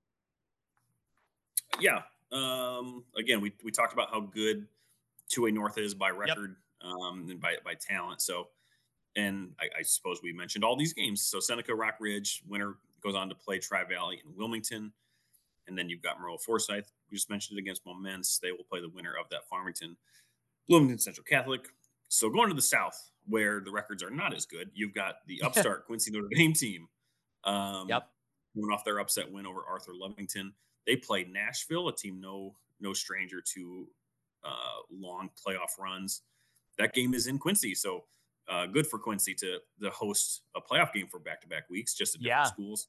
Yeah. 1.81 2.03
Um, 2.31 3.05
again, 3.17 3.41
we, 3.41 3.53
we 3.65 3.71
talked 3.71 3.93
about 3.93 4.11
how 4.11 4.21
good 4.21 4.67
2A 5.31 5.53
North 5.53 5.79
is 5.79 5.95
by 5.95 6.11
record 6.11 6.57
um, 6.83 7.27
and 7.29 7.41
by, 7.41 7.57
by 7.65 7.75
talent. 7.75 8.21
So, 8.21 8.49
and 9.17 9.51
I, 9.61 9.81
I 9.81 9.83
suppose 9.83 10.21
we 10.23 10.33
mentioned 10.33 10.65
all 10.65 10.77
these 10.77 10.93
games. 10.93 11.23
So 11.23 11.41
Seneca 11.41 11.73
Rockridge 11.73 12.43
winner 12.47 12.77
goes 13.03 13.15
on 13.15 13.29
to 13.29 13.35
play 13.35 13.59
Tri 13.59 13.85
Valley 13.85 14.21
and 14.25 14.37
Wilmington. 14.37 14.93
And 15.67 15.77
then 15.77 15.89
you've 15.89 16.03
got 16.03 16.19
Maroa 16.19 16.41
Forsyth. 16.41 16.93
We 17.11 17.17
just 17.17 17.29
mentioned 17.29 17.59
it 17.59 17.63
against 17.63 17.85
Momence. 17.85 18.39
They 18.39 18.53
will 18.53 18.65
play 18.65 18.81
the 18.81 18.89
winner 18.89 19.15
of 19.21 19.29
that 19.31 19.47
Farmington 19.49 19.97
Bloomington 20.69 20.99
Central 20.99 21.25
Catholic. 21.25 21.69
So 22.09 22.31
going 22.31 22.49
to 22.49 22.55
the 22.55 22.63
South, 22.63 23.11
where 23.27 23.61
the 23.61 23.71
records 23.71 24.03
are 24.03 24.11
not 24.11 24.35
as 24.35 24.47
good, 24.47 24.71
you've 24.75 24.95
got 24.95 25.27
the 25.27 25.41
upstart 25.45 25.87
Quincy 25.87 26.11
Notre 26.11 26.29
Dame 26.35 26.53
team. 26.53 26.89
Um, 27.45 27.89
Yep. 27.89 28.09
Coming 28.55 28.71
off 28.73 28.85
their 28.85 28.99
upset 28.99 29.31
win 29.31 29.47
over 29.47 29.63
Arthur 29.69 29.93
Lovington. 29.93 30.53
They 30.87 30.97
play 30.97 31.25
Nashville, 31.25 31.89
a 31.89 31.95
team 31.95 32.21
no 32.21 32.57
no 32.81 32.93
stranger 32.93 33.41
to 33.55 33.87
uh, 34.45 34.81
long 34.91 35.29
playoff 35.47 35.79
runs. 35.79 36.23
That 36.79 36.93
game 36.95 37.13
is 37.15 37.27
in 37.27 37.39
Quincy, 37.39 37.75
so 37.75 38.05
uh, 38.49 38.67
good 38.67 38.87
for 38.87 38.99
Quincy 38.99 39.35
to 39.35 39.59
to 39.83 39.91
host 39.91 40.43
a 40.57 40.61
playoff 40.61 40.93
game 40.93 41.07
for 41.09 41.19
back 41.21 41.41
to 41.43 41.47
back 41.47 41.69
weeks, 41.71 41.95
just 41.95 42.15
at 42.15 42.21
different 42.23 42.41
Yeah. 42.47 42.51
schools. 42.51 42.89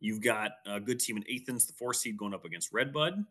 You've 0.00 0.20
got 0.22 0.52
a 0.66 0.78
good 0.78 1.00
team 1.00 1.16
in 1.16 1.24
Athens, 1.34 1.66
the 1.66 1.72
four 1.72 1.92
seed 1.92 2.16
going 2.16 2.34
up 2.34 2.44
against 2.44 2.72
Red 2.72 2.92
Bud. 2.92 3.24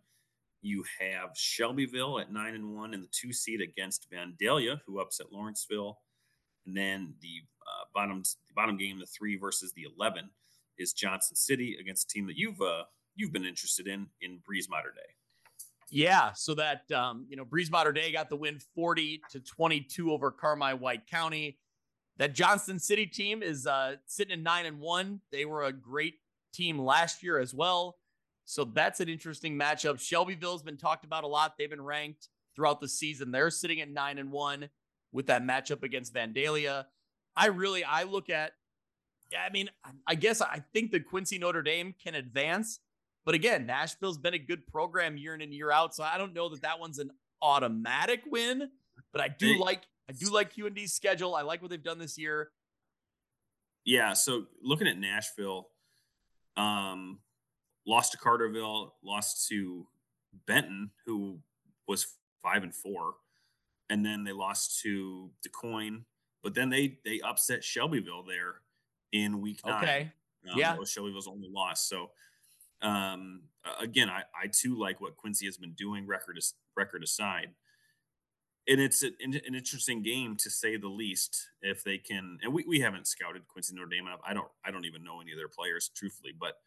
You 0.62 0.84
have 1.00 1.30
Shelbyville 1.36 2.20
at 2.20 2.32
nine 2.32 2.56
and 2.56 2.76
one, 2.76 2.94
in 2.94 3.02
the 3.02 3.10
two 3.12 3.32
seed 3.32 3.62
against 3.62 4.08
Vandalia, 4.12 4.80
who 4.86 5.00
upset 5.00 5.28
Lawrenceville. 5.32 6.00
And 6.66 6.76
then 6.76 7.14
the 7.22 7.42
uh, 7.62 7.86
bottom 7.94 8.24
the 8.24 8.54
bottom 8.56 8.78
game, 8.78 9.00
the 9.00 9.06
three 9.06 9.38
versus 9.38 9.74
the 9.74 9.86
eleven, 9.96 10.30
is 10.78 10.94
Johnston 10.94 11.36
City 11.36 11.78
against 11.80 12.10
a 12.10 12.14
team 12.14 12.28
that 12.28 12.38
you've 12.38 12.62
uh, 12.62 12.84
you've 13.16 13.32
been 13.32 13.46
interested 13.46 13.88
in 13.88 14.08
in 14.22 14.40
Breese 14.46 14.70
Mater 14.70 14.94
Dei. 14.96 15.14
Yeah, 15.90 16.34
so 16.34 16.54
that 16.56 16.92
um, 16.92 17.26
you 17.30 17.38
know, 17.38 17.46
Breese 17.46 17.72
Mater 17.72 17.94
Dei 17.94 18.12
got 18.12 18.30
the 18.30 18.36
win 18.36 18.60
40 18.76 19.22
to 19.32 19.40
22 19.40 20.12
over 20.12 20.32
Carmi 20.32 20.78
White 20.78 21.08
County. 21.08 21.60
That 22.18 22.34
Johnston 22.34 22.80
City 22.80 23.06
team 23.06 23.44
is 23.44 23.68
uh 23.68 23.96
sitting 24.06 24.34
at 24.34 24.40
nine 24.40 24.66
and 24.66 24.80
one. 24.80 25.22
They 25.32 25.46
were 25.46 25.64
a 25.64 25.72
great 25.72 26.16
team 26.54 26.80
last 26.80 27.24
year 27.24 27.40
as 27.40 27.54
well. 27.54 27.98
So 28.50 28.64
that's 28.64 29.02
an 29.02 29.10
interesting 29.10 29.60
matchup. 29.60 30.00
Shelbyville's 30.00 30.64
been 30.64 30.78
talked 30.78 31.04
about 31.04 31.26
a 31.26 31.28
lot. 31.28 31.56
They've 31.58 31.70
been 31.70 31.82
ranked 31.82 32.30
throughout 32.56 32.80
the 32.80 32.88
season. 32.88 33.30
They're 33.30 33.50
sitting 33.50 33.82
at 33.82 33.90
nine 33.90 34.18
and 34.18 34.32
one 34.32 34.70
with 35.12 35.28
that 35.28 35.44
matchup 35.44 35.84
against 35.84 36.14
Vandalia. 36.14 36.86
I 37.36 37.48
really 37.48 37.84
I 37.84 38.04
look 38.04 38.30
at 38.30 38.54
yeah, 39.34 39.40
I 39.46 39.52
mean, 39.52 39.70
I 40.08 40.16
guess 40.16 40.40
I 40.40 40.64
think 40.72 40.92
the 40.92 41.02
Quincy 41.02 41.38
Notre 41.38 41.62
Dame 41.62 41.94
can 42.02 42.16
advance. 42.16 42.80
But 43.26 43.36
again, 43.36 43.66
Nashville's 43.66 44.18
been 44.18 44.34
a 44.34 44.40
good 44.40 44.66
program 44.66 45.18
year 45.18 45.36
in 45.36 45.42
and 45.42 45.54
year 45.54 45.70
out, 45.70 45.94
so 45.94 46.06
I 46.06 46.18
don't 46.18 46.34
know 46.34 46.48
that 46.48 46.62
that 46.62 46.80
one's 46.80 47.00
an 47.00 47.12
automatic 47.42 48.22
win. 48.26 48.70
But 49.12 49.22
I 49.22 49.28
do 49.28 49.60
like 49.60 49.84
I 50.10 50.14
do 50.14 50.32
like 50.34 50.56
QND's 50.56 50.94
schedule. 50.94 51.36
I 51.36 51.42
like 51.42 51.62
what 51.62 51.70
they've 51.70 51.84
done 51.84 52.00
this 52.00 52.18
year. 52.18 52.50
Yeah, 53.84 54.14
so 54.14 54.46
looking 54.62 54.88
at 54.88 54.98
Nashville, 54.98 55.68
um, 56.56 57.20
lost 57.88 58.12
to 58.12 58.18
Carterville, 58.18 58.92
lost 59.04 59.48
to 59.48 59.88
Benton, 60.46 60.92
who 61.06 61.40
was 61.88 62.06
five 62.44 62.64
and 62.64 62.76
four, 62.76 63.16
and 63.90 64.06
then 64.06 64.24
they 64.24 64.34
lost 64.34 64.82
to 64.82 65.32
DuQuoin, 65.48 66.04
but 66.44 66.54
then 66.54 66.70
they 66.70 67.00
they 67.06 67.20
upset 67.22 67.64
Shelbyville 67.64 68.24
there 68.24 68.62
in 69.14 69.42
week 69.42 69.62
nine. 69.66 69.84
Okay, 69.84 70.12
Um, 70.52 70.60
Yeah. 70.60 70.76
was 70.76 70.92
Shelbyville's 70.92 71.28
only 71.28 71.50
loss. 71.50 71.88
So 71.88 72.12
Um, 72.82 73.42
again, 73.80 74.08
I, 74.08 74.24
I 74.40 74.48
too 74.48 74.78
like 74.78 75.02
what 75.02 75.18
Quincy 75.18 75.48
has 75.48 75.58
been 75.58 75.74
doing. 75.74 76.06
Record 76.06 76.38
is, 76.38 76.54
record 76.76 77.04
aside, 77.04 77.56
and 78.68 78.80
it's 78.80 79.02
an, 79.02 79.16
an, 79.20 79.56
interesting 79.56 80.04
game 80.04 80.36
to 80.38 80.50
say 80.52 80.78
the 80.78 80.88
least. 80.88 81.50
If 81.64 81.84
they 81.84 81.98
can, 81.98 82.38
and 82.44 82.54
we, 82.54 82.66
we 82.68 82.80
haven't 82.80 83.08
scouted 83.08 83.48
Quincy 83.48 83.74
Notre 83.74 83.90
Dame 83.90 84.06
enough. 84.06 84.20
I 84.24 84.36
don't 84.36 84.48
I 84.64 84.70
don't 84.70 84.86
even 84.86 85.04
know 85.04 85.20
any 85.22 85.32
of 85.32 85.40
their 85.40 85.48
players, 85.48 85.90
truthfully. 85.96 86.34
But 86.40 86.60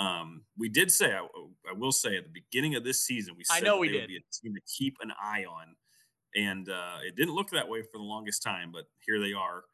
um, 0.00 0.42
we 0.58 0.68
did 0.68 0.90
say 0.90 1.12
I, 1.12 1.20
I, 1.68 1.72
will 1.76 1.92
say 1.92 2.16
at 2.16 2.24
the 2.24 2.30
beginning 2.32 2.74
of 2.74 2.84
this 2.84 3.04
season 3.04 3.34
we 3.36 3.44
I 3.50 3.60
know 3.60 3.78
we 3.78 3.88
did 3.88 4.08
be 4.08 4.16
a 4.16 4.20
team 4.32 4.54
to 4.54 4.60
keep 4.78 4.96
an 5.02 5.12
eye 5.22 5.44
on, 5.44 5.76
and 6.34 6.68
uh, 6.68 6.98
it 7.06 7.16
didn't 7.16 7.34
look 7.34 7.50
that 7.50 7.68
way 7.68 7.82
for 7.82 7.98
the 7.98 8.04
longest 8.04 8.42
time. 8.42 8.70
But 8.72 8.84
here 9.06 9.20
they 9.20 9.32
are. 9.32 9.64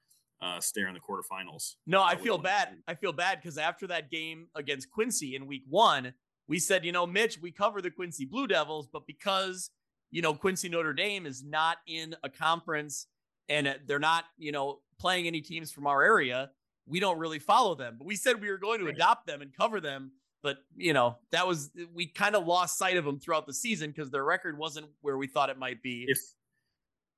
Uh, 0.43 0.61
stare 0.61 0.87
in 0.87 0.93
the 0.93 1.01
quarterfinals. 1.01 1.77
No, 1.87 2.03
I 2.03 2.15
feel 2.15 2.37
bad. 2.37 2.77
I 2.87 2.95
feel 2.95 3.15
bad 3.15 3.41
because 3.41 3.57
after 3.57 3.87
that 3.87 4.11
game 4.11 4.49
against 4.55 4.91
Quincy 4.91 5.35
in 5.35 5.47
week 5.47 5.63
one, 5.67 6.13
we 6.47 6.59
said, 6.59 6.85
you 6.85 6.93
know, 6.93 7.07
Mitch, 7.07 7.41
we 7.41 7.51
cover 7.51 7.81
the 7.81 7.91
Quincy 7.91 8.27
Blue 8.27 8.47
Devils, 8.47 8.87
but 8.87 9.07
because 9.07 9.71
you 10.11 10.23
know, 10.23 10.35
Quincy 10.35 10.69
Notre 10.69 10.93
Dame 10.93 11.27
is 11.27 11.45
not 11.45 11.79
in 11.87 12.15
a 12.23 12.29
conference 12.31 13.07
and 13.49 13.77
they're 13.87 13.99
not, 13.99 14.25
you 14.39 14.53
know, 14.53 14.81
playing 14.99 15.27
any 15.27 15.41
teams 15.41 15.71
from 15.71 15.87
our 15.87 16.03
area. 16.03 16.51
We 16.87 17.01
don't 17.01 17.19
really 17.19 17.39
follow 17.39 17.75
them, 17.75 17.97
but 17.99 18.07
we 18.07 18.17
said 18.17 18.41
we 18.41 18.51
were 18.51 18.59
going 18.59 18.81
to 18.81 18.87
adopt 18.87 19.27
them 19.27 19.43
and 19.43 19.55
cover 19.57 19.81
them. 19.81 20.13
But, 20.43 20.59
you 20.77 20.93
know, 20.93 21.19
that 21.33 21.49
was, 21.49 21.71
we 21.93 22.07
kind 22.07 22.37
of 22.37 22.47
lost 22.47 22.79
sight 22.79 22.97
of 22.97 23.05
them 23.05 23.19
throughout 23.19 23.47
the 23.47 23.55
season 23.55 23.91
because 23.91 24.11
their 24.11 24.25
record 24.25 24.57
wasn't 24.57 24.87
where 25.01 25.17
we 25.17 25.27
thought 25.27 25.51
it 25.51 25.59
might 25.59 25.83
be. 25.83 26.05
If, 26.07 26.19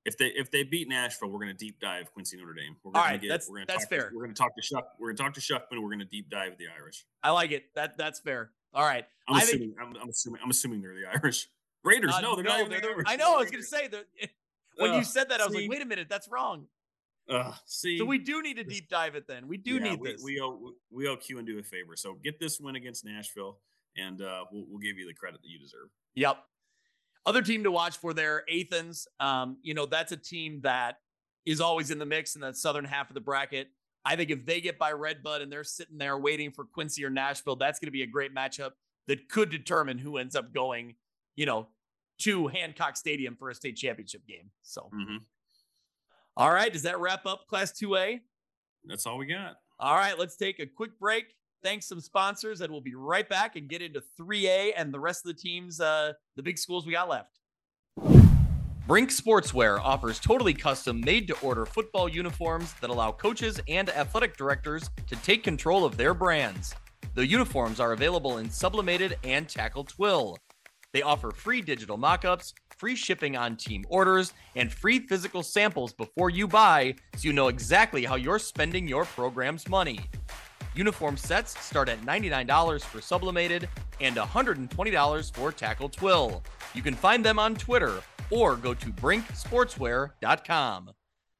if 0.05 0.17
they 0.17 0.27
if 0.27 0.49
they 0.49 0.63
beat 0.63 0.87
Nashville, 0.87 1.29
we're 1.29 1.39
going 1.39 1.55
to 1.55 1.65
deep 1.65 1.79
dive 1.79 2.11
Quincy 2.13 2.37
Notre 2.37 2.53
Dame. 2.53 2.75
We're 2.83 2.93
going 2.93 3.03
All 3.03 3.11
right, 3.11 3.21
get, 3.21 3.27
that's 3.27 3.49
we're 3.49 3.65
that's 3.65 3.83
talk 3.83 3.89
fair. 3.89 4.09
To, 4.09 4.15
we're 4.15 4.23
going 4.23 4.33
to 4.33 4.41
talk 4.41 4.55
to 4.55 4.61
Shuck. 4.61 4.87
We're 4.97 5.09
going 5.09 5.17
to 5.17 5.23
talk 5.23 5.33
to 5.33 5.41
Shuckman. 5.41 5.83
We're 5.83 5.89
going 5.89 5.99
to 5.99 6.05
deep 6.05 6.29
dive 6.29 6.57
the 6.57 6.65
Irish. 6.75 7.05
I 7.21 7.31
like 7.31 7.51
it. 7.51 7.65
That 7.75 7.97
that's 7.97 8.19
fair. 8.19 8.51
All 8.73 8.85
right. 8.85 9.05
I'm 9.27 9.35
I 9.35 9.39
assuming. 9.39 9.69
Think, 9.69 9.81
I'm, 9.81 10.01
I'm, 10.01 10.09
assuming. 10.09 10.41
I'm 10.43 10.49
assuming 10.49 10.81
they're 10.81 10.95
the 10.95 11.19
Irish. 11.21 11.49
Raiders. 11.83 12.13
Uh, 12.13 12.21
no, 12.21 12.35
they're 12.35 12.43
no, 12.43 12.57
not. 12.57 12.69
They're, 12.69 12.81
they're, 12.81 13.03
I 13.05 13.15
know. 13.15 13.35
I 13.35 13.37
was 13.37 13.51
going 13.51 13.63
to 13.63 13.67
say 13.67 13.87
that 13.87 14.05
when 14.77 14.91
uh, 14.91 14.97
you 14.97 15.03
said 15.03 15.29
that, 15.29 15.41
I 15.41 15.45
was 15.45 15.53
see, 15.53 15.61
like, 15.61 15.69
wait 15.69 15.81
a 15.81 15.85
minute, 15.85 16.07
that's 16.09 16.27
wrong. 16.29 16.65
Uh, 17.29 17.53
see, 17.65 17.97
so 17.97 18.05
we 18.05 18.17
do 18.17 18.41
need 18.41 18.57
to 18.57 18.63
deep 18.63 18.89
dive 18.89 19.15
it. 19.15 19.25
Then 19.27 19.47
we 19.47 19.57
do 19.57 19.75
yeah, 19.75 19.91
need 19.91 19.99
we, 19.99 20.11
this. 20.11 20.23
We 20.23 20.41
owe 20.41 20.71
we 20.91 21.07
owe 21.07 21.15
Q 21.15 21.37
and 21.37 21.47
do 21.47 21.59
a 21.59 21.63
favor. 21.63 21.95
So 21.95 22.17
get 22.23 22.39
this 22.39 22.59
win 22.59 22.75
against 22.75 23.05
Nashville, 23.05 23.59
and 23.97 24.21
uh, 24.21 24.45
we'll, 24.51 24.65
we'll 24.67 24.79
give 24.79 24.97
you 24.97 25.05
the 25.05 25.13
credit 25.13 25.41
that 25.41 25.47
you 25.47 25.59
deserve. 25.59 25.89
Yep. 26.15 26.37
Other 27.25 27.41
team 27.41 27.63
to 27.63 27.71
watch 27.71 27.97
for 27.97 28.13
there, 28.13 28.43
Athens. 28.49 29.07
Um, 29.19 29.57
you 29.61 29.73
know 29.73 29.85
that's 29.85 30.11
a 30.11 30.17
team 30.17 30.61
that 30.63 30.97
is 31.45 31.61
always 31.61 31.91
in 31.91 31.99
the 31.99 32.05
mix 32.05 32.35
in 32.35 32.41
that 32.41 32.57
southern 32.57 32.85
half 32.85 33.09
of 33.09 33.13
the 33.13 33.21
bracket. 33.21 33.67
I 34.05 34.15
think 34.15 34.31
if 34.31 34.45
they 34.45 34.61
get 34.61 34.79
by 34.79 34.91
Red 34.91 35.21
Bud 35.21 35.41
and 35.41 35.51
they're 35.51 35.63
sitting 35.63 35.97
there 35.97 36.17
waiting 36.17 36.51
for 36.51 36.65
Quincy 36.65 37.03
or 37.03 37.09
Nashville, 37.09 37.55
that's 37.55 37.79
going 37.79 37.87
to 37.87 37.91
be 37.91 38.03
a 38.03 38.07
great 38.07 38.33
matchup 38.33 38.71
that 39.07 39.29
could 39.29 39.49
determine 39.49 39.97
who 39.97 40.17
ends 40.17 40.35
up 40.35 40.53
going, 40.53 40.95
you 41.35 41.45
know, 41.45 41.67
to 42.19 42.47
Hancock 42.47 42.97
Stadium 42.97 43.35
for 43.35 43.49
a 43.49 43.55
state 43.55 43.75
championship 43.75 44.25
game. 44.27 44.51
So, 44.61 44.89
mm-hmm. 44.93 45.17
All 46.37 46.51
right. 46.51 46.71
Does 46.71 46.83
that 46.83 46.99
wrap 46.99 47.25
up 47.25 47.47
Class 47.47 47.71
2A? 47.71 48.19
That's 48.85 49.05
all 49.05 49.17
we 49.17 49.25
got. 49.25 49.57
All 49.79 49.95
right. 49.95 50.17
Let's 50.17 50.35
take 50.35 50.59
a 50.59 50.65
quick 50.65 50.97
break. 50.99 51.35
Thanks 51.61 51.87
some 51.87 51.99
sponsors, 51.99 52.61
and 52.61 52.71
we'll 52.71 52.79
be 52.79 52.95
right 52.95 53.27
back 53.27 53.57
and 53.57 53.67
get 53.67 53.81
into 53.81 54.01
3A 54.19 54.71
and 54.77 54.93
the 54.93 54.99
rest 54.99 55.25
of 55.25 55.35
the 55.35 55.41
teams, 55.41 55.81
uh, 55.81 56.13
the 56.37 56.43
big 56.43 56.57
schools 56.57 56.85
we 56.85 56.93
got 56.93 57.09
left. 57.09 57.39
Brink 58.89 59.11
Sportswear 59.11 59.79
offers 59.79 60.19
totally 60.19 60.53
custom, 60.53 60.99
made 61.01 61.27
to 61.27 61.37
order 61.41 61.65
football 61.65 62.09
uniforms 62.09 62.73
that 62.81 62.89
allow 62.89 63.11
coaches 63.11 63.59
and 63.67 63.87
athletic 63.89 64.35
directors 64.35 64.89
to 65.05 65.15
take 65.17 65.43
control 65.43 65.85
of 65.85 65.95
their 65.95 66.15
brands. 66.15 66.73
The 67.13 67.27
uniforms 67.27 67.79
are 67.79 67.91
available 67.91 68.39
in 68.39 68.49
sublimated 68.49 69.17
and 69.23 69.47
tackle 69.47 69.83
twill. 69.83 70.37
They 70.91 71.03
offer 71.03 71.29
free 71.29 71.61
digital 71.61 71.99
mockups, 71.99 72.53
free 72.79 72.95
shipping 72.95 73.35
on 73.35 73.55
team 73.57 73.85
orders, 73.89 74.33
and 74.55 74.71
free 74.71 74.99
physical 74.99 75.43
samples 75.43 75.93
before 75.93 76.29
you 76.29 76.47
buy 76.47 76.95
so 77.15 77.27
you 77.27 77.33
know 77.33 77.49
exactly 77.49 78.05
how 78.05 78.15
you're 78.15 78.39
spending 78.39 78.87
your 78.87 79.05
program's 79.05 79.67
money. 79.67 79.99
Uniform 80.73 81.17
sets 81.17 81.59
start 81.63 81.89
at 81.89 82.01
$99 82.01 82.83
for 82.83 83.01
sublimated 83.01 83.67
and 83.99 84.15
$120 84.15 85.35
for 85.35 85.51
tackle 85.51 85.89
twill. 85.89 86.41
You 86.73 86.81
can 86.81 86.95
find 86.95 87.25
them 87.25 87.37
on 87.37 87.55
Twitter 87.55 88.01
or 88.31 88.55
go 88.55 88.73
to 88.73 88.87
brinksportswear.com. 88.93 90.91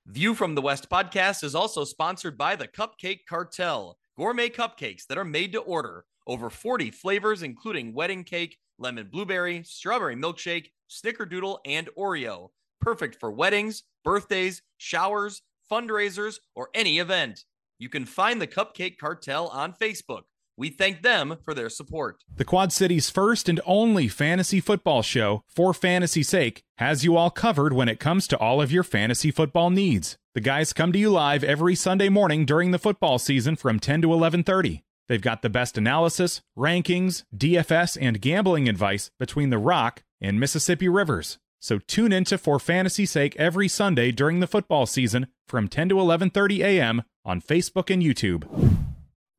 View 0.08 0.34
from 0.34 0.56
the 0.56 0.62
West 0.62 0.90
podcast 0.90 1.44
is 1.44 1.56
also 1.56 1.84
sponsored 1.86 2.38
by 2.38 2.56
the 2.56 2.68
Cupcake 2.68 3.20
Cartel, 3.30 3.98
gourmet 4.18 4.50
cupcakes 4.50 5.06
that 5.08 5.18
are 5.18 5.24
made 5.24 5.54
to 5.54 5.60
order. 5.60 6.04
Over 6.28 6.50
40 6.50 6.92
flavors, 6.92 7.44
including 7.44 7.94
wedding 7.94 8.24
cake, 8.24 8.58
lemon 8.80 9.07
blueberry, 9.11 9.63
strawberry 9.63 10.15
milkshake, 10.15 10.71
snickerdoodle, 10.89 11.59
and 11.65 11.89
Oreo. 11.97 12.49
Perfect 12.82 13.19
for 13.19 13.32
weddings, 13.32 13.84
birthdays, 14.03 14.61
showers, 14.77 15.41
fundraisers, 15.71 16.39
or 16.55 16.69
any 16.73 16.99
event. 16.99 17.45
You 17.77 17.89
can 17.89 18.05
find 18.05 18.41
the 18.41 18.47
Cupcake 18.47 18.97
Cartel 18.97 19.47
on 19.49 19.73
Facebook. 19.73 20.23
We 20.57 20.69
thank 20.69 21.03
them 21.03 21.38
for 21.45 21.53
their 21.53 21.69
support. 21.69 22.23
The 22.36 22.43
Quad 22.43 22.73
City's 22.73 23.09
first 23.09 23.47
and 23.47 23.61
only 23.65 24.09
fantasy 24.09 24.59
football 24.59 25.01
show, 25.01 25.43
For 25.47 25.73
Fantasy's 25.73 26.27
Sake, 26.27 26.63
has 26.77 27.05
you 27.05 27.15
all 27.15 27.30
covered 27.30 27.71
when 27.71 27.88
it 27.88 28.01
comes 28.01 28.27
to 28.27 28.38
all 28.38 28.61
of 28.61 28.69
your 28.69 28.84
fantasy 28.84 29.32
football 29.32 29.69
needs. 29.69 30.17
The 30.34 30.41
guys 30.41 30.73
come 30.73 30.91
to 30.91 30.99
you 30.99 31.11
live 31.11 31.45
every 31.45 31.75
Sunday 31.75 32.09
morning 32.09 32.45
during 32.45 32.71
the 32.71 32.77
football 32.77 33.19
season 33.19 33.55
from 33.55 33.80
10 33.80 34.01
to 34.01 34.09
11:30. 34.09 34.84
They've 35.10 35.20
got 35.20 35.41
the 35.41 35.49
best 35.49 35.76
analysis, 35.76 36.43
rankings, 36.55 37.24
DFS, 37.36 37.97
and 37.99 38.22
gambling 38.22 38.70
advice 38.70 39.10
between 39.18 39.49
the 39.49 39.57
Rock 39.57 40.03
and 40.22 40.39
Mississippi 40.39 40.88
Rivers. 40.88 41.39
So 41.60 41.80
tune 41.80 42.14
into 42.14 42.38
For 42.38 42.60
Fantasy's 42.60 43.10
Sake 43.10 43.36
every 43.38 43.68
Sunday 43.68 44.12
during 44.12 44.39
the 44.39 44.45
football 44.45 44.86
season 44.86 45.26
from 45.47 45.68
10 45.68 45.89
to 45.89 45.95
11:30 45.95 46.60
a.m. 46.60 47.01
on 47.26 47.41
Facebook 47.41 47.91
and 47.91 48.03
YouTube. 48.03 48.45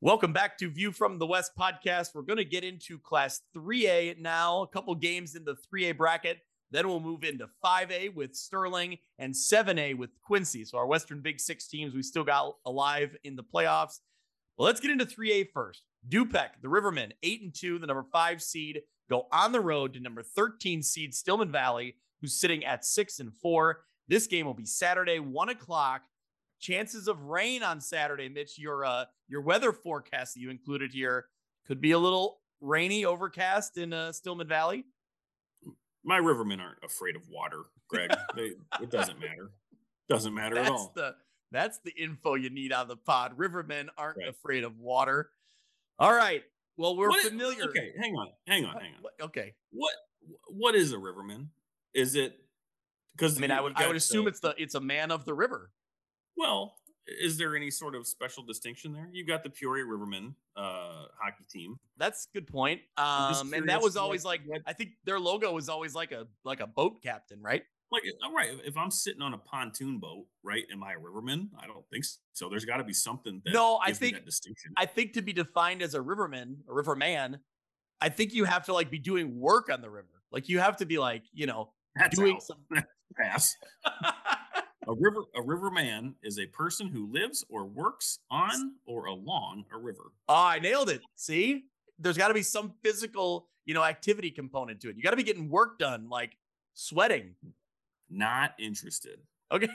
Welcome 0.01 0.33
back 0.33 0.59
to 0.59 0.69
View 0.69 0.91
from 0.91 1.21
the 1.21 1.27
West 1.27 1.53
podcast. 1.57 2.17
We're 2.17 2.23
going 2.23 2.39
to 2.39 2.45
get 2.45 2.65
into 2.65 2.99
Class 2.99 3.41
3A 3.57 4.19
now, 4.19 4.63
a 4.63 4.67
couple 4.67 4.97
games 4.97 5.37
in 5.37 5.45
the 5.45 5.55
3A 5.73 5.97
bracket. 5.97 6.39
Then 6.73 6.89
we'll 6.89 7.01
move 7.01 7.23
into 7.23 7.49
5A 7.65 8.15
with 8.15 8.35
Sterling 8.35 8.99
and 9.19 9.35
7A 9.35 9.97
with 9.97 10.11
Quincy. 10.21 10.65
So 10.65 10.79
our 10.79 10.87
Western 10.87 11.21
Big 11.21 11.39
Six 11.39 11.69
teams 11.69 11.95
we 11.95 12.03
still 12.03 12.25
got 12.25 12.57
alive 12.67 13.17
in 13.23 13.37
the 13.37 13.45
playoffs. 13.45 14.01
Well, 14.61 14.67
let's 14.67 14.81
get 14.81 14.91
into 14.91 15.07
3A 15.07 15.53
first. 15.55 15.85
Dupec, 16.07 16.49
the 16.61 16.69
Rivermen, 16.69 17.13
8 17.23 17.41
and 17.41 17.55
2, 17.55 17.79
the 17.79 17.87
number 17.87 18.05
5 18.13 18.43
seed, 18.43 18.83
go 19.09 19.27
on 19.33 19.53
the 19.53 19.61
road 19.61 19.95
to 19.95 20.01
number 20.01 20.23
13 20.23 20.83
seed 20.83 21.15
Stillman 21.15 21.51
Valley, 21.51 21.97
who's 22.21 22.39
sitting 22.39 22.63
at 22.67 22.85
6 22.85 23.21
and 23.21 23.33
4. 23.41 23.81
This 24.07 24.27
game 24.27 24.45
will 24.45 24.53
be 24.53 24.67
Saturday, 24.67 25.19
1 25.19 25.49
o'clock. 25.49 26.03
Chances 26.61 27.09
of 27.09 27.23
rain 27.23 27.63
on 27.63 27.81
Saturday, 27.81 28.29
Mitch. 28.29 28.59
Your 28.59 28.85
uh 28.85 29.07
your 29.29 29.41
weather 29.41 29.73
forecast 29.73 30.35
that 30.35 30.41
you 30.41 30.51
included 30.51 30.93
here 30.93 31.25
could 31.67 31.81
be 31.81 31.93
a 31.93 31.99
little 31.99 32.41
rainy, 32.61 33.07
overcast 33.07 33.79
in 33.79 33.95
uh, 33.95 34.13
Stillman 34.13 34.47
Valley. 34.47 34.85
My 36.05 36.21
rivermen 36.21 36.61
aren't 36.61 36.85
afraid 36.85 37.17
of 37.17 37.23
water, 37.31 37.63
Greg. 37.89 38.11
they, 38.37 38.53
it 38.83 38.91
doesn't 38.91 39.19
matter. 39.19 39.53
Doesn't 40.11 40.35
matter 40.35 40.57
That's 40.57 40.69
at 40.69 40.73
all. 40.73 40.93
The, 40.95 41.15
that's 41.53 41.79
the 41.85 41.93
info 41.93 42.35
you 42.35 42.51
need 42.51 42.73
on 42.73 42.89
the 42.89 42.97
pod. 42.97 43.37
Rivermen 43.37 43.89
aren't 43.97 44.19
right. 44.19 44.29
afraid 44.29 44.65
of 44.65 44.79
water. 44.79 45.31
All 45.99 46.15
right. 46.15 46.43
Well, 46.77 46.97
we're 46.97 47.09
what 47.09 47.23
familiar. 47.23 47.61
Is, 47.61 47.67
okay, 47.67 47.93
hang 48.01 48.15
on, 48.15 48.29
hang 48.47 48.65
on, 48.65 48.73
hang 48.81 48.95
on. 48.95 49.03
What, 49.03 49.13
okay. 49.23 49.55
What 49.71 49.93
what 50.49 50.75
is 50.75 50.93
a 50.93 50.99
riverman? 50.99 51.51
Is 51.95 52.15
it 52.15 52.39
because 53.17 53.37
I 53.37 53.41
mean 53.41 53.51
I 53.51 53.61
would 53.61 53.75
I 53.77 53.87
would 53.87 53.97
assume 53.97 54.25
the, 54.25 54.31
it's 54.31 54.41
the 54.41 54.55
it's 54.57 54.75
a 54.75 54.81
man 54.81 55.11
of 55.11 55.25
the 55.25 55.35
river. 55.35 55.73
Well, 56.37 56.77
is 57.07 57.37
there 57.37 57.57
any 57.57 57.71
sort 57.71 57.95
of 57.95 58.07
special 58.07 58.43
distinction 58.43 58.93
there? 58.93 59.09
You've 59.13 59.27
got 59.27 59.43
the 59.43 59.51
Peoria 59.51 59.85
Rivermen 59.85 60.35
uh, 60.57 61.07
hockey 61.21 61.45
team. 61.51 61.79
That's 61.97 62.29
a 62.33 62.39
good 62.39 62.47
point. 62.47 62.81
Um, 62.97 63.53
and 63.53 63.69
that 63.69 63.83
was 63.83 63.97
always 63.97 64.25
like, 64.25 64.43
like 64.49 64.63
I 64.67 64.73
think 64.73 64.91
their 65.05 65.19
logo 65.19 65.53
was 65.53 65.69
always 65.69 65.95
like 65.95 66.13
a 66.13 66.27
like 66.45 66.61
a 66.61 66.67
boat 66.67 67.03
captain, 67.03 67.41
right? 67.43 67.63
Like, 67.93 68.05
all 68.25 68.33
right, 68.33 68.51
if 68.65 68.77
I'm 68.77 68.91
sitting 68.91 69.21
on 69.21 69.35
a 69.35 69.39
pontoon 69.39 69.99
boat, 69.99 70.27
right, 70.45 70.65
am 70.73 70.83
I 70.85 70.93
a 70.93 70.99
riverman? 70.99 71.51
I 71.61 71.67
don't 71.67 71.85
think 71.91 72.05
so. 72.33 72.49
There's 72.49 72.65
got 72.65 72.77
to 72.77 72.85
be 72.85 72.93
something 72.93 73.43
that 73.45 73.53
no, 73.53 73.81
I 73.85 73.93
think 73.93 74.15
that 74.15 74.25
distinction. 74.25 74.73
I 74.77 74.87
think 74.87 75.15
to 75.15 75.23
be 75.23 75.33
defined 75.33 75.83
as 75.83 75.95
a 75.95 76.01
riverman, 76.01 76.59
a 76.69 76.73
riverman, 76.73 77.41
I 78.01 78.09
think 78.09 78.33
you 78.33 78.45
have 78.45 78.65
to 78.67 78.73
like 78.73 78.91
be 78.91 78.99
doing 78.99 79.39
work 79.41 79.71
on 79.71 79.81
the 79.81 79.91
river. 79.91 80.23
Like 80.31 80.49
you 80.49 80.61
have 80.61 80.77
to 80.79 80.87
be 80.87 80.99
like, 80.99 81.25
you 81.33 81.47
know, 81.47 81.73
That's 81.97 82.17
doing 82.17 82.37
out. 82.37 82.43
some 82.43 82.59
pass. 83.21 83.57
a 83.85 84.95
river 84.95 85.23
a 85.35 85.43
riverman 85.43 86.15
is 86.23 86.39
a 86.39 86.47
person 86.47 86.89
who 86.89 87.11
lives 87.13 87.45
or 87.49 87.65
works 87.65 88.21
on 88.31 88.75
or 88.87 89.07
along 89.07 89.65
a 89.75 89.79
river. 89.79 90.13
Oh, 90.29 90.35
I 90.35 90.59
nailed 90.61 90.91
it. 90.91 91.03
See? 91.17 91.65
There's 91.99 92.17
got 92.17 92.29
to 92.29 92.35
be 92.35 92.43
some 92.43 92.73
physical, 92.83 93.49
you 93.67 93.75
know, 93.75 93.85
activity 93.85 94.31
component 94.31 94.81
to 94.81 94.89
it. 94.89 94.97
You 94.97 95.03
got 95.03 95.11
to 95.11 95.17
be 95.17 95.23
getting 95.23 95.51
work 95.51 95.79
done, 95.79 96.09
like 96.09 96.37
sweating. 96.73 97.35
Not 98.11 98.53
interested. 98.59 99.21
Okay. 99.53 99.67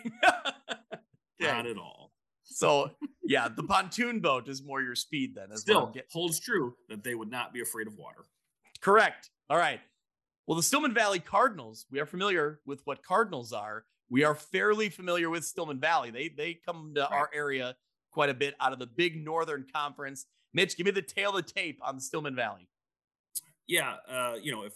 Not 1.39 1.65
at 1.67 1.77
all. 1.77 2.13
So 2.43 2.91
yeah, 3.25 3.49
the 3.53 3.63
pontoon 3.63 4.19
boat 4.21 4.47
is 4.47 4.63
more 4.63 4.81
your 4.81 4.95
speed 4.95 5.35
then. 5.35 5.49
What 5.49 5.59
Still 5.59 5.87
get- 5.87 6.07
holds 6.13 6.39
true 6.39 6.75
that 6.87 7.03
they 7.03 7.13
would 7.15 7.29
not 7.29 7.53
be 7.53 7.61
afraid 7.61 7.87
of 7.87 7.95
water. 7.97 8.23
correct. 8.81 9.31
All 9.49 9.57
right. 9.57 9.81
Well, 10.47 10.55
the 10.55 10.63
Stillman 10.63 10.93
Valley 10.93 11.19
Cardinals, 11.19 11.87
we 11.91 11.99
are 11.99 12.05
familiar 12.05 12.61
with 12.65 12.81
what 12.85 13.03
Cardinals 13.03 13.51
are. 13.51 13.83
We 14.09 14.23
are 14.23 14.35
fairly 14.35 14.87
familiar 14.89 15.29
with 15.29 15.43
Stillman 15.43 15.79
Valley. 15.81 16.09
They 16.11 16.29
they 16.29 16.53
come 16.53 16.93
to 16.95 17.05
our 17.09 17.29
area 17.33 17.75
quite 18.11 18.29
a 18.29 18.33
bit 18.33 18.55
out 18.61 18.71
of 18.71 18.79
the 18.79 18.87
Big 18.87 19.25
Northern 19.25 19.65
Conference. 19.75 20.25
Mitch, 20.53 20.77
give 20.77 20.85
me 20.85 20.91
the 20.91 21.01
tail 21.01 21.31
of 21.35 21.45
the 21.45 21.51
tape 21.51 21.79
on 21.83 21.95
the 21.95 22.01
Stillman 22.01 22.35
Valley. 22.35 22.69
Yeah, 23.67 23.95
uh, 24.09 24.35
you 24.41 24.53
know, 24.53 24.63
if 24.63 24.73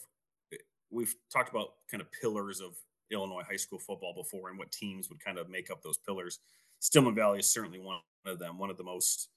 we've 0.91 1.13
talked 1.31 1.49
about 1.51 1.69
kind 1.89 2.01
of 2.01 2.07
pillars 2.21 2.59
of 2.59 2.73
Illinois 3.11 3.43
high 3.47 3.55
school 3.55 3.79
football 3.79 4.13
before 4.13 4.49
and 4.49 4.57
what 4.57 4.71
teams 4.71 5.09
would 5.09 5.23
kind 5.23 5.37
of 5.37 5.49
make 5.49 5.69
up 5.69 5.81
those 5.81 5.97
pillars. 5.97 6.39
Stillman 6.79 7.15
Valley 7.15 7.39
is 7.39 7.51
certainly 7.51 7.79
one 7.79 7.99
of 8.25 8.39
them, 8.39 8.57
one 8.57 8.69
of 8.69 8.77
the 8.77 8.83
most 8.83 9.29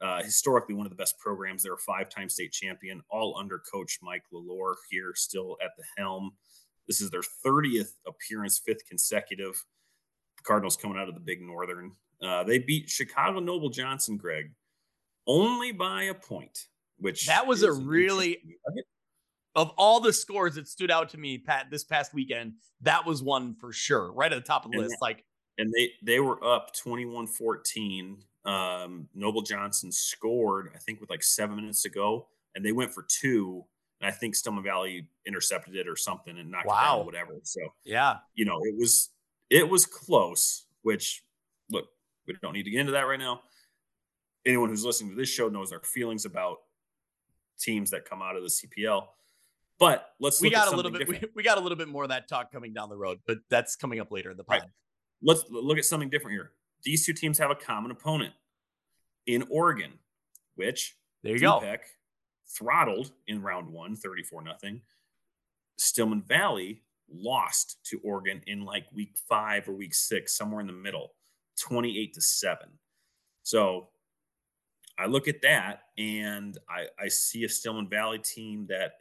uh, 0.00 0.22
historically 0.22 0.74
one 0.74 0.86
of 0.86 0.90
the 0.90 0.96
best 0.96 1.18
programs. 1.18 1.62
They're 1.62 1.74
a 1.74 1.78
five-time 1.78 2.28
state 2.28 2.52
champion, 2.52 3.02
all 3.10 3.36
under 3.38 3.58
Coach 3.58 3.98
Mike 4.02 4.22
Lalor 4.32 4.74
here, 4.90 5.12
still 5.14 5.56
at 5.64 5.70
the 5.76 5.84
helm. 5.96 6.32
This 6.86 7.00
is 7.00 7.10
their 7.10 7.22
30th 7.44 7.92
appearance, 8.06 8.58
fifth 8.64 8.86
consecutive. 8.88 9.62
The 10.36 10.42
Cardinals 10.44 10.76
coming 10.76 10.98
out 10.98 11.08
of 11.08 11.14
the 11.14 11.20
Big 11.20 11.42
Northern. 11.42 11.92
Uh, 12.22 12.44
they 12.44 12.58
beat 12.58 12.88
Chicago 12.88 13.40
Noble 13.40 13.70
Johnson, 13.70 14.16
Greg, 14.16 14.52
only 15.26 15.72
by 15.72 16.04
a 16.04 16.14
point. 16.14 16.66
Which 16.98 17.26
That 17.26 17.46
was 17.46 17.62
a 17.62 17.72
really-. 17.72 18.38
Of 19.58 19.70
all 19.76 19.98
the 19.98 20.12
scores 20.12 20.54
that 20.54 20.68
stood 20.68 20.88
out 20.88 21.08
to 21.10 21.18
me, 21.18 21.36
Pat, 21.36 21.66
this 21.68 21.82
past 21.82 22.14
weekend, 22.14 22.52
that 22.82 23.04
was 23.04 23.24
one 23.24 23.54
for 23.56 23.72
sure, 23.72 24.12
right 24.12 24.32
at 24.32 24.36
the 24.36 24.46
top 24.46 24.64
of 24.64 24.70
the 24.70 24.78
And 24.78 24.86
list. 24.86 24.98
Like, 25.02 25.24
and 25.58 25.72
they 25.76 25.90
they 26.00 26.20
were 26.20 26.42
up 26.44 26.70
21-14 26.76 28.18
um 28.44 29.08
noble 29.16 29.42
johnson 29.42 29.90
scored 29.90 30.70
i 30.74 30.78
think 30.78 31.00
with 31.00 31.10
like 31.10 31.24
seven 31.24 31.56
minutes 31.56 31.82
to 31.82 31.88
go 31.90 32.28
and 32.54 32.64
they 32.64 32.70
went 32.70 32.92
for 32.94 33.04
two 33.08 33.64
and 34.00 34.08
i 34.08 34.12
think 34.12 34.36
stillman 34.36 34.62
valley 34.62 35.08
intercepted 35.26 35.74
it 35.74 35.88
or 35.88 35.96
something 35.96 36.38
and 36.38 36.48
knocked 36.48 36.66
it 36.66 36.68
Wow. 36.68 36.98
down 36.98 37.06
whatever 37.06 37.32
so 37.42 37.60
yeah, 37.84 38.18
you 38.36 38.44
know 38.44 38.60
it 38.62 38.76
was 38.78 39.10
it 39.50 39.68
was 39.68 39.84
close 39.84 40.66
which 40.82 41.24
look 41.68 41.86
we 42.28 42.34
don't 42.40 42.52
need 42.52 42.62
to 42.62 42.70
get 42.70 42.78
into 42.78 42.92
that 42.92 43.08
right 43.08 43.18
now 43.18 43.40
anyone 44.46 44.68
who's 44.68 44.84
listening 44.84 45.10
to 45.10 45.16
this 45.16 45.28
show 45.28 45.48
knows 45.48 45.72
our 45.72 45.80
feelings 45.80 46.24
about 46.24 46.58
teams 47.58 47.90
that 47.90 48.04
come 48.04 48.22
out 48.22 48.36
of 48.36 48.44
the 48.44 48.48
cpl 48.48 49.08
but 49.78 50.14
let's 50.20 50.40
we 50.40 50.50
got 50.50 50.72
a 50.72 50.76
little 50.76 50.90
bit. 50.90 51.08
We, 51.08 51.20
we 51.36 51.42
got 51.42 51.58
a 51.58 51.60
little 51.60 51.76
bit 51.76 51.88
more 51.88 52.02
of 52.02 52.10
that 52.10 52.28
talk 52.28 52.50
coming 52.52 52.72
down 52.72 52.88
the 52.88 52.96
road, 52.96 53.18
but 53.26 53.38
that's 53.48 53.76
coming 53.76 54.00
up 54.00 54.10
later 54.10 54.30
in 54.30 54.36
the 54.36 54.44
pod. 54.44 54.60
Right. 54.60 54.70
let's 55.22 55.44
look 55.50 55.78
at 55.78 55.84
something 55.84 56.10
different 56.10 56.34
here. 56.34 56.52
These 56.82 57.06
two 57.06 57.12
teams 57.12 57.38
have 57.38 57.50
a 57.50 57.54
common 57.54 57.90
opponent 57.90 58.34
in 59.26 59.44
Oregon, 59.50 59.92
which 60.56 60.96
There 61.22 61.32
you 61.32 61.40
go. 61.40 61.62
Throttled 62.56 63.12
in 63.26 63.42
round 63.42 63.68
one, 63.68 63.94
34 63.94 64.42
nothing. 64.42 64.80
Stillman 65.76 66.22
Valley 66.22 66.82
lost 67.12 67.78
to 67.84 68.00
Oregon 68.02 68.40
in 68.46 68.64
like 68.64 68.86
week 68.92 69.16
five 69.28 69.68
or 69.68 69.72
week 69.72 69.94
six, 69.94 70.36
somewhere 70.36 70.60
in 70.60 70.66
the 70.66 70.72
middle, 70.72 71.14
28 71.60 72.14
to 72.14 72.20
seven. 72.20 72.68
So 73.42 73.88
I 74.98 75.06
look 75.06 75.28
at 75.28 75.42
that 75.42 75.82
and 75.96 76.58
I, 76.68 76.86
I 76.98 77.08
see 77.08 77.44
a 77.44 77.48
Stillman 77.48 77.88
Valley 77.88 78.18
team 78.18 78.66
that 78.68 78.94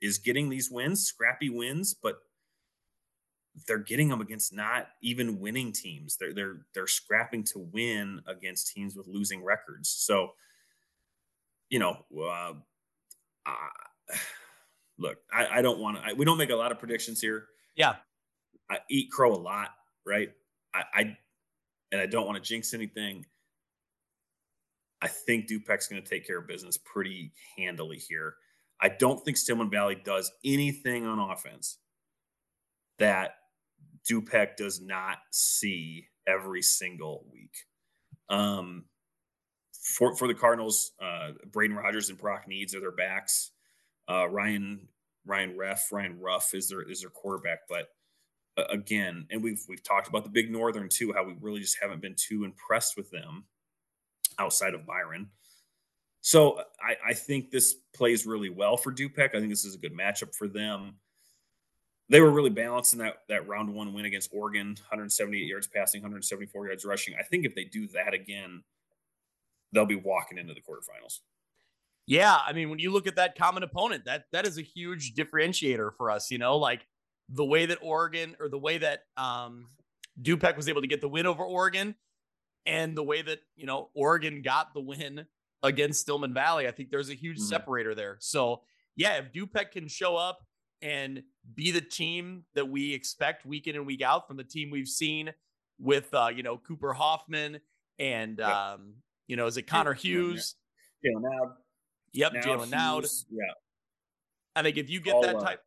is 0.00 0.18
getting 0.18 0.48
these 0.48 0.70
wins, 0.70 1.04
scrappy 1.04 1.50
wins, 1.50 1.94
but 1.94 2.18
they're 3.66 3.78
getting 3.78 4.08
them 4.08 4.20
against 4.20 4.52
not 4.52 4.88
even 5.02 5.40
winning 5.40 5.72
teams. 5.72 6.16
They're 6.16 6.34
they're 6.34 6.58
they're 6.74 6.86
scrapping 6.86 7.44
to 7.44 7.58
win 7.58 8.20
against 8.26 8.72
teams 8.74 8.96
with 8.96 9.06
losing 9.06 9.42
records. 9.42 9.88
So, 9.88 10.32
you 11.70 11.78
know, 11.78 11.96
uh, 12.16 12.52
uh, 13.46 14.14
look, 14.98 15.18
I, 15.32 15.58
I 15.58 15.62
don't 15.62 15.78
want 15.78 16.04
to. 16.04 16.14
We 16.14 16.24
don't 16.24 16.38
make 16.38 16.50
a 16.50 16.56
lot 16.56 16.72
of 16.72 16.78
predictions 16.78 17.20
here. 17.20 17.46
Yeah. 17.76 17.96
I 18.70 18.78
eat 18.90 19.10
crow 19.10 19.32
a 19.32 19.36
lot, 19.36 19.70
right? 20.04 20.30
I, 20.74 20.82
I 20.92 21.16
and 21.92 22.00
I 22.00 22.06
don't 22.06 22.26
want 22.26 22.36
to 22.36 22.46
jinx 22.46 22.74
anything. 22.74 23.24
I 25.00 25.08
think 25.08 25.46
Dupec's 25.46 25.88
going 25.88 26.02
to 26.02 26.08
take 26.08 26.26
care 26.26 26.38
of 26.38 26.48
business 26.48 26.78
pretty 26.78 27.32
handily 27.56 27.98
here. 27.98 28.34
I 28.80 28.88
don't 28.88 29.24
think 29.24 29.36
Stillman 29.36 29.70
Valley 29.70 29.96
does 30.04 30.30
anything 30.44 31.06
on 31.06 31.18
offense 31.18 31.78
that 32.98 33.34
Dupec 34.08 34.56
does 34.56 34.80
not 34.80 35.18
see 35.30 36.06
every 36.26 36.62
single 36.62 37.24
week. 37.32 37.54
Um, 38.28 38.84
for 39.72 40.16
for 40.16 40.28
the 40.28 40.34
Cardinals, 40.34 40.92
uh, 41.00 41.32
Braden 41.52 41.76
Rogers 41.76 42.10
and 42.10 42.18
Brock 42.18 42.46
Needs 42.48 42.74
are 42.74 42.80
their 42.80 42.90
backs. 42.92 43.52
Uh, 44.08 44.28
Ryan 44.28 44.88
Ryan 45.24 45.56
Reff 45.56 45.90
Ryan 45.92 46.20
Ruff 46.20 46.54
is 46.54 46.68
their 46.68 46.82
is 46.82 47.00
their 47.00 47.10
quarterback, 47.10 47.60
but 47.68 47.88
uh, 48.56 48.64
again, 48.70 49.26
and 49.30 49.42
we've 49.42 49.62
we've 49.68 49.82
talked 49.82 50.08
about 50.08 50.24
the 50.24 50.30
Big 50.30 50.50
Northern 50.50 50.88
too, 50.88 51.12
how 51.12 51.24
we 51.24 51.34
really 51.40 51.60
just 51.60 51.78
haven't 51.80 52.02
been 52.02 52.16
too 52.16 52.44
impressed 52.44 52.96
with 52.96 53.10
them 53.10 53.44
outside 54.38 54.74
of 54.74 54.86
Byron. 54.86 55.28
So 56.26 56.58
I, 56.80 57.10
I 57.10 57.14
think 57.14 57.52
this 57.52 57.76
plays 57.94 58.26
really 58.26 58.50
well 58.50 58.76
for 58.76 58.90
Dupec. 58.92 59.28
I 59.32 59.38
think 59.38 59.48
this 59.48 59.64
is 59.64 59.76
a 59.76 59.78
good 59.78 59.96
matchup 59.96 60.34
for 60.34 60.48
them. 60.48 60.96
They 62.08 62.20
were 62.20 62.32
really 62.32 62.50
balanced 62.50 62.94
in 62.94 62.98
that 62.98 63.18
that 63.28 63.46
round 63.46 63.72
one 63.72 63.94
win 63.94 64.06
against 64.06 64.30
Oregon, 64.32 64.66
178 64.66 65.46
yards 65.46 65.68
passing, 65.68 66.00
174 66.00 66.66
yards 66.66 66.84
rushing. 66.84 67.14
I 67.16 67.22
think 67.22 67.46
if 67.46 67.54
they 67.54 67.62
do 67.62 67.86
that 67.94 68.12
again, 68.12 68.64
they'll 69.70 69.86
be 69.86 69.94
walking 69.94 70.36
into 70.36 70.52
the 70.52 70.60
quarterfinals. 70.60 71.20
Yeah, 72.08 72.36
I 72.44 72.52
mean, 72.52 72.70
when 72.70 72.80
you 72.80 72.90
look 72.90 73.06
at 73.06 73.14
that 73.14 73.38
common 73.38 73.62
opponent, 73.62 74.06
that 74.06 74.24
that 74.32 74.48
is 74.48 74.58
a 74.58 74.62
huge 74.62 75.14
differentiator 75.14 75.90
for 75.96 76.10
us. 76.10 76.32
You 76.32 76.38
know, 76.38 76.56
like 76.56 76.88
the 77.28 77.44
way 77.44 77.66
that 77.66 77.78
Oregon 77.82 78.34
or 78.40 78.48
the 78.48 78.58
way 78.58 78.78
that 78.78 79.02
um, 79.16 79.68
Dupec 80.20 80.56
was 80.56 80.68
able 80.68 80.80
to 80.80 80.88
get 80.88 81.00
the 81.00 81.08
win 81.08 81.26
over 81.26 81.44
Oregon, 81.44 81.94
and 82.66 82.96
the 82.96 83.04
way 83.04 83.22
that 83.22 83.38
you 83.54 83.66
know 83.66 83.90
Oregon 83.94 84.42
got 84.42 84.74
the 84.74 84.80
win 84.80 85.24
against 85.62 86.00
Stillman 86.02 86.34
Valley. 86.34 86.68
I 86.68 86.70
think 86.70 86.90
there's 86.90 87.10
a 87.10 87.14
huge 87.14 87.38
Mhm. 87.38 87.48
separator 87.48 87.94
there. 87.94 88.16
So 88.20 88.62
yeah, 88.94 89.16
if 89.18 89.32
Dupec 89.32 89.72
can 89.72 89.88
show 89.88 90.16
up 90.16 90.38
and 90.82 91.22
be 91.54 91.70
the 91.70 91.80
team 91.80 92.44
that 92.54 92.68
we 92.68 92.92
expect 92.92 93.44
week 93.46 93.66
in 93.66 93.76
and 93.76 93.86
week 93.86 94.02
out 94.02 94.26
from 94.28 94.36
the 94.36 94.44
team 94.44 94.70
we've 94.70 94.88
seen 94.88 95.32
with 95.78 96.12
uh, 96.14 96.28
you 96.34 96.42
know 96.42 96.58
Cooper 96.58 96.92
Hoffman 96.92 97.60
and 97.98 98.38
Yep. 98.38 98.48
um, 98.48 98.94
you 99.26 99.36
know 99.36 99.46
is 99.46 99.56
it 99.56 99.62
Connor. 99.62 99.92
Hughes? 99.94 100.54
Jalen 101.04 101.22
Naud, 101.22 101.56
Yep, 102.12 102.32
Jalen. 102.34 102.96
Hughes, 102.96 103.26
yeah, 103.30 103.42
I 104.54 104.62
think 104.62 104.76
if 104.78 104.88
you 104.88 105.00
get 105.00 105.14
All, 105.14 105.22
that 105.22 105.36
uh, 105.36 105.40
type, 105.40 105.62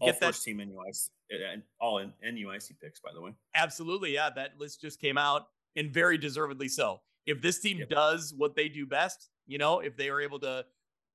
all 0.00 0.08
get 0.08 0.20
that 0.20 0.26
first 0.26 0.44
team 0.44 0.58
NUIC, 0.58 1.10
and 1.52 1.62
all 1.80 1.98
in 1.98 2.12
NUIC 2.24 2.78
picks, 2.80 3.00
by 3.00 3.10
the 3.12 3.20
way. 3.20 3.32
absolutely, 3.54 4.14
yeah, 4.14 4.30
that 4.30 4.58
list 4.58 4.80
just 4.80 5.00
came 5.00 5.18
out 5.18 5.48
and 5.74 5.90
very 5.92 6.16
deservedly 6.18 6.68
so. 6.68 7.00
If 7.26 7.42
this 7.42 7.58
team 7.60 7.78
Yep. 7.78 7.88
does 7.88 8.34
what 8.34 8.54
they 8.54 8.68
do 8.68 8.86
best, 8.86 9.30
you 9.46 9.58
know, 9.58 9.80
if 9.80 9.96
they 9.96 10.08
are 10.08 10.20
able 10.20 10.38
to 10.40 10.64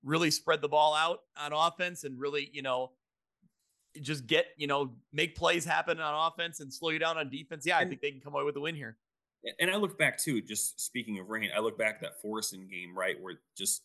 really 0.04 0.32
spread 0.32 0.62
the 0.62 0.70
ball 0.70 0.94
out 0.94 1.22
on 1.38 1.54
offense 1.54 2.04
and 2.04 2.20
really, 2.20 2.50
you 2.54 2.62
know, 2.62 2.92
just 4.02 4.26
get, 4.28 4.48
you 4.58 4.68
know, 4.68 4.94
make 5.12 5.36
plays 5.36 5.66
happen 5.66 6.00
on 6.00 6.32
offense 6.32 6.60
and 6.60 6.74
slow 6.74 6.90
you 6.90 7.00
down 7.00 7.18
on 7.18 7.30
defense, 7.30 7.66
yeah, 7.66 7.78
I 7.78 7.86
think 7.86 8.02
they 8.02 8.12
can 8.12 8.22
come 8.22 8.34
away 8.34 8.44
with 8.44 8.56
the 8.56 8.62
win 8.62 8.76
here. 8.76 8.98
And 9.60 9.72
I 9.72 9.76
look 9.76 9.98
back 9.98 10.18
too, 10.18 10.42
just 10.42 10.80
speaking 10.80 11.20
of 11.20 11.30
rain, 11.30 11.50
I 11.56 11.60
look 11.60 11.78
back 11.78 11.96
at 11.96 12.02
that 12.02 12.24
Forreston 12.24 12.70
game, 12.70 12.96
right, 12.96 13.20
where 13.20 13.40
just 13.58 13.84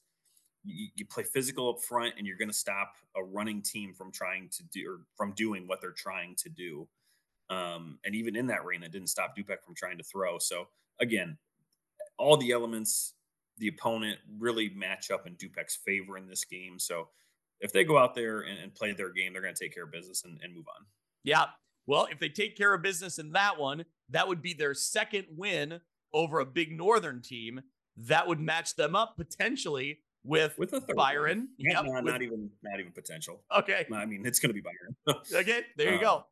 you, 0.64 0.88
you 0.94 1.06
play 1.06 1.22
physical 1.22 1.70
up 1.70 1.80
front 1.80 2.14
and 2.18 2.26
you're 2.26 2.36
going 2.36 2.50
to 2.50 2.54
stop 2.54 2.94
a 3.16 3.24
running 3.24 3.62
team 3.62 3.94
from 3.94 4.12
trying 4.12 4.48
to 4.50 4.62
do 4.64 4.88
or 4.88 5.00
from 5.16 5.32
doing 5.32 5.66
what 5.66 5.80
they're 5.80 5.92
trying 5.92 6.34
to 6.36 6.48
do. 6.50 6.86
Um, 7.48 7.98
and 8.04 8.14
even 8.14 8.36
in 8.36 8.46
that 8.48 8.64
rain, 8.64 8.82
it 8.82 8.92
didn't 8.92 9.08
stop 9.08 9.36
Dupec 9.36 9.62
from 9.64 9.74
trying 9.74 9.98
to 9.98 10.04
throw. 10.04 10.38
So 10.38 10.68
again, 11.00 11.38
all 12.18 12.36
the 12.36 12.50
elements, 12.52 13.14
the 13.58 13.68
opponent 13.68 14.18
really 14.38 14.70
match 14.74 15.10
up 15.10 15.26
in 15.26 15.34
Dupec's 15.34 15.76
favor 15.76 16.16
in 16.18 16.26
this 16.28 16.44
game. 16.44 16.78
So 16.78 17.08
if 17.60 17.72
they 17.72 17.84
go 17.84 17.96
out 17.98 18.14
there 18.14 18.40
and, 18.40 18.58
and 18.58 18.74
play 18.74 18.92
their 18.92 19.12
game, 19.12 19.32
they're 19.32 19.42
going 19.42 19.54
to 19.54 19.64
take 19.64 19.74
care 19.74 19.84
of 19.84 19.92
business 19.92 20.24
and, 20.24 20.38
and 20.42 20.54
move 20.54 20.66
on. 20.76 20.84
Yeah. 21.24 21.46
Well, 21.86 22.06
if 22.10 22.18
they 22.18 22.28
take 22.28 22.56
care 22.56 22.74
of 22.74 22.82
business 22.82 23.18
in 23.18 23.32
that 23.32 23.58
one, 23.58 23.84
that 24.10 24.26
would 24.28 24.42
be 24.42 24.52
their 24.54 24.74
second 24.74 25.26
win 25.36 25.80
over 26.12 26.40
a 26.40 26.46
big 26.46 26.76
northern 26.76 27.22
team. 27.22 27.60
That 27.96 28.26
would 28.28 28.40
match 28.40 28.76
them 28.76 28.94
up 28.94 29.16
potentially 29.16 30.00
with, 30.24 30.58
With 30.58 30.72
a 30.72 30.80
third 30.80 30.96
Byron. 30.96 31.48
Yeah, 31.56 31.80
with- 31.82 32.04
not 32.04 32.20
even 32.22 32.50
not 32.62 32.80
even 32.80 32.92
potential. 32.92 33.42
okay. 33.56 33.86
I 33.94 34.04
mean, 34.04 34.26
it's 34.26 34.38
going 34.40 34.50
to 34.50 34.54
be 34.54 34.60
Byron. 34.60 35.22
Okay, 35.34 35.62
there 35.76 35.92
you 35.92 35.98
Uh, 35.98 36.02
go. 36.02 36.26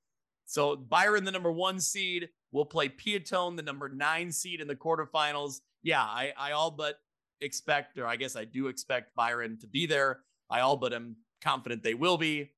So 0.46 0.76
Byron, 0.76 1.24
the 1.24 1.30
number 1.32 1.50
one 1.52 1.80
seed, 1.80 2.28
will 2.54 2.64
play 2.64 2.88
Peotone, 2.88 3.56
the 3.56 3.62
number 3.62 3.88
nine 3.88 4.30
seed 4.30 4.60
in 4.60 4.68
the 4.68 4.76
quarterfinals. 4.76 5.60
Yeah, 5.82 6.02
I, 6.02 6.32
I 6.38 6.52
all 6.52 6.70
but 6.70 7.00
expect, 7.40 7.98
or 7.98 8.06
I 8.06 8.16
guess 8.16 8.36
I 8.36 8.44
do 8.44 8.68
expect 8.68 9.14
Byron 9.16 9.58
to 9.60 9.66
be 9.66 9.86
there. 9.86 10.20
I 10.48 10.60
all 10.60 10.76
but 10.76 10.94
am 10.94 11.16
confident 11.42 11.82
they 11.82 11.94
will 11.94 12.16
be. 12.16 12.52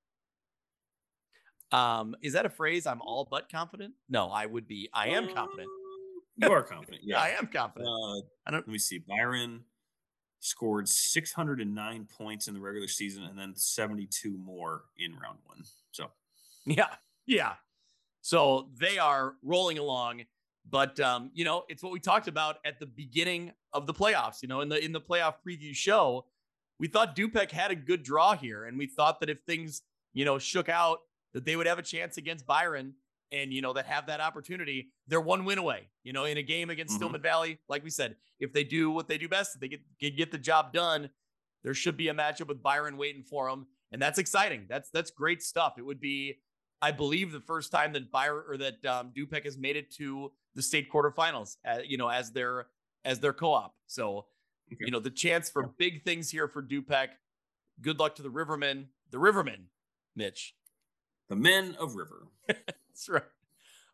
Um, 1.73 2.15
is 2.23 2.35
that 2.35 2.47
a 2.47 2.51
phrase? 2.51 2.87
I'm 2.87 3.01
all 3.01 3.27
but 3.29 3.51
confident? 3.51 3.95
No, 4.09 4.29
I 4.29 4.47
would 4.47 4.69
be. 4.69 4.89
I 4.93 5.09
am 5.09 5.33
confident. 5.35 5.69
You 6.37 6.53
are 6.53 6.63
confident. 6.63 7.03
Yeah, 7.07 7.17
Yeah. 7.17 7.23
I 7.23 7.29
am 7.39 7.47
confident. 7.47 7.89
Uh, 7.89 8.19
I 8.47 8.51
don't. 8.51 8.61
let 8.61 8.69
me 8.69 8.79
see. 8.79 8.99
Byron 8.99 9.65
scored 10.41 10.89
609 10.89 12.07
points 12.17 12.47
in 12.47 12.55
the 12.55 12.61
regular 12.61 12.87
season 12.87 13.25
and 13.25 13.37
then 13.39 13.55
72 13.57 14.37
more 14.37 14.85
in 14.99 15.13
round 15.13 15.39
one. 15.47 15.63
So 15.91 16.11
Yeah, 16.67 16.89
yeah. 17.27 17.55
So 18.27 18.71
they 18.77 18.99
are 18.99 19.37
rolling 19.45 19.79
along, 19.79 20.25
but 20.69 20.99
um, 20.99 21.31
you 21.33 21.45
know, 21.45 21.63
it's 21.69 21.81
what 21.81 21.93
we 21.93 22.01
talked 22.01 22.27
about 22.27 22.57
at 22.65 22.81
the 22.81 22.87
beginning 22.87 23.53
of 23.73 23.87
the 23.87 23.95
playoffs. 23.95 24.43
You 24.43 24.49
know, 24.49 24.63
in 24.63 24.69
the 24.69 24.85
in 24.85 24.91
the 24.91 25.01
playoff 25.01 25.35
preview 25.47 25.73
show, 25.73 26.27
we 26.81 26.89
thought 26.89 27.15
Dupec 27.15 27.53
had 27.53 27.71
a 27.71 27.77
good 27.77 28.03
draw 28.03 28.35
here, 28.37 28.65
and 28.65 28.77
we 28.77 28.89
thought 28.89 29.21
that 29.21 29.31
if 29.31 29.39
things 29.47 29.83
you 30.13 30.25
know 30.25 30.41
shook 30.41 30.69
out, 30.69 30.99
that 31.35 31.45
they 31.45 31.55
would 31.55 31.69
have 31.69 31.79
a 31.79 31.83
chance 31.83 32.17
against 32.17 32.45
Byron, 32.49 32.95
and 33.31 33.53
you 33.53 33.63
know 33.63 33.73
that 33.75 33.87
have 33.87 34.09
that 34.09 34.19
opportunity. 34.21 34.89
They're 35.07 35.21
one 35.21 35.45
win 35.45 35.59
away. 35.59 35.87
You 36.03 36.13
know, 36.13 36.25
in 36.25 36.37
a 36.37 36.43
game 36.43 36.69
against 36.69 36.95
Mhm. 36.95 36.97
Stillman 36.97 37.23
Valley, 37.23 37.61
like 37.69 37.85
we 37.85 37.91
said, 37.91 38.17
if 38.41 38.53
they 38.53 38.65
do 38.65 38.91
what 38.91 39.07
they 39.07 39.19
do 39.19 39.29
best, 39.29 39.55
if 39.55 39.61
they 39.61 39.69
get 39.69 39.83
get, 40.01 40.17
get 40.17 40.33
the 40.33 40.39
job 40.39 40.73
done. 40.73 41.11
There 41.63 41.75
should 41.75 41.97
be 41.97 42.09
a 42.09 42.15
matchup 42.15 42.49
with 42.49 42.61
Byron 42.61 42.97
waiting 42.97 43.23
for 43.23 43.49
them, 43.49 43.69
and 43.93 44.03
that's 44.03 44.19
exciting. 44.19 44.67
That's 44.69 44.91
that's 44.91 45.13
great 45.13 45.45
stuff. 45.45 45.75
It 45.79 45.83
would 45.83 46.01
be 46.01 46.41
I 46.83 46.91
believe 46.93 47.33
the 47.33 47.41
first 47.41 47.73
time 47.73 47.93
that 47.95 48.11
Byron 48.11 48.45
or 48.49 48.57
that 48.59 48.85
um, 48.85 49.13
Dupec 49.17 49.45
has 49.45 49.57
made 49.57 49.77
it 49.77 49.91
to 49.97 50.33
the 50.55 50.63
state 50.63 50.91
quarterfinals, 50.91 51.57
uh, 51.67 51.79
you 51.85 51.97
know, 51.97 52.09
as 52.09 52.33
their 52.33 52.67
as 53.05 53.21
their 53.21 53.33
co-op. 53.33 53.75
So, 53.87 54.27
Okay. 54.73 54.79
you 54.87 54.91
know, 54.91 54.99
the 54.99 55.11
chance 55.11 55.49
for 55.49 55.69
big 55.79 56.03
things 56.03 56.29
here 56.29 56.49
for 56.49 56.61
Dupec. 56.61 57.11
Good 57.81 58.01
luck 58.01 58.17
to 58.17 58.23
the 58.23 58.29
Rivermen, 58.31 58.87
the 59.13 59.19
Rivermen, 59.19 59.67
Mitch. 60.17 60.57
the 61.29 61.37
men 61.37 61.77
of 61.79 61.95
River. 61.95 62.27
That's 62.49 63.09
right. 63.09 63.23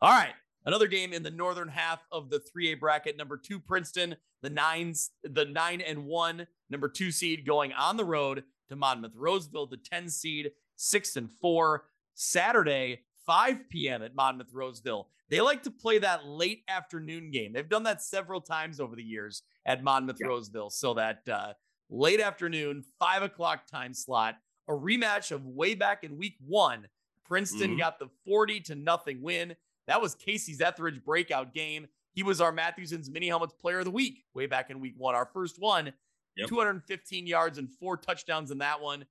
All 0.00 0.10
right, 0.10 0.32
another 0.64 0.86
game 0.86 1.12
in 1.12 1.22
the 1.22 1.30
northern 1.30 1.68
half 1.68 2.00
of 2.10 2.30
the 2.30 2.38
3A 2.40 2.80
bracket. 2.80 3.16
Number 3.18 3.36
two, 3.36 3.60
Princeton, 3.60 4.16
the 4.40 4.48
nines, 4.50 5.10
the 5.22 5.44
nine 5.44 5.80
and 5.82 6.06
one, 6.06 6.46
number 6.70 6.88
two 6.88 7.10
seed 7.12 7.44
going 7.44 7.72
on 7.74 7.96
the 7.98 8.04
road 8.04 8.42
to 8.70 8.76
Monmouth 8.76 9.12
Roseville, 9.14 9.66
the 9.66 9.76
10 9.76 10.09
seed, 10.09 10.52
six 10.76 11.16
and 11.16 11.30
four. 11.30 11.84
Saturday, 12.14 13.01
5 13.26 13.68
p.m. 13.68 14.02
at 14.02 14.14
Monmouth 14.14 14.52
Roseville. 14.52 15.09
They 15.28 15.40
like 15.40 15.62
to 15.62 15.70
play 15.70 15.98
that 15.98 16.26
late 16.26 16.62
afternoon 16.68 17.30
game. 17.30 17.52
They've 17.52 17.68
done 17.68 17.84
that 17.84 18.02
several 18.02 18.40
times 18.40 18.80
over 18.80 18.94
the 18.97 19.02
years 19.02 19.43
at 19.64 19.82
Monmouth 19.82 20.18
Yeah. 20.20 20.26
Roseville. 20.28 20.70
So 20.70 20.94
that 20.94 21.26
uh, 21.28 21.55
late 21.89 22.20
afternoon, 22.20 22.84
five 22.98 23.22
o'clock 23.22 23.66
time 23.66 23.94
slot, 23.94 24.36
a 24.68 24.72
rematch 24.72 25.30
of 25.32 25.47
way 25.47 25.74
back 25.74 26.05
in 26.05 26.16
week 26.18 26.36
one. 26.47 26.86
Princeton 27.24 27.76
Mhm. 27.76 27.78
got 27.78 27.98
the 27.98 28.09
40 28.26 28.60
to 28.60 28.74
nothing 28.74 29.22
win. 29.22 29.56
That 29.86 30.02
was 30.02 30.14
Casey's 30.14 30.60
Etheridge 30.60 31.02
breakout 31.02 31.55
game. 31.55 31.86
He 32.12 32.22
was 32.22 32.40
our 32.43 32.52
Matthewson's 32.52 33.09
mini 33.09 33.28
helmets 33.28 33.55
player 33.55 33.78
of 33.78 33.86
the 33.86 33.90
week 33.90 34.24
way 34.34 34.47
back 34.47 34.68
in 34.70 34.80
week 34.80 34.94
one, 34.98 35.14
our 35.14 35.24
first 35.32 35.59
one. 35.59 35.93
Yep. 36.36 36.48
215 36.48 37.26
yards 37.26 37.59
and 37.59 37.70
four 37.70 37.97
touchdowns 37.97 38.51
in 38.51 38.59
that 38.59 38.80
one. 38.80 39.06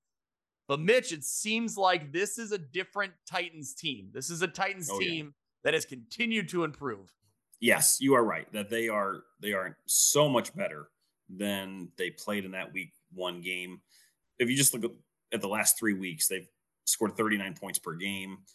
But 0.71 0.79
Mitch, 0.79 1.11
it 1.11 1.25
seems 1.25 1.75
like 1.77 2.13
this 2.13 2.37
is 2.39 2.53
a 2.53 2.57
different 2.57 3.11
Titans 3.29 3.73
team. 3.73 4.07
This 4.13 4.29
is 4.29 4.41
a 4.41 4.47
Titans 4.47 4.89
Oh, 4.89 5.01
yeah. 5.01 5.09
team 5.09 5.33
that 5.65 5.73
has 5.73 5.83
continued 5.83 6.47
to 6.47 6.63
improve. 6.63 7.11
Yes, 7.59 7.97
you 7.99 8.13
are 8.13 8.23
right 8.23 8.49
that 8.53 8.69
they 8.69 8.87
are 8.87 9.23
they 9.41 9.51
are 9.51 9.77
so 9.85 10.29
much 10.29 10.55
better 10.55 10.87
than 11.27 11.91
they 11.97 12.09
played 12.09 12.45
in 12.45 12.51
that 12.51 12.71
week 12.71 12.93
one 13.13 13.41
game. 13.41 13.81
If 14.39 14.49
you 14.49 14.55
just 14.55 14.73
look 14.73 14.85
at- 14.85 14.97
at 15.33 15.41
the 15.41 15.49
last 15.49 15.77
three 15.77 15.91
weeks, 15.93 16.29
they've 16.29 16.47
scored 16.85 17.17
39 17.17 17.53
points 17.53 17.77
per 17.77 17.93
game. 17.93 18.45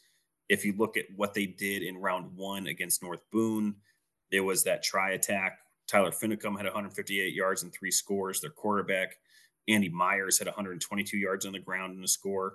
If 0.49 0.65
you 0.65 0.73
look 0.73 0.97
at 0.97 1.11
what 1.17 1.35
they 1.35 1.45
did 1.45 1.83
in 1.83 1.99
round 1.99 2.35
one 2.35 2.67
against 2.67 3.03
North 3.03 3.29
Boone, 3.31 3.83
it 4.31 4.41
was 4.41 4.65
that 4.65 4.83
try 4.83 5.11
attack. 5.11 5.59
Tyler 5.87 6.13
Finicum 6.13 6.57
had 6.57 6.65
158 6.65 7.35
yards 7.35 7.63
and 7.63 7.71
three 7.75 7.91
scores. 7.91 8.41
Their 8.41 8.49
quarterback, 8.49 9.19
Andy 9.69 9.89
Myers, 9.89 10.39
had 10.39 10.47
122 10.47 11.17
yards 11.17 11.47
on 11.47 11.53
the 11.53 11.59
ground 11.59 11.97
and 11.97 12.05
a 12.05 12.09
score. 12.09 12.55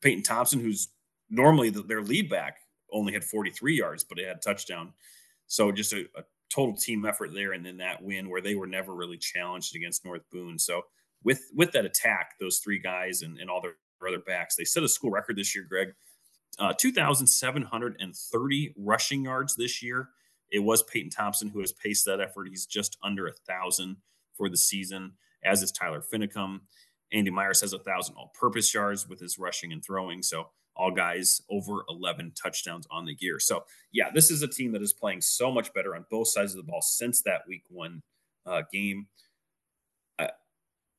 Peyton 0.00 0.22
Thompson, 0.22 0.60
who's 0.60 0.88
normally 1.30 1.70
the, 1.70 1.82
their 1.82 2.02
lead 2.02 2.28
back, 2.28 2.58
only 2.92 3.12
had 3.12 3.24
43 3.24 3.76
yards, 3.76 4.04
but 4.04 4.18
it 4.18 4.28
had 4.28 4.42
touchdown. 4.42 4.92
So 5.46 5.72
just 5.72 5.92
a, 5.92 6.02
a 6.16 6.22
total 6.50 6.76
team 6.76 7.04
effort 7.04 7.34
there, 7.34 7.52
and 7.52 7.66
then 7.66 7.78
that 7.78 8.02
win 8.02 8.28
where 8.28 8.40
they 8.40 8.54
were 8.54 8.66
never 8.66 8.94
really 8.94 9.18
challenged 9.18 9.74
against 9.74 10.04
North 10.04 10.22
Boone. 10.30 10.58
So 10.58 10.82
with 11.24 11.50
with 11.54 11.72
that 11.72 11.84
attack, 11.84 12.34
those 12.38 12.58
three 12.58 12.78
guys 12.78 13.22
and, 13.22 13.38
and 13.38 13.50
all 13.50 13.60
their 13.60 13.74
other 14.06 14.18
backs, 14.18 14.56
they 14.56 14.64
set 14.64 14.82
a 14.82 14.88
school 14.88 15.10
record 15.10 15.36
this 15.36 15.54
year, 15.54 15.64
Greg. 15.68 15.94
Uh, 16.58 16.72
2,730 16.72 18.74
rushing 18.76 19.24
yards 19.24 19.56
this 19.56 19.82
year. 19.82 20.10
It 20.52 20.60
was 20.60 20.84
Peyton 20.84 21.10
Thompson 21.10 21.48
who 21.48 21.58
has 21.60 21.72
paced 21.72 22.04
that 22.04 22.20
effort. 22.20 22.48
He's 22.48 22.66
just 22.66 22.96
under 23.02 23.26
a 23.26 23.32
thousand 23.32 23.96
for 24.36 24.48
the 24.48 24.56
season, 24.56 25.14
as 25.44 25.62
is 25.62 25.72
Tyler 25.72 26.02
Finicum. 26.02 26.60
Andy 27.12 27.30
Myers 27.30 27.60
has 27.60 27.72
a 27.72 27.78
thousand 27.78 28.16
all-purpose 28.16 28.72
yards 28.74 29.08
with 29.08 29.20
his 29.20 29.38
rushing 29.38 29.72
and 29.72 29.84
throwing. 29.84 30.22
So 30.22 30.48
all 30.76 30.90
guys 30.90 31.40
over 31.50 31.84
11 31.88 32.32
touchdowns 32.40 32.86
on 32.90 33.04
the 33.04 33.16
year. 33.20 33.38
So 33.38 33.64
yeah, 33.92 34.10
this 34.12 34.30
is 34.30 34.42
a 34.42 34.48
team 34.48 34.72
that 34.72 34.82
is 34.82 34.92
playing 34.92 35.20
so 35.20 35.50
much 35.50 35.72
better 35.72 35.94
on 35.94 36.04
both 36.10 36.28
sides 36.28 36.52
of 36.52 36.56
the 36.58 36.70
ball 36.70 36.82
since 36.82 37.22
that 37.22 37.42
week 37.48 37.62
one 37.68 38.02
uh, 38.46 38.62
game. 38.72 39.06
I, 40.18 40.30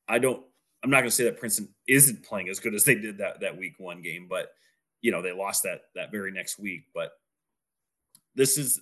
I 0.08 0.20
don't. 0.20 0.44
I'm 0.84 0.92
not 0.92 0.98
going 0.98 1.10
to 1.10 1.16
say 1.16 1.24
that 1.24 1.40
Princeton 1.40 1.70
isn't 1.88 2.24
playing 2.24 2.50
as 2.50 2.60
good 2.60 2.76
as 2.76 2.84
they 2.84 2.96
did 2.96 3.18
that 3.18 3.42
that 3.42 3.58
week 3.58 3.74
one 3.80 4.02
game, 4.02 4.28
but 4.30 4.50
you 5.02 5.12
know 5.12 5.22
they 5.22 5.32
lost 5.32 5.64
that 5.64 5.82
that 5.96 6.12
very 6.12 6.32
next 6.32 6.60
week. 6.60 6.84
But 6.94 7.12
this 8.36 8.58
is 8.58 8.80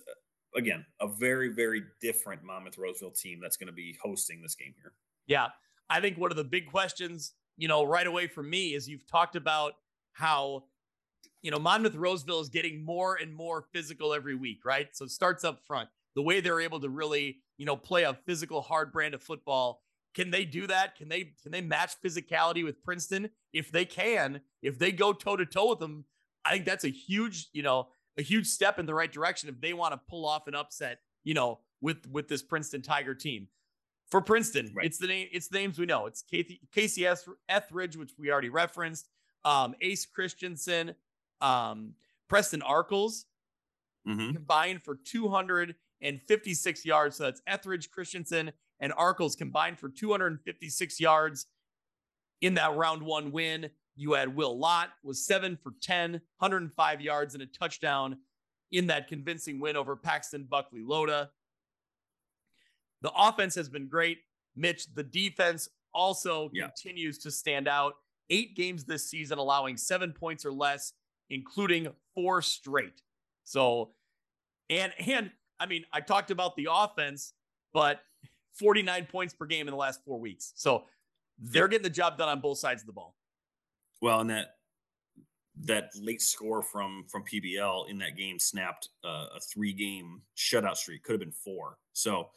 again 0.54 0.84
a 1.00 1.08
very 1.08 1.48
very 1.48 1.82
different 2.00 2.44
Monmouth 2.44 2.78
Roseville 2.78 3.10
team 3.10 3.40
that's 3.40 3.56
going 3.56 3.68
to 3.68 3.72
be 3.72 3.96
hosting 4.02 4.42
this 4.42 4.54
game 4.54 4.74
here. 4.80 4.92
Yeah. 5.26 5.48
I 5.88 6.00
think 6.00 6.18
one 6.18 6.30
of 6.30 6.36
the 6.36 6.44
big 6.44 6.66
questions, 6.66 7.32
you 7.56 7.68
know, 7.68 7.84
right 7.84 8.06
away 8.06 8.26
for 8.26 8.42
me 8.42 8.74
is 8.74 8.88
you've 8.88 9.06
talked 9.06 9.36
about 9.36 9.74
how, 10.12 10.64
you 11.42 11.50
know, 11.50 11.58
Monmouth 11.58 11.94
Roseville 11.94 12.40
is 12.40 12.48
getting 12.48 12.84
more 12.84 13.16
and 13.16 13.34
more 13.34 13.66
physical 13.72 14.14
every 14.14 14.34
week, 14.34 14.64
right? 14.64 14.88
So 14.92 15.04
it 15.04 15.10
starts 15.10 15.44
up 15.44 15.60
front. 15.66 15.88
The 16.14 16.22
way 16.22 16.40
they're 16.40 16.60
able 16.60 16.80
to 16.80 16.88
really, 16.88 17.38
you 17.58 17.66
know, 17.66 17.76
play 17.76 18.04
a 18.04 18.14
physical 18.26 18.62
hard 18.62 18.92
brand 18.92 19.14
of 19.14 19.22
football. 19.22 19.82
Can 20.14 20.30
they 20.30 20.44
do 20.44 20.66
that? 20.68 20.96
Can 20.96 21.08
they 21.08 21.32
can 21.42 21.50
they 21.50 21.60
match 21.60 21.94
physicality 22.02 22.64
with 22.64 22.82
Princeton? 22.82 23.30
If 23.52 23.72
they 23.72 23.84
can, 23.84 24.40
if 24.62 24.78
they 24.78 24.92
go 24.92 25.12
toe 25.12 25.36
to 25.36 25.44
toe 25.44 25.70
with 25.70 25.80
them, 25.80 26.04
I 26.44 26.52
think 26.52 26.66
that's 26.66 26.84
a 26.84 26.88
huge, 26.88 27.48
you 27.52 27.62
know, 27.62 27.88
a 28.16 28.22
huge 28.22 28.46
step 28.46 28.78
in 28.78 28.86
the 28.86 28.94
right 28.94 29.10
direction 29.10 29.48
if 29.48 29.60
they 29.60 29.72
want 29.72 29.92
to 29.92 30.00
pull 30.08 30.24
off 30.24 30.46
an 30.46 30.54
upset, 30.54 31.00
you 31.24 31.34
know, 31.34 31.58
with 31.80 32.08
with 32.08 32.28
this 32.28 32.42
Princeton 32.42 32.80
Tiger 32.80 33.14
team 33.14 33.48
for 34.10 34.20
Princeton. 34.20 34.70
Right. 34.74 34.86
It's 34.86 34.98
the 34.98 35.06
name. 35.06 35.28
It's 35.32 35.48
the 35.48 35.58
names 35.58 35.78
we 35.78 35.86
know. 35.86 36.06
It's 36.06 36.22
Casey, 36.22 36.60
Casey 36.72 37.06
Etheridge, 37.48 37.96
which 37.96 38.12
we 38.18 38.30
already 38.30 38.48
referenced. 38.50 39.08
Um, 39.44 39.74
Ace 39.80 40.06
Christensen, 40.06 40.94
um, 41.40 41.94
Preston 42.28 42.60
Arkles 42.60 43.24
Mm-hmm. 44.06 44.32
combined 44.34 44.82
for 44.82 44.96
256 44.96 46.84
yards. 46.84 47.16
So 47.16 47.24
that's 47.24 47.40
Etheridge, 47.46 47.90
Christensen, 47.90 48.52
and 48.80 48.92
Arkles 48.92 49.34
combined 49.36 49.78
for 49.78 49.88
256 49.88 51.00
yards 51.00 51.46
in 52.42 52.52
that 52.54 52.76
round 52.76 53.02
one 53.02 53.32
win. 53.32 53.70
You 53.96 54.12
had 54.12 54.34
Will 54.34 54.58
Lott 54.58 54.90
was 55.02 55.24
seven 55.24 55.56
for 55.56 55.72
10, 55.80 56.12
105 56.12 57.00
yards 57.00 57.34
and 57.34 57.42
a 57.42 57.46
touchdown 57.46 58.18
in 58.72 58.88
that 58.88 59.08
convincing 59.08 59.58
win 59.60 59.76
over 59.76 59.96
Paxton 59.96 60.44
Buckley 60.50 60.82
Loda. 60.82 61.30
The 63.04 63.12
offense 63.14 63.54
has 63.56 63.68
been 63.68 63.86
great. 63.86 64.20
Mitch, 64.56 64.86
the 64.94 65.02
defense 65.02 65.68
also 65.92 66.48
Yeah. 66.54 66.68
continues 66.68 67.18
to 67.18 67.30
stand 67.30 67.68
out. 67.68 67.96
Eight 68.30 68.56
games 68.56 68.86
this 68.86 69.10
season, 69.10 69.36
allowing 69.36 69.76
seven 69.76 70.10
points 70.14 70.46
or 70.46 70.52
less, 70.52 70.94
including 71.28 71.94
four 72.14 72.40
straight. 72.40 73.02
So, 73.44 73.94
and 74.70 74.94
and 74.98 75.30
I 75.60 75.66
mean, 75.66 75.84
I 75.92 76.00
talked 76.00 76.30
about 76.30 76.56
the 76.56 76.68
offense, 76.70 77.34
but 77.74 78.00
49 78.54 79.04
points 79.06 79.34
per 79.34 79.44
game 79.44 79.68
in 79.68 79.72
the 79.72 79.76
last 79.76 80.02
four 80.04 80.18
weeks. 80.18 80.54
So 80.56 80.88
they're 81.38 81.68
getting 81.68 81.82
the 81.82 81.90
job 81.90 82.16
done 82.16 82.30
on 82.30 82.40
both 82.40 82.56
sides 82.58 82.80
of 82.80 82.86
the 82.86 82.92
ball. 82.94 83.14
Well, 84.00 84.20
and 84.20 84.30
that 84.30 84.56
that 85.56 85.90
late 85.96 86.22
score 86.22 86.62
from 86.62 87.04
from 87.08 87.22
PBL 87.24 87.90
in 87.90 87.98
that 87.98 88.16
game 88.16 88.38
snapped 88.38 88.88
uh, 89.04 89.26
a 89.36 89.40
three 89.40 89.74
game 89.74 90.22
shutout 90.38 90.76
streak. 90.78 91.02
Could 91.02 91.12
have 91.12 91.20
been 91.20 91.32
four. 91.32 91.78
So 91.92 92.30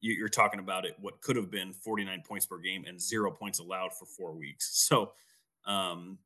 you're 0.00 0.28
talking 0.28 0.60
about 0.60 0.84
it. 0.84 0.96
What 1.00 1.20
could 1.20 1.36
have 1.36 1.50
been 1.50 1.72
49 1.72 2.22
points 2.26 2.46
per 2.46 2.58
game 2.58 2.84
and 2.86 3.00
zero 3.00 3.30
points 3.30 3.58
allowed 3.58 3.92
for 3.94 4.06
four 4.06 4.32
weeks. 4.32 4.86
So, 4.90 5.12
um, 5.66 6.18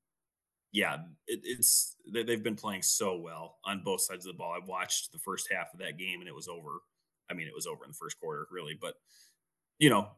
yeah, 0.73 0.99
it, 1.27 1.41
it's 1.43 1.97
they, 2.11 2.23
they've 2.23 2.43
been 2.43 2.57
playing 2.57 2.83
so 2.83 3.17
well 3.17 3.57
on 3.65 3.83
both 3.85 4.01
sides 4.01 4.27
of 4.27 4.33
the 4.33 4.39
ball. 4.39 4.53
I 4.53 4.65
watched 4.65 5.13
the 5.13 5.19
first 5.19 5.49
half 5.53 5.73
of 5.73 5.81
that 5.81 5.99
game 5.99 6.21
and 6.21 6.29
it 6.29 6.35
was 6.35 6.49
over. 6.49 6.83
I 7.31 7.35
mean, 7.35 7.47
it 7.47 7.55
was 7.55 7.67
over 7.67 7.85
in 7.85 7.91
the 7.91 7.97
first 7.97 8.19
quarter, 8.19 8.47
really. 8.51 8.77
But 8.81 8.95
you 9.79 9.91
know, 9.91 10.09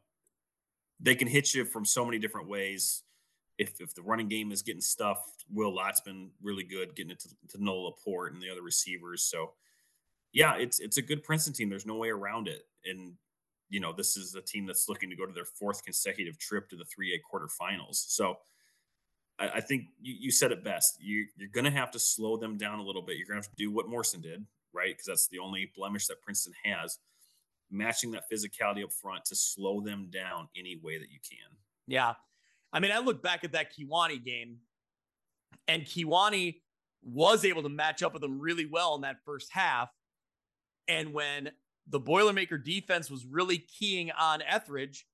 they 1.01 1.15
can 1.15 1.29
hit 1.29 1.55
you 1.55 1.65
from 1.65 1.85
so 1.85 2.05
many 2.05 2.19
different 2.19 2.49
ways 2.49 3.03
if 3.59 3.81
if 3.81 3.95
the 3.95 4.03
running 4.03 4.29
game 4.29 4.53
is 4.53 4.63
getting 4.63 4.81
stuffed, 4.81 5.45
Will 5.51 5.75
Lott's 5.75 6.01
been 6.01 6.31
really 6.43 6.65
good 6.65 6.95
getting 6.95 7.13
it 7.13 7.21
to, 7.21 7.29
to 7.57 7.65
Noah 7.65 7.87
Laporte 7.89 8.35
and 8.35 8.43
the 8.43 8.51
other 8.51 8.63
receivers. 8.63 9.25
So 9.25 9.53
yeah, 10.33 10.57
it's 10.57 10.79
it's 10.81 10.99
a 10.99 11.03
good 11.03 11.23
Princeton 11.23 11.55
team. 11.55 11.71
There's 11.71 11.87
no 11.87 11.97
way 11.97 12.11
around 12.11 12.49
it. 12.49 12.63
And 12.85 13.15
you 13.69 13.81
know, 13.81 13.93
this 13.93 14.17
is 14.17 14.35
a 14.35 14.41
team 14.41 14.67
that's 14.67 14.89
looking 14.89 15.11
to 15.11 15.17
go 15.17 15.27
to 15.27 15.33
their 15.33 15.45
fourth 15.45 15.85
consecutive 15.85 16.39
trip 16.39 16.69
to 16.71 16.77
the 16.77 16.85
3A 16.85 17.19
quarterfinals. 17.31 17.97
So 18.09 18.37
I, 19.39 19.49
I 19.57 19.61
think 19.61 19.87
you, 20.01 20.15
you, 20.19 20.31
said 20.31 20.53
it 20.53 20.63
best. 20.63 20.99
You, 21.01 21.27
you're 21.37 21.49
going 21.49 21.65
to 21.65 21.71
have 21.71 21.91
to 21.93 21.99
slow 21.99 22.37
them 22.37 22.57
down 22.57 22.79
a 22.79 22.83
little 22.83 23.03
bit. 23.03 23.17
You're 23.17 23.27
going 23.27 23.41
to 23.41 23.47
have 23.47 23.57
to 23.57 23.57
do 23.57 23.71
what 23.71 23.89
Morrison 23.89 24.21
did, 24.21 24.45
right? 24.73 24.91
Because 24.91 25.07
that's 25.07 25.29
the 25.29 25.39
only 25.39 25.71
blemish 25.77 26.07
that 26.07 26.23
Princeton 26.23 26.53
has. 26.65 26.99
Matching 27.71 28.13
that 28.13 28.25
physicality 28.33 28.85
up 28.85 28.93
front 28.93 29.25
to 29.27 29.35
slow 29.35 29.81
them 29.81 30.09
down 30.13 30.49
any 30.57 30.79
way 30.83 30.99
that 30.99 31.11
you 31.11 31.19
can. 31.29 31.57
Yeah. 31.89 32.15
I 32.73 32.79
mean, 32.79 32.93
I 32.93 32.99
look 32.99 33.23
back 33.23 33.43
at 33.43 33.53
that 33.53 33.73
Kewanee 33.77 34.25
game, 34.25 34.59
and 35.67 35.83
Kewanee 35.83 36.61
was 37.03 37.45
able 37.45 37.63
to 37.63 37.69
match 37.69 38.03
up 38.03 38.13
with 38.13 38.23
them 38.23 38.39
really 38.39 38.67
well 38.67 38.95
in 38.95 39.01
that 39.01 39.17
first 39.25 39.51
half. 39.53 39.89
And 40.87 41.13
when 41.13 41.51
the 41.89 42.01
Boilermaker 42.01 42.63
defense 42.63 43.11
was 43.11 43.25
really 43.25 43.59
keying 43.59 44.11
on 44.13 44.43
Etheridge 44.43 45.07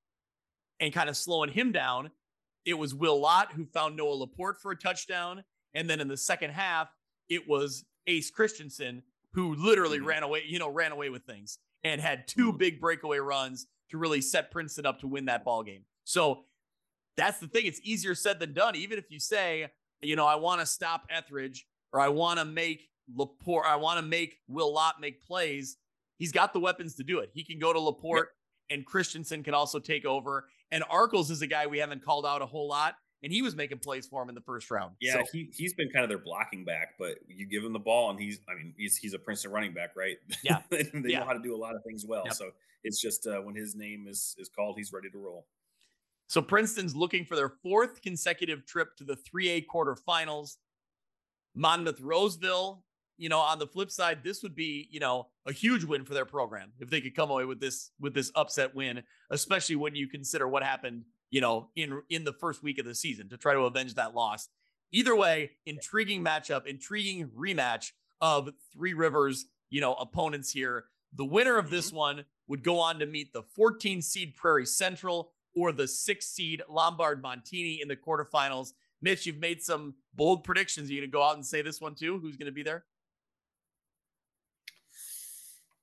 and 0.80 0.92
kind 0.92 1.08
of 1.08 1.16
slowing 1.16 1.50
him 1.50 1.72
down, 1.72 2.10
it 2.64 2.74
was 2.74 2.94
Will 2.94 3.20
Lott 3.20 3.52
who 3.52 3.66
found 3.66 3.96
Noah 3.96 4.14
Laporte 4.14 4.60
for 4.60 4.72
a 4.72 4.76
touchdown. 4.76 5.44
And 5.74 5.88
then 5.88 6.00
in 6.00 6.08
the 6.08 6.16
second 6.16 6.50
half, 6.50 6.88
it 7.28 7.48
was 7.48 7.84
Ace 8.06 8.30
Christensen 8.30 9.02
who 9.34 9.54
literally 9.54 9.98
mm-hmm. 9.98 10.06
ran 10.06 10.22
away, 10.22 10.42
you 10.46 10.58
know, 10.58 10.68
ran 10.68 10.92
away 10.92 11.08
with 11.08 11.24
things 11.24 11.58
and 11.84 12.00
had 12.00 12.28
2 12.28 12.48
mm-hmm. 12.48 12.58
big 12.58 12.80
breakaway 12.80 13.18
runs 13.18 13.66
to 13.90 13.98
really 13.98 14.20
set 14.20 14.50
Princeton 14.50 14.86
up 14.86 15.00
to 15.00 15.06
win 15.06 15.26
that 15.26 15.44
ball 15.44 15.62
game. 15.62 15.84
So 16.04 16.44
that's 17.16 17.38
the 17.38 17.48
thing. 17.48 17.66
It's 17.66 17.80
easier 17.82 18.14
said 18.14 18.40
than 18.40 18.52
done. 18.52 18.74
Even 18.76 18.98
if 18.98 19.10
you 19.10 19.20
say, 19.20 19.68
you 20.00 20.16
know, 20.16 20.26
I 20.26 20.36
want 20.36 20.60
to 20.60 20.66
stop 20.66 21.06
Etheridge 21.10 21.66
or 21.92 22.00
I 22.00 22.08
want 22.08 22.38
to 22.38 22.44
make 22.44 22.88
Laporte, 23.14 23.66
I 23.66 23.76
want 23.76 24.00
to 24.00 24.06
make 24.06 24.36
Will 24.48 24.72
Lott 24.72 25.00
make 25.00 25.22
plays. 25.22 25.76
He's 26.22 26.30
got 26.30 26.52
the 26.52 26.60
weapons 26.60 26.94
to 26.94 27.02
do 27.02 27.18
it. 27.18 27.30
He 27.34 27.42
can 27.42 27.58
go 27.58 27.72
to 27.72 27.80
Laporte 27.80 28.28
yep. 28.70 28.78
and 28.78 28.86
Christensen 28.86 29.42
can 29.42 29.54
also 29.54 29.80
take 29.80 30.04
over. 30.04 30.46
And 30.70 30.84
Arkles 30.84 31.32
is 31.32 31.42
a 31.42 31.48
guy 31.48 31.66
we 31.66 31.78
haven't 31.78 32.04
called 32.04 32.24
out 32.24 32.42
a 32.42 32.46
whole 32.46 32.68
lot. 32.68 32.94
And 33.24 33.32
he 33.32 33.42
was 33.42 33.56
making 33.56 33.80
plays 33.80 34.06
for 34.06 34.22
him 34.22 34.28
in 34.28 34.36
the 34.36 34.40
first 34.40 34.70
round. 34.70 34.94
Yeah, 35.00 35.14
so. 35.14 35.24
he 35.32 35.50
he's 35.52 35.74
been 35.74 35.88
kind 35.90 36.04
of 36.04 36.08
their 36.08 36.18
blocking 36.18 36.64
back, 36.64 36.90
but 36.96 37.16
you 37.26 37.44
give 37.46 37.64
him 37.64 37.72
the 37.72 37.80
ball 37.80 38.10
and 38.10 38.20
he's 38.20 38.38
I 38.48 38.54
mean, 38.54 38.72
he's 38.76 38.96
he's 38.96 39.14
a 39.14 39.18
Princeton 39.18 39.50
running 39.50 39.74
back, 39.74 39.96
right? 39.96 40.16
Yeah. 40.44 40.60
they 40.70 40.88
yeah. 41.06 41.18
know 41.18 41.24
how 41.24 41.32
to 41.32 41.42
do 41.42 41.56
a 41.56 41.58
lot 41.58 41.74
of 41.74 41.82
things 41.82 42.06
well. 42.06 42.22
Yep. 42.26 42.34
So 42.34 42.50
it's 42.84 43.00
just 43.00 43.26
uh, 43.26 43.40
when 43.40 43.56
his 43.56 43.74
name 43.74 44.06
is 44.08 44.36
is 44.38 44.48
called, 44.48 44.76
he's 44.78 44.92
ready 44.92 45.10
to 45.10 45.18
roll. 45.18 45.46
So 46.28 46.40
Princeton's 46.40 46.94
looking 46.94 47.24
for 47.24 47.34
their 47.34 47.48
fourth 47.48 48.00
consecutive 48.00 48.64
trip 48.64 48.96
to 48.98 49.04
the 49.04 49.16
3A 49.16 49.66
quarterfinals. 49.66 50.58
Monmouth 51.56 52.00
Roseville, 52.00 52.84
you 53.16 53.28
know, 53.28 53.38
on 53.38 53.58
the 53.58 53.66
flip 53.66 53.90
side, 53.90 54.24
this 54.24 54.42
would 54.42 54.54
be, 54.54 54.88
you 54.90 55.00
know, 55.00 55.28
a 55.46 55.52
huge 55.52 55.84
win 55.84 56.04
for 56.04 56.14
their 56.14 56.24
program 56.24 56.72
if 56.78 56.90
they 56.90 57.00
could 57.00 57.14
come 57.14 57.30
away 57.30 57.44
with 57.44 57.60
this 57.60 57.90
with 58.00 58.14
this 58.14 58.32
upset 58.34 58.74
win, 58.74 59.02
especially 59.30 59.76
when 59.76 59.94
you 59.94 60.08
consider 60.08 60.48
what 60.48 60.62
happened, 60.62 61.04
you 61.30 61.40
know, 61.40 61.68
in 61.76 62.02
in 62.08 62.24
the 62.24 62.32
first 62.32 62.62
week 62.62 62.78
of 62.78 62.86
the 62.86 62.94
season 62.94 63.28
to 63.28 63.36
try 63.36 63.54
to 63.54 63.60
avenge 63.60 63.94
that 63.94 64.14
loss. 64.14 64.48
Either 64.92 65.16
way, 65.16 65.52
intriguing 65.66 66.22
matchup, 66.22 66.66
intriguing 66.66 67.28
rematch 67.28 67.92
of 68.20 68.50
Three 68.72 68.94
Rivers, 68.94 69.46
you 69.70 69.80
know, 69.80 69.94
opponents 69.94 70.50
here. 70.50 70.84
The 71.14 71.24
winner 71.24 71.58
of 71.58 71.70
this 71.70 71.88
mm-hmm. 71.88 71.96
one 71.96 72.24
would 72.48 72.62
go 72.62 72.78
on 72.78 72.98
to 72.98 73.06
meet 73.06 73.32
the 73.32 73.42
14 73.42 74.02
seed 74.02 74.34
Prairie 74.36 74.66
Central 74.66 75.32
or 75.54 75.72
the 75.72 75.88
six 75.88 76.26
seed 76.26 76.62
Lombard 76.68 77.22
Montini 77.22 77.80
in 77.80 77.88
the 77.88 77.96
quarterfinals. 77.96 78.72
Mitch, 79.00 79.26
you've 79.26 79.38
made 79.38 79.62
some 79.62 79.94
bold 80.14 80.44
predictions. 80.44 80.88
Are 80.88 80.94
you 80.94 81.00
going 81.00 81.10
to 81.10 81.12
go 81.12 81.22
out 81.22 81.34
and 81.34 81.44
say 81.44 81.62
this 81.62 81.80
one 81.80 81.94
too? 81.94 82.18
Who's 82.20 82.36
going 82.36 82.46
to 82.46 82.52
be 82.52 82.62
there? 82.62 82.84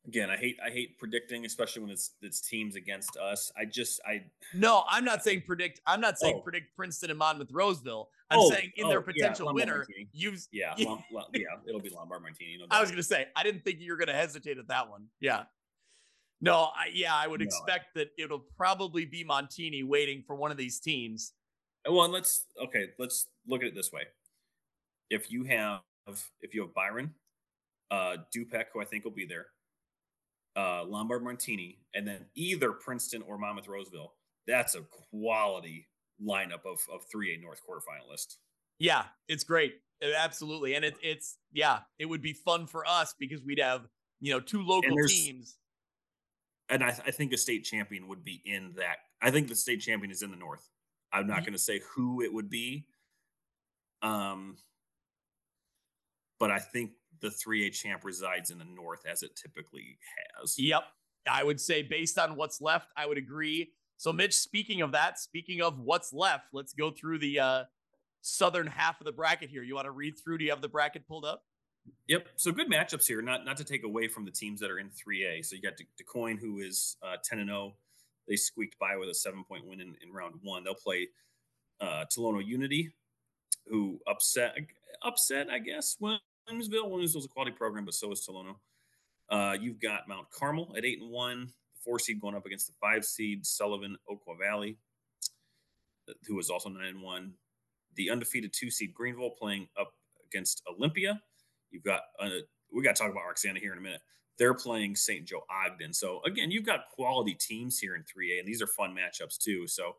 Again, 0.07 0.29
I 0.29 0.37
hate 0.37 0.57
I 0.65 0.69
hate 0.69 0.97
predicting, 0.97 1.45
especially 1.45 1.81
when 1.83 1.91
it's 1.91 2.11
it's 2.21 2.41
teams 2.41 2.75
against 2.75 3.17
us. 3.17 3.51
I 3.57 3.65
just 3.65 3.99
I 4.07 4.23
no, 4.53 4.83
I'm 4.89 5.05
not 5.05 5.23
saying 5.23 5.43
predict. 5.45 5.81
I'm 5.85 6.01
not 6.01 6.17
saying 6.17 6.35
oh. 6.37 6.41
predict 6.41 6.75
Princeton 6.75 7.09
and 7.09 7.19
Monmouth 7.19 7.51
Roseville. 7.51 8.09
I'm 8.31 8.39
oh, 8.39 8.49
saying 8.49 8.71
in 8.77 8.85
oh, 8.85 8.89
their 8.89 9.01
potential 9.01 9.47
yeah, 9.47 9.53
winner, 9.53 9.87
you've 10.13 10.47
yeah 10.51 10.73
yeah, 10.77 10.95
yeah 11.33 11.43
it'll 11.67 11.81
be 11.81 11.89
Lombard 11.89 12.23
Montini. 12.23 12.59
No 12.59 12.65
I 12.71 12.81
was 12.81 12.89
gonna 12.89 13.03
say 13.03 13.27
I 13.35 13.43
didn't 13.43 13.63
think 13.63 13.79
you 13.81 13.91
were 13.91 13.97
gonna 13.97 14.13
hesitate 14.13 14.57
at 14.57 14.67
that 14.69 14.89
one. 14.89 15.05
Yeah, 15.19 15.43
no, 16.41 16.69
I, 16.75 16.89
yeah, 16.93 17.13
I 17.13 17.27
would 17.27 17.41
no. 17.41 17.45
expect 17.45 17.95
that 17.95 18.09
it'll 18.17 18.45
probably 18.57 19.05
be 19.05 19.25
Montini 19.25 19.85
waiting 19.85 20.23
for 20.25 20.35
one 20.35 20.49
of 20.49 20.57
these 20.57 20.79
teams 20.79 21.33
well, 21.87 22.03
and 22.03 22.13
let's 22.13 22.45
okay, 22.61 22.89
let's 22.97 23.27
look 23.47 23.61
at 23.61 23.67
it 23.67 23.75
this 23.75 23.91
way. 23.91 24.03
If 25.09 25.31
you 25.31 25.43
have 25.45 25.81
if 26.41 26.53
you 26.53 26.61
have 26.61 26.73
Byron, 26.73 27.13
uh 27.91 28.17
Dupec, 28.35 28.65
who 28.73 28.81
I 28.81 28.85
think 28.85 29.03
will 29.03 29.11
be 29.11 29.25
there, 29.25 29.47
uh 30.55 30.83
Lombard 30.85 31.23
Montini, 31.23 31.77
and 31.93 32.07
then 32.07 32.25
either 32.35 32.71
Princeton 32.71 33.23
or 33.27 33.37
Monmouth 33.37 33.67
Roseville, 33.67 34.13
that's 34.47 34.75
a 34.75 34.81
quality 35.11 35.87
lineup 36.21 36.65
of 36.65 36.79
of 36.91 37.05
3A 37.13 37.41
North 37.41 37.61
quarterfinalists. 37.67 38.35
Yeah, 38.79 39.03
it's 39.27 39.43
great. 39.43 39.75
Absolutely. 40.01 40.75
And 40.75 40.85
it, 40.85 40.95
it's 41.01 41.37
yeah, 41.51 41.79
it 41.99 42.05
would 42.05 42.21
be 42.21 42.33
fun 42.33 42.65
for 42.65 42.87
us 42.87 43.13
because 43.19 43.43
we'd 43.43 43.59
have, 43.59 43.87
you 44.21 44.33
know, 44.33 44.39
two 44.39 44.61
local 44.61 44.97
and 44.97 45.09
teams. 45.09 45.57
And 46.69 46.83
I, 46.83 46.89
I 46.89 47.11
think 47.11 47.33
a 47.33 47.37
state 47.37 47.63
champion 47.63 48.07
would 48.07 48.23
be 48.23 48.41
in 48.45 48.73
that. 48.77 48.97
I 49.21 49.31
think 49.31 49.49
the 49.49 49.55
state 49.55 49.81
champion 49.81 50.11
is 50.11 50.21
in 50.21 50.31
the 50.31 50.37
north. 50.37 50.67
I'm 51.11 51.27
not 51.27 51.41
going 51.41 51.53
to 51.53 51.59
say 51.59 51.81
who 51.93 52.21
it 52.21 52.31
would 52.31 52.49
be. 52.49 52.85
Um, 54.01 54.57
but 56.39 56.51
I 56.51 56.59
think 56.59 56.91
the 57.21 57.29
3A 57.29 57.71
champ 57.73 58.03
resides 58.03 58.51
in 58.51 58.57
the 58.57 58.65
north 58.65 59.05
as 59.05 59.23
it 59.23 59.35
typically 59.35 59.97
has. 60.39 60.57
Yep. 60.57 60.83
I 61.29 61.43
would 61.43 61.59
say 61.59 61.81
based 61.81 62.17
on 62.17 62.35
what's 62.35 62.61
left, 62.61 62.89
I 62.95 63.05
would 63.05 63.17
agree. 63.17 63.71
So 63.97 64.13
Mitch, 64.13 64.33
speaking 64.33 64.81
of 64.81 64.91
that, 64.93 65.19
speaking 65.19 65.61
of 65.61 65.79
what's 65.79 66.13
left, 66.13 66.45
let's 66.53 66.73
go 66.73 66.91
through 66.91 67.19
the 67.19 67.39
uh, 67.39 67.63
southern 68.21 68.67
half 68.67 69.01
of 69.01 69.05
the 69.05 69.11
bracket 69.11 69.49
here. 69.49 69.63
You 69.63 69.75
want 69.75 69.85
to 69.85 69.91
read 69.91 70.15
through? 70.17 70.37
Do 70.37 70.45
you 70.45 70.51
have 70.51 70.61
the 70.61 70.69
bracket 70.69 71.07
pulled 71.07 71.25
up? 71.25 71.43
Yep. 72.07 72.29
So 72.35 72.51
good 72.51 72.69
matchups 72.69 73.07
here. 73.07 73.21
Not 73.21 73.45
not 73.45 73.57
to 73.57 73.63
take 73.63 73.83
away 73.83 74.07
from 74.07 74.25
the 74.25 74.31
teams 74.31 74.59
that 74.61 74.71
are 74.71 74.79
in 74.79 74.89
3A. 74.89 75.45
So 75.45 75.55
you 75.55 75.61
got 75.61 75.73
De- 75.77 75.85
DuQuoin, 76.01 76.39
who 76.39 76.59
is 76.59 76.97
uh, 77.03 77.15
10 77.23 77.39
and 77.39 77.49
0 77.49 77.75
they 78.29 78.35
squeaked 78.35 78.77
by 78.79 78.95
with 78.95 79.09
a 79.09 79.13
seven 79.13 79.43
point 79.43 79.65
win 79.65 79.81
in, 79.81 79.95
in 80.03 80.13
round 80.13 80.35
one. 80.41 80.63
They'll 80.63 80.75
play 80.75 81.09
uh, 81.81 82.05
Tolono 82.15 82.45
Unity, 82.45 82.93
who 83.67 83.99
upset 84.07 84.55
upset 85.03 85.49
I 85.49 85.59
guess 85.59 85.97
Williamsville. 86.49 86.89
Williamsville's 86.89 87.25
a 87.25 87.29
quality 87.29 87.51
program, 87.51 87.85
but 87.85 87.93
so 87.93 88.11
is 88.11 88.27
Tolono. 88.27 88.55
Uh, 89.29 89.55
you've 89.59 89.79
got 89.79 90.07
Mount 90.07 90.29
Carmel 90.31 90.73
at 90.75 90.85
eight 90.85 91.01
and 91.01 91.11
one, 91.11 91.45
the 91.45 91.79
four 91.83 91.99
seed 91.99 92.19
going 92.19 92.35
up 92.35 92.45
against 92.45 92.67
the 92.67 92.73
five 92.81 93.05
seed 93.05 93.45
Sullivan 93.45 93.97
Okaw 94.09 94.37
Valley, 94.39 94.77
who 96.27 96.39
is 96.39 96.49
also 96.49 96.69
nine 96.69 96.87
and 96.87 97.01
one. 97.01 97.33
The 97.95 98.09
undefeated 98.09 98.53
two 98.53 98.71
seed 98.71 98.93
Greenville 98.93 99.31
playing 99.31 99.67
up 99.79 99.93
against 100.25 100.63
Olympia. 100.67 101.21
You've 101.71 101.83
got 101.83 102.01
uh, 102.19 102.29
we 102.73 102.83
got 102.83 102.95
to 102.95 103.01
talk 103.01 103.11
about 103.11 103.25
Roxana 103.27 103.59
here 103.59 103.71
in 103.71 103.77
a 103.77 103.81
minute. 103.81 104.01
They're 104.37 104.53
playing 104.53 104.95
St. 104.95 105.25
Joe 105.25 105.43
Ogden. 105.49 105.93
So 105.93 106.21
again, 106.25 106.49
you've 106.49 106.65
got 106.65 106.89
quality 106.89 107.33
teams 107.33 107.77
here 107.77 107.95
in 107.95 108.03
3A, 108.03 108.39
and 108.39 108.47
these 108.47 108.61
are 108.61 108.67
fun 108.67 108.95
matchups 108.95 109.37
too. 109.37 109.67
So 109.67 109.97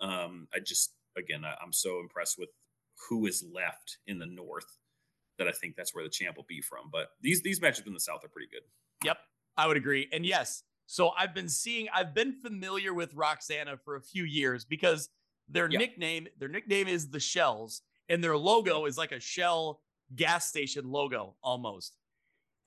um, 0.00 0.48
I 0.54 0.58
just 0.60 0.94
again, 1.16 1.44
I, 1.44 1.54
I'm 1.62 1.72
so 1.72 2.00
impressed 2.00 2.38
with 2.38 2.48
who 3.08 3.26
is 3.26 3.44
left 3.52 3.98
in 4.06 4.18
the 4.18 4.26
North 4.26 4.78
that 5.42 5.48
I 5.48 5.52
think 5.52 5.76
that's 5.76 5.94
where 5.94 6.04
the 6.04 6.10
champ 6.10 6.36
will 6.36 6.46
be 6.48 6.60
from. 6.60 6.90
But 6.90 7.08
these 7.20 7.42
these 7.42 7.60
matchups 7.60 7.86
in 7.86 7.94
the 7.94 8.00
South 8.00 8.24
are 8.24 8.28
pretty 8.28 8.48
good. 8.50 8.62
Yep, 9.04 9.18
I 9.56 9.66
would 9.66 9.76
agree. 9.76 10.08
And 10.12 10.24
yes, 10.24 10.62
so 10.86 11.10
I've 11.16 11.34
been 11.34 11.48
seeing, 11.48 11.88
I've 11.94 12.14
been 12.14 12.32
familiar 12.32 12.92
with 12.92 13.14
Roxana 13.14 13.78
for 13.82 13.96
a 13.96 14.02
few 14.02 14.24
years 14.24 14.64
because 14.64 15.08
their 15.48 15.70
yep. 15.70 15.80
nickname, 15.80 16.28
their 16.38 16.48
nickname 16.48 16.88
is 16.88 17.08
the 17.08 17.20
Shells, 17.20 17.82
and 18.08 18.22
their 18.22 18.36
logo 18.36 18.84
is 18.86 18.98
like 18.98 19.12
a 19.12 19.20
Shell 19.20 19.80
gas 20.14 20.48
station 20.48 20.90
logo 20.90 21.36
almost. 21.42 21.96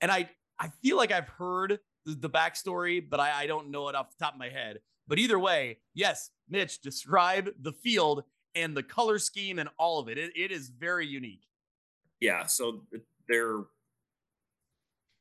And 0.00 0.10
I 0.10 0.28
I 0.58 0.70
feel 0.82 0.96
like 0.96 1.12
I've 1.12 1.28
heard 1.28 1.78
the 2.04 2.30
backstory, 2.30 3.04
but 3.08 3.20
I, 3.20 3.42
I 3.42 3.46
don't 3.46 3.70
know 3.70 3.88
it 3.88 3.94
off 3.94 4.10
the 4.10 4.24
top 4.24 4.34
of 4.34 4.38
my 4.38 4.48
head. 4.48 4.80
But 5.08 5.18
either 5.18 5.38
way, 5.38 5.78
yes, 5.94 6.30
Mitch, 6.48 6.80
describe 6.80 7.50
the 7.60 7.72
field 7.72 8.24
and 8.54 8.76
the 8.76 8.82
color 8.82 9.18
scheme 9.18 9.58
and 9.58 9.68
all 9.78 10.00
of 10.00 10.08
it. 10.08 10.18
It, 10.18 10.32
it 10.36 10.50
is 10.50 10.68
very 10.68 11.06
unique. 11.06 11.46
Yeah. 12.20 12.46
So 12.46 12.82
they're 13.28 13.64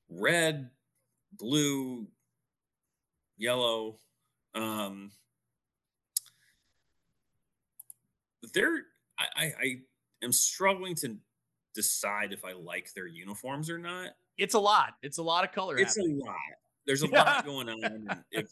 red, 0.09 0.69
blue, 1.34 2.07
yellow. 3.38 3.97
Um, 4.53 5.11
they're, 8.53 8.84
I, 9.19 9.26
I, 9.35 9.43
I 9.43 9.80
am 10.23 10.31
struggling 10.31 10.95
to 10.95 11.17
decide 11.73 12.31
if 12.31 12.45
I 12.45 12.53
like 12.53 12.93
their 12.93 13.07
uniforms 13.07 13.69
or 13.69 13.77
not 13.77 14.11
it's 14.38 14.53
a 14.53 14.59
lot. 14.59 14.93
It's 15.01 15.17
a 15.17 15.23
lot 15.23 15.43
of 15.43 15.51
color. 15.51 15.77
It's 15.77 15.95
happening. 15.95 16.22
a 16.22 16.26
lot. 16.26 16.35
There's 16.85 17.01
a 17.03 17.07
lot 17.11 17.45
going 17.45 17.69
on. 17.69 18.23
if 18.31 18.51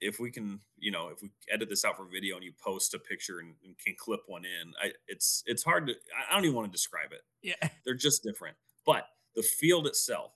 if 0.00 0.18
we 0.18 0.30
can, 0.30 0.60
you 0.78 0.90
know, 0.90 1.08
if 1.08 1.22
we 1.22 1.30
edit 1.50 1.68
this 1.68 1.84
out 1.84 1.96
for 1.96 2.04
video 2.04 2.36
and 2.36 2.44
you 2.44 2.52
post 2.62 2.94
a 2.94 2.98
picture 2.98 3.40
and, 3.40 3.54
and, 3.64 3.76
can 3.78 3.94
clip 3.98 4.20
one 4.26 4.44
in, 4.44 4.72
I 4.82 4.92
it's 5.08 5.42
it's 5.46 5.62
hard 5.62 5.86
to. 5.88 5.94
I 6.28 6.34
don't 6.34 6.44
even 6.44 6.56
want 6.56 6.68
to 6.68 6.72
describe 6.72 7.12
it. 7.12 7.22
Yeah, 7.42 7.68
they're 7.84 7.94
just 7.94 8.22
different. 8.22 8.56
But 8.86 9.06
the 9.36 9.42
field 9.42 9.86
itself, 9.86 10.32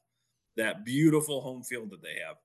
that 0.57 0.85
beautiful 0.85 1.41
home 1.41 1.63
field 1.63 1.91
that 1.91 2.03
they 2.03 2.21
have. 2.27 2.37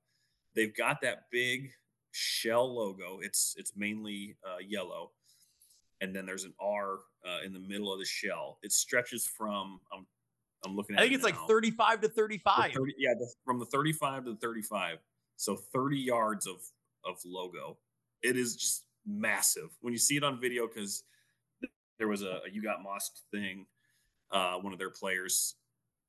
They've 0.54 0.74
got 0.74 1.00
that 1.02 1.26
big 1.30 1.70
shell 2.10 2.74
logo. 2.74 3.20
It's 3.22 3.54
it's 3.56 3.72
mainly 3.76 4.36
uh, 4.44 4.58
yellow, 4.66 5.12
and 6.00 6.14
then 6.14 6.26
there's 6.26 6.44
an 6.44 6.54
R 6.60 6.98
uh, 7.26 7.44
in 7.44 7.52
the 7.52 7.60
middle 7.60 7.92
of 7.92 7.98
the 7.98 8.04
shell. 8.04 8.58
It 8.62 8.72
stretches 8.72 9.26
from 9.26 9.80
I'm 9.92 10.06
I'm 10.64 10.76
looking 10.76 10.96
at. 10.96 11.00
I 11.00 11.04
think 11.04 11.14
it's 11.14 11.24
now. 11.24 11.38
like 11.38 11.48
35 11.48 12.00
to 12.00 12.08
The 12.08 12.14
35. 12.14 12.72
30 12.72 12.94
yeah, 12.98 13.14
the, 13.18 13.30
from 13.44 13.58
the 13.58 13.66
35 13.66 14.24
to 14.24 14.30
the 14.32 14.36
35. 14.36 14.98
So 15.36 15.56
30 15.56 15.96
yards 15.96 16.46
of 16.46 16.56
of 17.04 17.16
logo. 17.24 17.78
It 18.22 18.36
is 18.36 18.56
just 18.56 18.84
massive 19.06 19.70
when 19.80 19.92
you 19.92 19.98
see 19.98 20.16
it 20.16 20.24
on 20.24 20.40
video 20.40 20.66
because 20.66 21.02
there 21.98 22.08
was 22.08 22.22
a, 22.22 22.40
a 22.46 22.50
you 22.52 22.62
got 22.62 22.78
mossed 22.82 23.22
thing. 23.32 23.66
Uh, 24.30 24.54
one 24.56 24.72
of 24.72 24.78
their 24.78 24.90
players. 24.90 25.54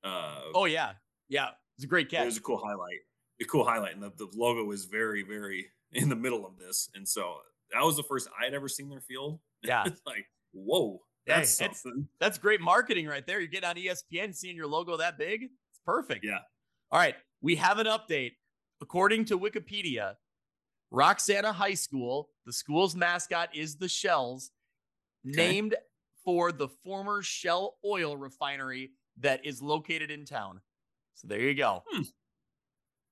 Uh, 0.04 0.40
Oh 0.54 0.66
yeah, 0.66 0.92
yeah. 1.30 1.50
It's 1.78 1.86
a 1.86 1.88
great 1.88 2.10
catch. 2.10 2.22
it 2.24 2.26
was 2.26 2.38
a 2.38 2.42
cool 2.42 2.58
highlight. 2.64 3.00
A 3.42 3.46
cool 3.46 3.66
highlight, 3.66 3.94
and 3.96 4.04
the, 4.04 4.12
the 4.18 4.28
logo 4.36 4.70
is 4.72 4.86
very, 4.86 5.24
very 5.24 5.66
in 5.94 6.10
the 6.10 6.16
middle 6.16 6.46
of 6.46 6.58
this. 6.60 6.90
And 6.94 7.08
so 7.08 7.38
that 7.74 7.84
was 7.84 7.96
the 7.98 8.04
first 8.04 8.28
I 8.40 8.46
had 8.46 8.54
ever 8.54 8.68
seen 8.68 8.90
their 8.90 9.02
field. 9.02 9.40
Yeah. 9.64 9.84
it's 9.86 10.02
like 10.06 10.26
whoa, 10.54 11.00
that's 11.26 11.60
it's- 11.62 11.82
something. 11.82 12.08
That's 12.20 12.38
great 12.38 12.62
marketing 12.62 13.08
right 13.08 13.26
there. 13.26 13.40
You're 13.40 13.48
getting 13.50 13.70
on 13.70 13.76
ESPN, 13.76 14.36
seeing 14.36 14.56
your 14.56 14.68
logo 14.68 14.98
that 14.98 15.18
big. 15.18 15.44
It's 15.44 15.80
perfect. 15.86 16.24
Yeah. 16.24 16.40
All 16.92 17.00
right. 17.00 17.16
We 17.42 17.56
have 17.56 17.80
an 17.80 17.88
update. 17.88 18.34
According 18.82 19.26
to 19.26 19.40
Wikipedia, 19.40 20.16
Roxana 20.92 21.54
High 21.54 21.74
School, 21.74 22.30
the 22.46 22.54
school's 22.54 22.96
mascot 22.96 23.56
is 23.56 23.78
the 23.78 23.88
Shells, 23.88 24.52
named 25.24 25.76
for 26.24 26.52
the 26.52 26.68
former 26.84 27.22
Shell 27.24 27.78
oil 27.86 28.18
refinery 28.18 28.92
that 29.20 29.46
is 29.46 29.62
located 29.62 30.12
in 30.12 30.26
town. 30.26 30.62
So 31.16 31.28
there 31.28 31.40
you 31.40 31.54
go. 31.56 31.84
Hmm. 31.90 32.02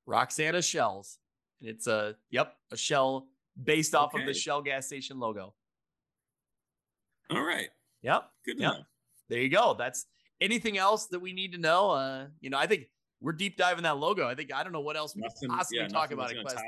Roxana 0.05 0.61
Shells. 0.61 1.17
And 1.61 1.69
it's 1.69 1.87
a, 1.87 2.15
yep, 2.29 2.55
a 2.71 2.77
shell 2.77 3.27
based 3.61 3.93
off 3.95 4.13
of 4.15 4.25
the 4.25 4.33
Shell 4.33 4.61
gas 4.61 4.87
station 4.87 5.19
logo. 5.19 5.53
All 7.29 7.43
right, 7.43 7.69
Yep. 8.01 8.31
good 8.45 8.59
Yeah. 8.59 8.77
there 9.27 9.41
you 9.41 9.49
go. 9.49 9.75
That's 9.75 10.05
anything 10.41 10.77
else 10.77 11.07
that 11.07 11.19
we 11.19 11.31
need 11.33 11.51
to 11.51 11.57
know. 11.59 11.91
Uh, 11.91 12.27
you 12.39 12.49
know, 12.49 12.57
I 12.57 12.65
think 12.65 12.89
we're 13.21 13.33
deep 13.33 13.57
diving 13.57 13.83
that 13.83 13.97
logo. 13.97 14.27
I 14.27 14.35
think 14.35 14.53
I 14.53 14.63
don't 14.63 14.71
know 14.73 14.79
what 14.79 14.95
else 14.95 15.15
we 15.15 15.21
Nothing, 15.21 15.49
could 15.49 15.57
possibly 15.57 15.79
yeah, 15.79 15.87
talk 15.87 16.11
about 16.11 16.31
it. 16.31 16.41
Class. 16.41 16.55
top 16.55 16.63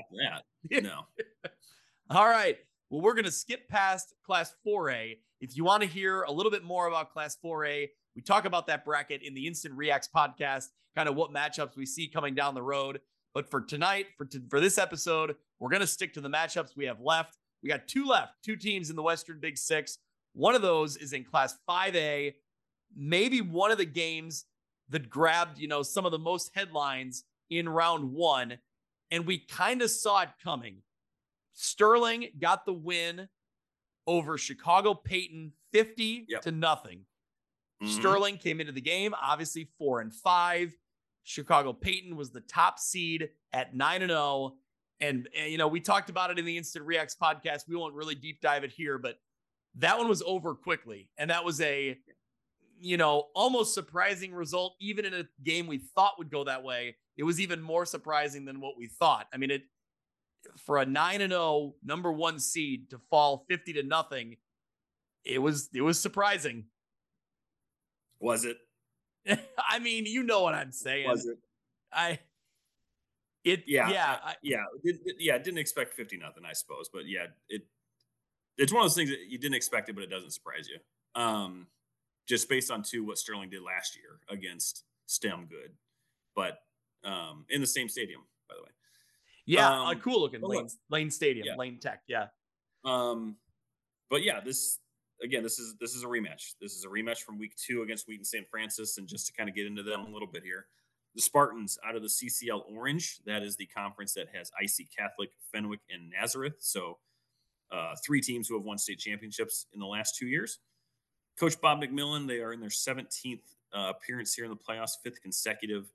that. 0.69 0.83
No. 0.83 1.05
All 2.09 2.27
right. 2.27 2.57
Well, 2.89 3.01
we're 3.01 3.13
gonna 3.13 3.31
skip 3.31 3.67
past 3.69 4.13
Class 4.25 4.53
4A. 4.67 5.17
If 5.39 5.55
you 5.55 5.63
want 5.63 5.81
to 5.81 5.87
hear 5.87 6.23
a 6.23 6.31
little 6.31 6.51
bit 6.51 6.63
more 6.63 6.87
about 6.87 7.11
Class 7.13 7.37
4A, 7.43 7.87
we 8.15 8.21
talk 8.21 8.45
about 8.45 8.67
that 8.67 8.83
bracket 8.83 9.21
in 9.23 9.33
the 9.33 9.47
Instant 9.47 9.73
Reacts 9.75 10.09
podcast, 10.13 10.67
kind 10.95 11.07
of 11.07 11.15
what 11.15 11.31
matchups 11.31 11.77
we 11.77 11.85
see 11.85 12.07
coming 12.07 12.35
down 12.35 12.53
the 12.53 12.61
road. 12.61 12.99
But 13.33 13.49
for 13.49 13.61
tonight, 13.61 14.07
for 14.17 14.25
t- 14.25 14.41
for 14.49 14.59
this 14.59 14.77
episode, 14.77 15.35
we're 15.59 15.69
gonna 15.69 15.87
stick 15.87 16.13
to 16.15 16.21
the 16.21 16.29
matchups 16.29 16.75
we 16.75 16.85
have 16.85 16.99
left. 16.99 17.37
We 17.63 17.69
got 17.69 17.87
two 17.87 18.05
left, 18.05 18.43
two 18.43 18.55
teams 18.57 18.89
in 18.89 18.95
the 18.95 19.03
Western 19.03 19.39
Big 19.39 19.57
Six. 19.57 19.99
One 20.33 20.55
of 20.55 20.61
those 20.61 20.97
is 20.97 21.13
in 21.13 21.23
Class 21.23 21.57
5A. 21.69 22.33
Maybe 22.95 23.39
one 23.39 23.71
of 23.71 23.77
the 23.77 23.85
games 23.85 24.45
that 24.91 25.09
grabbed, 25.09 25.57
you 25.57 25.67
know, 25.67 25.81
some 25.83 26.05
of 26.05 26.11
the 26.11 26.19
most 26.19 26.51
headlines 26.53 27.23
in 27.49 27.67
round 27.67 28.11
one, 28.13 28.59
and 29.09 29.25
we 29.25 29.39
kind 29.39 29.81
of 29.81 29.89
saw 29.89 30.21
it 30.21 30.29
coming. 30.43 30.77
Sterling 31.53 32.29
got 32.39 32.65
the 32.65 32.73
win 32.73 33.27
over 34.07 34.37
Chicago 34.37 34.93
Payton 34.93 35.53
50 35.73 36.25
Yep. 36.29 36.41
to 36.43 36.51
nothing. 36.51 37.05
Mhm. 37.81 37.87
Sterling 37.99 38.37
came 38.37 38.59
into 38.59 38.71
the 38.71 38.81
game, 38.81 39.13
obviously 39.19 39.65
four 39.77 40.01
and 40.01 40.13
five. 40.13 40.73
Chicago 41.23 41.73
Payton 41.73 42.15
was 42.15 42.31
the 42.31 42.41
top 42.41 42.79
seed 42.79 43.29
at 43.53 43.75
nine 43.75 44.01
and 44.01 44.09
zero. 44.11 44.57
And, 44.99 45.27
and, 45.35 45.51
you 45.51 45.57
know, 45.57 45.67
we 45.67 45.79
talked 45.79 46.09
about 46.09 46.29
it 46.31 46.37
in 46.39 46.45
the 46.45 46.57
Instant 46.57 46.85
Reacts 46.85 47.15
podcast. 47.15 47.67
We 47.67 47.75
won't 47.75 47.95
really 47.95 48.15
deep 48.15 48.39
dive 48.41 48.63
it 48.63 48.71
here, 48.71 48.97
but 48.99 49.19
that 49.75 49.97
one 49.97 50.07
was 50.07 50.21
over 50.21 50.53
quickly. 50.53 51.09
And 51.17 51.29
that 51.31 51.43
was 51.43 51.59
a, 51.61 51.99
you 52.81 52.97
know, 52.97 53.27
almost 53.35 53.73
surprising 53.73 54.33
result, 54.33 54.75
even 54.81 55.05
in 55.05 55.13
a 55.13 55.27
game 55.43 55.67
we 55.67 55.77
thought 55.95 56.17
would 56.17 56.31
go 56.31 56.43
that 56.43 56.63
way. 56.63 56.95
It 57.17 57.23
was 57.23 57.39
even 57.39 57.61
more 57.61 57.85
surprising 57.85 58.45
than 58.45 58.59
what 58.59 58.77
we 58.77 58.87
thought. 58.87 59.27
I 59.33 59.37
mean, 59.37 59.51
it 59.51 59.63
for 60.57 60.79
a 60.79 60.85
nine 60.85 61.21
and 61.21 61.31
zero 61.31 61.75
number 61.83 62.11
one 62.11 62.39
seed 62.39 62.89
to 62.89 62.99
fall 63.09 63.45
fifty 63.47 63.73
to 63.73 63.83
nothing, 63.83 64.37
it 65.23 65.39
was 65.39 65.69
it 65.73 65.81
was 65.81 65.99
surprising. 65.99 66.65
Was 68.19 68.45
it? 68.45 68.57
I 69.69 69.79
mean, 69.79 70.05
you 70.05 70.23
know 70.23 70.41
what 70.41 70.55
I'm 70.55 70.71
saying. 70.71 71.07
Was 71.07 71.25
it? 71.25 71.37
I 71.93 72.19
it 73.43 73.63
Yeah, 73.67 73.89
yeah 73.89 74.17
I, 74.23 74.35
Yeah, 74.41 74.63
it, 74.83 74.97
it- 75.05 75.15
yeah. 75.19 75.37
Didn't 75.37 75.59
expect 75.59 75.93
fifty 75.93 76.17
nothing, 76.17 76.43
I 76.45 76.53
suppose, 76.53 76.89
but 76.91 77.07
yeah, 77.07 77.27
it. 77.49 77.63
It's 78.57 78.71
one 78.71 78.81
of 78.83 78.85
those 78.85 78.95
things 78.95 79.09
that 79.09 79.19
you 79.27 79.37
didn't 79.39 79.55
expect 79.55 79.89
it, 79.89 79.93
but 79.93 80.03
it 80.03 80.09
doesn't 80.09 80.31
surprise 80.31 80.67
you. 80.67 80.77
Um, 81.19 81.67
just 82.27 82.47
based 82.49 82.71
on 82.71 82.83
two 82.83 83.03
what 83.03 83.17
Sterling 83.17 83.49
did 83.49 83.61
last 83.61 83.95
year 83.95 84.19
against 84.29 84.83
Stem 85.07 85.47
Good, 85.49 85.71
but 86.35 86.59
um, 87.03 87.45
in 87.49 87.61
the 87.61 87.67
same 87.67 87.89
stadium, 87.89 88.21
by 88.47 88.55
the 88.55 88.61
way. 88.63 88.69
yeah 89.45 89.69
a 89.69 89.91
Um, 89.91 89.99
cool 89.99 90.21
looking 90.21 90.41
Lane 90.41 90.67
Lane 90.89 91.09
Stadium 91.11 91.45
Yeah. 91.47 91.55
Lane 91.55 91.79
Tech 91.79 92.03
yeah 92.07 92.27
Um, 92.83 93.35
but 94.09 94.23
yeah, 94.23 94.39
this 94.39 94.79
again, 95.23 95.43
this 95.43 95.59
is 95.59 95.75
this 95.79 95.95
is 95.95 96.03
a 96.03 96.07
rematch. 96.07 96.53
This 96.61 96.73
is 96.75 96.85
a 96.85 96.87
rematch 96.87 97.19
from 97.19 97.37
week 97.39 97.55
two 97.55 97.81
against 97.81 98.07
Wheaton 98.07 98.25
St. 98.25 98.47
Francis, 98.49 98.97
and 98.97 99.07
just 99.07 99.27
to 99.27 99.33
kind 99.33 99.49
of 99.49 99.55
get 99.55 99.65
into 99.65 99.83
them 99.83 100.01
a 100.01 100.09
little 100.09 100.27
bit 100.27 100.43
here, 100.43 100.67
the 101.15 101.21
Spartans 101.21 101.77
out 101.85 101.95
of 101.95 102.01
the 102.01 102.07
CCL 102.07 102.63
Orange, 102.71 103.19
that 103.25 103.41
is 103.43 103.55
the 103.55 103.65
conference 103.67 104.13
that 104.13 104.27
has 104.33 104.51
IC 104.61 104.87
Catholic, 104.95 105.29
Fenwick, 105.51 105.79
and 105.89 106.09
Nazareth. 106.09 106.55
So, 106.59 106.99
uh, 107.71 107.95
three 108.05 108.21
teams 108.21 108.47
who 108.47 108.55
have 108.57 108.65
won 108.65 108.77
state 108.77 108.99
championships 108.99 109.65
in 109.73 109.79
the 109.79 109.85
last 109.85 110.15
two 110.17 110.27
years. 110.27 110.59
Coach 111.41 111.59
Bob 111.59 111.81
McMillan, 111.81 112.27
they 112.27 112.39
are 112.39 112.53
in 112.53 112.59
their 112.59 112.69
17th 112.69 113.39
uh, 113.73 113.91
appearance 113.95 114.35
here 114.35 114.45
in 114.45 114.51
the 114.51 114.55
playoffs, 114.55 114.91
fifth 115.03 115.23
consecutive. 115.23 115.91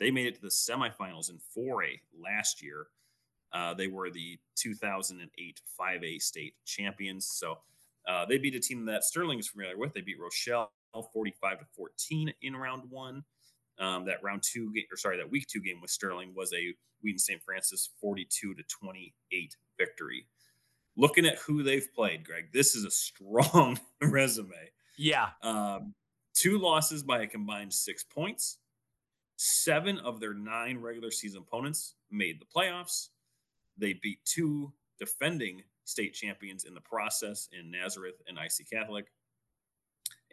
They 0.00 0.10
made 0.10 0.26
it 0.26 0.34
to 0.34 0.40
the 0.40 0.48
semifinals 0.48 1.30
in 1.30 1.38
4A 1.56 2.00
last 2.20 2.60
year. 2.60 2.88
Uh, 3.52 3.74
they 3.74 3.86
were 3.86 4.10
the 4.10 4.40
2008 4.56 5.60
5A 5.80 6.20
state 6.20 6.54
champions. 6.64 7.28
So 7.28 7.58
uh, 8.08 8.26
they 8.26 8.38
beat 8.38 8.56
a 8.56 8.58
team 8.58 8.84
that 8.86 9.04
Sterling 9.04 9.38
is 9.38 9.46
familiar 9.46 9.78
with. 9.78 9.94
They 9.94 10.00
beat 10.00 10.18
Rochelle 10.18 10.72
45 11.12 11.60
to 11.60 11.64
14 11.76 12.32
in 12.42 12.56
round 12.56 12.82
one. 12.90 13.22
Um, 13.78 14.04
that 14.06 14.20
round 14.24 14.42
two 14.42 14.72
game, 14.72 14.86
or 14.90 14.96
sorry, 14.96 15.16
that 15.18 15.30
week 15.30 15.46
two 15.46 15.60
game 15.60 15.80
with 15.80 15.92
Sterling 15.92 16.32
was 16.34 16.52
a 16.52 16.74
Wheaton 17.04 17.20
St. 17.20 17.40
Francis 17.40 17.90
42 18.00 18.54
to 18.54 18.62
28 18.64 19.56
victory. 19.78 20.26
Looking 20.96 21.24
at 21.24 21.38
who 21.38 21.62
they've 21.62 21.86
played, 21.94 22.24
Greg, 22.24 22.46
this 22.52 22.74
is 22.74 22.84
a 22.84 22.90
strong 22.90 23.78
resume. 24.02 24.72
Yeah 24.98 25.30
Um, 25.42 25.94
two 26.34 26.58
losses 26.58 27.02
by 27.02 27.22
a 27.22 27.26
combined 27.26 27.72
six 27.72 28.04
points. 28.04 28.58
Seven 29.36 29.98
of 29.98 30.20
their 30.20 30.34
nine 30.34 30.78
regular 30.78 31.10
season 31.10 31.42
opponents 31.46 31.94
made 32.10 32.40
the 32.40 32.46
playoffs. 32.46 33.08
They 33.76 33.94
beat 34.02 34.18
two 34.24 34.72
defending 34.98 35.62
state 35.84 36.12
champions 36.12 36.64
in 36.64 36.74
the 36.74 36.80
process 36.80 37.48
in 37.52 37.70
Nazareth 37.70 38.20
and 38.26 38.36
IC 38.36 38.68
Catholic. 38.70 39.06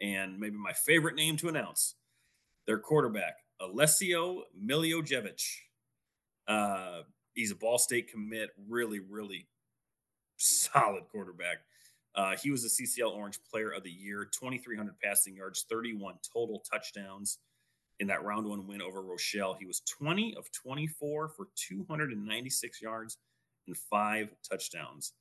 And 0.00 0.38
maybe 0.38 0.56
my 0.56 0.72
favorite 0.72 1.14
name 1.14 1.36
to 1.38 1.48
announce 1.48 1.94
their 2.66 2.78
quarterback, 2.78 3.36
Alessio 3.60 4.42
Milivojevic. 4.60 5.42
Uh, 6.48 7.02
he's 7.34 7.52
a 7.52 7.56
Ball 7.56 7.78
State 7.78 8.10
commit, 8.10 8.50
really, 8.68 8.98
really 9.00 9.48
solid 10.36 11.04
quarterback. 11.10 11.58
Uh, 12.16 12.34
he 12.42 12.50
was 12.50 12.64
a 12.64 12.68
CCL 12.68 13.14
Orange 13.14 13.38
Player 13.50 13.70
of 13.70 13.82
the 13.82 13.90
Year, 13.90 14.24
2,300 14.24 14.98
passing 15.00 15.36
yards, 15.36 15.66
31 15.68 16.14
total 16.32 16.60
touchdowns 16.70 17.38
in 18.00 18.06
that 18.08 18.24
round 18.24 18.46
one 18.46 18.66
win 18.66 18.82
over 18.82 19.02
Rochelle. 19.02 19.54
He 19.54 19.66
was 19.66 19.80
20 19.80 20.34
of 20.36 20.50
24 20.52 21.28
for 21.28 21.48
296 21.54 22.82
yards 22.82 23.18
and 23.66 23.76
five 23.76 24.28
touchdowns. 24.48 25.12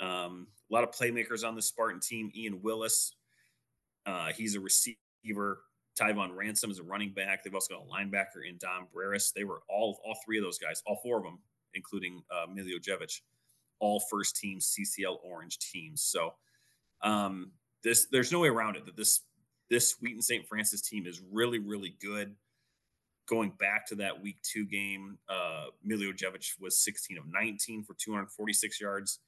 Um, 0.00 0.46
a 0.70 0.74
lot 0.74 0.84
of 0.84 0.90
playmakers 0.90 1.46
on 1.46 1.54
the 1.54 1.62
Spartan 1.62 2.00
team. 2.00 2.30
Ian 2.36 2.62
Willis, 2.62 3.14
uh, 4.06 4.32
he's 4.32 4.54
a 4.54 4.60
receiver. 4.60 5.62
Tyvon 6.00 6.36
Ransom 6.36 6.70
is 6.70 6.78
a 6.78 6.84
running 6.84 7.12
back. 7.12 7.42
They've 7.42 7.54
also 7.54 7.74
got 7.74 7.82
a 7.82 7.88
linebacker 7.88 8.48
in 8.48 8.56
Don 8.58 8.86
Breris. 8.94 9.32
They 9.32 9.42
were 9.42 9.62
all 9.68 9.98
all 10.04 10.16
three 10.24 10.38
of 10.38 10.44
those 10.44 10.58
guys, 10.58 10.80
all 10.86 11.00
four 11.02 11.18
of 11.18 11.24
them, 11.24 11.40
including 11.74 12.22
uh, 12.30 12.46
Milivojevic, 12.46 13.20
all 13.80 14.00
first 14.10 14.36
team 14.36 14.58
CCL 14.58 15.18
Orange 15.22 15.58
teams. 15.58 16.02
So 16.02 16.34
um, 17.02 17.52
this 17.82 18.06
there's 18.10 18.32
no 18.32 18.40
way 18.40 18.48
around 18.48 18.76
it 18.76 18.86
that 18.86 18.96
this 18.96 19.20
this 19.70 19.96
Wheaton 20.00 20.22
St. 20.22 20.46
Francis 20.46 20.80
team 20.80 21.06
is 21.06 21.22
really 21.30 21.58
really 21.58 21.96
good. 22.00 22.34
Going 23.28 23.52
back 23.58 23.86
to 23.88 23.94
that 23.96 24.22
week 24.22 24.38
two 24.42 24.64
game, 24.64 25.18
uh, 25.28 25.66
Milivojevic 25.86 26.58
was 26.60 26.78
16 26.82 27.18
of 27.18 27.24
19 27.30 27.84
for 27.84 27.94
246 27.94 28.80
yards. 28.80 29.20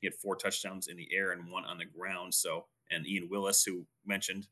He 0.00 0.06
had 0.06 0.14
four 0.14 0.36
touchdowns 0.36 0.88
in 0.88 0.96
the 0.96 1.08
air 1.14 1.32
and 1.32 1.50
one 1.50 1.64
on 1.64 1.78
the 1.78 1.84
ground. 1.84 2.32
So, 2.34 2.64
and 2.90 3.06
Ian 3.06 3.28
Willis, 3.30 3.62
who 3.62 3.86
mentioned, 4.06 4.48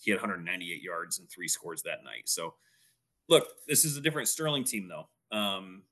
he 0.00 0.10
had 0.10 0.20
198 0.20 0.82
yards 0.82 1.18
and 1.18 1.28
three 1.28 1.48
scores 1.48 1.82
that 1.82 2.04
night. 2.04 2.22
So, 2.26 2.54
look, 3.28 3.48
this 3.68 3.84
is 3.84 3.96
a 3.96 4.00
different 4.00 4.28
Sterling 4.28 4.64
team, 4.64 4.88
though. 4.88 5.36
Um, 5.36 5.82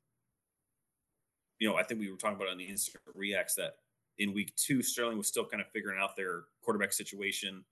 you 1.62 1.68
know, 1.68 1.76
I 1.76 1.84
think 1.84 2.00
we 2.00 2.10
were 2.10 2.16
talking 2.16 2.34
about 2.34 2.48
on 2.48 2.58
the 2.58 2.64
Instant 2.64 3.04
Reacts 3.14 3.54
that 3.54 3.74
in 4.18 4.34
week 4.34 4.52
two, 4.56 4.82
Sterling 4.82 5.16
was 5.16 5.28
still 5.28 5.46
kind 5.46 5.60
of 5.60 5.68
figuring 5.68 5.96
out 6.02 6.16
their 6.16 6.42
quarterback 6.60 6.92
situation. 6.92 7.64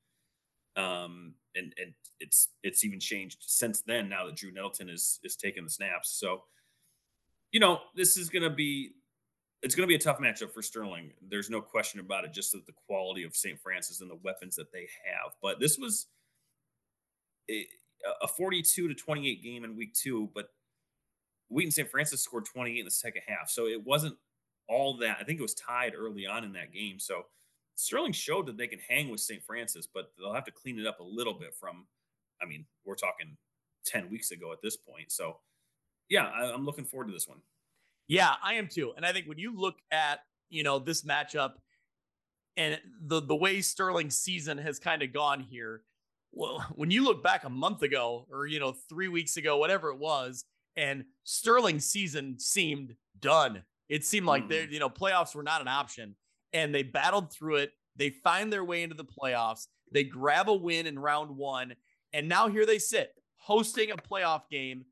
Um, 0.76 1.34
and 1.56 1.74
and 1.76 1.92
it's 2.20 2.50
it's 2.62 2.84
even 2.84 3.00
changed 3.00 3.38
since 3.40 3.82
then. 3.82 4.08
Now 4.08 4.26
that 4.26 4.36
Drew 4.36 4.52
Nettleton 4.52 4.88
is 4.88 5.18
is 5.24 5.34
taking 5.34 5.64
the 5.64 5.70
snaps, 5.70 6.16
so 6.20 6.44
you 7.50 7.58
know 7.58 7.80
this 7.96 8.16
is 8.16 8.28
going 8.28 8.44
to 8.44 8.50
be 8.50 8.92
it's 9.60 9.74
going 9.74 9.88
to 9.88 9.88
be 9.88 9.96
a 9.96 9.98
tough 9.98 10.20
matchup 10.20 10.52
for 10.52 10.62
Sterling. 10.62 11.10
There's 11.28 11.50
no 11.50 11.60
question 11.60 11.98
about 11.98 12.24
it. 12.24 12.32
Just 12.32 12.52
the 12.52 12.72
quality 12.86 13.24
of 13.24 13.34
St. 13.34 13.58
Francis 13.60 14.00
and 14.00 14.08
the 14.08 14.20
weapons 14.22 14.54
that 14.54 14.70
they 14.72 14.86
have. 15.04 15.32
But 15.42 15.58
this 15.58 15.78
was 15.78 16.06
a, 17.50 17.66
a 18.22 18.28
42 18.28 18.86
to 18.86 18.94
28 18.94 19.42
game 19.42 19.64
in 19.64 19.76
week 19.76 19.94
two. 19.94 20.30
But 20.32 20.50
Wheaton 21.50 21.72
St. 21.72 21.90
Francis 21.90 22.22
scored 22.22 22.46
28 22.46 22.78
in 22.78 22.84
the 22.84 22.90
second 22.90 23.22
half, 23.26 23.50
so 23.50 23.66
it 23.66 23.84
wasn't 23.84 24.16
all 24.68 24.96
that. 24.98 25.18
I 25.20 25.24
think 25.24 25.38
it 25.38 25.42
was 25.42 25.54
tied 25.54 25.94
early 25.96 26.26
on 26.26 26.44
in 26.44 26.52
that 26.52 26.72
game. 26.72 26.98
So 26.98 27.26
Sterling 27.74 28.12
showed 28.12 28.46
that 28.46 28.56
they 28.56 28.68
can 28.68 28.78
hang 28.88 29.08
with 29.10 29.20
St. 29.20 29.42
Francis, 29.42 29.86
but 29.92 30.12
they'll 30.18 30.32
have 30.32 30.44
to 30.44 30.52
clean 30.52 30.78
it 30.78 30.86
up 30.86 31.00
a 31.00 31.04
little 31.04 31.34
bit 31.34 31.54
from, 31.58 31.86
I 32.40 32.46
mean, 32.46 32.66
we're 32.84 32.94
talking 32.94 33.36
10 33.86 34.10
weeks 34.10 34.30
ago 34.30 34.52
at 34.52 34.62
this 34.62 34.76
point. 34.76 35.10
So, 35.10 35.38
yeah, 36.08 36.26
I, 36.26 36.52
am 36.54 36.64
looking 36.64 36.84
forward 36.84 37.06
to 37.08 37.12
this 37.12 37.26
one. 37.26 37.38
Yeah, 38.06 38.34
I 38.42 38.54
am 38.54 38.68
too. 38.68 38.92
And 38.96 39.04
I 39.04 39.12
think 39.12 39.26
when 39.26 39.38
you 39.38 39.56
look 39.56 39.76
at, 39.90 40.20
you 40.48 40.62
know, 40.62 40.78
this 40.78 41.02
matchup 41.02 41.54
and 42.56 42.78
the 43.00 43.20
the 43.20 43.36
way 43.36 43.60
Sterling's 43.60 44.16
season 44.16 44.58
has 44.58 44.78
kind 44.78 45.02
of 45.02 45.12
gone 45.12 45.40
here, 45.40 45.82
well, 46.32 46.64
when 46.74 46.90
you 46.90 47.04
look 47.04 47.22
back 47.22 47.44
a 47.44 47.50
month 47.50 47.82
ago 47.82 48.26
or, 48.30 48.46
you 48.46 48.60
know, 48.60 48.72
three 48.88 49.08
weeks 49.08 49.36
ago, 49.36 49.56
whatever 49.56 49.90
it 49.90 49.98
was, 49.98 50.44
and 50.76 51.04
Sterling's 51.24 51.86
season 51.86 52.38
seemed 52.38 52.94
done. 53.18 53.62
It 53.88 54.04
seemed 54.04 54.26
like 54.26 54.44
mm. 54.44 54.48
they, 54.48 54.68
you 54.70 54.78
know, 54.78 54.88
playoffs 54.88 55.34
were 55.34 55.42
not 55.42 55.60
an 55.60 55.68
option 55.68 56.14
and 56.52 56.74
they 56.74 56.82
battled 56.82 57.32
through 57.32 57.56
it. 57.56 57.72
They 57.96 58.10
find 58.10 58.52
their 58.52 58.64
way 58.64 58.82
into 58.82 58.94
the 58.94 59.04
playoffs. 59.04 59.66
They 59.92 60.04
grab 60.04 60.48
a 60.48 60.54
win 60.54 60.86
in 60.86 60.98
round 60.98 61.36
one. 61.36 61.74
And 62.12 62.28
now 62.28 62.48
here 62.48 62.66
they 62.66 62.78
sit 62.78 63.12
hosting 63.36 63.90
a 63.90 63.96
playoff 63.96 64.42
game, 64.50 64.84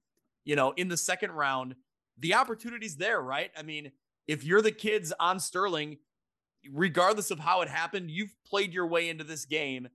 you 0.44 0.56
know, 0.56 0.72
in 0.72 0.88
the 0.88 0.96
second 0.96 1.32
round. 1.32 1.74
The 2.18 2.34
opportunity's 2.34 2.96
there, 2.96 3.20
right? 3.20 3.50
I 3.56 3.62
mean, 3.62 3.92
if 4.26 4.44
you're 4.44 4.62
the 4.62 4.72
kids 4.72 5.12
on 5.20 5.38
Sterling, 5.38 5.98
regardless 6.72 7.30
of 7.30 7.38
how 7.38 7.62
it 7.62 7.68
happened, 7.68 8.10
you've 8.10 8.34
played 8.46 8.74
your 8.74 8.86
way 8.86 9.09
into 9.09 9.24
this 9.24 9.44
game. 9.44 9.88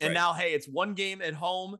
And 0.00 0.08
right. 0.08 0.14
now, 0.14 0.32
hey, 0.32 0.54
it's 0.54 0.68
one 0.68 0.94
game 0.94 1.20
at 1.20 1.34
home. 1.34 1.76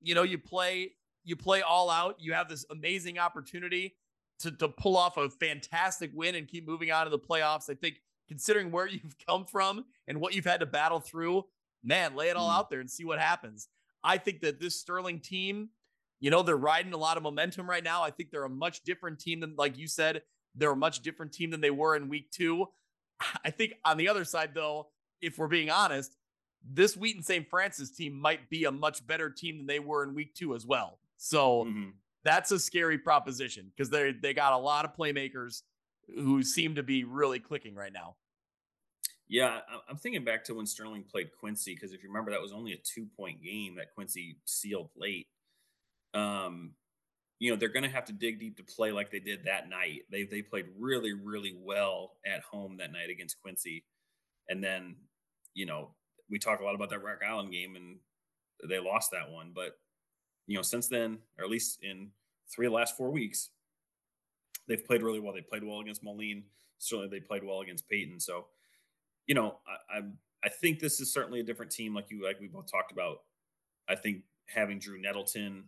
You 0.00 0.14
know, 0.14 0.22
you 0.22 0.38
play, 0.38 0.92
you 1.24 1.36
play 1.36 1.62
all 1.62 1.90
out. 1.90 2.16
You 2.18 2.32
have 2.32 2.48
this 2.48 2.64
amazing 2.70 3.18
opportunity 3.18 3.96
to, 4.40 4.50
to 4.50 4.68
pull 4.68 4.96
off 4.96 5.16
a 5.16 5.30
fantastic 5.30 6.10
win 6.14 6.34
and 6.34 6.48
keep 6.48 6.66
moving 6.66 6.90
on 6.90 7.04
to 7.04 7.10
the 7.10 7.18
playoffs. 7.18 7.70
I 7.70 7.74
think 7.74 7.96
considering 8.28 8.70
where 8.70 8.86
you've 8.88 9.16
come 9.26 9.44
from 9.44 9.84
and 10.08 10.20
what 10.20 10.34
you've 10.34 10.44
had 10.44 10.60
to 10.60 10.66
battle 10.66 11.00
through, 11.00 11.44
man, 11.82 12.14
lay 12.14 12.28
it 12.28 12.36
all 12.36 12.50
mm. 12.50 12.58
out 12.58 12.70
there 12.70 12.80
and 12.80 12.90
see 12.90 13.04
what 13.04 13.18
happens. 13.18 13.68
I 14.04 14.18
think 14.18 14.40
that 14.40 14.60
this 14.60 14.80
Sterling 14.80 15.20
team, 15.20 15.70
you 16.20 16.30
know, 16.30 16.42
they're 16.42 16.56
riding 16.56 16.92
a 16.92 16.98
lot 16.98 17.16
of 17.16 17.22
momentum 17.22 17.68
right 17.68 17.84
now. 17.84 18.02
I 18.02 18.10
think 18.10 18.30
they're 18.30 18.44
a 18.44 18.50
much 18.50 18.82
different 18.82 19.20
team 19.20 19.40
than, 19.40 19.54
like 19.56 19.78
you 19.78 19.86
said, 19.86 20.22
they're 20.54 20.72
a 20.72 20.76
much 20.76 21.00
different 21.00 21.32
team 21.32 21.50
than 21.50 21.60
they 21.60 21.70
were 21.70 21.96
in 21.96 22.08
week 22.08 22.30
two. 22.30 22.66
I 23.44 23.50
think 23.50 23.74
on 23.84 23.96
the 23.96 24.08
other 24.08 24.24
side, 24.24 24.50
though, 24.54 24.88
if 25.20 25.38
we're 25.38 25.48
being 25.48 25.70
honest, 25.70 26.16
this 26.68 26.96
Wheaton 26.96 27.22
St. 27.22 27.48
Francis 27.48 27.90
team 27.90 28.20
might 28.20 28.48
be 28.48 28.64
a 28.64 28.72
much 28.72 29.06
better 29.06 29.30
team 29.30 29.58
than 29.58 29.66
they 29.66 29.80
were 29.80 30.04
in 30.04 30.14
week 30.14 30.34
two 30.34 30.54
as 30.54 30.66
well. 30.66 30.98
So 31.24 31.66
mm-hmm. 31.66 31.90
that's 32.24 32.50
a 32.50 32.58
scary 32.58 32.98
proposition 32.98 33.70
because 33.70 33.88
they 33.90 34.10
they 34.10 34.34
got 34.34 34.54
a 34.54 34.58
lot 34.58 34.84
of 34.84 34.96
playmakers 34.96 35.62
who 36.16 36.42
seem 36.42 36.74
to 36.74 36.82
be 36.82 37.04
really 37.04 37.38
clicking 37.38 37.76
right 37.76 37.92
now. 37.92 38.16
Yeah, 39.28 39.60
I'm 39.88 39.96
thinking 39.98 40.24
back 40.24 40.42
to 40.44 40.54
when 40.54 40.66
Sterling 40.66 41.04
played 41.04 41.30
Quincy 41.38 41.76
because 41.76 41.92
if 41.92 42.02
you 42.02 42.08
remember, 42.08 42.32
that 42.32 42.42
was 42.42 42.52
only 42.52 42.72
a 42.72 42.76
two 42.78 43.06
point 43.16 43.40
game 43.40 43.76
that 43.76 43.94
Quincy 43.94 44.38
sealed 44.46 44.90
late. 44.96 45.28
Um, 46.12 46.72
you 47.38 47.52
know, 47.52 47.56
they're 47.56 47.68
going 47.68 47.84
to 47.84 47.88
have 47.88 48.04
to 48.06 48.12
dig 48.12 48.40
deep 48.40 48.56
to 48.56 48.64
play 48.64 48.90
like 48.90 49.12
they 49.12 49.20
did 49.20 49.44
that 49.44 49.68
night. 49.68 50.00
They 50.10 50.24
they 50.24 50.42
played 50.42 50.66
really 50.76 51.12
really 51.12 51.56
well 51.56 52.16
at 52.26 52.40
home 52.42 52.78
that 52.78 52.90
night 52.90 53.10
against 53.10 53.40
Quincy, 53.40 53.84
and 54.48 54.62
then 54.62 54.96
you 55.54 55.66
know 55.66 55.94
we 56.28 56.40
talk 56.40 56.58
a 56.58 56.64
lot 56.64 56.74
about 56.74 56.90
that 56.90 57.04
Rock 57.04 57.20
Island 57.24 57.52
game 57.52 57.76
and 57.76 57.98
they 58.68 58.80
lost 58.80 59.12
that 59.12 59.30
one, 59.30 59.52
but 59.54 59.76
you 60.46 60.56
know 60.56 60.62
since 60.62 60.88
then, 60.88 61.18
or 61.38 61.44
at 61.44 61.50
least 61.50 61.82
in 61.82 62.08
three 62.52 62.66
of 62.66 62.72
the 62.72 62.76
last 62.76 62.96
four 62.96 63.10
weeks, 63.10 63.50
they've 64.68 64.84
played 64.84 65.02
really 65.02 65.20
well. 65.20 65.32
They 65.32 65.40
played 65.40 65.64
well 65.64 65.80
against 65.80 66.02
Moline. 66.02 66.44
Certainly, 66.78 67.08
they 67.08 67.20
played 67.20 67.44
well 67.44 67.60
against 67.60 67.88
Payton. 67.88 68.20
So, 68.20 68.46
you 69.26 69.34
know, 69.34 69.58
I, 69.66 69.98
I 69.98 70.02
I 70.44 70.48
think 70.48 70.80
this 70.80 71.00
is 71.00 71.12
certainly 71.12 71.40
a 71.40 71.44
different 71.44 71.70
team, 71.70 71.94
like 71.94 72.10
you 72.10 72.24
like 72.24 72.40
we 72.40 72.48
both 72.48 72.70
talked 72.70 72.92
about. 72.92 73.18
I 73.88 73.94
think 73.94 74.22
having 74.46 74.78
Drew 74.78 75.00
Nettleton 75.00 75.64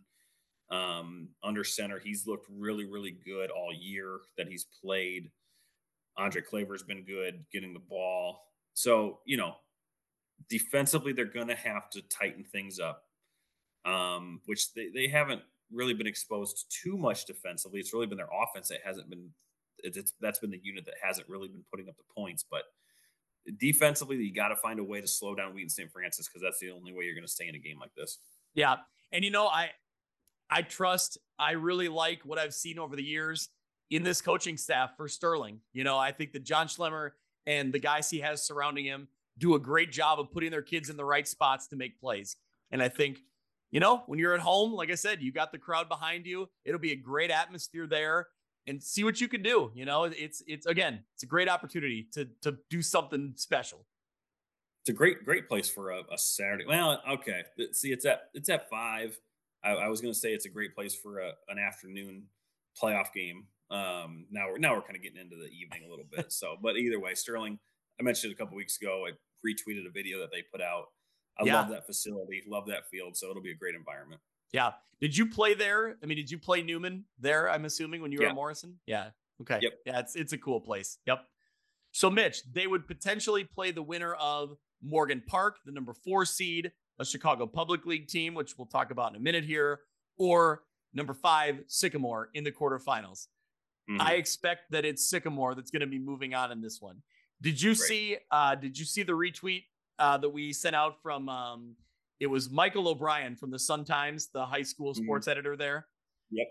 um, 0.69 1.29
under 1.43 1.63
center, 1.63 1.99
he's 1.99 2.27
looked 2.27 2.47
really, 2.49 2.85
really 2.85 3.11
good 3.11 3.51
all 3.51 3.73
year 3.73 4.19
that 4.37 4.47
he's 4.47 4.65
played. 4.81 5.31
Andre 6.17 6.41
Claver's 6.41 6.83
been 6.83 7.03
good 7.03 7.45
getting 7.51 7.73
the 7.73 7.79
ball. 7.79 8.41
So, 8.73 9.19
you 9.25 9.37
know, 9.37 9.55
defensively, 10.49 11.13
they're 11.13 11.25
going 11.25 11.47
to 11.47 11.55
have 11.55 11.89
to 11.91 12.01
tighten 12.03 12.43
things 12.43 12.79
up, 12.79 13.04
um, 13.85 14.41
which 14.45 14.73
they, 14.73 14.89
they 14.93 15.07
haven't 15.07 15.41
really 15.71 15.93
been 15.93 16.07
exposed 16.07 16.65
too 16.83 16.97
much 16.97 17.25
defensively. 17.25 17.79
It's 17.79 17.93
really 17.93 18.07
been 18.07 18.17
their 18.17 18.29
offense 18.43 18.69
that 18.69 18.79
hasn't 18.83 19.09
been. 19.09 19.29
It's 19.79 20.13
that's 20.19 20.39
been 20.39 20.51
the 20.51 20.61
unit 20.63 20.85
that 20.85 20.95
hasn't 21.01 21.27
really 21.29 21.47
been 21.47 21.63
putting 21.71 21.89
up 21.89 21.95
the 21.97 22.03
points. 22.15 22.43
But 22.49 22.63
defensively, 23.57 24.17
you 24.17 24.33
got 24.33 24.49
to 24.49 24.55
find 24.55 24.79
a 24.79 24.83
way 24.83 25.01
to 25.01 25.07
slow 25.07 25.35
down 25.35 25.53
Wheaton 25.53 25.69
St. 25.69 25.91
Francis 25.91 26.27
because 26.27 26.41
that's 26.41 26.59
the 26.59 26.71
only 26.71 26.93
way 26.93 27.05
you're 27.05 27.13
going 27.13 27.25
to 27.25 27.31
stay 27.31 27.47
in 27.47 27.55
a 27.55 27.59
game 27.59 27.79
like 27.79 27.93
this. 27.95 28.19
Yeah, 28.53 28.77
and 29.11 29.23
you 29.23 29.31
know, 29.31 29.47
I 29.47 29.71
I 30.49 30.61
trust. 30.61 31.17
I 31.37 31.51
really 31.51 31.89
like 31.89 32.21
what 32.23 32.39
I've 32.39 32.53
seen 32.53 32.79
over 32.79 32.95
the 32.95 33.03
years 33.03 33.49
in 33.91 34.03
this 34.03 34.21
coaching 34.21 34.57
staff 34.57 34.91
for 34.97 35.07
Sterling. 35.07 35.59
You 35.73 35.83
know, 35.83 35.97
I 35.97 36.11
think 36.11 36.31
that 36.33 36.43
John 36.43 36.67
Schlemmer 36.67 37.11
and 37.45 37.73
the 37.73 37.79
guys 37.79 38.09
he 38.09 38.19
has 38.19 38.41
surrounding 38.45 38.85
him 38.85 39.07
do 39.37 39.55
a 39.55 39.59
great 39.59 39.91
job 39.91 40.19
of 40.19 40.31
putting 40.31 40.51
their 40.51 40.61
kids 40.61 40.89
in 40.89 40.97
the 40.97 41.05
right 41.05 41.27
spots 41.27 41.67
to 41.67 41.75
make 41.75 41.99
plays. 41.99 42.37
And 42.71 42.81
I 42.81 42.89
think 42.89 43.19
you 43.75 43.81
know, 43.81 44.03
when 44.07 44.19
you're 44.19 44.33
at 44.33 44.39
home, 44.39 44.71
like 44.71 44.89
I 44.89 44.95
said, 44.95 45.21
you 45.21 45.33
got 45.33 45.51
the 45.51 45.57
crowd 45.57 45.89
behind 45.89 46.25
you. 46.25 46.47
It'll 46.63 46.79
be 46.79 46.93
a 46.93 46.95
great 46.95 47.29
atmosphere 47.29 47.85
there 47.85 48.27
and 48.67 48.81
see 48.81 49.03
what 49.03 49.19
you 49.19 49.27
can 49.27 49.41
do. 49.41 49.69
You 49.75 49.83
know, 49.83 50.05
it's 50.05 50.41
it's 50.47 50.65
again, 50.65 51.03
it's 51.13 51.23
a 51.23 51.25
great 51.25 51.49
opportunity 51.49 52.07
to 52.13 52.29
to 52.43 52.57
do 52.69 52.81
something 52.81 53.33
special. 53.35 53.85
It's 54.81 54.91
a 54.91 54.93
great 54.93 55.25
great 55.25 55.49
place 55.49 55.69
for 55.69 55.89
a, 55.91 56.03
a 56.09 56.17
Saturday. 56.17 56.63
Well, 56.65 57.01
okay. 57.15 57.43
See, 57.73 57.91
it's 57.91 58.05
at 58.05 58.29
it's 58.33 58.47
at 58.47 58.69
five. 58.69 59.19
I, 59.61 59.71
I 59.71 59.87
was 59.89 59.99
going 59.99 60.13
to 60.13 60.17
say 60.17 60.29
it's 60.29 60.45
a 60.45 60.49
great 60.49 60.73
place 60.73 60.95
for 60.95 61.19
a, 61.19 61.33
an 61.49 61.59
afternoon 61.59 62.27
playoff 62.81 63.11
game. 63.13 63.47
Um, 63.71 64.25
now 64.31 64.51
we're 64.51 64.57
now 64.57 64.73
we're 64.73 64.83
kind 64.83 64.95
of 64.95 65.03
getting 65.03 65.19
into 65.19 65.35
the 65.35 65.49
evening 65.49 65.81
a 65.85 65.89
little 65.89 66.05
bit. 66.09 66.31
So, 66.31 66.55
but 66.61 66.77
either 66.77 67.01
way, 67.01 67.13
Sterling. 67.13 67.59
I 67.99 68.03
mentioned 68.03 68.31
a 68.31 68.37
couple 68.37 68.55
weeks 68.55 68.77
ago. 68.81 69.05
I 69.05 69.11
retweeted 69.45 69.85
a 69.85 69.91
video 69.91 70.21
that 70.21 70.31
they 70.31 70.43
put 70.49 70.61
out 70.61 70.85
I 71.39 71.45
yeah. 71.45 71.55
love 71.55 71.69
that 71.69 71.85
facility, 71.85 72.43
love 72.47 72.67
that 72.67 72.89
field. 72.89 73.17
So 73.17 73.29
it'll 73.29 73.41
be 73.41 73.51
a 73.51 73.55
great 73.55 73.75
environment. 73.75 74.21
Yeah. 74.51 74.71
Did 75.01 75.17
you 75.17 75.27
play 75.27 75.53
there? 75.53 75.97
I 76.01 76.05
mean, 76.05 76.17
did 76.17 76.31
you 76.31 76.37
play 76.37 76.61
Newman 76.61 77.03
there? 77.19 77.49
I'm 77.49 77.65
assuming 77.65 78.01
when 78.01 78.11
you 78.11 78.19
were 78.19 78.23
yeah. 78.23 78.29
at 78.29 78.35
Morrison. 78.35 78.79
Yeah. 78.85 79.09
Okay. 79.41 79.59
Yep. 79.61 79.73
Yeah, 79.85 79.99
it's 79.99 80.15
it's 80.15 80.33
a 80.33 80.37
cool 80.37 80.61
place. 80.61 80.97
Yep. 81.05 81.19
So 81.91 82.09
Mitch, 82.09 82.41
they 82.51 82.67
would 82.67 82.87
potentially 82.87 83.43
play 83.43 83.71
the 83.71 83.81
winner 83.81 84.13
of 84.15 84.55
Morgan 84.81 85.21
Park, 85.27 85.57
the 85.65 85.71
number 85.71 85.93
four 85.93 86.25
seed, 86.25 86.71
a 86.99 87.05
Chicago 87.05 87.47
Public 87.47 87.85
League 87.85 88.07
team, 88.07 88.33
which 88.33 88.57
we'll 88.57 88.67
talk 88.67 88.91
about 88.91 89.11
in 89.11 89.17
a 89.17 89.19
minute 89.19 89.43
here, 89.43 89.81
or 90.17 90.63
number 90.93 91.13
five, 91.13 91.61
Sycamore 91.67 92.29
in 92.33 92.43
the 92.43 92.51
quarterfinals. 92.51 93.27
Mm-hmm. 93.89 94.01
I 94.01 94.13
expect 94.13 94.71
that 94.71 94.85
it's 94.85 95.07
Sycamore 95.07 95.55
that's 95.55 95.71
going 95.71 95.81
to 95.81 95.87
be 95.87 95.99
moving 95.99 96.33
on 96.33 96.51
in 96.51 96.61
this 96.61 96.81
one. 96.81 97.01
Did 97.41 97.61
you 97.61 97.75
Great. 97.75 97.87
see? 97.87 98.17
uh 98.31 98.55
Did 98.55 98.77
you 98.77 98.85
see 98.85 99.03
the 99.03 99.13
retweet 99.13 99.63
uh, 99.99 100.17
that 100.17 100.29
we 100.29 100.53
sent 100.53 100.75
out 100.75 101.01
from 101.01 101.29
um, 101.29 101.75
it 102.19 102.27
was 102.27 102.49
Michael 102.49 102.87
O'Brien 102.87 103.35
from 103.35 103.51
the 103.51 103.59
Sun 103.59 103.83
Times, 103.85 104.29
the 104.33 104.45
high 104.45 104.63
school 104.63 104.93
mm-hmm. 104.93 105.03
sports 105.03 105.25
mm-hmm. 105.25 105.31
editor 105.31 105.57
there. 105.57 105.87
Yep. 106.31 106.47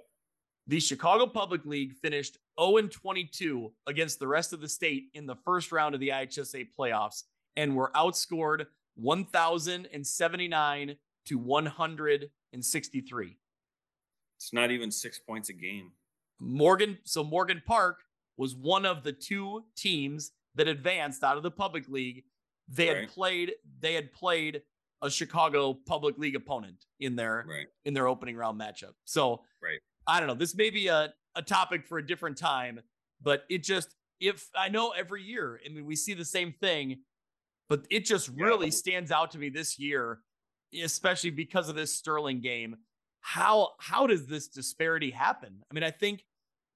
The 0.67 0.81
Chicago 0.81 1.27
Public 1.27 1.67
League 1.67 1.93
finished 1.95 2.39
0 2.59 2.89
22 2.89 3.71
against 3.87 4.19
the 4.19 4.27
rest 4.27 4.55
of 4.55 4.61
the 4.61 4.69
state 4.69 5.05
in 5.13 5.27
the 5.27 5.37
first 5.37 5.71
round 5.73 5.95
of 5.95 6.01
the 6.01 6.09
IHSA 6.09 6.69
playoffs 6.79 7.25
and 7.57 7.77
were 7.77 7.91
outscored 7.95 8.67
1,079 8.97 10.97
to 11.27 11.39
163. 11.39 13.37
It's 14.37 14.53
not 14.53 14.71
even 14.71 14.91
six 14.91 15.19
points 15.19 15.51
a 15.51 15.53
game. 15.53 15.93
Morgan, 16.41 16.99
so 17.05 17.23
Morgan 17.23 17.63
Park 17.67 18.01
was 18.37 18.55
one 18.55 18.85
of 18.85 19.03
the 19.03 19.13
two 19.13 19.65
teams 19.77 20.33
that 20.55 20.69
advanced 20.69 21.25
out 21.25 21.37
of 21.37 21.43
the 21.43 21.51
public 21.51 21.89
league 21.89 22.25
they 22.69 22.89
right. 22.89 22.97
had 23.01 23.09
played 23.09 23.53
they 23.81 23.95
had 23.95 24.13
played 24.13 24.63
a 25.03 25.11
Chicago 25.11 25.75
Public 25.75 26.17
League 26.19 26.37
opponent 26.37 26.87
in 27.01 27.15
their 27.17 27.45
Right. 27.49 27.67
in 27.85 27.95
their 27.95 28.09
opening 28.09 28.37
round 28.37 28.59
matchup. 28.61 28.95
So 29.05 29.45
Right. 29.63 29.81
I 30.07 30.19
don't 30.21 30.29
know. 30.29 30.35
This 30.35 30.55
may 30.55 30.71
be 30.71 30.89
a, 30.89 31.13
a 31.35 31.43
topic 31.43 31.87
for 31.87 31.99
a 31.99 32.07
different 32.07 32.39
time, 32.39 32.81
but 33.21 33.45
it 33.51 33.63
just 33.63 33.95
if 34.21 34.49
I 34.57 34.69
know 34.69 34.91
every 34.91 35.23
year, 35.23 35.61
I 35.65 35.69
mean 35.69 35.85
we 35.85 35.97
see 35.97 36.15
the 36.15 36.25
same 36.25 36.53
thing, 36.53 37.03
but 37.69 37.87
it 37.91 38.05
just 38.05 38.29
Yeah. 38.29 38.45
really 38.45 38.71
stands 38.71 39.11
out 39.11 39.31
to 39.33 39.39
me 39.39 39.49
this 39.51 39.79
year, 39.79 40.21
especially 40.83 41.31
because 41.31 41.69
of 41.69 41.75
this 41.75 41.95
Sterling 41.95 42.41
game. 42.41 42.77
How 43.21 43.73
how 43.81 44.07
does 44.07 44.27
this 44.27 44.49
disparity 44.49 45.11
happen? 45.11 45.63
I 45.71 45.75
mean, 45.75 45.85
I 45.85 45.91
think 45.91 46.25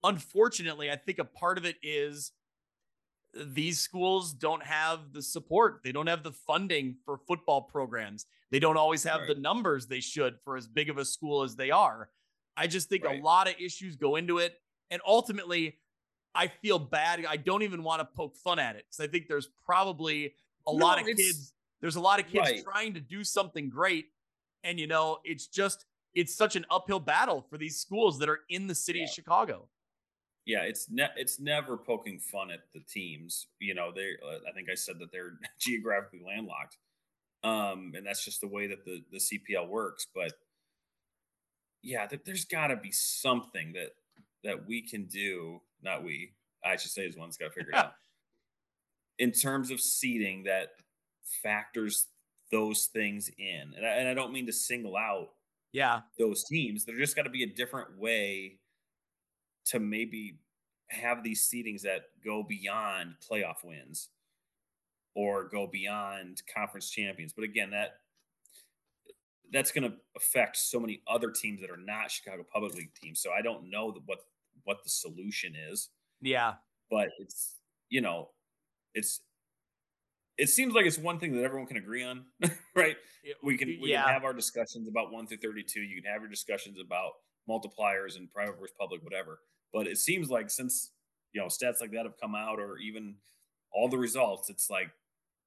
unfortunately, 0.04 0.90
I 0.90 0.96
think 0.96 1.18
a 1.18 1.24
part 1.24 1.58
of 1.58 1.64
it 1.64 1.76
is 1.82 2.32
these 3.34 3.78
schools 3.80 4.32
don't 4.32 4.62
have 4.62 5.12
the 5.12 5.22
support. 5.22 5.80
They 5.84 5.92
don't 5.92 6.06
have 6.06 6.22
the 6.22 6.32
funding 6.32 6.96
for 7.04 7.18
football 7.18 7.62
programs. 7.62 8.26
They 8.50 8.58
don't 8.58 8.76
always 8.76 9.02
have 9.04 9.20
Right. 9.20 9.28
the 9.28 9.40
numbers 9.40 9.86
they 9.86 10.00
should 10.00 10.40
for 10.40 10.56
as 10.56 10.66
big 10.66 10.88
of 10.90 10.98
a 10.98 11.04
school 11.04 11.42
as 11.42 11.54
they 11.54 11.70
are. 11.70 12.10
I 12.56 12.66
just 12.66 12.88
think 12.88 13.04
Right. 13.04 13.20
a 13.20 13.22
lot 13.22 13.46
of 13.48 13.54
issues 13.60 13.96
go 13.96 14.16
into 14.16 14.38
it. 14.38 14.60
And 14.90 15.02
ultimately, 15.06 15.78
I 16.34 16.48
feel 16.48 16.78
bad. 16.78 17.24
I 17.26 17.36
don't 17.36 17.62
even 17.62 17.82
want 17.82 18.00
to 18.00 18.06
poke 18.06 18.36
fun 18.36 18.58
at 18.58 18.76
it 18.76 18.86
because 18.86 19.00
I 19.00 19.06
think 19.08 19.28
there's 19.28 19.48
probably 19.64 20.34
a 20.66 20.72
No, 20.72 20.84
lot 20.86 20.98
of 21.00 21.06
kids. 21.06 21.52
There's 21.80 21.96
a 21.96 22.00
lot 22.00 22.20
of 22.20 22.26
kids 22.26 22.48
Right. 22.50 22.64
trying 22.64 22.94
to 22.94 23.00
do 23.00 23.22
something 23.24 23.68
great. 23.68 24.12
And, 24.64 24.80
you 24.80 24.86
know, 24.86 25.20
it's 25.24 25.46
just, 25.46 25.84
it's 26.14 26.34
such 26.34 26.56
an 26.56 26.64
uphill 26.70 27.00
battle 27.00 27.42
for 27.42 27.58
these 27.58 27.78
schools 27.78 28.18
that 28.18 28.28
are 28.28 28.44
in 28.48 28.66
the 28.66 28.74
city 28.74 29.02
of 29.04 29.10
Chicago. 29.10 29.68
Yeah, 30.48 30.62
it's 30.62 30.88
ne- 30.90 31.12
it's 31.16 31.38
never 31.38 31.76
poking 31.76 32.18
fun 32.18 32.50
at 32.50 32.60
the 32.72 32.80
teams. 32.80 33.48
You 33.60 33.74
know, 33.74 33.92
they. 33.94 34.12
Uh, 34.26 34.38
I 34.48 34.52
think 34.54 34.68
I 34.72 34.74
said 34.74 34.98
that 34.98 35.12
they're 35.12 35.34
geographically 35.60 36.22
landlocked, 36.26 36.78
um, 37.44 37.92
and 37.94 38.06
that's 38.06 38.24
just 38.24 38.40
the 38.40 38.48
way 38.48 38.66
that 38.66 38.82
the 38.86 39.04
the 39.12 39.18
CPL 39.18 39.68
works. 39.68 40.06
But 40.14 40.32
yeah, 41.82 42.06
th- 42.06 42.22
there's 42.24 42.46
got 42.46 42.68
to 42.68 42.76
be 42.76 42.90
something 42.90 43.74
that 43.74 43.90
that 44.42 44.66
we 44.66 44.80
can 44.80 45.04
do. 45.04 45.60
Not 45.82 46.02
we, 46.02 46.32
I 46.64 46.76
should 46.76 46.92
say, 46.92 47.02
is 47.02 47.14
one's 47.14 47.36
got 47.36 47.48
to 47.48 47.52
figure 47.52 47.72
it 47.72 47.76
out. 47.84 47.92
In 49.18 49.32
terms 49.32 49.70
of 49.70 49.80
seating, 49.82 50.44
that 50.44 50.68
factors 51.42 52.06
those 52.50 52.86
things 52.86 53.30
in, 53.38 53.74
and 53.76 53.84
I, 53.84 53.90
and 53.90 54.08
I 54.08 54.14
don't 54.14 54.32
mean 54.32 54.46
to 54.46 54.52
single 54.54 54.96
out 54.96 55.28
Yeah. 55.72 56.00
those 56.18 56.44
teams. 56.44 56.86
There 56.86 56.96
just 56.96 57.14
got 57.16 57.24
to 57.24 57.30
be 57.30 57.42
a 57.42 57.46
different 57.54 57.98
way 57.98 58.60
to 59.68 59.80
maybe 59.80 60.38
have 60.90 61.22
these 61.22 61.48
seedings 61.48 61.82
that 61.82 62.02
go 62.24 62.42
beyond 62.42 63.14
playoff 63.30 63.64
wins 63.64 64.08
or 65.14 65.48
go 65.48 65.66
beyond 65.66 66.42
conference 66.54 66.90
champions. 66.90 67.32
But 67.32 67.44
again, 67.44 67.70
that 67.70 67.96
that's 69.52 69.72
going 69.72 69.90
to 69.90 69.96
affect 70.16 70.56
so 70.56 70.78
many 70.78 71.02
other 71.08 71.30
teams 71.30 71.60
that 71.60 71.70
are 71.70 71.76
not 71.78 72.10
Chicago 72.10 72.44
Public 72.52 72.74
League 72.74 72.94
teams. 73.00 73.20
So 73.20 73.30
I 73.32 73.42
don't 73.42 73.70
know 73.70 73.94
what 74.06 74.18
what 74.64 74.78
the 74.84 74.90
solution 74.90 75.54
is, 75.70 75.88
Yeah. 76.20 76.54
but 76.90 77.08
it's 77.18 77.56
you 77.88 78.00
know, 78.00 78.30
it's 78.94 79.20
it 80.36 80.48
seems 80.48 80.74
like 80.74 80.86
it's 80.86 80.98
one 80.98 81.18
thing 81.18 81.32
that 81.32 81.42
everyone 81.42 81.66
can 81.66 81.78
agree 81.78 82.04
on, 82.04 82.24
right? 82.76 82.96
we 83.42 83.56
can 83.56 83.68
we 83.80 83.90
yeah. 83.90 84.04
can 84.04 84.12
have 84.12 84.24
our 84.24 84.32
discussions 84.32 84.88
about 84.88 85.12
one 85.12 85.26
through 85.26 85.38
32 85.38 85.80
you 85.80 86.00
can 86.00 86.10
have 86.10 86.22
your 86.22 86.30
discussions 86.30 86.78
about 86.80 87.12
multipliers 87.48 88.16
and 88.16 88.32
private 88.32 88.58
versus 88.58 88.74
public 88.78 89.02
whatever 89.02 89.40
but 89.72 89.86
it 89.86 89.98
seems 89.98 90.30
like 90.30 90.50
since 90.50 90.92
you 91.32 91.40
know 91.40 91.46
stats 91.46 91.80
like 91.80 91.92
that 91.92 92.04
have 92.04 92.20
come 92.20 92.34
out 92.34 92.58
or 92.58 92.78
even 92.78 93.14
all 93.72 93.88
the 93.88 93.98
results 93.98 94.48
it's 94.50 94.70
like 94.70 94.90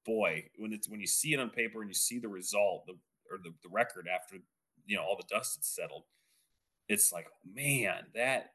boy 0.06 0.44
when 0.58 0.72
it's 0.72 0.88
when 0.88 1.00
you 1.00 1.06
see 1.06 1.32
it 1.32 1.40
on 1.40 1.50
paper 1.50 1.80
and 1.80 1.90
you 1.90 1.94
see 1.94 2.18
the 2.18 2.28
result 2.28 2.84
the 2.86 2.94
or 3.30 3.38
the, 3.42 3.50
the 3.62 3.68
record 3.68 4.06
after 4.12 4.36
you 4.86 4.96
know 4.96 5.02
all 5.02 5.16
the 5.16 5.34
dust 5.34 5.56
has 5.56 5.66
settled 5.66 6.04
it's 6.88 7.12
like 7.12 7.26
man 7.54 8.04
that 8.14 8.52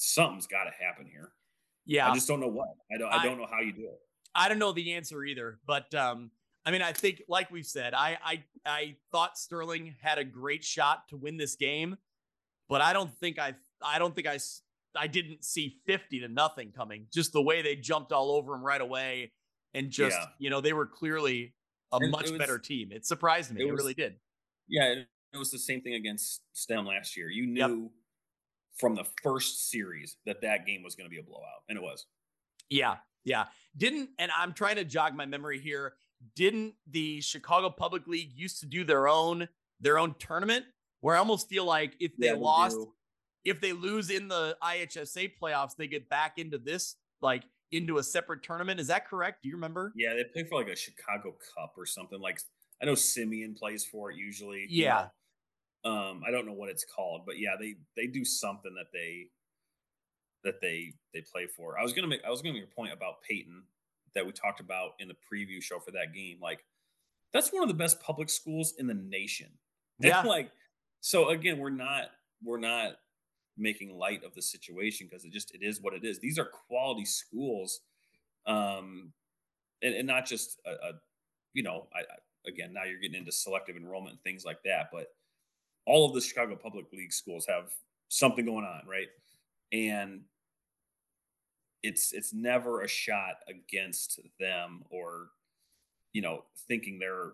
something's 0.00 0.46
got 0.46 0.64
to 0.64 0.70
happen 0.82 1.06
here. 1.06 1.32
Yeah. 1.86 2.10
i 2.10 2.14
just 2.14 2.28
don't 2.28 2.40
know 2.40 2.48
what. 2.48 2.68
I 2.92 2.98
don't 2.98 3.12
i, 3.12 3.18
I- 3.18 3.24
don't 3.24 3.38
know 3.38 3.46
how 3.50 3.60
you 3.60 3.72
do 3.72 3.84
it. 3.84 4.00
I 4.32 4.48
don't 4.48 4.60
know 4.60 4.70
the 4.72 4.92
answer 4.92 5.24
either, 5.24 5.58
but 5.66 5.92
um, 5.92 6.30
I 6.64 6.70
mean, 6.70 6.82
I 6.82 6.92
think, 6.92 7.22
like 7.28 7.50
we've 7.50 7.66
said, 7.66 7.94
I 7.94 8.16
I 8.24 8.44
I 8.64 8.96
thought 9.10 9.36
Sterling 9.36 9.96
had 10.00 10.18
a 10.18 10.24
great 10.24 10.62
shot 10.62 11.08
to 11.08 11.16
win 11.16 11.36
this 11.36 11.56
game, 11.56 11.96
but 12.68 12.80
I 12.80 12.92
don't 12.92 13.12
think 13.18 13.40
I 13.40 13.54
I 13.82 13.98
don't 13.98 14.14
think 14.14 14.28
I 14.28 14.38
I 14.96 15.06
didn't 15.06 15.44
see 15.44 15.80
fifty 15.86 16.20
to 16.20 16.28
nothing 16.28 16.72
coming. 16.72 17.06
Just 17.12 17.32
the 17.32 17.42
way 17.42 17.62
they 17.62 17.76
jumped 17.76 18.12
all 18.12 18.30
over 18.32 18.54
him 18.54 18.62
right 18.62 18.80
away, 18.80 19.32
and 19.74 19.90
just 19.90 20.16
Yeah. 20.18 20.26
you 20.38 20.50
know 20.50 20.60
they 20.60 20.72
were 20.72 20.86
clearly 20.86 21.54
a 21.92 21.96
And 21.96 22.10
much 22.10 22.30
was- 22.30 22.38
better 22.38 22.58
team. 22.58 22.92
It 22.92 23.04
surprised 23.06 23.52
me. 23.52 23.62
it 23.62 23.66
It, 23.68 23.72
was- 23.72 23.80
really 23.82 23.94
did. 23.94 24.18
Yeah, 24.68 24.92
it 24.92 25.08
it 25.32 25.38
was 25.38 25.50
the 25.52 25.58
same 25.60 25.80
thing 25.80 25.94
against 25.94 26.42
STEM 26.54 26.86
last 26.86 27.16
year. 27.16 27.28
You 27.30 27.44
Yep. 27.44 27.70
knew 27.70 27.92
from 28.78 28.94
the 28.96 29.04
first 29.22 29.68
series 29.70 30.16
that 30.26 30.40
that 30.40 30.66
game 30.66 30.82
was 30.82 30.94
going 30.96 31.04
to 31.04 31.10
be 31.10 31.18
a 31.18 31.22
blowout, 31.22 31.62
and 31.68 31.76
it 31.78 31.82
was. 31.82 32.06
Yeah, 32.68 32.98
yeah. 33.24 33.48
Didn't 33.76 34.10
and 34.18 34.30
I'm 34.32 34.52
trying 34.54 34.76
to 34.76 34.84
jog 34.84 35.14
my 35.14 35.26
memory 35.26 35.60
here. 35.60 35.96
Didn't 36.34 36.74
the 36.86 37.20
Chicago 37.20 37.70
Public 37.70 38.06
League 38.06 38.32
used 38.32 38.60
to 38.60 38.66
do 38.66 38.84
their 38.84 39.06
own 39.08 39.48
their 39.80 39.98
own 39.98 40.14
tournament 40.18 40.66
where 41.00 41.14
I 41.16 41.18
almost 41.20 41.48
feel 41.48 41.64
like 41.64 41.96
if 42.00 42.14
they 42.16 42.26
Yeah, 42.26 42.34
lost, 42.34 42.76
do. 42.76 42.94
If 43.44 43.60
they 43.60 43.72
lose 43.72 44.10
in 44.10 44.28
the 44.28 44.56
IHSA 44.62 45.32
playoffs, 45.40 45.76
they 45.76 45.86
get 45.86 46.08
back 46.08 46.38
into 46.38 46.58
this 46.58 46.96
like 47.22 47.44
into 47.72 47.98
a 47.98 48.02
separate 48.02 48.42
tournament. 48.42 48.80
Is 48.80 48.88
that 48.88 49.06
correct? 49.08 49.42
Do 49.42 49.48
you 49.48 49.54
remember? 49.54 49.92
Yeah, 49.96 50.14
they 50.14 50.24
play 50.24 50.48
for 50.48 50.58
like 50.58 50.68
a 50.72 50.76
Chicago 50.76 51.36
Cup 51.56 51.74
or 51.76 51.86
something. 51.86 52.20
Like 52.20 52.40
I 52.82 52.86
know 52.86 52.94
Simeon 52.94 53.54
plays 53.54 53.84
for 53.84 54.10
it 54.10 54.16
usually. 54.16 54.66
Yeah. 54.68 55.08
Um, 55.84 56.22
I 56.26 56.30
don't 56.30 56.46
know 56.46 56.52
what 56.52 56.68
it's 56.68 56.84
called, 56.84 57.22
but 57.24 57.38
yeah, 57.38 57.54
they 57.58 57.76
they 57.96 58.06
do 58.06 58.24
something 58.24 58.74
that 58.74 58.92
they 58.92 59.28
that 60.44 60.60
they 60.60 60.92
they 61.14 61.22
play 61.22 61.46
for. 61.46 61.78
I 61.78 61.82
was 61.82 61.92
gonna 61.92 62.08
make 62.08 62.20
I 62.26 62.30
was 62.30 62.42
gonna 62.42 62.54
make 62.54 62.64
a 62.64 62.74
point 62.74 62.92
about 62.92 63.22
Payton 63.28 63.62
that 64.14 64.26
we 64.26 64.32
talked 64.32 64.60
about 64.60 64.92
in 64.98 65.08
the 65.08 65.14
preview 65.14 65.62
show 65.62 65.78
for 65.78 65.92
that 65.92 66.12
game. 66.14 66.38
Like 66.42 66.64
that's 67.32 67.52
one 67.52 67.62
of 67.62 67.68
the 67.68 67.74
best 67.74 68.00
public 68.02 68.28
schools 68.28 68.74
in 68.78 68.86
the 68.86 68.94
nation. 68.94 69.48
And, 70.00 70.06
Yeah. 70.08 70.22
like 70.22 70.50
so 71.00 71.30
again, 71.30 71.58
we're 71.58 71.70
not 71.70 72.06
we're 72.42 72.58
not 72.60 72.96
making 73.56 73.96
light 73.96 74.24
of 74.24 74.34
the 74.34 74.42
situation 74.42 75.06
because 75.08 75.24
it 75.24 75.32
just 75.32 75.54
it 75.54 75.62
is 75.62 75.80
what 75.80 75.94
it 75.94 76.04
is. 76.04 76.18
These 76.18 76.38
are 76.38 76.48
quality 76.68 77.04
schools, 77.04 77.80
um, 78.46 79.12
and, 79.82 79.94
and 79.94 80.06
not 80.06 80.26
just 80.26 80.58
a, 80.66 80.70
a 80.70 80.92
you 81.52 81.62
know 81.62 81.86
I, 81.94 82.00
I 82.00 82.48
again 82.48 82.72
now 82.72 82.84
you're 82.84 83.00
getting 83.00 83.18
into 83.18 83.32
selective 83.32 83.76
enrollment 83.76 84.14
and 84.14 84.22
things 84.22 84.44
like 84.44 84.62
that, 84.64 84.88
but 84.92 85.08
all 85.86 86.06
of 86.06 86.14
the 86.14 86.20
Chicago 86.20 86.56
Public 86.56 86.86
League 86.92 87.12
schools 87.12 87.46
have 87.48 87.70
something 88.08 88.44
going 88.44 88.64
on, 88.64 88.82
right? 88.86 89.08
And 89.72 90.22
it's 91.82 92.12
it's 92.12 92.32
never 92.32 92.82
a 92.82 92.88
shot 92.88 93.36
against 93.48 94.20
them 94.38 94.82
or 94.90 95.28
you 96.12 96.22
know 96.22 96.44
thinking 96.68 96.98
they're 96.98 97.32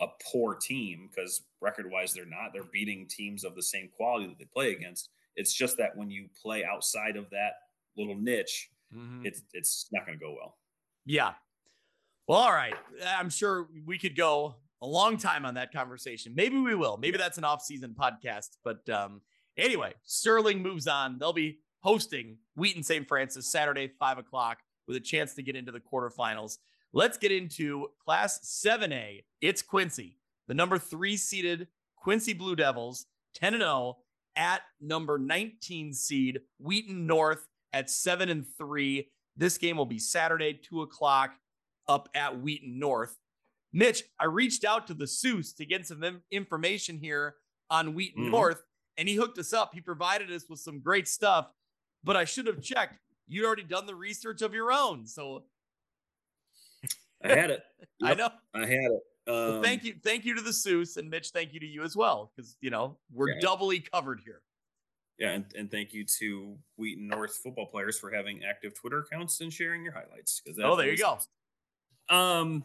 a 0.00 0.06
poor 0.30 0.54
team 0.54 1.08
because 1.10 1.42
record 1.60 1.90
wise 1.90 2.12
they're 2.12 2.24
not 2.24 2.52
they're 2.52 2.64
beating 2.72 3.06
teams 3.06 3.44
of 3.44 3.54
the 3.54 3.62
same 3.62 3.88
quality 3.96 4.26
that 4.26 4.38
they 4.38 4.44
play 4.44 4.72
against 4.72 5.10
it's 5.36 5.52
just 5.54 5.76
that 5.78 5.96
when 5.96 6.10
you 6.10 6.28
play 6.42 6.64
outside 6.64 7.16
of 7.16 7.28
that 7.30 7.52
little 7.96 8.16
niche 8.16 8.68
it's 9.24 9.42
it's 9.54 9.88
not 9.92 10.04
going 10.06 10.18
to 10.18 10.22
go 10.22 10.34
well 10.38 10.56
Yeah. 11.06 11.32
Well, 12.28 12.38
all 12.38 12.52
right. 12.52 12.74
I'm 13.06 13.30
sure 13.30 13.68
we 13.86 13.98
could 13.98 14.14
go 14.16 14.54
a 14.80 14.86
long 14.86 15.16
time 15.16 15.44
on 15.44 15.54
that 15.54 15.72
conversation. 15.72 16.34
Maybe 16.34 16.58
we 16.58 16.74
will. 16.74 16.96
Maybe 16.98 17.18
that's 17.18 17.38
an 17.38 17.44
off-season 17.44 17.96
podcast. 17.98 18.58
But 18.62 18.88
um, 18.88 19.20
anyway, 19.56 19.94
Sterling 20.04 20.62
moves 20.62 20.86
on. 20.86 21.18
They'll 21.18 21.32
be 21.32 21.58
hosting 21.80 22.36
Wheaton 22.54 22.82
St. 22.82 23.08
Francis 23.08 23.50
Saturday, 23.50 23.88
five 23.98 24.18
o'clock, 24.18 24.58
with 24.86 24.96
a 24.96 25.00
chance 25.00 25.34
to 25.34 25.42
get 25.42 25.56
into 25.56 25.72
the 25.72 25.80
quarterfinals. 25.80 26.58
Let's 26.92 27.18
get 27.18 27.32
into 27.32 27.88
Class 28.04 28.40
7A. 28.64 29.24
It's 29.40 29.62
Quincy, 29.62 30.18
the 30.46 30.54
number 30.54 30.78
three 30.78 31.16
seeded 31.16 31.66
Quincy 31.96 32.34
Blue 32.34 32.56
Devils, 32.56 33.06
10 33.34 33.54
and 33.54 33.62
0 33.62 33.96
at 34.36 34.62
number 34.80 35.18
19 35.18 35.92
seed 35.92 36.40
Wheaton 36.58 37.06
North 37.06 37.46
at 37.72 37.90
7 37.90 38.28
and 38.28 38.46
3. 38.58 39.08
This 39.36 39.58
game 39.58 39.76
will 39.76 39.86
be 39.86 39.98
Saturday, 39.98 40.54
2 40.54 40.82
o'clock 40.82 41.34
up 41.88 42.08
at 42.14 42.40
Wheaton 42.40 42.78
North. 42.78 43.16
Mitch, 43.72 44.02
I 44.18 44.26
reached 44.26 44.64
out 44.64 44.86
to 44.88 44.94
the 44.94 45.06
Seuss 45.06 45.56
to 45.56 45.64
get 45.64 45.86
some 45.86 46.22
information 46.30 46.98
here 46.98 47.36
on 47.70 47.94
Wheaton 47.94 48.24
Mhm. 48.26 48.30
North, 48.30 48.62
and 48.98 49.08
he 49.08 49.14
hooked 49.14 49.38
us 49.38 49.52
up. 49.54 49.72
He 49.72 49.80
provided 49.80 50.30
us 50.30 50.48
with 50.48 50.60
some 50.60 50.80
great 50.80 51.08
stuff, 51.08 51.50
but 52.04 52.14
I 52.16 52.24
should 52.26 52.46
have 52.46 52.62
checked. 52.62 52.98
You'd 53.26 53.46
already 53.46 53.62
done 53.62 53.86
the 53.86 53.94
research 53.94 54.42
of 54.42 54.52
your 54.52 54.70
own. 54.70 55.06
So 55.06 55.46
i 57.24 57.28
had 57.28 57.50
it 57.50 57.62
I 58.02 58.14
know. 58.14 58.30
i 58.52 58.60
had 58.60 58.68
it 58.70 59.02
Well, 59.26 59.56
um, 59.56 59.62
thank 59.62 59.84
you. 59.84 59.94
Thank 60.02 60.24
you 60.24 60.34
to 60.34 60.40
the 60.42 60.50
Seuss 60.50 60.96
and 60.96 61.08
Mitch. 61.08 61.30
Thank 61.30 61.52
you 61.54 61.60
to 61.60 61.66
you 61.66 61.82
as 61.84 61.96
well. 61.96 62.32
Because, 62.34 62.56
you 62.60 62.70
know, 62.70 62.98
we're 63.12 63.30
Yeah. 63.30 63.40
doubly 63.40 63.80
covered 63.80 64.20
here. 64.24 64.42
yeah 65.18 65.32
and, 65.32 65.44
and 65.54 65.70
thank 65.70 65.92
you 65.92 66.04
to 66.18 66.56
wheaton 66.78 67.06
north 67.06 67.36
football 67.36 67.66
players 67.66 67.98
for 67.98 68.10
having 68.10 68.42
active 68.44 68.72
twitter 68.74 69.00
accounts 69.00 69.40
and 69.42 69.52
sharing 69.52 69.84
your 69.84 69.92
highlights 69.92 70.40
because 70.40 70.58
Oh, 70.58 70.74
there 70.74 70.90
you 70.90 70.96
go. 70.96 71.18
Um, 72.08 72.64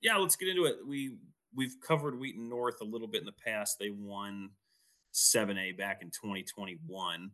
yeah, 0.00 0.16
let's 0.16 0.36
get 0.36 0.48
into 0.48 0.64
it. 0.66 0.76
We 0.86 1.18
we've 1.54 1.74
covered 1.86 2.18
Wheaton 2.18 2.48
North 2.48 2.80
a 2.80 2.84
little 2.84 3.08
bit 3.08 3.20
in 3.20 3.26
the 3.26 3.32
past. 3.32 3.76
They 3.80 3.90
won 3.90 4.50
7A 5.12 5.76
back 5.76 6.00
in 6.00 6.10
2021. 6.10 7.30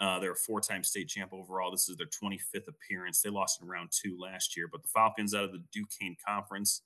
Uh, 0.00 0.18
they're 0.20 0.30
a 0.32 0.36
four-time 0.36 0.84
state 0.84 1.08
champ 1.08 1.32
overall. 1.34 1.72
This 1.72 1.88
is 1.88 1.96
their 1.96 2.06
25th 2.06 2.68
appearance. 2.68 3.20
They 3.20 3.30
lost 3.30 3.60
in 3.60 3.66
round 3.66 3.90
two 3.90 4.16
last 4.18 4.56
year, 4.56 4.68
but 4.70 4.82
the 4.82 4.88
Falcons 4.88 5.34
out 5.34 5.42
of 5.44 5.50
the 5.52 5.62
DuKane 5.76 6.16
Conference, 6.24 6.82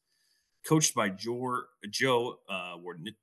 coached 0.67 0.95
by 0.95 1.09
Joe 1.09 1.63
Joe 1.91 2.39
uh, 2.49 2.77
Warden, 2.83 3.15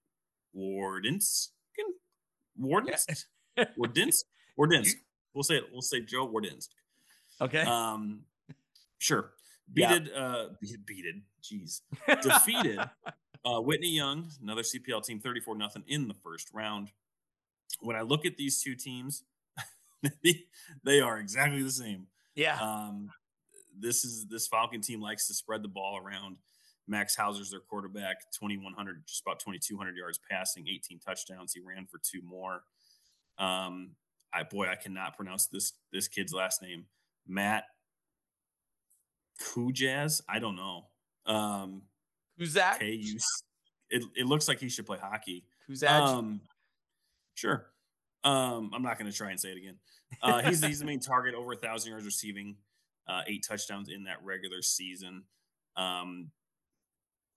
Wardens, 0.53 1.51
Wardens. 4.57 4.95
We'll 5.33 5.43
say 5.43 5.57
it. 5.57 5.65
We'll 5.71 5.81
say 5.81 6.01
Joe 6.01 6.25
Wardens. 6.25 6.69
Okay. 7.41 7.61
Um, 7.61 8.21
sure. 8.97 9.31
Beated, 9.71 10.09
yeah. 10.11 10.19
uh, 10.19 10.45
beated, 10.85 11.21
jeez, 11.43 11.81
defeated 12.23 12.79
uh, 13.45 13.61
Whitney 13.61 13.91
Young, 13.91 14.31
another 14.41 14.63
CPL 14.63 15.05
team, 15.05 15.19
34 15.19 15.55
nothing 15.57 15.83
in 15.87 16.07
the 16.07 16.15
first 16.15 16.49
round. 16.53 16.89
When 17.79 17.95
I 17.95 18.01
look 18.01 18.25
at 18.25 18.35
these 18.35 18.63
two 18.63 18.73
teams, 18.73 19.23
they 20.83 21.01
are 21.01 21.19
exactly 21.19 21.61
the 21.61 21.71
same. 21.71 22.07
Yeah. 22.33 22.57
Um, 22.59 23.11
this 23.79 24.03
is 24.03 24.25
this 24.27 24.47
Falcon 24.47 24.81
team 24.81 25.01
likes 25.01 25.27
to 25.27 25.33
spread 25.33 25.61
the 25.61 25.67
ball 25.67 25.97
around. 26.03 26.37
Max 26.89 27.15
Hauser's 27.15 27.51
their 27.51 27.59
quarterback, 27.59 28.31
2,100, 28.31 29.03
just 29.07 29.21
about 29.21 29.39
2,200 29.39 29.95
yards 29.95 30.19
passing, 30.29 30.67
18 30.67 30.99
touchdowns. 30.99 31.53
He 31.53 31.61
ran 31.61 31.85
for 31.85 31.99
two 31.99 32.21
more. 32.23 32.63
Um, 33.37 33.91
I 34.33 34.43
boy, 34.43 34.67
I 34.67 34.75
cannot 34.75 35.15
pronounce 35.15 35.47
this 35.47 35.73
this 35.93 36.07
kid's 36.07 36.33
last 36.33 36.61
name. 36.61 36.85
Matt 37.27 37.65
Kujaz. 39.41 40.21
I 40.27 40.39
don't 40.39 40.55
know. 40.55 40.87
Um, 41.25 41.83
Who's 42.37 42.53
that? 42.53 42.79
K-U- 42.79 43.19
it, 43.89 44.03
it 44.15 44.25
looks 44.25 44.47
like 44.47 44.59
he 44.59 44.69
should 44.69 44.85
play 44.85 44.97
hockey. 45.01 45.45
Who's 45.67 45.81
that? 45.81 46.01
Um, 46.01 46.41
sure. 47.35 47.67
Um, 48.23 48.71
I'm 48.73 48.83
not 48.83 48.99
going 48.99 49.09
to 49.09 49.17
try 49.17 49.31
and 49.31 49.39
say 49.39 49.49
it 49.49 49.57
again. 49.57 49.75
Uh, 50.21 50.41
he's 50.41 50.63
he's 50.63 50.79
the 50.79 50.85
main 50.85 50.99
target, 50.99 51.35
over 51.35 51.53
a 51.53 51.55
thousand 51.55 51.91
yards 51.91 52.05
receiving, 52.05 52.55
uh, 53.07 53.21
eight 53.27 53.45
touchdowns 53.47 53.89
in 53.89 54.03
that 54.05 54.17
regular 54.23 54.61
season. 54.61 55.23
Um, 55.77 56.31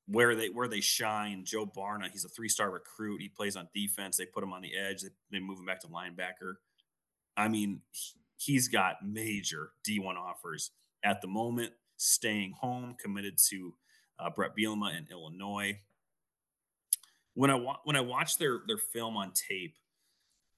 where 0.06 0.34
they 0.34 0.48
where 0.48 0.68
they 0.68 0.80
shine, 0.80 1.44
Joe 1.44 1.66
Barna, 1.66 2.10
he's 2.10 2.24
a 2.24 2.28
three 2.28 2.48
star 2.48 2.70
recruit. 2.70 3.20
He 3.22 3.28
plays 3.28 3.56
on 3.56 3.68
defense. 3.74 4.16
They 4.16 4.26
put 4.26 4.42
him 4.42 4.52
on 4.52 4.62
the 4.62 4.76
edge. 4.76 5.02
They, 5.02 5.08
they 5.30 5.40
move 5.40 5.58
him 5.58 5.64
back 5.66 5.80
to 5.80 5.86
linebacker. 5.88 6.54
I 7.36 7.48
mean, 7.48 7.80
he's 8.36 8.68
got 8.68 8.96
major 9.06 9.70
D1 9.88 10.16
offers 10.16 10.70
at 11.04 11.20
the 11.22 11.28
moment. 11.28 11.72
Staying 11.96 12.54
home, 12.60 12.96
committed 13.00 13.38
to 13.50 13.74
uh, 14.18 14.28
Bret 14.30 14.52
Bielema 14.58 14.96
in 14.96 15.06
Illinois. 15.10 15.78
When 17.34 17.48
I 17.50 17.54
wa- 17.54 17.78
when 17.84 17.94
I 17.96 18.00
watch 18.00 18.38
their 18.38 18.60
their 18.66 18.78
film 18.78 19.16
on 19.16 19.32
tape, 19.32 19.76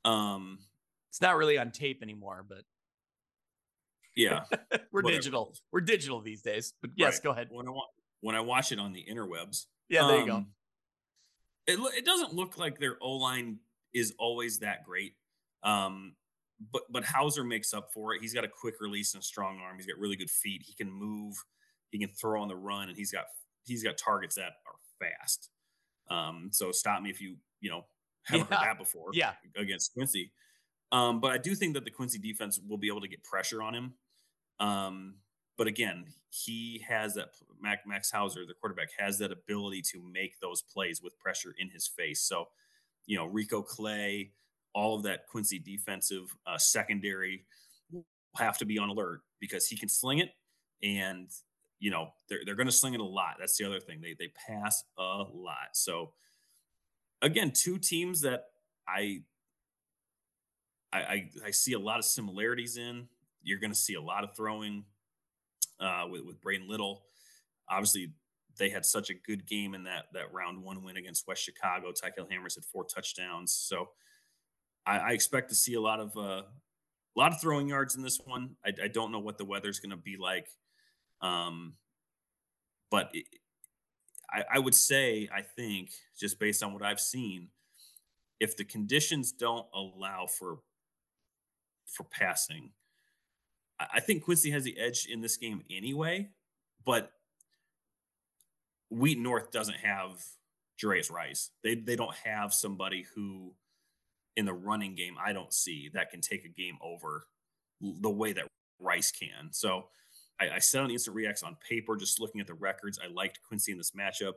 um, 0.06 0.58
it's 1.10 1.20
not 1.20 1.36
really 1.36 1.58
on 1.58 1.70
tape 1.70 2.02
anymore, 2.02 2.44
but 2.48 2.62
yeah, 4.16 4.44
we're 4.90 5.02
whatever. 5.02 5.10
digital. 5.20 5.54
We're 5.70 5.82
digital 5.82 6.20
these 6.20 6.40
days. 6.40 6.72
But 6.80 6.90
yes, 6.96 7.14
right. 7.14 7.22
go 7.22 7.30
ahead. 7.32 7.48
When 7.50 7.68
I 7.68 7.70
wa- 7.72 7.82
when 8.24 8.34
I 8.34 8.40
watch 8.40 8.72
it 8.72 8.78
on 8.78 8.94
the 8.94 9.04
interwebs, 9.04 9.66
yeah, 9.90 10.06
there 10.06 10.16
um, 10.16 10.20
you 10.20 10.26
go. 10.26 10.36
Um, 10.36 10.46
it 11.66 11.78
it 11.98 12.04
doesn't 12.06 12.32
look 12.32 12.56
like 12.56 12.78
their 12.78 12.96
O 13.02 13.12
line 13.12 13.58
is 13.92 14.14
always 14.18 14.60
that 14.60 14.84
great. 14.84 15.12
Um, 15.62 16.14
but 16.72 16.82
but 16.90 17.04
Hauser 17.04 17.44
makes 17.44 17.74
up 17.74 17.90
for 17.92 18.14
it. 18.14 18.22
He's 18.22 18.32
got 18.32 18.44
a 18.44 18.48
quick 18.48 18.76
release 18.80 19.12
and 19.12 19.22
a 19.22 19.24
strong 19.24 19.60
arm. 19.60 19.76
He's 19.76 19.86
got 19.86 19.98
really 19.98 20.16
good 20.16 20.30
feet. 20.30 20.62
He 20.64 20.72
can 20.72 20.90
move. 20.90 21.36
He 21.90 21.98
can 21.98 22.08
throw 22.08 22.40
on 22.40 22.48
the 22.48 22.56
run, 22.56 22.88
and 22.88 22.96
he's 22.96 23.12
got 23.12 23.26
he's 23.66 23.84
got 23.84 23.98
targets 23.98 24.36
that 24.36 24.52
are 24.66 24.78
fast. 24.98 25.50
Um, 26.08 26.48
so 26.50 26.72
stop 26.72 27.02
me 27.02 27.10
if 27.10 27.20
you 27.20 27.36
you 27.60 27.68
know 27.68 27.84
haven't 28.22 28.48
yeah. 28.50 28.56
heard 28.56 28.68
that 28.68 28.78
before. 28.78 29.10
Yeah, 29.12 29.32
against 29.54 29.92
Quincy. 29.92 30.32
Um, 30.92 31.20
but 31.20 31.30
I 31.30 31.36
do 31.36 31.54
think 31.54 31.74
that 31.74 31.84
the 31.84 31.90
Quincy 31.90 32.18
defense 32.18 32.58
will 32.66 32.78
be 32.78 32.88
able 32.88 33.02
to 33.02 33.08
get 33.08 33.22
pressure 33.22 33.62
on 33.62 33.74
him. 33.74 33.92
Um, 34.60 35.16
but 35.56 35.66
again, 35.66 36.06
he 36.30 36.84
has 36.88 37.14
that 37.14 37.28
Max 37.86 38.10
Hauser, 38.10 38.44
the 38.46 38.54
quarterback, 38.54 38.88
has 38.98 39.18
that 39.18 39.30
ability 39.30 39.82
to 39.92 40.02
make 40.12 40.40
those 40.40 40.62
plays 40.62 41.00
with 41.02 41.18
pressure 41.18 41.54
in 41.58 41.70
his 41.70 41.86
face. 41.86 42.20
So, 42.20 42.48
you 43.06 43.16
know, 43.16 43.26
Rico 43.26 43.62
Clay, 43.62 44.32
all 44.74 44.96
of 44.96 45.04
that 45.04 45.26
Quincy 45.28 45.58
defensive 45.58 46.36
uh, 46.46 46.58
secondary 46.58 47.44
will 47.92 48.04
have 48.36 48.58
to 48.58 48.64
be 48.64 48.78
on 48.78 48.88
alert 48.88 49.20
because 49.40 49.68
he 49.68 49.76
can 49.76 49.88
sling 49.88 50.18
it 50.18 50.30
and 50.82 51.30
you 51.78 51.90
know 51.90 52.08
they're, 52.28 52.40
they're 52.44 52.54
going 52.54 52.66
to 52.66 52.72
sling 52.72 52.94
it 52.94 53.00
a 53.00 53.04
lot. 53.04 53.36
That's 53.38 53.56
the 53.56 53.64
other 53.64 53.80
thing. 53.80 54.00
They 54.00 54.14
they 54.18 54.32
pass 54.46 54.84
a 54.98 55.24
lot. 55.32 55.70
So 55.72 56.12
again 57.22 57.52
two 57.52 57.78
teams 57.78 58.20
that 58.20 58.46
i 58.86 59.22
i, 60.92 61.30
I 61.44 61.50
see 61.50 61.72
a 61.72 61.78
lot 61.78 61.98
of 61.98 62.04
similarities 62.04 62.76
in. 62.76 63.08
You're 63.42 63.60
going 63.60 63.72
to 63.72 63.78
see 63.78 63.94
a 63.94 64.02
lot 64.02 64.24
of 64.24 64.36
throwing 64.36 64.84
uh, 65.80 66.04
with 66.10 66.24
with 66.24 66.40
Braden 66.40 66.68
Little 66.68 67.04
obviously 67.68 68.12
they 68.58 68.68
had 68.68 68.84
such 68.84 69.10
a 69.10 69.14
good 69.14 69.46
game 69.46 69.74
in 69.74 69.84
that 69.84 70.06
that 70.12 70.32
round 70.32 70.62
one 70.62 70.82
win 70.82 70.96
against 70.96 71.26
West 71.26 71.42
Chicago. 71.42 71.92
Tykel 71.92 72.30
Hammers 72.30 72.54
had 72.54 72.64
four 72.64 72.84
touchdowns, 72.84 73.52
so 73.52 73.88
I, 74.86 74.98
I 74.98 75.10
expect 75.10 75.48
to 75.48 75.54
see 75.54 75.74
a 75.74 75.80
lot 75.80 76.00
of 76.00 76.16
uh, 76.16 76.42
a 76.42 77.16
lot 77.16 77.32
of 77.32 77.40
throwing 77.40 77.68
yards 77.68 77.96
in 77.96 78.02
this 78.02 78.20
one. 78.24 78.56
I, 78.64 78.72
I 78.84 78.88
don't 78.88 79.12
know 79.12 79.18
what 79.18 79.38
the 79.38 79.44
weather's 79.44 79.80
going 79.80 79.90
to 79.90 79.96
be 79.96 80.16
like, 80.16 80.48
um, 81.20 81.74
but 82.90 83.10
it, 83.12 83.26
I, 84.30 84.44
I 84.54 84.58
would 84.58 84.74
say 84.74 85.28
I 85.34 85.42
think 85.42 85.90
just 86.18 86.38
based 86.38 86.62
on 86.62 86.72
what 86.72 86.82
I've 86.82 87.00
seen, 87.00 87.48
if 88.38 88.56
the 88.56 88.64
conditions 88.64 89.32
don't 89.32 89.66
allow 89.74 90.26
for 90.26 90.58
for 91.86 92.04
passing, 92.04 92.70
I 93.78 94.00
think 94.00 94.24
Quincy 94.24 94.50
has 94.50 94.64
the 94.64 94.78
edge 94.78 95.06
in 95.10 95.20
this 95.20 95.36
game 95.36 95.62
anyway. 95.70 96.30
But 96.84 97.10
Wheaton 98.90 99.22
North 99.22 99.50
doesn't 99.50 99.78
have 99.78 100.22
Jarius 100.82 101.10
Rice. 101.10 101.50
They 101.62 101.74
they 101.74 101.96
don't 101.96 102.14
have 102.24 102.52
somebody 102.52 103.06
who 103.14 103.54
in 104.36 104.46
the 104.46 104.52
running 104.52 104.94
game 104.94 105.16
I 105.22 105.32
don't 105.32 105.52
see 105.52 105.90
that 105.94 106.10
can 106.10 106.20
take 106.20 106.44
a 106.44 106.48
game 106.48 106.76
over 106.82 107.26
the 107.80 108.10
way 108.10 108.32
that 108.32 108.46
Rice 108.80 109.10
can. 109.10 109.52
So 109.52 109.86
I, 110.40 110.56
I 110.56 110.58
said 110.58 110.80
on 110.80 110.88
the 110.88 110.94
instant 110.94 111.16
reacts 111.16 111.42
on 111.42 111.56
paper, 111.68 111.96
just 111.96 112.20
looking 112.20 112.40
at 112.40 112.46
the 112.46 112.54
records, 112.54 112.98
I 113.02 113.12
liked 113.12 113.40
Quincy 113.46 113.72
in 113.72 113.78
this 113.78 113.92
matchup. 113.92 114.34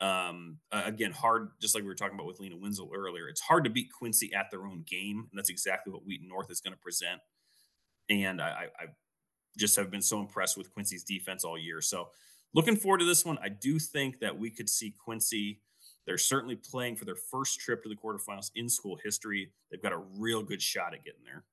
Um, 0.00 0.58
again, 0.70 1.10
hard, 1.10 1.50
just 1.60 1.74
like 1.74 1.82
we 1.82 1.88
were 1.88 1.96
talking 1.96 2.14
about 2.14 2.26
with 2.26 2.38
Lena 2.38 2.56
Winslow 2.56 2.90
earlier, 2.94 3.28
it's 3.28 3.40
hard 3.40 3.64
to 3.64 3.70
beat 3.70 3.88
Quincy 3.92 4.32
at 4.32 4.50
their 4.50 4.64
own 4.64 4.84
game. 4.86 5.26
And 5.30 5.38
that's 5.38 5.50
exactly 5.50 5.92
what 5.92 6.06
Wheaton 6.06 6.28
North 6.28 6.50
is 6.50 6.60
going 6.60 6.74
to 6.74 6.78
present. 6.78 7.20
And 8.10 8.40
I, 8.40 8.68
I 8.78 8.84
just 9.56 9.76
have 9.76 9.90
been 9.90 10.02
so 10.02 10.20
impressed 10.20 10.56
with 10.56 10.72
Quincy's 10.72 11.04
defense 11.04 11.44
all 11.44 11.58
year. 11.58 11.80
So 11.80 12.08
looking 12.54 12.76
forward 12.76 12.98
to 12.98 13.04
this 13.04 13.24
one. 13.24 13.38
I 13.42 13.48
do 13.48 13.78
think 13.78 14.20
that 14.20 14.38
we 14.38 14.50
could 14.50 14.68
see 14.68 14.94
Quincy 15.04 15.60
they're 16.08 16.16
certainly 16.16 16.56
playing 16.56 16.96
for 16.96 17.04
their 17.04 17.14
first 17.14 17.60
trip 17.60 17.82
to 17.82 17.88
the 17.90 17.94
quarterfinals 17.94 18.50
in 18.54 18.70
school 18.70 18.98
history. 19.04 19.52
They've 19.70 19.82
got 19.82 19.92
a 19.92 20.00
real 20.16 20.42
good 20.42 20.62
shot 20.62 20.94
at 20.94 21.04
getting 21.04 21.20
there. 21.22 21.44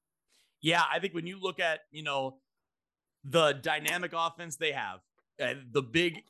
Yeah, 0.62 0.84
I 0.90 1.00
think 1.00 1.14
when 1.14 1.28
you 1.28 1.38
look 1.42 1.60
at, 1.60 1.82
you 1.92 2.04
know, 2.04 2.38
the 3.26 3.52
dynamic 3.52 4.14
offense 4.16 4.56
they 4.56 4.72
have, 4.72 5.02
and 5.40 5.66
the 5.74 5.82
big 5.82 6.24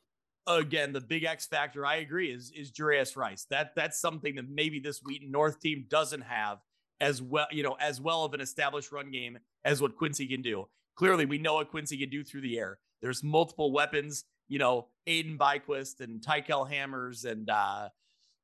again, 0.48 0.92
the 0.92 1.02
big 1.02 1.24
X 1.24 1.46
factor, 1.46 1.86
I 1.86 1.98
agree, 1.98 2.32
is 2.32 2.52
is 2.56 2.72
Jarius 2.72 3.16
Rice. 3.16 3.46
That 3.52 3.76
that's 3.76 4.00
something 4.02 4.34
that 4.36 4.50
maybe 4.50 4.80
this 4.80 5.04
Wheaton 5.04 5.30
North 5.30 5.60
team 5.60 5.86
doesn't 5.88 6.22
have 6.22 6.58
as 7.02 7.22
well, 7.22 7.48
you 7.52 7.64
know, 7.64 7.76
as 7.80 8.00
well 8.00 8.24
of 8.24 8.34
an 8.34 8.42
established 8.42 8.92
run 8.92 9.12
game 9.12 9.38
as 9.64 9.82
what 9.82 9.98
Quincy 9.98 10.28
can 10.28 10.42
do. 10.42 10.68
Clearly, 10.96 11.26
we 11.26 11.38
know 11.38 11.56
what 11.56 11.70
Quincy 11.70 11.98
can 11.98 12.10
do 12.10 12.24
through 12.24 12.42
the 12.42 12.58
air. 12.58 12.80
There's 13.02 13.24
multiple 13.24 13.72
weapons, 13.72 14.24
you 14.48 14.60
know, 14.60 14.88
Aiden 15.08 15.38
Byquist 15.38 16.00
and 16.00 16.22
Tykel 16.22 16.70
Hammers 16.70 17.26
and 17.26 17.50
uh 17.50 17.90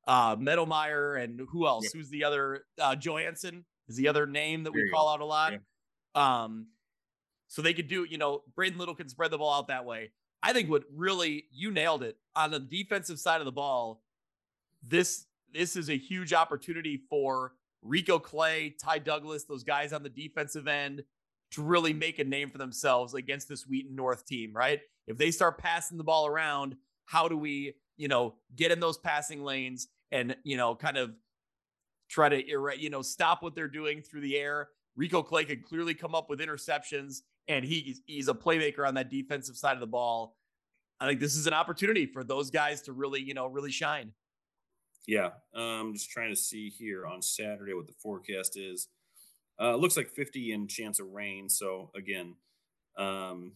uh, 0.06 0.36
Meadowmeyer, 0.36 1.22
and 1.22 1.40
who 1.50 1.66
else? 1.66 1.84
Yep. 1.84 1.92
Who's 1.94 2.10
the 2.10 2.24
other? 2.24 2.64
Uh, 2.80 2.96
Johansson 2.96 3.64
is 3.88 3.96
the 3.96 4.08
other 4.08 4.26
name 4.26 4.64
that 4.64 4.72
we 4.72 4.90
call 4.90 5.08
out 5.08 5.20
a 5.20 5.24
lot. 5.24 5.54
Um, 6.14 6.66
so 7.48 7.62
they 7.62 7.74
could 7.74 7.88
do, 7.88 8.04
you 8.04 8.18
know, 8.18 8.42
Braden 8.54 8.78
Little 8.78 8.94
can 8.94 9.08
spread 9.08 9.30
the 9.30 9.38
ball 9.38 9.52
out 9.52 9.68
that 9.68 9.84
way. 9.84 10.10
I 10.42 10.52
think 10.52 10.68
what 10.68 10.84
really 10.94 11.44
you 11.52 11.70
nailed 11.70 12.02
it 12.02 12.16
on 12.34 12.50
the 12.50 12.58
defensive 12.58 13.18
side 13.18 13.40
of 13.40 13.44
the 13.44 13.52
ball. 13.52 14.02
This 14.82 15.26
this 15.54 15.76
is 15.76 15.88
a 15.88 15.96
huge 15.96 16.32
opportunity 16.32 17.02
for 17.08 17.52
Rico 17.82 18.18
Clay, 18.18 18.74
Ty 18.82 18.98
Douglas, 18.98 19.44
those 19.44 19.64
guys 19.64 19.92
on 19.92 20.02
the 20.02 20.08
defensive 20.08 20.68
end 20.68 21.02
to 21.52 21.62
really 21.62 21.92
make 21.92 22.18
a 22.18 22.24
name 22.24 22.48
for 22.48 22.58
themselves 22.58 23.14
against 23.14 23.48
this 23.48 23.66
Wheaton 23.66 23.94
North 23.94 24.24
team, 24.24 24.52
right? 24.54 24.80
If 25.06 25.18
they 25.18 25.30
start 25.30 25.58
passing 25.58 25.98
the 25.98 26.04
ball 26.04 26.26
around, 26.26 26.76
how 27.04 27.28
do 27.28 27.36
we 27.36 27.74
you 27.96 28.08
know, 28.08 28.34
get 28.56 28.72
in 28.72 28.80
those 28.80 28.98
passing 28.98 29.44
lanes 29.44 29.88
and, 30.10 30.36
you 30.44 30.56
know, 30.56 30.74
kind 30.74 30.96
of 30.96 31.12
try 32.08 32.28
to, 32.28 32.42
you 32.78 32.90
know, 32.90 33.02
stop 33.02 33.42
what 33.42 33.54
they're 33.54 33.68
doing 33.68 34.02
through 34.02 34.20
the 34.22 34.36
air. 34.36 34.68
Rico 34.96 35.22
Clay 35.22 35.44
could 35.44 35.62
clearly 35.62 35.94
come 35.94 36.14
up 36.14 36.28
with 36.28 36.40
interceptions, 36.40 37.20
and 37.48 37.64
he, 37.64 37.96
he's 38.06 38.28
a 38.28 38.34
playmaker 38.34 38.86
on 38.86 38.94
that 38.94 39.10
defensive 39.10 39.56
side 39.56 39.74
of 39.74 39.80
the 39.80 39.86
ball. 39.86 40.36
I 41.00 41.06
think 41.06 41.20
this 41.20 41.36
is 41.36 41.46
an 41.46 41.54
opportunity 41.54 42.06
for 42.06 42.22
those 42.24 42.50
guys 42.50 42.82
to 42.82 42.92
really, 42.92 43.20
you 43.20 43.34
know, 43.34 43.46
really 43.46 43.70
shine. 43.70 44.12
Yeah, 45.06 45.30
um, 45.54 45.92
just 45.94 46.10
trying 46.10 46.30
to 46.30 46.36
see 46.36 46.68
here 46.68 47.06
on 47.06 47.22
Saturday 47.22 47.74
what 47.74 47.86
the 47.86 47.92
forecast 47.94 48.56
is. 48.56 48.88
Uh, 49.60 49.76
looks 49.76 49.96
like 49.96 50.08
50 50.08 50.52
and 50.52 50.68
chance 50.68 51.00
of 51.00 51.08
rain. 51.12 51.48
So 51.48 51.90
again, 51.94 52.36
um, 52.96 53.52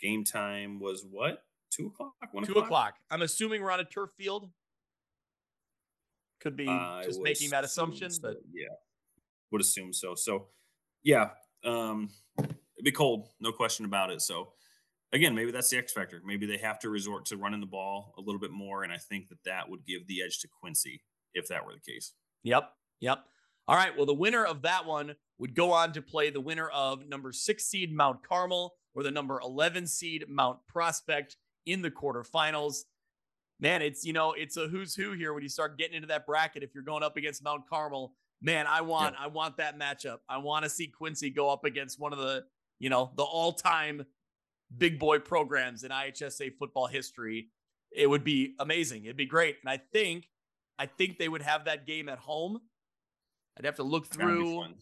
game 0.00 0.24
time 0.24 0.80
was 0.80 1.04
what? 1.08 1.42
Two 1.70 1.88
o'clock? 1.88 2.14
One 2.32 2.44
Two 2.44 2.52
o'clock? 2.52 2.64
o'clock. 2.64 2.94
I'm 3.10 3.22
assuming 3.22 3.62
we're 3.62 3.70
on 3.70 3.80
a 3.80 3.84
turf 3.84 4.10
field. 4.16 4.50
Could 6.40 6.56
be 6.56 6.68
I 6.68 7.02
just 7.04 7.20
making 7.20 7.50
that 7.50 7.64
assumption, 7.64 8.10
so, 8.10 8.20
but 8.22 8.36
yeah, 8.52 8.66
would 9.50 9.60
assume 9.60 9.92
so. 9.92 10.14
So, 10.14 10.48
yeah, 11.02 11.30
um, 11.64 12.10
it'd 12.38 12.84
be 12.84 12.92
cold, 12.92 13.28
no 13.40 13.52
question 13.52 13.84
about 13.84 14.10
it. 14.10 14.20
So, 14.22 14.52
again, 15.16 15.34
maybe 15.34 15.50
that's 15.50 15.70
the 15.70 15.78
X 15.78 15.92
factor. 15.92 16.20
Maybe 16.24 16.46
they 16.46 16.58
have 16.58 16.78
to 16.80 16.90
resort 16.90 17.24
to 17.26 17.36
running 17.36 17.60
the 17.60 17.66
ball 17.66 18.14
a 18.18 18.20
little 18.20 18.38
bit 18.38 18.50
more, 18.50 18.84
and 18.84 18.92
I 18.92 18.98
think 18.98 19.28
that 19.30 19.42
that 19.44 19.68
would 19.68 19.84
give 19.86 20.06
the 20.06 20.22
edge 20.22 20.38
to 20.40 20.48
Quincy 20.60 21.02
if 21.34 21.48
that 21.48 21.64
were 21.64 21.72
the 21.72 21.92
case. 21.92 22.12
Yep. 22.44 22.70
Yep. 23.00 23.24
All 23.66 23.76
right. 23.76 23.96
Well, 23.96 24.06
the 24.06 24.14
winner 24.14 24.44
of 24.44 24.62
that 24.62 24.86
one 24.86 25.16
would 25.38 25.54
go 25.54 25.72
on 25.72 25.92
to 25.92 26.02
play 26.02 26.30
the 26.30 26.40
winner 26.40 26.68
of 26.68 27.08
number 27.08 27.32
six 27.32 27.64
seed 27.64 27.92
Mount 27.92 28.22
Carmel 28.22 28.74
or 28.94 29.02
the 29.02 29.10
number 29.10 29.40
11 29.42 29.86
seed 29.86 30.24
Mount 30.28 30.58
Prospect 30.68 31.36
in 31.64 31.82
the 31.82 31.90
quarterfinals. 31.90 32.84
Man, 33.58 33.82
it's, 33.82 34.04
you 34.04 34.12
know, 34.12 34.34
it's 34.34 34.56
a 34.56 34.68
who's 34.68 34.94
who 34.94 35.12
here 35.12 35.32
when 35.32 35.42
you 35.42 35.48
start 35.48 35.78
getting 35.78 35.96
into 35.96 36.08
that 36.08 36.26
bracket. 36.26 36.62
If 36.62 36.74
you're 36.74 36.84
going 36.84 37.02
up 37.02 37.16
against 37.16 37.42
Mount 37.42 37.68
Carmel, 37.68 38.12
man, 38.42 38.66
I 38.66 38.82
want, 38.82 39.16
I 39.18 39.26
want 39.28 39.56
that 39.56 39.78
matchup. 39.78 40.18
I 40.28 40.38
want 40.38 40.64
to 40.64 40.70
see 40.70 40.86
Quincy 40.86 41.30
go 41.30 41.50
up 41.50 41.64
against 41.64 41.98
one 41.98 42.12
of 42.12 42.18
the, 42.18 42.44
you 42.78 42.90
know, 42.90 43.12
the 43.16 43.22
all 43.22 43.52
time 43.52 44.04
big 44.76 44.98
boy 44.98 45.18
programs 45.18 45.84
in 45.84 45.90
IHSA 45.90 46.56
football 46.58 46.86
history. 46.86 47.48
It 47.92 48.08
would 48.08 48.24
be 48.24 48.54
amazing. 48.58 49.04
It'd 49.04 49.16
be 49.16 49.26
great. 49.26 49.56
And 49.62 49.70
I 49.70 49.80
think, 49.92 50.28
I 50.78 50.86
think 50.86 51.18
they 51.18 51.28
would 51.28 51.42
have 51.42 51.64
that 51.66 51.86
game 51.86 52.08
at 52.08 52.18
home. 52.18 52.60
I'd 53.58 53.64
have 53.64 53.76
to 53.76 53.82
look 53.82 54.06
through. 54.06 54.60
fun. 54.60 54.74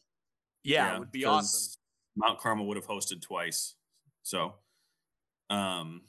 Yeah, 0.64 0.96
it 0.96 0.98
would 0.98 1.12
be 1.12 1.24
awesome. 1.24 1.78
Mount 2.16 2.38
Carmel 2.40 2.66
would 2.66 2.76
have 2.76 2.86
hosted 2.86 3.20
twice. 3.20 3.74
So, 4.22 4.54
um, 5.50 6.02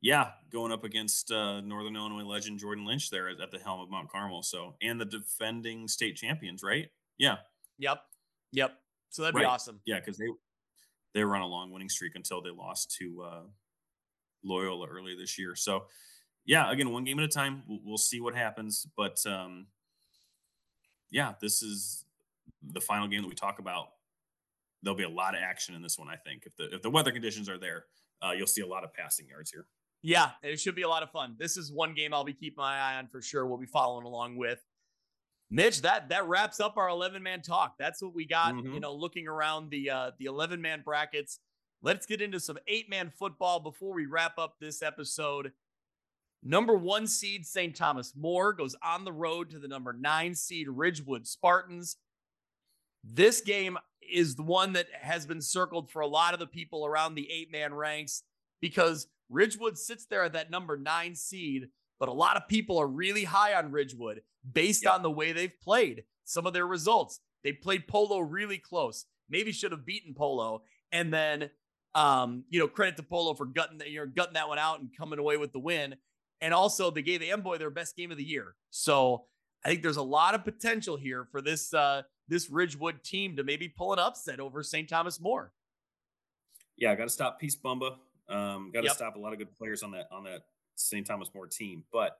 yeah, 0.00 0.30
going 0.52 0.70
up 0.70 0.84
against 0.84 1.32
uh, 1.32 1.60
Northern 1.60 1.96
Illinois 1.96 2.22
legend 2.22 2.60
Jordan 2.60 2.86
Lynch 2.86 3.10
there 3.10 3.28
at, 3.28 3.40
at 3.40 3.50
the 3.50 3.58
helm 3.58 3.80
of 3.80 3.90
Mount 3.90 4.10
Carmel. 4.10 4.42
So, 4.42 4.76
and 4.80 5.00
the 5.00 5.04
defending 5.04 5.88
state 5.88 6.16
champions, 6.16 6.62
right? 6.62 6.88
Yeah, 7.18 7.38
Yep. 7.78 8.02
Yep. 8.52 8.72
So 9.10 9.22
that'd 9.22 9.36
be 9.36 9.44
awesome. 9.44 9.80
yeah, 9.86 10.00
because 10.00 10.18
they 10.18 10.26
they 11.14 11.24
were 11.24 11.36
on 11.36 11.42
a 11.42 11.46
long 11.46 11.70
winning 11.70 11.88
streak 11.88 12.14
until 12.14 12.42
they 12.42 12.50
lost 12.50 12.94
to 12.98 13.22
uh, 13.22 13.42
Loyola 14.44 14.86
earlier 14.88 15.16
this 15.16 15.38
year. 15.38 15.54
So, 15.54 15.86
yeah, 16.44 16.70
again, 16.70 16.90
one 16.90 17.04
game 17.04 17.18
at 17.18 17.24
a 17.24 17.28
time. 17.28 17.62
We'll, 17.66 17.80
we'll 17.84 17.98
see 17.98 18.20
what 18.20 18.34
happens, 18.34 18.86
but 18.96 19.18
um, 19.26 19.66
yeah, 21.10 21.34
this 21.40 21.62
is 21.62 22.04
the 22.72 22.80
final 22.80 23.08
game 23.08 23.22
that 23.22 23.28
we 23.28 23.34
talk 23.34 23.58
about. 23.58 23.88
There'll 24.82 24.96
be 24.96 25.04
a 25.04 25.08
lot 25.08 25.34
of 25.34 25.40
action 25.42 25.74
in 25.74 25.82
this 25.82 25.98
one. 25.98 26.08
I 26.08 26.16
think 26.16 26.44
if 26.46 26.56
the 26.56 26.74
if 26.74 26.82
the 26.82 26.90
weather 26.90 27.10
conditions 27.10 27.48
are 27.48 27.58
there, 27.58 27.86
uh, 28.22 28.32
you'll 28.32 28.46
see 28.46 28.60
a 28.60 28.66
lot 28.66 28.84
of 28.84 28.94
passing 28.94 29.26
yards 29.28 29.50
here. 29.50 29.66
Yeah, 30.02 30.30
it 30.42 30.60
should 30.60 30.76
be 30.76 30.82
a 30.82 30.88
lot 30.88 31.02
of 31.02 31.10
fun. 31.10 31.34
This 31.38 31.56
is 31.56 31.72
one 31.72 31.94
game 31.94 32.14
I'll 32.14 32.24
be 32.24 32.32
keeping 32.32 32.62
my 32.62 32.78
eye 32.78 32.96
on 32.96 33.08
for 33.08 33.20
sure. 33.20 33.46
We'll 33.46 33.58
be 33.58 33.66
following 33.66 34.06
along 34.06 34.36
with. 34.36 34.62
Mitch, 35.50 35.80
that 35.82 36.10
that 36.10 36.26
wraps 36.28 36.60
up 36.60 36.76
our 36.76 36.88
11 36.88 37.22
man 37.22 37.40
talk. 37.42 37.76
That's 37.78 38.02
what 38.02 38.14
we 38.14 38.26
got, 38.26 38.54
you 38.56 38.62
Mhm. 38.62 38.80
know, 38.80 38.94
looking 38.94 39.26
around 39.26 39.70
the 39.70 39.88
uh 39.90 40.10
the 40.18 40.26
11 40.26 40.60
man 40.60 40.82
brackets. 40.82 41.40
Let's 41.80 42.06
get 42.06 42.20
into 42.20 42.40
some 42.40 42.58
eight 42.66 42.88
man 42.90 43.10
football 43.10 43.60
before 43.60 43.94
we 43.94 44.06
wrap 44.06 44.36
up 44.38 44.56
this 44.60 44.82
episode. 44.82 45.52
Number 46.42 46.74
one 46.74 47.06
seed 47.06 47.46
St. 47.46 47.74
Thomas 47.74 48.14
More 48.14 48.52
goes 48.52 48.76
on 48.82 49.04
the 49.04 49.12
road 49.12 49.50
to 49.50 49.58
the 49.58 49.68
number 49.68 49.92
nine 49.92 50.34
seed 50.34 50.68
Ridgewood 50.68 51.26
Spartans. 51.26 51.96
This 53.02 53.40
game 53.40 53.78
is 54.02 54.36
the 54.36 54.42
one 54.42 54.72
that 54.74 54.88
has 54.92 55.26
been 55.26 55.40
circled 55.40 55.90
for 55.90 56.00
a 56.00 56.06
lot 56.06 56.34
of 56.34 56.40
the 56.40 56.46
people 56.46 56.84
around 56.84 57.14
the 57.14 57.30
eight 57.30 57.50
man 57.50 57.72
ranks 57.74 58.22
because 58.60 59.08
Ridgewood 59.28 59.78
sits 59.78 60.06
there 60.06 60.24
at 60.24 60.32
that 60.32 60.50
number 60.50 60.76
nine 60.76 61.14
seed, 61.14 61.68
but 61.98 62.08
a 62.08 62.12
lot 62.12 62.36
of 62.36 62.48
people 62.48 62.78
are 62.78 62.86
really 62.86 63.24
high 63.24 63.54
on 63.54 63.70
Ridgewood 63.72 64.22
based 64.52 64.84
Yep. 64.84 64.92
on 64.94 65.02
the 65.02 65.10
way 65.10 65.32
they've 65.32 65.60
played 65.60 66.04
some 66.24 66.46
of 66.46 66.52
their 66.52 66.66
results. 66.66 67.20
They 67.44 67.52
played 67.52 67.86
Polo 67.88 68.18
really 68.20 68.58
close, 68.58 69.06
maybe 69.28 69.52
should 69.52 69.72
have 69.72 69.84
beaten 69.86 70.14
Polo, 70.14 70.62
and 70.92 71.12
then 71.12 71.50
um, 71.94 72.44
you 72.50 72.60
know, 72.60 72.68
credit 72.68 72.96
to 72.98 73.02
Polo 73.02 73.34
for 73.34 73.46
gutting 73.46 73.78
that 73.78 73.90
you're 73.90 74.06
gutting 74.06 74.34
that 74.34 74.46
one 74.48 74.58
out 74.58 74.78
and 74.80 74.90
coming 74.96 75.18
away 75.18 75.36
with 75.36 75.52
the 75.52 75.58
win. 75.58 75.96
And 76.40 76.54
also 76.54 76.90
they 76.90 77.02
gave 77.02 77.22
Amboy 77.22 77.58
their 77.58 77.70
best 77.70 77.96
game 77.96 78.12
of 78.12 78.18
the 78.18 78.24
year. 78.24 78.54
So 78.70 79.24
I 79.64 79.68
think 79.70 79.82
there's 79.82 79.96
a 79.96 80.02
lot 80.02 80.34
of 80.34 80.44
potential 80.44 80.96
here 80.96 81.26
for 81.32 81.40
this 81.40 81.72
uh 81.74 82.02
this 82.28 82.50
Ridgewood 82.50 83.02
team 83.02 83.36
to 83.36 83.42
maybe 83.42 83.68
pull 83.68 83.92
an 83.94 83.98
upset 83.98 84.38
over 84.38 84.62
St. 84.62 84.88
Thomas 84.88 85.18
More. 85.18 85.52
Yeah, 86.76 86.94
got 86.94 87.04
to 87.04 87.10
stop 87.10 87.40
Peace 87.40 87.56
Bumba. 87.56 87.96
Um, 88.28 88.70
got 88.72 88.80
to 88.82 88.86
Yep. 88.88 88.96
stop 88.96 89.16
a 89.16 89.18
lot 89.18 89.32
of 89.32 89.38
good 89.38 89.52
players 89.56 89.82
on 89.82 89.90
that 89.92 90.08
on 90.12 90.24
that 90.24 90.42
St. 90.78 91.06
Thomas 91.06 91.30
More 91.34 91.46
team. 91.46 91.84
But 91.92 92.18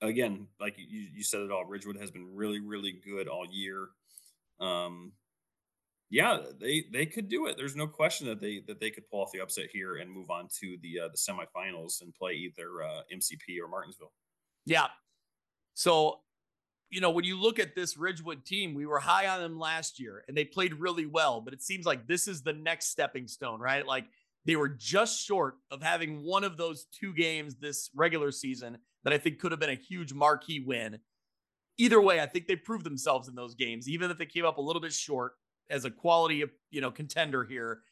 again, 0.00 0.46
like 0.60 0.76
you, 0.78 1.06
you 1.14 1.22
said 1.22 1.40
it 1.40 1.50
all, 1.50 1.64
Ridgewood 1.64 1.98
has 1.98 2.10
been 2.10 2.34
really, 2.34 2.60
really 2.60 2.92
good 3.04 3.28
all 3.28 3.46
year. 3.50 3.88
Um, 4.60 5.12
yeah, 6.10 6.40
they 6.60 6.84
they 6.92 7.06
could 7.06 7.28
do 7.30 7.46
it. 7.46 7.56
There's 7.56 7.74
no 7.74 7.86
question 7.86 8.26
that 8.26 8.38
they 8.38 8.62
that 8.66 8.80
they 8.80 8.90
could 8.90 9.08
pull 9.08 9.22
off 9.22 9.32
the 9.32 9.40
upset 9.40 9.68
here 9.72 9.96
and 9.96 10.10
move 10.10 10.30
on 10.30 10.46
to 10.60 10.76
the 10.82 11.00
uh, 11.00 11.08
the 11.08 11.16
semifinals 11.16 12.02
and 12.02 12.14
play 12.14 12.32
either 12.32 12.82
uh, 12.82 13.00
MCP 13.12 13.58
or 13.62 13.68
Martinsville. 13.68 14.12
Yeah. 14.66 14.88
So, 15.74 16.20
you 16.90 17.00
know, 17.00 17.10
when 17.10 17.24
you 17.24 17.40
look 17.40 17.58
at 17.58 17.74
this 17.74 17.96
Ridgewood 17.96 18.44
team, 18.44 18.74
we 18.74 18.84
were 18.84 18.98
high 18.98 19.26
on 19.26 19.40
them 19.40 19.58
last 19.58 19.98
year 19.98 20.22
and 20.28 20.36
they 20.36 20.44
played 20.44 20.74
really 20.74 21.06
well, 21.06 21.40
but 21.40 21.54
it 21.54 21.62
seems 21.62 21.86
like 21.86 22.06
this 22.06 22.28
is 22.28 22.42
the 22.42 22.52
next 22.52 22.90
stepping 22.90 23.26
stone, 23.26 23.58
right? 23.58 23.86
Like 23.86 24.04
they 24.44 24.56
were 24.56 24.68
just 24.68 25.24
short 25.24 25.58
of 25.70 25.82
having 25.82 26.24
one 26.24 26.44
of 26.44 26.56
those 26.56 26.86
two 26.86 27.12
games 27.14 27.56
this 27.56 27.90
regular 27.94 28.30
season 28.30 28.78
that 29.04 29.12
I 29.12 29.18
think 29.18 29.38
could 29.38 29.52
have 29.52 29.60
been 29.60 29.70
a 29.70 29.74
huge 29.74 30.12
marquee 30.12 30.60
win. 30.60 31.00
Either 31.78 32.00
way, 32.00 32.20
I 32.20 32.26
think 32.26 32.46
they 32.46 32.56
proved 32.56 32.84
themselves 32.84 33.28
in 33.28 33.34
those 33.34 33.54
games, 33.54 33.88
even 33.88 34.10
if 34.10 34.18
they 34.18 34.26
came 34.26 34.44
up 34.44 34.58
a 34.58 34.62
little 34.62 34.82
bit 34.82 34.92
short 34.92 35.32
as 35.70 35.84
a 35.84 35.90
quality, 35.90 36.44
you 36.70 36.80
know, 36.80 36.90
contender 36.90 37.44
here. 37.44 37.82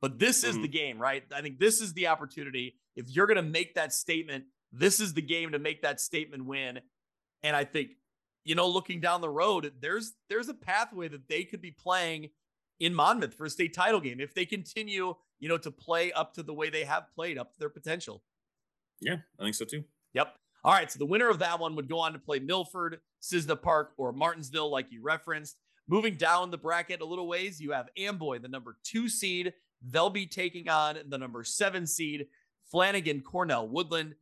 But 0.00 0.18
this 0.18 0.44
is 0.44 0.56
Mhm. 0.56 0.62
the 0.62 0.68
game, 0.68 0.98
right? 0.98 1.24
I 1.32 1.40
think 1.42 1.58
this 1.58 1.80
is 1.80 1.94
the 1.94 2.06
opportunity. 2.06 2.78
If 2.94 3.08
you're 3.08 3.26
going 3.26 3.36
to 3.36 3.42
make 3.42 3.74
that 3.74 3.92
statement, 3.92 4.46
this 4.70 5.00
is 5.00 5.14
the 5.14 5.22
game 5.22 5.52
to 5.52 5.58
make 5.58 5.82
that 5.82 6.00
statement 6.00 6.44
win. 6.44 6.80
And 7.42 7.56
I 7.56 7.64
think, 7.64 7.96
you 8.44 8.54
know, 8.54 8.68
looking 8.68 9.00
down 9.00 9.20
the 9.20 9.30
road, 9.30 9.74
there's 9.80 10.14
there's 10.28 10.48
a 10.48 10.54
pathway 10.54 11.08
that 11.08 11.28
they 11.28 11.44
could 11.44 11.60
be 11.62 11.70
playing 11.70 12.30
in 12.80 12.94
Monmouth 12.94 13.34
for 13.34 13.46
a 13.46 13.50
state 13.50 13.72
title 13.72 14.00
game 14.00 14.20
if 14.20 14.34
they 14.34 14.44
continue, 14.44 15.14
you 15.44 15.50
know, 15.50 15.58
to 15.58 15.70
play 15.70 16.10
up 16.12 16.32
to 16.32 16.42
the 16.42 16.54
way 16.54 16.70
they 16.70 16.84
have 16.84 17.04
played, 17.14 17.36
up 17.36 17.52
to 17.52 17.58
their 17.58 17.68
potential. 17.68 18.22
Yeah, 19.02 19.16
I 19.38 19.42
think 19.42 19.54
so 19.54 19.66
too. 19.66 19.84
Yep. 20.14 20.34
All 20.64 20.72
right. 20.72 20.90
So 20.90 20.98
the 20.98 21.04
winner 21.04 21.28
of 21.28 21.38
that 21.40 21.60
one 21.60 21.76
would 21.76 21.86
go 21.86 21.98
on 21.98 22.14
to 22.14 22.18
play 22.18 22.38
Milford, 22.38 23.00
Cissna 23.20 23.54
Park, 23.54 23.92
or 23.98 24.10
Martinsville, 24.10 24.70
like 24.70 24.86
you 24.90 25.02
referenced. 25.02 25.58
Moving 25.86 26.14
down 26.14 26.50
the 26.50 26.56
bracket 26.56 27.02
a 27.02 27.04
little 27.04 27.28
ways, 27.28 27.60
you 27.60 27.72
have 27.72 27.90
Amboy, 27.98 28.38
the 28.38 28.48
number 28.48 28.78
two 28.84 29.06
seed. 29.06 29.52
They'll 29.82 30.08
be 30.08 30.24
taking 30.24 30.70
on 30.70 30.96
the 31.08 31.18
number 31.18 31.44
seven 31.44 31.86
seed, 31.86 32.28
Flanagan, 32.70 33.20
Cornell, 33.20 33.68
Woodland. 33.68 34.14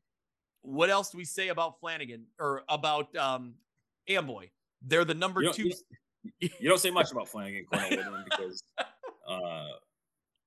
What 0.63 0.91
else 0.91 1.11
do 1.11 1.19
we 1.19 1.25
say 1.25 1.51
about 1.51 1.79
Flanagan 1.79 2.25
or 2.41 2.65
about 2.69 3.15
um, 3.15 3.55
Amboy? 4.09 4.49
They're 4.85 5.05
the 5.05 5.15
number 5.15 5.41
You 5.41 5.53
two. 5.53 5.73
you 6.41 6.49
You 6.59 6.69
don't 6.69 6.81
say 6.81 6.91
much 6.91 7.13
about 7.13 7.29
Flanagan 7.29 7.65
Cornell 7.67 7.91
Woodland 7.91 8.25
because 8.25 8.65
uh, 9.29 9.69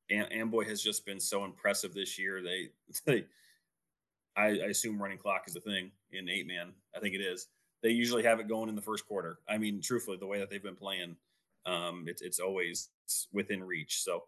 Am- 0.10 0.28
Amboy 0.32 0.66
has 0.68 0.82
just 0.82 1.06
been 1.06 1.20
so 1.20 1.46
impressive 1.46 1.94
this 1.94 2.18
year. 2.20 2.42
They, 2.42 2.70
they 3.06 3.26
I, 4.38 4.48
I 4.48 4.68
assume 4.70 5.02
running 5.02 5.18
clock 5.18 5.44
is 5.48 5.56
a 5.56 5.62
thing 5.62 5.92
in 6.12 6.30
eight 6.30 6.48
man. 6.48 6.74
I 6.96 7.00
think 7.00 7.16
it 7.16 7.22
is. 7.22 7.48
They 7.84 7.90
usually 7.90 8.24
have 8.24 8.40
it 8.40 8.48
going 8.48 8.70
in 8.70 8.76
the 8.76 8.82
first 8.82 9.08
quarter. 9.08 9.40
I 9.48 9.58
mean, 9.58 9.82
truthfully, 9.82 10.18
the 10.18 10.26
way 10.26 10.40
that 10.40 10.50
they've 10.50 10.64
been 10.64 10.76
playing, 10.76 11.16
um, 11.66 12.06
it's 12.08 12.22
it's 12.22 12.40
always 12.40 12.90
within 13.32 13.64
reach. 13.64 14.02
So, 14.02 14.24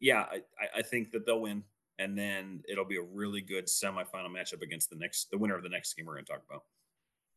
yeah, 0.00 0.22
I, 0.30 0.42
I- 0.60 0.78
I 0.78 0.82
think 0.82 1.10
that 1.12 1.24
they'll 1.26 1.40
win, 1.40 1.64
and 1.98 2.16
then 2.18 2.62
it'll 2.68 2.84
be 2.84 2.98
a 2.98 3.02
really 3.02 3.40
good 3.40 3.66
semifinal 3.66 4.28
matchup 4.30 4.62
against 4.62 4.90
the 4.90 4.96
next 4.96 5.30
the 5.30 5.38
winner 5.38 5.56
of 5.56 5.62
the 5.62 5.68
next 5.68 5.94
game 5.94 6.06
we're 6.06 6.14
going 6.14 6.24
to 6.26 6.32
talk 6.32 6.42
about. 6.48 6.64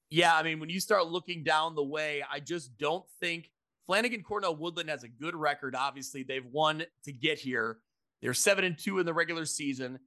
Yeah, 0.10 0.36
I 0.36 0.44
mean, 0.44 0.60
when 0.60 0.70
you 0.70 0.80
start 0.80 1.08
looking 1.08 1.44
down 1.44 1.76
the 1.76 1.84
way, 1.84 2.24
I 2.30 2.40
just 2.40 2.78
don't 2.78 3.06
think 3.20 3.52
Flanagan 3.90 4.22
Cornell 4.22 4.56
Woodland 4.56 4.90
has 4.90 5.04
a 5.04 5.08
good 5.08 5.36
record. 5.36 5.76
Obviously, 5.76 6.22
they've 6.22 6.46
won 6.46 6.84
to 7.06 7.12
get 7.12 7.40
here. 7.40 7.80
They're 8.22 8.36
seven 8.36 8.64
and 8.64 8.78
two 8.78 9.00
in 9.00 9.08
the 9.08 9.14
regular 9.16 9.46
season. 9.46 9.98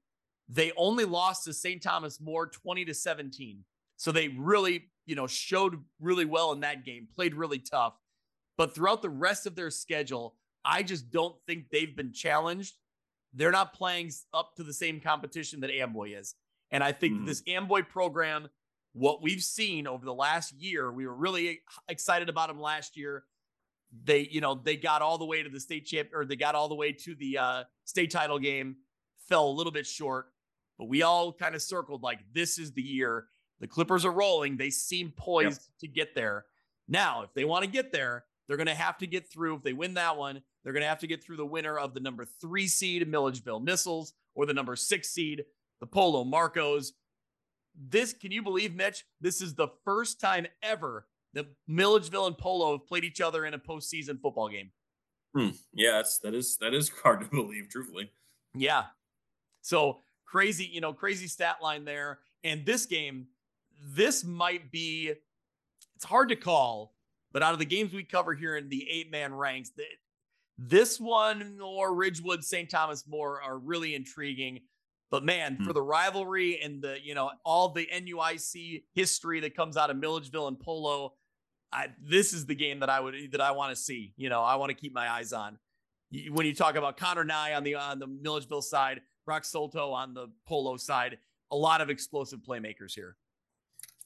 They 0.49 0.71
only 0.77 1.05
lost 1.05 1.45
to 1.45 1.53
St. 1.53 1.83
Thomas 1.83 2.21
More 2.21 2.47
20 2.47 2.85
to 2.85 2.95
17. 2.95 3.65
So 3.97 4.13
they 4.13 4.29
really, 4.29 4.91
you 5.07 5.17
know, 5.17 5.27
showed 5.27 5.83
really 6.01 6.27
well 6.27 6.53
in 6.53 6.61
that 6.61 6.85
game, 6.85 7.09
played 7.13 7.35
really 7.35 7.59
tough. 7.59 7.95
But 8.57 8.73
throughout 8.73 9.03
the 9.03 9.11
rest 9.11 9.47
of 9.47 9.57
their 9.57 9.71
schedule, 9.71 10.37
I 10.65 10.85
just 10.85 11.11
don't 11.11 11.35
think 11.49 11.71
they've 11.71 11.97
been 11.97 12.13
challenged 12.13 12.77
they're 13.35 13.51
not 13.51 13.75
playing 13.75 14.11
up 14.35 14.55
to 14.57 14.63
the 14.63 14.73
same 14.73 15.01
competition 15.01 15.61
that 15.61 15.71
Amboy 15.71 16.15
is. 16.19 16.35
And 16.71 16.83
I 16.83 16.93
think 16.93 17.15
mm-hmm. 17.15 17.27
this 17.27 17.43
Amboy 17.47 17.83
program, 17.83 18.49
what 18.93 19.23
we've 19.23 19.43
seen 19.43 19.87
over 19.87 20.05
the 20.05 20.15
last 20.15 20.53
year, 20.53 20.93
we 20.93 21.07
were 21.07 21.15
really 21.15 21.61
excited 21.89 22.29
about 22.29 22.49
them 22.49 22.61
last 22.61 22.97
year. 22.97 23.25
They, 24.05 24.29
you 24.31 24.41
know, 24.41 24.55
they 24.55 24.77
got 24.77 25.03
all 25.03 25.19
the 25.19 25.25
way 25.27 25.43
to 25.43 25.51
the 25.51 25.61
state 25.61 25.87
champ 25.87 26.09
or 26.15 26.25
they 26.25 26.37
got 26.37 26.55
all 26.55 26.69
the 26.69 26.75
way 26.75 26.93
to 26.93 27.15
the 27.15 27.39
uh, 27.39 27.65
state 27.85 28.11
title 28.11 28.39
game, 28.39 28.77
fell 29.29 29.49
a 29.49 29.53
little 29.53 29.73
bit 29.73 29.87
short, 29.87 30.33
but 30.79 30.89
we 30.89 31.03
all 31.03 31.33
kind 31.33 31.55
of 31.55 31.63
circled 31.63 32.03
like 32.03 32.21
this 32.33 32.59
is 32.59 32.73
the 32.73 32.83
year. 32.83 33.27
The 33.61 33.67
Clippers 33.69 34.05
are 34.05 34.13
rolling. 34.13 34.57
They 34.57 34.71
seem 34.71 35.13
poised 35.15 35.63
yep. 35.63 35.79
to 35.81 35.89
get 35.89 36.15
there. 36.15 36.47
Now, 36.89 37.23
if 37.23 37.33
they 37.35 37.45
want 37.45 37.65
to 37.65 37.71
get 37.71 37.93
there, 37.93 38.25
they're 38.49 38.57
going 38.57 38.67
to 38.67 38.75
have 38.75 38.99
to 38.99 39.07
get 39.07 39.31
through. 39.31 39.57
If 39.57 39.63
they 39.63 39.73
win 39.73 39.95
that 39.95 40.17
one, 40.17 40.43
they're 40.63 40.73
going 40.73 40.83
to 40.83 40.89
have 40.89 40.99
to 41.01 41.07
get 41.07 41.23
through 41.23 41.37
the 41.37 41.47
winner 41.47 41.79
of 41.79 41.95
the 41.95 42.01
number 42.01 42.25
three 42.25 42.67
seed, 42.67 43.07
Milledgeville 43.07 43.61
Missiles, 43.61 44.15
or 44.35 44.47
the 44.47 44.55
number 44.55 44.75
six 44.75 45.11
seed, 45.11 45.45
the 45.81 45.87
Polo 45.87 46.25
Marcos. 46.25 46.93
This, 47.89 48.13
can 48.13 48.33
you 48.33 48.43
believe, 48.43 48.75
Mitch? 48.75 49.05
This 49.21 49.41
is 49.41 49.55
the 49.55 49.69
first 49.85 50.21
time 50.21 50.47
ever 50.63 51.07
that 51.35 51.47
Milledgeville 51.67 52.27
and 52.27 52.37
Polo 52.37 52.73
have 52.73 52.87
played 52.87 53.05
each 53.05 53.21
other 53.21 53.47
in 53.47 53.55
a 53.55 53.59
postseason 53.59 54.21
football 54.21 54.49
game. 54.49 54.71
Hmm. 55.35 55.51
Yeah, 55.73 55.93
that's, 55.93 56.19
that 56.19 56.35
is 56.35 56.59
that 56.59 56.75
is 56.75 56.89
hard 57.03 57.21
to 57.23 57.27
believe, 57.27 57.69
truthfully. 57.71 58.11
Yeah. 58.55 58.85
So 59.63 60.01
crazy, 60.27 60.65
you 60.65 60.81
know, 60.81 60.93
crazy 60.93 61.27
stat 61.27 61.57
line 61.63 61.85
there. 61.85 62.19
And 62.45 62.67
this 62.67 62.87
game, 62.87 63.29
this 63.95 64.25
might 64.25 64.71
be. 64.71 65.13
It's 65.97 66.05
hard 66.05 66.31
to 66.31 66.37
call, 66.37 66.95
but 67.33 67.45
out 67.45 67.53
of 67.53 67.61
the 67.61 67.65
games 67.65 67.93
we 67.93 68.03
cover 68.03 68.35
here 68.35 68.57
in 68.57 68.69
the 68.69 68.89
eight 68.91 69.11
man 69.11 69.33
ranks, 69.33 69.71
that 69.77 69.87
this 70.59 70.99
one 70.99 71.61
or 71.63 71.95
Ridgewood, 71.95 72.45
St. 72.45 72.69
Thomas 72.69 73.05
More 73.07 73.41
are 73.41 73.59
really 73.59 73.95
intriguing. 73.95 74.61
But 75.11 75.25
man, 75.25 75.55
mm-hmm. 75.55 75.65
for 75.65 75.73
the 75.73 75.83
rivalry 75.83 76.61
and 76.61 76.83
the, 76.83 76.97
you 77.03 77.15
know, 77.15 77.31
all 77.45 77.69
the 77.69 77.87
NUIC 77.87 78.85
history 78.95 79.41
that 79.41 79.55
comes 79.55 79.77
out 79.77 79.91
of 79.91 79.97
Milledgeville 79.97 80.49
and 80.49 80.59
Polo, 80.59 81.13
I, 81.73 81.89
this 82.03 82.33
is 82.33 82.47
the 82.47 82.55
game 82.55 82.81
that 82.81 82.91
I 82.91 83.01
would 83.01 83.15
that 83.33 83.41
I 83.41 83.53
want 83.53 83.75
to 83.75 83.77
see. 83.77 84.13
You 84.17 84.29
know, 84.29 84.43
I 84.43 84.57
want 84.57 84.71
to 84.71 84.75
keep 84.75 84.93
my 84.93 85.09
eyes 85.11 85.33
on. 85.33 85.59
When 86.31 86.47
you 86.47 86.55
talk 86.55 86.77
about 86.77 86.97
Connor 86.99 87.25
Nye 87.25 87.55
on 87.55 87.65
the 87.65 87.77
on 87.77 87.99
the 87.99 88.07
Milledgeville 88.07 88.63
side, 88.63 89.01
Brock 89.25 89.45
Solto 89.45 89.93
on 89.93 90.13
the 90.13 90.29
Polo 90.47 90.77
side, 90.77 91.19
a 91.51 91.57
lot 91.57 91.81
of 91.81 91.89
explosive 91.91 92.41
playmakers 92.41 92.95
here. 92.95 93.17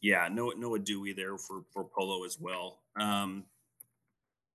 Yeah, 0.01 0.29
Noah 0.31 0.55
Noah 0.57 0.79
Dewey 0.79 1.13
there 1.13 1.37
for 1.39 1.63
for 1.73 1.85
Polo 1.85 2.25
as 2.25 2.39
well. 2.41 2.83
Um, 3.01 3.45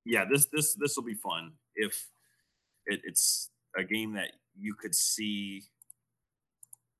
yeah, 0.06 0.26
this 0.30 0.48
this 0.48 0.76
this 0.76 0.96
will 0.96 1.04
be 1.04 1.14
fun 1.16 1.54
if 1.76 2.08
it, 2.86 3.02
it's 3.04 3.50
a 3.78 3.84
game 3.84 4.14
that 4.14 4.32
you 4.58 4.74
could 4.74 4.96
see 4.96 5.64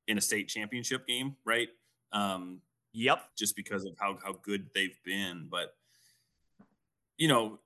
in 0.08 0.18
a 0.18 0.22
state 0.22 0.48
championship 0.48 1.08
game, 1.08 1.36
right? 1.46 1.70
Um, 2.12 2.62
yep. 2.94 3.24
Just 3.38 3.56
because 3.56 3.86
of 3.86 3.94
how 4.00 4.18
how 4.24 4.34
good 4.44 4.68
they've 4.74 4.98
been, 5.06 5.48
but 5.50 5.76
you 7.22 7.28
know, 7.28 7.60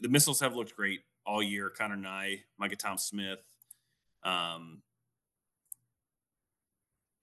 the 0.00 0.08
missiles 0.08 0.40
have 0.40 0.56
looked 0.56 0.74
great 0.74 0.98
all 1.24 1.40
year. 1.40 1.70
Connor 1.70 1.94
Nye, 1.94 2.40
Micah 2.58 2.74
Tom 2.74 2.98
Smith. 2.98 3.38
Um, 4.24 4.82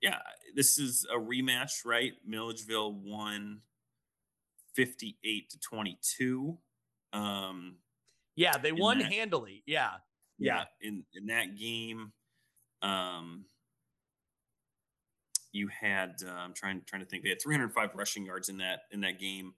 yeah, 0.02 0.20
this 0.56 0.78
is 0.78 1.06
a 1.14 1.18
rematch, 1.18 1.84
right? 1.86 2.14
Milledgeville 2.26 2.94
won 2.94 3.60
58 4.76 5.50
to 5.50 5.60
22. 5.60 6.58
Um, 7.12 7.76
yeah, 8.38 8.58
they 8.58 8.72
won 8.72 9.00
that, 9.00 9.12
handily. 9.12 9.62
Yeah. 9.66 9.90
yeah. 10.40 10.64
In 10.80 11.04
in 11.14 11.26
that 11.28 11.58
game, 11.58 12.14
um 12.82 13.44
you 15.52 15.68
had 15.68 16.16
uh, 16.26 16.32
I'm 16.32 16.54
trying 16.54 16.82
trying 16.88 17.02
to 17.02 17.08
think 17.08 17.24
they 17.24 17.30
had 17.30 17.42
305 17.42 17.90
rushing 17.94 18.26
yards 18.26 18.48
in 18.48 18.60
that 18.60 18.84
in 18.92 19.02
that 19.02 19.20
game. 19.20 19.54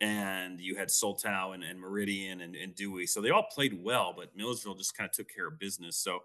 And 0.00 0.60
you 0.60 0.76
had 0.76 0.88
Soltow 0.88 1.54
and, 1.54 1.62
and 1.64 1.80
Meridian 1.80 2.42
and, 2.42 2.54
and 2.54 2.74
Dewey. 2.74 3.06
So 3.06 3.20
they 3.20 3.30
all 3.30 3.46
played 3.50 3.82
well, 3.82 4.12
but 4.16 4.36
Milledgeville 4.36 4.74
just 4.74 4.96
kind 4.96 5.08
of 5.08 5.14
took 5.14 5.34
care 5.34 5.48
of 5.48 5.58
business. 5.58 5.96
So 5.96 6.20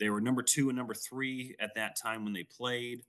they 0.00 0.08
were 0.08 0.20
number 0.20 0.42
two 0.42 0.68
and 0.68 0.78
number 0.78 0.94
three 0.94 1.54
at 1.60 1.74
that 1.74 1.96
time 2.00 2.24
when 2.24 2.32
they 2.32 2.44
played. 2.44 3.02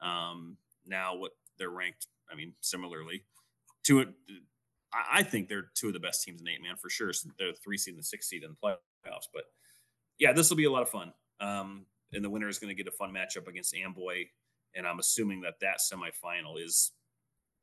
Um, 0.00 0.56
now 0.86 1.16
what 1.16 1.32
they're 1.58 1.70
ranked, 1.70 2.06
I 2.30 2.36
mean, 2.36 2.54
similarly. 2.60 3.24
To 3.84 4.00
it, 4.00 4.08
I 4.92 5.22
think 5.22 5.48
they're 5.48 5.70
two 5.74 5.88
of 5.88 5.94
the 5.94 6.00
best 6.00 6.22
teams 6.22 6.40
in 6.40 6.48
eight 6.48 6.62
man 6.62 6.76
for 6.76 6.90
sure. 6.90 7.12
So 7.12 7.28
they're 7.38 7.52
the 7.52 7.58
three 7.58 7.76
seed 7.76 7.94
and 7.94 8.02
the 8.02 8.06
six 8.06 8.28
seed 8.28 8.44
in 8.44 8.50
the 8.50 8.56
playoffs. 8.56 9.28
But 9.32 9.44
yeah, 10.18 10.32
this 10.32 10.48
will 10.48 10.56
be 10.56 10.64
a 10.64 10.70
lot 10.70 10.82
of 10.82 10.88
fun. 10.88 11.12
Um, 11.40 11.86
and 12.12 12.24
the 12.24 12.30
winner 12.30 12.48
is 12.48 12.58
going 12.58 12.74
to 12.74 12.82
get 12.82 12.92
a 12.92 12.96
fun 12.96 13.12
matchup 13.12 13.48
against 13.48 13.74
Amboy. 13.74 14.26
And 14.74 14.86
I'm 14.86 14.98
assuming 14.98 15.40
that 15.42 15.54
that 15.60 15.78
semifinal 15.80 16.62
is 16.62 16.92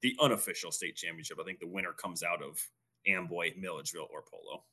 the 0.02 0.15
unofficial 0.19 0.72
state 0.72 0.95
championship. 0.95 1.38
I 1.41 1.44
think 1.44 1.60
the 1.60 1.68
winner 1.68 1.94
comes 1.94 2.24
out 2.24 2.44
of 2.44 2.60
Amboy, 3.07 3.53
Milledgeville, 3.57 4.07
or 4.11 4.24
Polo. 4.30 4.64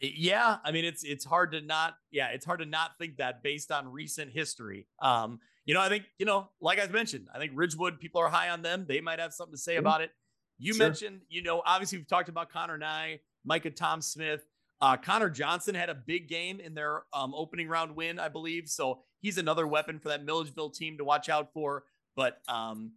Yeah, 0.00 0.58
I 0.62 0.72
mean 0.72 0.84
it's 0.84 1.04
it's 1.04 1.24
hard 1.24 1.52
to 1.52 1.62
not 1.62 1.94
yeah 2.10 2.28
it's 2.28 2.44
hard 2.44 2.58
to 2.60 2.66
not 2.66 2.98
think 2.98 3.16
that 3.16 3.42
based 3.42 3.72
on 3.72 3.90
recent 3.90 4.30
history. 4.30 4.86
Um, 5.00 5.40
you 5.64 5.72
know 5.72 5.80
I 5.80 5.88
think 5.88 6.04
you 6.18 6.26
know 6.26 6.50
like 6.60 6.78
I 6.78 6.86
mentioned 6.86 7.28
I 7.34 7.38
think 7.38 7.52
Ridgewood 7.54 7.98
people 7.98 8.20
are 8.20 8.28
high 8.28 8.50
on 8.50 8.60
them. 8.60 8.84
They 8.86 9.00
might 9.00 9.20
have 9.20 9.32
something 9.32 9.54
to 9.54 9.58
say 9.58 9.72
mm-hmm. 9.72 9.80
about 9.80 10.02
it. 10.02 10.10
You 10.58 10.74
sure. 10.74 10.86
mentioned, 10.86 11.20
you 11.28 11.42
know, 11.42 11.62
obviously 11.64 11.98
we've 11.98 12.08
talked 12.08 12.28
about 12.28 12.50
Connor 12.50 12.78
Nye, 12.78 13.20
Micah 13.44 13.70
Tom 13.70 14.00
Smith. 14.00 14.46
Uh, 14.80 14.96
Connor 14.96 15.30
Johnson 15.30 15.74
had 15.74 15.88
a 15.88 15.94
big 15.94 16.28
game 16.28 16.60
in 16.60 16.74
their 16.74 17.02
um, 17.12 17.34
opening 17.34 17.68
round 17.68 17.96
win, 17.96 18.18
I 18.18 18.28
believe. 18.28 18.68
So 18.68 19.00
he's 19.20 19.38
another 19.38 19.66
weapon 19.66 19.98
for 19.98 20.08
that 20.10 20.24
Milledgeville 20.24 20.70
team 20.70 20.98
to 20.98 21.04
watch 21.04 21.28
out 21.28 21.52
for. 21.52 21.84
But 22.14 22.40
um, 22.48 22.92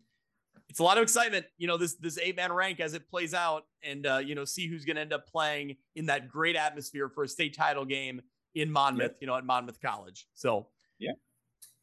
it's 0.69 0.79
a 0.79 0.83
lot 0.83 0.97
of 0.97 1.03
excitement, 1.03 1.45
you 1.57 1.67
know, 1.67 1.77
this 1.77 1.95
this 1.95 2.17
eight 2.17 2.35
man 2.35 2.53
rank 2.53 2.79
as 2.79 2.93
it 2.93 3.09
plays 3.09 3.33
out, 3.33 3.63
and 3.83 4.05
uh, 4.05 4.17
you 4.17 4.35
know, 4.35 4.45
see 4.45 4.67
who's 4.67 4.85
going 4.85 4.95
to 4.95 5.01
end 5.01 5.13
up 5.13 5.27
playing 5.27 5.75
in 5.95 6.05
that 6.07 6.27
great 6.27 6.55
atmosphere 6.55 7.09
for 7.09 7.23
a 7.23 7.27
state 7.27 7.55
title 7.55 7.85
game 7.85 8.21
in 8.55 8.71
Monmouth, 8.71 9.13
you 9.19 9.27
know, 9.27 9.35
at 9.35 9.45
Monmouth 9.45 9.79
College. 9.81 10.27
So 10.33 10.67
yeah. 10.99 11.11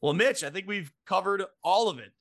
Well, 0.00 0.12
Mitch, 0.12 0.44
I 0.44 0.50
think 0.50 0.66
we've 0.66 0.92
covered 1.06 1.42
all 1.64 1.88
of 1.88 1.98
it. 1.98 2.12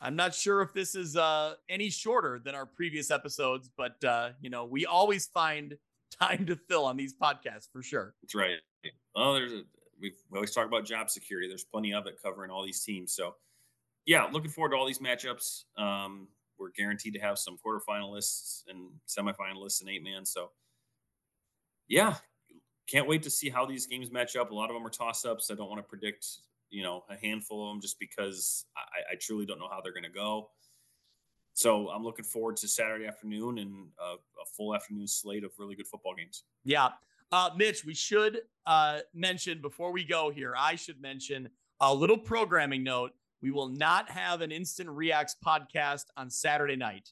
I'm 0.00 0.16
not 0.16 0.34
sure 0.34 0.62
if 0.62 0.72
this 0.72 0.94
is 0.94 1.16
uh, 1.16 1.54
any 1.68 1.90
shorter 1.90 2.40
than 2.42 2.54
our 2.54 2.66
previous 2.66 3.10
episodes, 3.10 3.70
but 3.76 4.02
uh, 4.04 4.30
you 4.40 4.48
know, 4.48 4.64
we 4.64 4.86
always 4.86 5.26
find 5.26 5.76
time 6.20 6.46
to 6.46 6.56
fill 6.68 6.84
on 6.84 6.96
these 6.96 7.14
podcasts 7.14 7.68
for 7.72 7.82
sure. 7.82 8.14
That's 8.22 8.34
right. 8.34 8.56
Well, 9.14 9.34
there's 9.34 9.52
a, 9.52 9.62
we 10.00 10.12
always 10.34 10.52
talk 10.52 10.66
about 10.66 10.84
job 10.84 11.10
security. 11.10 11.48
There's 11.48 11.64
plenty 11.64 11.92
of 11.92 12.06
it 12.06 12.14
covering 12.22 12.50
all 12.50 12.64
these 12.64 12.82
teams. 12.82 13.12
So, 13.12 13.34
yeah, 14.06 14.26
looking 14.32 14.50
forward 14.50 14.70
to 14.70 14.76
all 14.76 14.86
these 14.86 14.98
matchups. 14.98 15.64
Um, 15.76 16.28
we're 16.58 16.70
guaranteed 16.70 17.14
to 17.14 17.20
have 17.20 17.38
some 17.38 17.56
quarterfinalists 17.64 18.62
and 18.68 18.90
semifinalists 19.08 19.80
and 19.80 19.88
eight 19.88 20.02
man. 20.02 20.26
So, 20.26 20.50
yeah, 21.88 22.16
can't 22.88 23.08
wait 23.08 23.22
to 23.22 23.30
see 23.30 23.48
how 23.48 23.64
these 23.64 23.86
games 23.86 24.10
match 24.10 24.36
up. 24.36 24.50
A 24.50 24.54
lot 24.54 24.70
of 24.70 24.74
them 24.74 24.86
are 24.86 24.90
toss 24.90 25.24
ups. 25.24 25.50
I 25.50 25.54
don't 25.54 25.68
want 25.68 25.78
to 25.78 25.88
predict 25.88 26.26
you 26.70 26.82
know, 26.82 27.04
a 27.10 27.16
handful 27.16 27.68
of 27.68 27.74
them 27.74 27.80
just 27.80 27.98
because 27.98 28.64
I, 28.76 29.12
I 29.12 29.16
truly 29.16 29.44
don't 29.44 29.58
know 29.58 29.68
how 29.70 29.80
they're 29.82 29.92
going 29.92 30.04
to 30.04 30.08
go. 30.08 30.50
So 31.52 31.88
I'm 31.88 32.04
looking 32.04 32.24
forward 32.24 32.56
to 32.58 32.68
Saturday 32.68 33.06
afternoon 33.06 33.58
and 33.58 33.88
a, 34.00 34.14
a, 34.14 34.46
full 34.56 34.74
afternoon 34.74 35.06
slate 35.06 35.44
of 35.44 35.50
really 35.58 35.74
good 35.74 35.88
football 35.88 36.14
games. 36.16 36.44
Yeah. 36.64 36.90
Uh, 37.32 37.50
Mitch, 37.56 37.84
we 37.84 37.94
should 37.94 38.42
uh, 38.66 39.00
mention 39.12 39.60
before 39.60 39.92
we 39.92 40.04
go 40.04 40.30
here, 40.30 40.54
I 40.56 40.76
should 40.76 41.00
mention 41.02 41.50
a 41.80 41.92
little 41.92 42.16
programming 42.16 42.84
note. 42.84 43.12
We 43.42 43.50
will 43.50 43.68
not 43.68 44.10
have 44.10 44.40
an 44.40 44.52
instant 44.52 44.90
reacts 44.90 45.36
podcast 45.44 46.04
on 46.16 46.30
Saturday 46.30 46.76
night. 46.76 47.10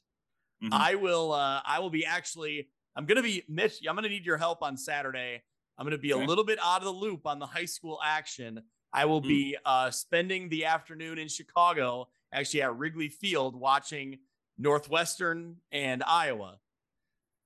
Mm-hmm. 0.63 0.73
I 0.73 0.95
will, 0.95 1.31
uh, 1.31 1.61
I 1.65 1.79
will 1.79 1.89
be 1.89 2.05
actually, 2.05 2.67
I'm 2.95 3.05
going 3.05 3.15
to 3.17 3.23
be, 3.23 3.43
Mitch, 3.47 3.79
I'm 3.87 3.95
going 3.95 4.03
to 4.03 4.09
need 4.09 4.25
your 4.25 4.37
help 4.37 4.61
on 4.61 4.77
Saturday. 4.77 5.41
I'm 5.77 5.85
going 5.85 5.97
to 5.97 6.01
be 6.01 6.13
okay. 6.13 6.23
a 6.23 6.27
little 6.27 6.43
bit 6.43 6.59
out 6.61 6.79
of 6.79 6.83
the 6.83 6.91
loop 6.91 7.25
on 7.25 7.39
the 7.39 7.45
high 7.45 7.65
school 7.65 7.99
action. 8.03 8.61
I 8.91 9.05
will 9.05 9.21
mm. 9.21 9.27
be 9.27 9.57
uh, 9.65 9.91
spending 9.91 10.49
the 10.49 10.65
afternoon 10.65 11.17
in 11.17 11.29
Chicago, 11.29 12.09
actually 12.33 12.61
at 12.61 12.77
Wrigley 12.77 13.07
Field, 13.07 13.55
watching 13.55 14.19
Northwestern 14.57 15.55
and 15.71 16.03
Iowa. 16.03 16.59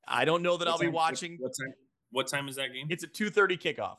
I 0.07 0.25
don't 0.25 0.41
know 0.41 0.57
that 0.57 0.65
what 0.65 0.71
I'll 0.71 0.77
time, 0.79 0.87
be 0.87 0.93
watching. 0.93 1.37
What, 1.39 1.51
time? 1.59 1.73
What 2.11 2.27
time 2.27 2.49
is 2.49 2.55
that 2.55 2.73
game? 2.73 2.87
It's 2.89 3.03
a 3.03 3.07
two 3.07 3.29
thirty 3.29 3.55
kickoff. 3.55 3.97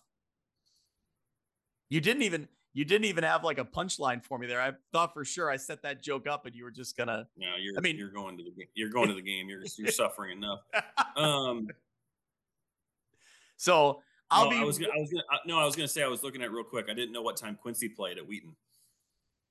You 1.89 2.01
didn't 2.01 2.23
even 2.23 2.49
you 2.75 2.85
didn't 2.85 3.05
even 3.05 3.23
have 3.23 3.45
like 3.45 3.59
a 3.59 3.65
punchline 3.65 4.23
for 4.23 4.37
me 4.37 4.49
there. 4.49 4.61
I 4.61 4.73
thought 4.93 5.15
for 5.15 5.25
sure 5.25 5.49
I 5.49 5.57
set 5.57 5.83
that 5.83 6.03
joke 6.03 6.27
up, 6.27 6.45
and 6.45 6.55
you 6.55 6.65
were 6.65 6.73
just 6.73 6.97
gonna. 6.97 7.27
No, 7.37 7.55
you're. 7.59 7.75
I 7.79 7.81
mean, 7.81 7.97
you're 7.97 8.11
going 8.11 8.37
to 8.37 8.43
the 8.43 8.51
you're 8.75 8.91
going 8.91 9.09
to 9.09 9.15
the 9.15 9.23
game. 9.23 9.49
You're 9.49 9.63
you're 9.79 9.89
suffering 9.93 10.39
enough. 10.39 10.61
Um. 11.17 11.69
So 13.57 14.03
I'll 14.31 14.47
no, 14.47 14.51
be. 14.51 14.57
I 14.57 14.65
was. 14.65 14.79
Gonna, 14.79 14.93
I 14.93 14.99
was 14.99 15.11
gonna, 15.11 15.23
uh, 15.33 15.39
no, 15.47 15.61
I 15.61 15.65
was 15.65 15.77
to 15.77 15.87
say 15.87 16.03
I 16.03 16.09
was 16.09 16.25
looking 16.25 16.43
at 16.43 16.51
real 16.51 16.65
quick. 16.65 16.87
I 16.91 16.95
didn't 16.95 17.13
know 17.13 17.23
what 17.23 17.37
time 17.37 17.57
Quincy 17.61 17.89
played 17.89 18.19
at 18.19 18.27
Wheaton. 18.27 18.57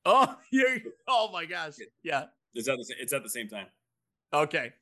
Oh, 0.05 0.35
yeah. 0.51 0.77
Oh 1.07 1.29
my 1.31 1.45
gosh. 1.45 1.75
Yeah. 2.03 2.25
It's 2.53 2.67
at 2.67 2.77
the. 2.77 2.83
same, 2.83 2.97
It's 2.99 3.13
at 3.13 3.23
the 3.23 3.29
same 3.29 3.47
time. 3.47 3.67
Okay. 4.33 4.73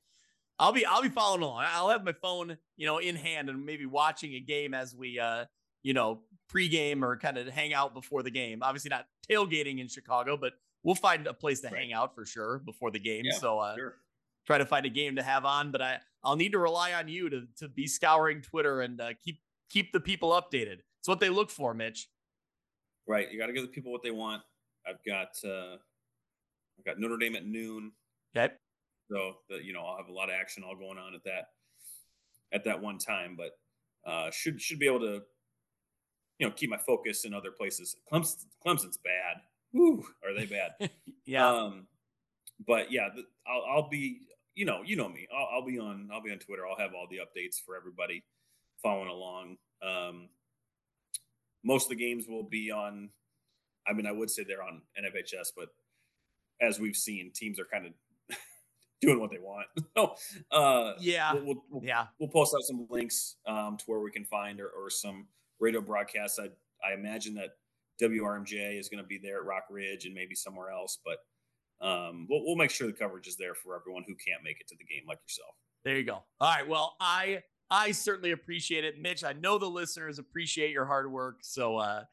I'll 0.57 0.71
be. 0.71 0.87
I'll 0.87 1.03
be 1.03 1.09
following 1.09 1.43
along. 1.43 1.65
I'll 1.67 1.89
have 1.89 2.03
my 2.03 2.13
phone, 2.13 2.57
you 2.77 2.87
know, 2.87 2.97
in 2.97 3.15
hand 3.15 3.49
and 3.49 3.63
maybe 3.63 3.85
watching 3.85 4.33
a 4.33 4.39
game 4.39 4.73
as 4.73 4.95
we, 4.95 5.19
uh, 5.19 5.45
you 5.83 5.93
know, 5.93 6.21
pregame 6.51 7.03
or 7.03 7.17
kind 7.17 7.37
of 7.37 7.47
hang 7.47 7.73
out 7.73 7.93
before 7.93 8.23
the 8.23 8.31
game. 8.31 8.61
Obviously, 8.63 8.89
not 8.89 9.07
tailgating 9.29 9.79
in 9.79 9.87
Chicago, 9.87 10.35
but 10.37 10.53
we'll 10.83 10.95
find 10.95 11.27
a 11.27 11.33
place 11.33 11.61
to 11.61 11.67
Right. 11.69 11.77
hang 11.77 11.93
out 11.93 12.13
for 12.15 12.25
sure 12.25 12.59
before 12.59 12.91
the 12.91 12.99
game. 12.99 13.23
Yeah, 13.25 13.37
so 13.37 13.59
uh, 13.59 13.75
Sure. 13.75 13.97
try 14.45 14.57
to 14.57 14.65
find 14.65 14.85
a 14.85 14.89
game 14.89 15.15
to 15.15 15.23
have 15.23 15.45
on. 15.45 15.71
But 15.71 15.81
I 15.81 15.99
I'll 16.23 16.35
need 16.35 16.51
to 16.51 16.59
rely 16.59 16.93
on 16.93 17.07
you 17.07 17.29
to 17.29 17.47
to 17.57 17.67
be 17.69 17.87
scouring 17.87 18.41
Twitter 18.41 18.81
and 18.81 18.99
uh, 18.99 19.13
keep 19.23 19.41
keep 19.69 19.91
the 19.93 19.99
people 19.99 20.31
updated. 20.31 20.79
It's 20.99 21.07
what 21.07 21.19
they 21.19 21.29
look 21.29 21.49
for, 21.49 21.73
Mitch. 21.73 22.09
Right. 23.07 23.31
You 23.31 23.39
got 23.39 23.47
to 23.47 23.53
give 23.53 23.63
the 23.63 23.69
people 23.69 23.91
what 23.91 24.03
they 24.03 24.11
want. 24.11 24.43
I've 24.87 25.03
got 25.03 25.29
uh, 25.43 25.77
I've 26.77 26.85
got 26.85 26.99
Notre 26.99 27.17
Dame 27.17 27.35
at 27.35 27.45
noon, 27.45 27.91
Okay. 28.35 28.53
so 29.11 29.37
that 29.49 29.63
you 29.63 29.73
know 29.73 29.81
I'll 29.81 29.97
have 29.97 30.07
a 30.09 30.13
lot 30.13 30.29
of 30.29 30.35
action 30.35 30.63
all 30.63 30.75
going 30.75 30.97
on 30.97 31.13
at 31.15 31.23
that 31.25 31.45
at 32.51 32.63
that 32.65 32.81
one 32.81 32.97
time. 32.97 33.35
But 33.35 33.51
uh, 34.09 34.31
should 34.31 34.61
should 34.61 34.79
be 34.79 34.87
able 34.87 34.99
to 35.01 35.23
you 36.41 36.47
know 36.47 36.51
keep 36.51 36.71
my 36.71 36.77
focus 36.77 37.23
in 37.23 37.35
other 37.35 37.51
places. 37.51 37.95
Clemson, 38.11 38.45
Clemson's 38.65 38.97
bad. 38.97 39.43
Woo, 39.73 40.03
are 40.25 40.33
they 40.33 40.47
bad? 40.47 40.89
Yeah. 41.23 41.47
Um, 41.47 41.85
but 42.67 42.91
yeah, 42.91 43.09
I'll, 43.47 43.63
I'll 43.71 43.89
be, 43.89 44.21
you 44.55 44.65
know, 44.65 44.81
you 44.83 44.95
know 44.95 45.07
me. 45.07 45.27
I'll, 45.33 45.47
I'll 45.59 45.65
be 45.65 45.77
on, 45.77 46.09
I'll 46.11 46.21
be 46.21 46.31
on 46.31 46.39
Twitter. 46.39 46.63
I'll 46.67 46.77
have 46.77 46.93
all 46.95 47.07
the 47.09 47.17
updates 47.17 47.57
for 47.63 47.77
everybody 47.77 48.23
following 48.81 49.07
along. 49.07 49.57
Um, 49.85 50.29
most 51.63 51.85
of 51.85 51.89
the 51.89 51.95
games 51.95 52.25
will 52.27 52.43
be 52.43 52.71
on. 52.71 53.09
I 53.87 53.93
mean, 53.93 54.07
I 54.07 54.11
would 54.11 54.31
say 54.31 54.43
they're 54.43 54.63
on 54.63 54.81
NFHS, 54.99 55.49
but 55.55 55.69
as 56.59 56.79
we've 56.79 56.97
seen, 56.97 57.31
teams 57.33 57.59
are 57.59 57.65
kind 57.71 57.85
of 57.85 57.93
doing 59.01 59.19
what 59.19 59.29
they 59.29 59.39
want. 59.39 59.67
so, 59.95 60.15
uh, 60.51 60.93
yeah. 60.99 61.33
we'll, 61.33 61.45
we'll, 61.45 61.63
we'll, 61.69 61.83
Yeah. 61.83 62.07
we'll 62.19 62.29
post 62.29 62.55
out 62.55 62.63
some 62.63 62.87
links 62.89 63.35
um, 63.45 63.77
to 63.77 63.85
where 63.85 63.99
we 63.99 64.11
can 64.11 64.25
find 64.25 64.59
or, 64.59 64.69
or 64.69 64.89
some 64.89 65.27
radio 65.61 65.79
broadcasts. 65.79 66.39
I, 66.39 66.49
I 66.85 66.93
imagine 66.93 67.35
that 67.35 67.51
WRMJ 68.01 68.77
is 68.79 68.89
going 68.89 69.01
to 69.01 69.07
be 69.07 69.19
there 69.21 69.37
at 69.37 69.47
Rockridge 69.47 70.05
and 70.05 70.13
maybe 70.13 70.35
somewhere 70.35 70.71
else, 70.71 70.99
but 71.05 71.17
um, 71.85 72.27
we'll, 72.29 72.43
we'll 72.43 72.55
make 72.57 72.71
sure 72.71 72.87
the 72.87 72.93
coverage 72.93 73.27
is 73.27 73.37
there 73.37 73.55
for 73.55 73.79
everyone 73.79 74.03
who 74.07 74.15
can't 74.15 74.43
make 74.43 74.59
it 74.59 74.67
to 74.67 74.75
the 74.77 74.83
game, 74.83 75.03
like 75.07 75.19
yourself. 75.23 75.55
There 75.83 75.97
you 75.97 76.03
go. 76.03 76.23
All 76.39 76.53
right. 76.53 76.67
Well, 76.67 76.95
I 76.99 77.43
I 77.69 77.91
certainly 77.91 78.31
appreciate 78.31 78.83
it, 78.83 78.99
Mitch. 78.99 79.23
I 79.23 79.33
know 79.33 79.57
the 79.57 79.67
listeners 79.67 80.19
appreciate 80.19 80.71
your 80.71 80.85
hard 80.85 81.11
work. 81.11 81.37
So 81.41 81.77
uh 81.77 82.03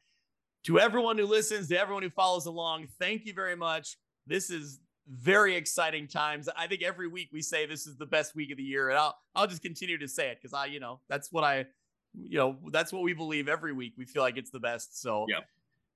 to 0.65 0.79
everyone 0.79 1.17
who 1.17 1.25
listens, 1.25 1.69
to 1.69 1.79
everyone 1.79 2.03
who 2.03 2.09
follows 2.09 2.45
along, 2.45 2.87
thank 2.99 3.25
you 3.25 3.33
very 3.33 3.55
much. 3.55 3.97
This 4.27 4.49
is 4.49 4.79
very 5.09 5.55
exciting 5.55 6.07
times. 6.07 6.49
I 6.55 6.67
think 6.67 6.83
every 6.83 7.07
week 7.07 7.29
we 7.31 7.41
say 7.41 7.65
this 7.65 7.87
is 7.87 7.97
the 7.97 8.05
best 8.05 8.35
week 8.35 8.51
of 8.51 8.57
the 8.57 8.63
year, 8.63 8.89
and 8.89 8.97
I'll 8.97 9.17
I'll 9.35 9.47
just 9.47 9.61
continue 9.61 9.97
to 9.97 10.07
say 10.07 10.29
it 10.29 10.39
because 10.41 10.53
I, 10.53 10.65
you 10.65 10.79
know, 10.79 10.99
that's 11.09 11.31
what 11.31 11.43
I, 11.43 11.65
you 12.13 12.37
know, 12.37 12.57
that's 12.71 12.91
what 12.91 13.03
we 13.03 13.13
believe 13.13 13.47
every 13.47 13.73
week. 13.73 13.93
We 13.97 14.05
feel 14.05 14.21
like 14.23 14.37
it's 14.37 14.49
the 14.51 14.59
best. 14.59 14.99
So 15.01 15.25
Yeah. 15.29 15.41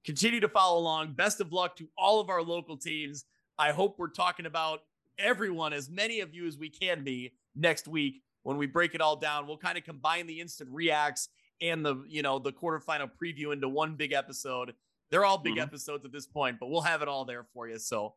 continue 0.06 0.40
to 0.42 0.50
follow 0.50 0.80
along. 0.80 1.14
Best 1.14 1.40
of 1.42 1.52
luck 1.52 1.76
to 1.78 1.90
all 1.98 2.20
of 2.20 2.30
our 2.30 2.42
local 2.42 2.78
teams. 2.78 3.26
I 3.58 3.72
hope 3.72 3.98
we're 4.00 4.10
talking 4.10 4.46
about 4.46 4.82
everyone, 5.18 5.74
as 5.74 5.90
many 5.90 6.20
of 6.22 6.34
you 6.34 6.46
as 6.48 6.58
we 6.58 6.70
can 6.70 7.04
be 7.04 7.34
next 7.56 7.88
week 7.88 8.22
when 8.44 8.58
we 8.58 8.66
break 8.66 8.96
it 8.96 9.02
all 9.02 9.16
down. 9.16 9.48
We'll 9.48 9.58
kind 9.58 9.78
of 9.78 9.84
combine 9.84 10.28
the 10.28 10.40
instant 10.42 10.70
reacts 10.72 11.30
and 11.62 11.86
the, 11.86 12.04
you 12.08 12.22
know, 12.22 12.40
the 12.40 12.52
quarterfinal 12.52 13.12
preview 13.22 13.54
into 13.54 13.70
one 13.70 13.96
big 13.96 14.12
episode. 14.12 14.76
They're 15.12 15.24
all 15.26 15.38
big 15.38 15.56
Mhm. 15.56 15.62
episodes 15.62 16.04
at 16.06 16.12
this 16.12 16.26
point, 16.28 16.60
but 16.60 16.68
we'll 16.70 16.82
have 16.82 17.02
it 17.02 17.08
all 17.08 17.26
there 17.26 17.44
for 17.54 17.68
you. 17.70 17.78
So 17.80 18.16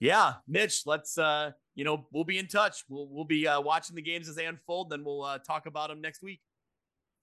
yeah, 0.00 0.34
Mitch, 0.46 0.86
let's 0.86 1.18
uh, 1.18 1.52
you 1.74 1.82
know, 1.84 2.06
we'll 2.12 2.24
be 2.24 2.38
in 2.38 2.46
touch. 2.46 2.84
We'll 2.88 3.08
we'll 3.08 3.24
be 3.24 3.46
uh, 3.48 3.60
watching 3.60 3.96
the 3.96 4.02
games 4.02 4.28
as 4.28 4.36
they 4.36 4.46
unfold, 4.46 4.90
then 4.90 5.04
we'll 5.04 5.22
uh, 5.22 5.38
talk 5.38 5.66
about 5.66 5.88
them 5.90 6.00
next 6.00 6.22
week. 6.22 6.40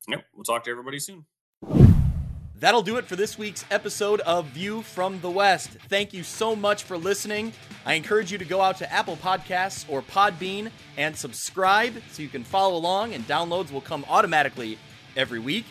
Yep. 0.08 0.26
We'll 0.36 0.44
talk 0.44 0.64
to 0.66 0.72
everybody 0.72 1.00
soon. 1.00 1.26
That'll 2.56 2.84
do 2.84 2.98
it 2.98 3.06
for 3.06 3.16
this 3.16 3.40
week's 3.40 3.66
episode 3.72 4.20
of 4.22 4.46
View 4.48 4.84
from 4.84 5.20
the 5.22 5.32
West. 5.32 5.70
Thank 5.90 6.14
you 6.14 6.22
so 6.22 6.56
much 6.56 6.84
for 6.84 6.96
listening. 6.96 7.54
I 7.88 7.96
encourage 7.96 8.32
you 8.32 8.38
to 8.38 8.46
go 8.46 8.62
out 8.62 8.78
to 8.78 8.94
Apple 8.94 9.18
Podcasts 9.18 9.84
or 9.90 10.04
Podbean 10.04 10.70
and 10.96 11.16
subscribe 11.16 11.96
so 12.12 12.22
you 12.22 12.30
can 12.30 12.44
follow 12.44 12.78
along, 12.78 13.16
and 13.16 13.28
downloads 13.28 13.72
will 13.72 13.82
come 13.82 14.06
automatically 14.08 14.78
every 15.18 15.40
week. 15.40 15.66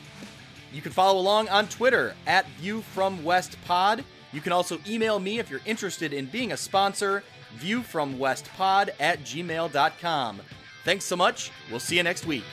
You 0.73 0.83
can 0.83 0.91
follow 0.91 1.21
along 1.21 1.49
on 1.49 1.69
Twitter 1.69 2.15
at 2.27 2.49
View 2.59 2.83
from 2.83 3.23
West 3.23 3.57
Pod. 3.65 4.05
You 4.33 4.41
can 4.41 4.53
also 4.53 4.81
email 4.85 5.21
me 5.21 5.39
if 5.39 5.49
you're 5.49 5.61
interested 5.67 6.13
in 6.13 6.27
being 6.27 6.51
a 6.51 6.57
sponsor, 6.57 7.23
viewfromwestpod 7.59 8.91
at 8.99 9.21
gmail.com. 9.21 10.41
Thanks 10.85 11.05
so 11.05 11.15
much. 11.17 11.53
We'll 11.71 11.79
see 11.79 11.99
you 11.99 12.03
next 12.03 12.27
week. 12.27 12.45